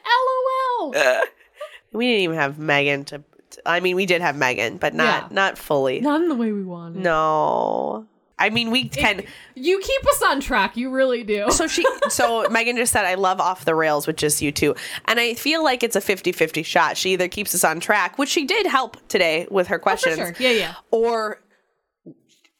LOL. 0.80 0.94
We 1.92 2.07
didn't 2.09 2.22
even 2.22 2.36
have 2.36 2.59
Megan 2.59 3.05
to. 3.07 3.22
I 3.64 3.78
mean, 3.80 3.94
we 3.94 4.05
did 4.07 4.20
have 4.22 4.36
Megan, 4.36 4.78
but 4.78 4.94
not 4.94 5.05
Yeah. 5.24 5.28
not 5.34 5.59
fully. 5.59 6.00
Not 6.00 6.22
in 6.22 6.28
the 6.28 6.34
way 6.34 6.50
we 6.50 6.64
wanted. 6.64 7.02
No. 7.02 8.07
I 8.39 8.51
mean, 8.51 8.70
we 8.72 8.89
can. 8.89 9.22
You 9.55 9.78
keep 9.80 10.07
us 10.09 10.22
on 10.22 10.41
track. 10.41 10.76
You 10.76 10.91
really 10.91 11.22
do. 11.22 11.51
So 11.53 11.68
she, 11.68 11.85
so 12.09 12.49
Megan 12.51 12.76
just 12.76 12.93
said, 12.93 13.05
I 13.05 13.14
love 13.14 13.41
off 13.41 13.64
the 13.64 13.74
rails 13.76 14.07
with 14.09 14.16
just 14.16 14.43
you 14.43 14.51
two. 14.51 14.74
And 15.05 15.20
I 15.20 15.35
feel 15.35 15.62
like 15.62 15.82
it's 15.85 15.95
a 15.95 16.01
50 16.01 16.32
50 16.32 16.62
shot. 16.64 16.97
She 16.97 17.12
either 17.12 17.28
keeps 17.28 17.55
us 17.55 17.62
on 17.62 17.78
track, 17.78 18.18
which 18.18 18.28
she 18.30 18.45
did 18.45 18.66
help 18.66 18.97
today 19.09 19.47
with 19.51 19.68
her 19.68 19.76
Oh, 19.76 19.82
questions, 19.82 20.16
sure. 20.16 20.35
Yeah, 20.41 20.51
yeah. 20.51 20.74
or 20.91 21.41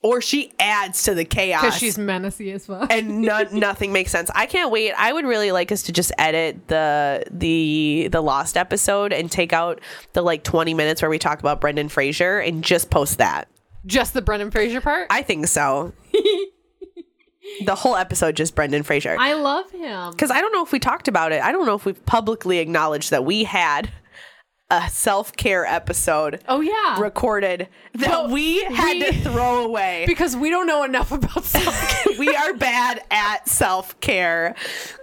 or 0.01 0.21
she 0.21 0.53
adds 0.61 1.05
to 1.05 1.15
the 1.15 1.25
chaos. 1.25 1.63
Because 1.63 1.79
she's 1.79 1.97
menacey 1.97 2.53
as 2.53 2.67
fuck. 2.67 2.93
and 2.93 3.23
no, 3.23 3.43
nothing 3.53 3.91
makes 3.93 4.11
sense. 4.13 4.31
I 4.35 4.45
can't 4.47 4.71
wait. 4.71 4.93
I 4.93 5.13
would 5.13 5.25
really 5.25 5.51
like 5.51 5.73
us 5.73 5.83
to 5.85 5.93
just 5.93 6.13
edit 6.19 6.69
the 6.69 7.25
the 7.31 8.09
the 8.13 8.21
lost 8.21 8.57
episode 8.57 9.13
and 9.15 9.31
take 9.31 9.53
out 9.53 9.81
the 10.13 10.21
like 10.23 10.45
20 10.45 10.75
minutes 10.75 11.01
where 11.03 11.11
we 11.11 11.19
talk 11.19 11.41
about 11.41 11.61
Brendan 11.61 11.89
Fraser 11.89 12.39
and 12.39 12.63
just 12.63 12.91
post 12.91 13.19
that. 13.19 13.49
Just 13.87 14.15
the 14.15 14.23
Brendan 14.23 14.51
Fraser 14.51 14.81
part. 14.81 15.07
I 15.11 15.23
think 15.23 15.47
so. 15.47 15.93
the 17.65 17.75
whole 17.75 17.97
episode 17.97 18.37
just 18.37 18.55
Brendan 18.55 18.83
Fraser. 18.83 19.17
I 19.19 19.35
love 19.35 19.71
him. 19.71 20.11
Because 20.11 20.31
I 20.31 20.41
don't 20.41 20.53
know 20.53 20.65
if 20.65 20.73
we 20.73 20.79
talked 20.79 21.09
about 21.09 21.33
it. 21.33 21.43
I 21.43 21.53
don't 21.53 21.67
know 21.67 21.75
if 21.75 21.85
we've 21.85 22.05
publicly 22.07 22.59
acknowledged 22.59 23.11
that 23.11 23.25
we 23.25 23.45
had 23.45 23.91
a 24.71 24.89
self 24.89 25.37
care 25.37 25.67
episode 25.67 26.43
Oh 26.49 26.61
yeah. 26.61 26.99
recorded 27.01 27.69
that 27.95 28.09
Well, 28.09 28.31
we 28.31 28.65
had 28.65 28.95
we- 28.95 29.05
to 29.05 29.13
throw 29.21 29.65
away. 29.65 30.05
because 30.07 30.35
we 30.37 30.49
don't 30.51 30.67
know 30.67 30.83
enough 30.85 31.13
about 31.13 31.45
self. 31.45 32.07
we 32.19 32.35
are 32.35 32.55
bad 32.55 33.03
at 33.11 33.47
self 33.49 33.99
care. 34.01 34.55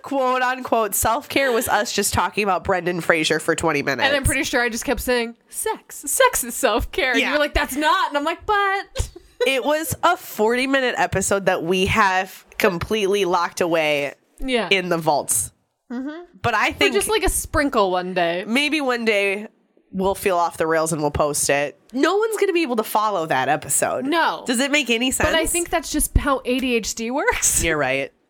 Quote 0.01 0.41
unquote. 0.41 0.95
Self 0.95 1.29
care 1.29 1.51
was 1.51 1.67
us 1.67 1.93
just 1.93 2.13
talking 2.13 2.43
about 2.43 2.63
Brendan 2.63 3.01
Fraser 3.01 3.39
for 3.39 3.55
20 3.55 3.83
minutes. 3.83 4.03
And 4.07 4.15
I'm 4.15 4.23
pretty 4.23 4.43
sure 4.43 4.61
I 4.61 4.69
just 4.69 4.83
kept 4.85 4.99
saying, 5.01 5.35
sex. 5.49 5.97
Sex 6.07 6.43
is 6.43 6.55
self 6.55 6.91
care. 6.91 7.15
Yeah. 7.17 7.27
you 7.27 7.33
were 7.33 7.39
like, 7.39 7.53
that's 7.53 7.75
not. 7.75 8.09
And 8.09 8.17
I'm 8.17 8.23
like, 8.25 8.45
but. 8.45 9.09
it 9.47 9.63
was 9.63 9.95
a 10.03 10.17
40 10.17 10.67
minute 10.67 10.95
episode 10.97 11.45
that 11.45 11.63
we 11.63 11.85
have 11.85 12.45
completely 12.57 13.25
locked 13.25 13.61
away 13.61 14.13
Yeah. 14.39 14.67
in 14.71 14.89
the 14.89 14.97
vaults. 14.97 15.51
Mm-hmm. 15.91 16.23
But 16.41 16.53
I 16.53 16.69
Or 16.69 16.73
think 16.73 16.93
just 16.93 17.09
like 17.09 17.23
a 17.23 17.29
sprinkle 17.29 17.91
one 17.91 18.13
day. 18.13 18.45
maybe 18.47 18.79
one 18.81 19.03
day 19.05 19.47
we'll 19.91 20.15
feel 20.15 20.37
off 20.37 20.55
the 20.57 20.65
rails 20.65 20.93
and 20.93 21.01
we'll 21.01 21.11
post 21.11 21.49
it. 21.49 21.77
No 21.91 22.15
one's 22.17 22.35
going 22.37 22.47
to 22.47 22.53
be 22.53 22.61
able 22.61 22.77
to 22.77 22.83
follow 22.83 23.25
that 23.25 23.49
episode. 23.49 24.05
No. 24.05 24.43
Does 24.47 24.59
it 24.61 24.71
make 24.71 24.89
any 24.89 25.11
sense? 25.11 25.29
But 25.29 25.35
I 25.37 25.45
think 25.45 25.69
that's 25.69 25.91
just 25.91 26.17
how 26.17 26.39
ADHD 26.39 27.11
works. 27.11 27.63
you're 27.63 27.77
right. 27.77 28.11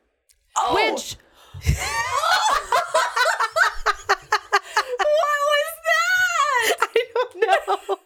Oh, 0.57 0.73
Which. 0.75 1.15
what 1.63 1.77
was 5.47 5.73
that? 5.87 6.75
I 6.81 7.03
don't 7.13 7.35
know. 7.89 7.97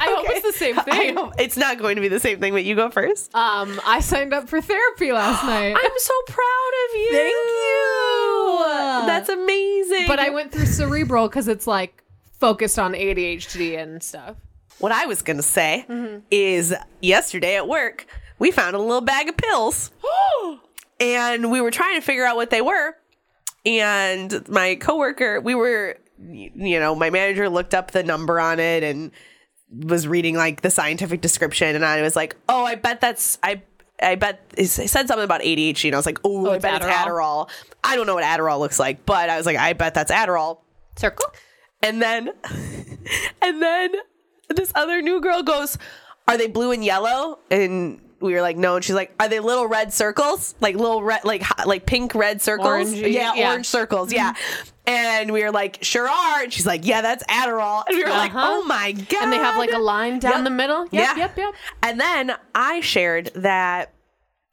I 0.00 0.14
hope 0.16 0.26
it's 0.28 0.46
the 0.46 0.52
same 0.58 0.76
thing. 0.84 1.18
it's 1.38 1.56
not 1.56 1.78
going 1.78 1.96
to 1.96 2.02
be 2.02 2.08
the 2.08 2.20
same 2.20 2.38
thing, 2.40 2.52
but 2.52 2.64
you 2.64 2.74
go 2.76 2.90
first. 2.90 3.34
Um, 3.34 3.80
I 3.84 4.00
signed 4.00 4.32
up 4.32 4.48
for 4.48 4.60
therapy 4.60 5.12
last 5.12 5.44
night. 5.46 5.76
I'm 5.76 5.98
so 5.98 6.14
proud 6.28 6.72
of 6.90 6.94
you. 6.96 7.08
Thank 7.12 7.34
you. 7.34 9.06
That's 9.06 9.28
amazing. 9.28 10.04
but 10.06 10.18
I 10.18 10.30
went 10.30 10.52
through 10.52 10.66
cerebral 10.66 11.28
because 11.28 11.48
it's 11.48 11.66
like 11.66 12.02
focused 12.38 12.78
on 12.78 12.92
ADHD 12.94 13.78
and 13.78 14.02
stuff. 14.02 14.36
what 14.78 14.92
I 14.92 15.06
was 15.06 15.22
going 15.22 15.36
to 15.36 15.42
say 15.42 15.84
is 16.30 16.74
yesterday 17.00 17.56
at 17.56 17.68
work, 17.68 18.06
we 18.38 18.50
found 18.50 18.74
a 18.76 18.78
little 18.78 19.00
bag 19.00 19.28
of 19.28 19.36
pills. 19.36 19.90
and 21.00 21.50
we 21.50 21.60
were 21.60 21.70
trying 21.70 21.96
to 22.00 22.04
figure 22.04 22.24
out 22.24 22.36
what 22.36 22.50
they 22.50 22.60
were. 22.62 22.96
And 23.64 24.48
my 24.48 24.74
coworker, 24.76 25.40
we 25.40 25.54
were, 25.54 25.96
you 26.30 26.80
know, 26.80 26.94
my 26.94 27.10
manager 27.10 27.48
looked 27.48 27.74
up 27.74 27.90
the 27.92 28.02
number 28.02 28.40
on 28.40 28.58
it 28.60 28.82
and 28.82 29.10
was 29.78 30.06
reading 30.06 30.36
like 30.36 30.60
the 30.60 30.70
scientific 30.70 31.20
description. 31.20 31.74
And 31.74 31.84
I 31.84 32.02
was 32.02 32.16
like, 32.16 32.36
oh, 32.48 32.64
I 32.64 32.74
bet 32.74 33.00
that's, 33.00 33.38
I, 33.42 33.62
I 34.02 34.16
bet 34.16 34.44
it 34.56 34.66
said 34.66 35.08
something 35.08 35.24
about 35.24 35.42
ADHD. 35.42 35.86
And 35.86 35.94
I 35.94 35.98
was 35.98 36.06
like, 36.06 36.18
oh, 36.24 36.46
oh, 36.46 36.50
I 36.50 36.56
it's 36.56 36.62
bet 36.62 36.74
it's 36.74 36.84
Adderall. 36.84 37.46
Adderall. 37.46 37.50
I 37.84 37.96
don't 37.96 38.06
know 38.06 38.14
what 38.14 38.24
Adderall 38.24 38.58
looks 38.58 38.78
like, 38.78 39.06
but 39.06 39.30
I 39.30 39.36
was 39.36 39.46
like, 39.46 39.56
I 39.56 39.72
bet 39.72 39.94
that's 39.94 40.10
Adderall. 40.10 40.58
Circle? 40.96 41.26
And 41.82 42.00
then, 42.00 42.30
and 43.42 43.62
then 43.62 43.92
this 44.48 44.72
other 44.74 45.02
new 45.02 45.20
girl 45.20 45.42
goes, 45.42 45.78
"Are 46.28 46.36
they 46.36 46.46
blue 46.46 46.70
and 46.70 46.84
yellow?" 46.84 47.38
And 47.50 48.00
we 48.22 48.34
were 48.34 48.40
like, 48.42 48.56
"No." 48.56 48.76
And 48.76 48.84
she's 48.84 48.94
like, 48.94 49.12
"Are 49.20 49.28
they 49.28 49.40
little 49.40 49.66
red 49.66 49.92
circles? 49.92 50.54
Like 50.60 50.76
little 50.76 51.02
red, 51.02 51.24
like 51.24 51.42
like 51.66 51.86
pink 51.86 52.14
red 52.14 52.40
circles? 52.42 52.92
Yeah, 52.92 53.34
yeah. 53.34 53.50
orange 53.50 53.66
circles, 53.66 54.12
yeah." 54.12 54.34
And 54.86 55.32
we 55.32 55.42
were 55.44 55.50
like, 55.52 55.78
"Sure 55.82 56.08
are." 56.08 56.42
And 56.42 56.52
she's 56.52 56.66
like, 56.66 56.84
"Yeah, 56.86 57.02
that's 57.02 57.22
Adderall." 57.24 57.84
And 57.86 57.96
we 57.96 58.02
were 58.04 58.10
like, 58.10 58.34
Uh-huh. 58.34 58.46
"Oh 58.50 58.64
my 58.64 58.92
god!" 58.92 59.22
And 59.24 59.32
they 59.32 59.36
have 59.38 59.56
like 59.56 59.72
a 59.72 59.78
line 59.78 60.18
down 60.18 60.32
Yep. 60.32 60.44
the 60.44 60.50
middle. 60.50 60.82
Yep, 60.90 60.92
Yeah. 60.92 61.16
yep, 61.16 61.38
yep. 61.38 61.54
And 61.82 62.00
then 62.00 62.34
I 62.54 62.80
shared 62.80 63.30
that 63.34 63.92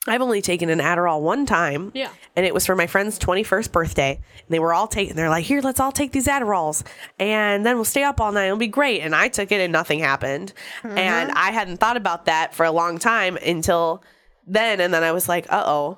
I've 0.09 0.21
only 0.21 0.41
taken 0.41 0.69
an 0.69 0.79
Adderall 0.79 1.21
one 1.21 1.45
time. 1.45 1.91
Yeah. 1.93 2.11
And 2.35 2.45
it 2.45 2.53
was 2.53 2.65
for 2.65 2.75
my 2.75 2.87
friend's 2.87 3.19
21st 3.19 3.71
birthday. 3.71 4.15
And 4.15 4.47
they 4.49 4.59
were 4.59 4.73
all 4.73 4.87
taking, 4.87 5.15
they're 5.15 5.29
like, 5.29 5.45
here, 5.45 5.61
let's 5.61 5.79
all 5.79 5.91
take 5.91 6.11
these 6.11 6.27
Adderalls. 6.27 6.83
And 7.19 7.65
then 7.65 7.75
we'll 7.75 7.85
stay 7.85 8.03
up 8.03 8.19
all 8.19 8.31
night. 8.31 8.45
It'll 8.45 8.57
be 8.57 8.67
great. 8.67 9.01
And 9.01 9.15
I 9.15 9.27
took 9.27 9.51
it 9.51 9.61
and 9.61 9.71
nothing 9.71 9.99
happened. 9.99 10.53
Mm-hmm. 10.83 10.97
And 10.97 11.31
I 11.31 11.51
hadn't 11.51 11.77
thought 11.77 11.97
about 11.97 12.25
that 12.25 12.53
for 12.53 12.65
a 12.65 12.71
long 12.71 12.97
time 12.97 13.37
until 13.37 14.03
then. 14.45 14.79
And 14.79 14.93
then 14.93 15.03
I 15.03 15.11
was 15.11 15.29
like, 15.29 15.45
uh 15.51 15.63
oh. 15.65 15.97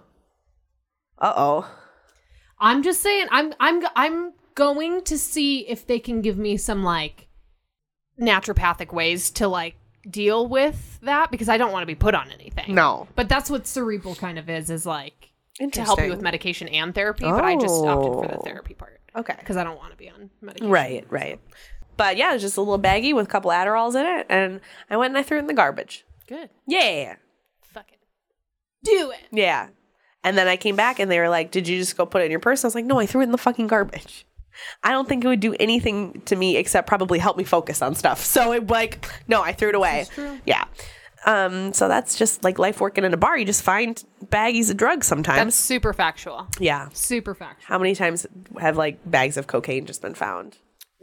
Uh 1.18 1.34
oh. 1.36 1.78
I'm 2.60 2.84
just 2.84 3.02
saying 3.02 3.28
I'm 3.32 3.54
I'm 3.60 3.84
I'm 3.96 4.34
going 4.56 5.04
to 5.06 5.18
see 5.18 5.68
if 5.68 5.86
they 5.88 6.00
can 6.00 6.22
give 6.22 6.38
me 6.38 6.58
some 6.58 6.84
like 6.84 7.28
naturopathic 8.20 8.94
ways 8.94 9.32
to 9.32 9.48
like 9.48 9.76
deal 10.10 10.48
with 10.48 11.00
that 11.04 11.32
because 11.32 11.50
I 11.50 11.58
don't 11.58 11.72
want 11.72 11.84
to 11.84 11.88
be 11.88 11.96
put 11.96 12.16
on 12.16 12.32
anything. 12.32 12.74
No. 12.74 13.08
But 13.16 13.30
that's 13.30 13.50
what 13.50 13.68
cerebral 13.68 14.16
kind 14.16 14.40
of 14.40 14.50
is 14.50 14.70
is 14.70 14.86
like 14.86 15.32
to 15.60 15.82
help 15.84 16.02
you 16.02 16.10
with 16.10 16.22
medication 16.22 16.68
and 16.70 16.94
therapy, 16.96 17.24
but 17.26 17.44
I 17.44 17.56
just 17.56 17.84
opted 17.84 18.14
for 18.14 18.28
the 18.28 18.38
Oh. 18.38 18.42
therapy 18.44 18.74
part 18.74 19.00
Okay. 19.16 19.36
because 19.40 19.58
I 19.58 19.64
don't 19.64 19.78
want 19.78 19.92
to 19.92 19.98
be 19.98 20.10
on 20.10 20.30
medication. 20.42 20.70
Right, 20.72 21.06
right. 21.10 21.40
But 21.98 22.18
yeah, 22.18 22.32
it 22.32 22.34
was 22.34 22.42
just 22.42 22.58
a 22.58 22.62
little 22.62 22.80
baggie 22.80 23.14
with 23.14 23.28
a 23.28 23.30
couple 23.30 23.52
Adderalls 23.52 23.94
in 24.00 24.06
it. 24.06 24.26
And 24.30 24.60
I 24.90 24.98
went 24.98 25.12
and 25.12 25.18
I 25.20 25.24
threw 25.24 25.38
it 25.38 25.42
in 25.42 25.48
the 25.48 25.54
garbage. 25.54 26.04
Good. 26.28 26.50
Yeah. 26.66 27.16
Fucking 27.74 27.98
do 28.84 29.12
it. 29.12 29.28
Yeah. 29.32 29.68
And 30.24 30.38
then 30.38 30.48
I 30.48 30.56
came 30.58 30.76
back 30.76 31.00
and 31.00 31.12
they 31.12 31.20
were 31.20 31.30
like, 31.30 31.52
Did 31.52 31.68
you 31.68 31.78
just 31.78 31.98
go 31.98 32.06
put 32.06 32.22
it 32.22 32.26
in 32.26 32.32
your 32.32 32.40
purse? 32.40 32.64
I 32.64 32.68
was 32.68 32.76
like, 32.76 32.86
No, 32.86 33.00
I 33.00 33.06
threw 33.06 33.22
it 33.22 33.26
in 33.26 33.32
the 33.32 33.38
fucking 33.38 33.68
garbage. 33.68 34.26
I 34.84 34.92
don't 34.92 35.08
think 35.08 35.24
it 35.24 35.28
would 35.28 35.40
do 35.40 35.56
anything 35.60 36.22
to 36.26 36.36
me 36.36 36.58
except 36.58 36.88
probably 36.88 37.20
help 37.20 37.38
me 37.38 37.44
focus 37.44 37.82
on 37.82 37.96
stuff. 37.96 38.24
So 38.32 38.54
it 38.54 38.68
like, 38.68 39.06
no, 39.28 39.42
I 39.42 39.54
threw 39.54 39.70
it 39.70 39.76
away. 39.76 40.06
Yeah. 40.46 40.66
Um, 41.26 41.74
so 41.74 41.88
that's 41.88 42.18
just 42.18 42.44
like 42.44 42.58
life 42.58 42.82
working 42.82 43.04
in 43.04 43.14
a 43.14 43.18
bar. 43.18 43.38
You 43.38 43.46
just 43.46 43.62
find 43.62 44.04
baggies 44.26 44.72
of 44.72 44.78
drugs 44.78 45.06
sometimes. 45.06 45.38
That's 45.38 45.56
super 45.56 45.94
factual. 45.94 46.48
yeah. 46.60 46.90
Super 46.94 47.36
factual. 47.36 47.68
How 47.68 47.78
many 47.78 47.94
times 47.94 48.26
have 48.60 48.78
like 48.78 49.00
bags 49.10 49.38
of 49.38 49.48
cocaine 49.48 49.86
just 49.86 50.02
been 50.02 50.16
found? 50.16 50.58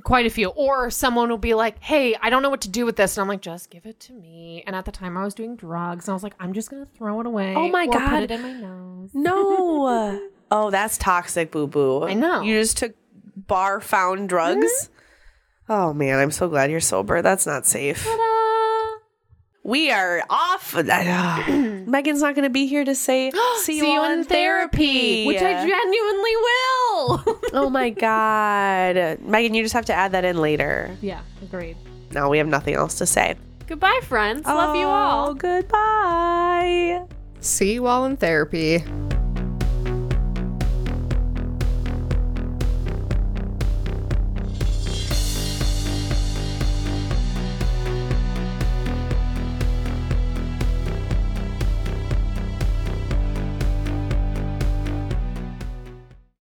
quite 0.04 0.26
a 0.26 0.30
few. 0.30 0.48
Or 0.48 0.90
someone 0.90 1.28
will 1.28 1.38
be 1.38 1.54
like, 1.54 1.82
"Hey, 1.82 2.14
I 2.20 2.30
don't 2.30 2.42
know 2.42 2.50
what 2.50 2.62
to 2.62 2.68
do 2.68 2.84
with 2.84 2.96
this," 2.96 3.16
and 3.16 3.22
I'm 3.22 3.28
like, 3.28 3.40
"Just 3.40 3.70
give 3.70 3.86
it 3.86 4.00
to 4.00 4.12
me." 4.12 4.62
And 4.66 4.74
at 4.74 4.84
the 4.84 4.92
time, 4.92 5.16
I 5.16 5.24
was 5.24 5.34
doing 5.34 5.56
drugs, 5.56 6.06
and 6.06 6.12
I 6.12 6.14
was 6.14 6.22
like, 6.22 6.34
"I'm 6.40 6.52
just 6.52 6.70
gonna 6.70 6.86
throw 6.86 7.20
it 7.20 7.26
away." 7.26 7.54
Oh 7.54 7.68
my 7.68 7.86
God. 7.86 8.08
Put 8.08 8.22
it 8.24 8.30
in 8.30 8.42
my 8.42 8.52
nose. 8.52 9.10
No. 9.14 10.28
oh, 10.50 10.70
that's 10.70 10.98
toxic, 10.98 11.50
boo 11.50 11.66
boo. 11.66 12.04
I 12.04 12.14
know. 12.14 12.42
You 12.42 12.60
just 12.60 12.78
took 12.78 12.94
bar 13.46 13.80
found 13.80 14.28
drugs. 14.28 14.66
Mm-hmm. 14.66 15.72
Oh 15.72 15.92
man, 15.92 16.18
I'm 16.18 16.30
so 16.30 16.48
glad 16.48 16.70
you're 16.70 16.80
sober. 16.80 17.20
That's 17.22 17.46
not 17.46 17.66
safe. 17.66 18.06
We 19.64 19.90
are 19.90 20.22
off. 20.30 20.74
Megan's 20.74 22.22
not 22.22 22.34
going 22.34 22.44
to 22.44 22.50
be 22.50 22.66
here 22.66 22.84
to 22.84 22.94
say 22.94 23.30
see, 23.62 23.78
you, 23.78 23.86
on 24.00 24.24
therapy, 24.24 25.26
which 25.26 25.42
I 25.42 25.52
genuinely 25.52 26.36
will. 26.36 27.40
oh 27.52 27.68
my 27.70 27.90
god, 27.90 29.20
Megan, 29.20 29.54
you 29.54 29.62
just 29.62 29.74
have 29.74 29.84
to 29.86 29.94
add 29.94 30.12
that 30.12 30.24
in 30.24 30.38
later. 30.38 30.96
yeah, 31.02 31.20
agreed. 31.42 31.76
No, 32.12 32.30
we 32.30 32.38
have 32.38 32.46
nothing 32.46 32.74
else 32.74 32.94
to 32.98 33.06
say. 33.06 33.34
Goodbye, 33.66 34.00
friends. 34.04 34.46
Love 34.46 34.74
you 34.76 34.86
Oh, 34.86 34.90
all. 34.90 35.34
Goodbye. 35.34 37.04
See 37.40 37.74
you 37.74 37.86
all 37.86 38.06
in 38.06 38.16
therapy. 38.16 38.82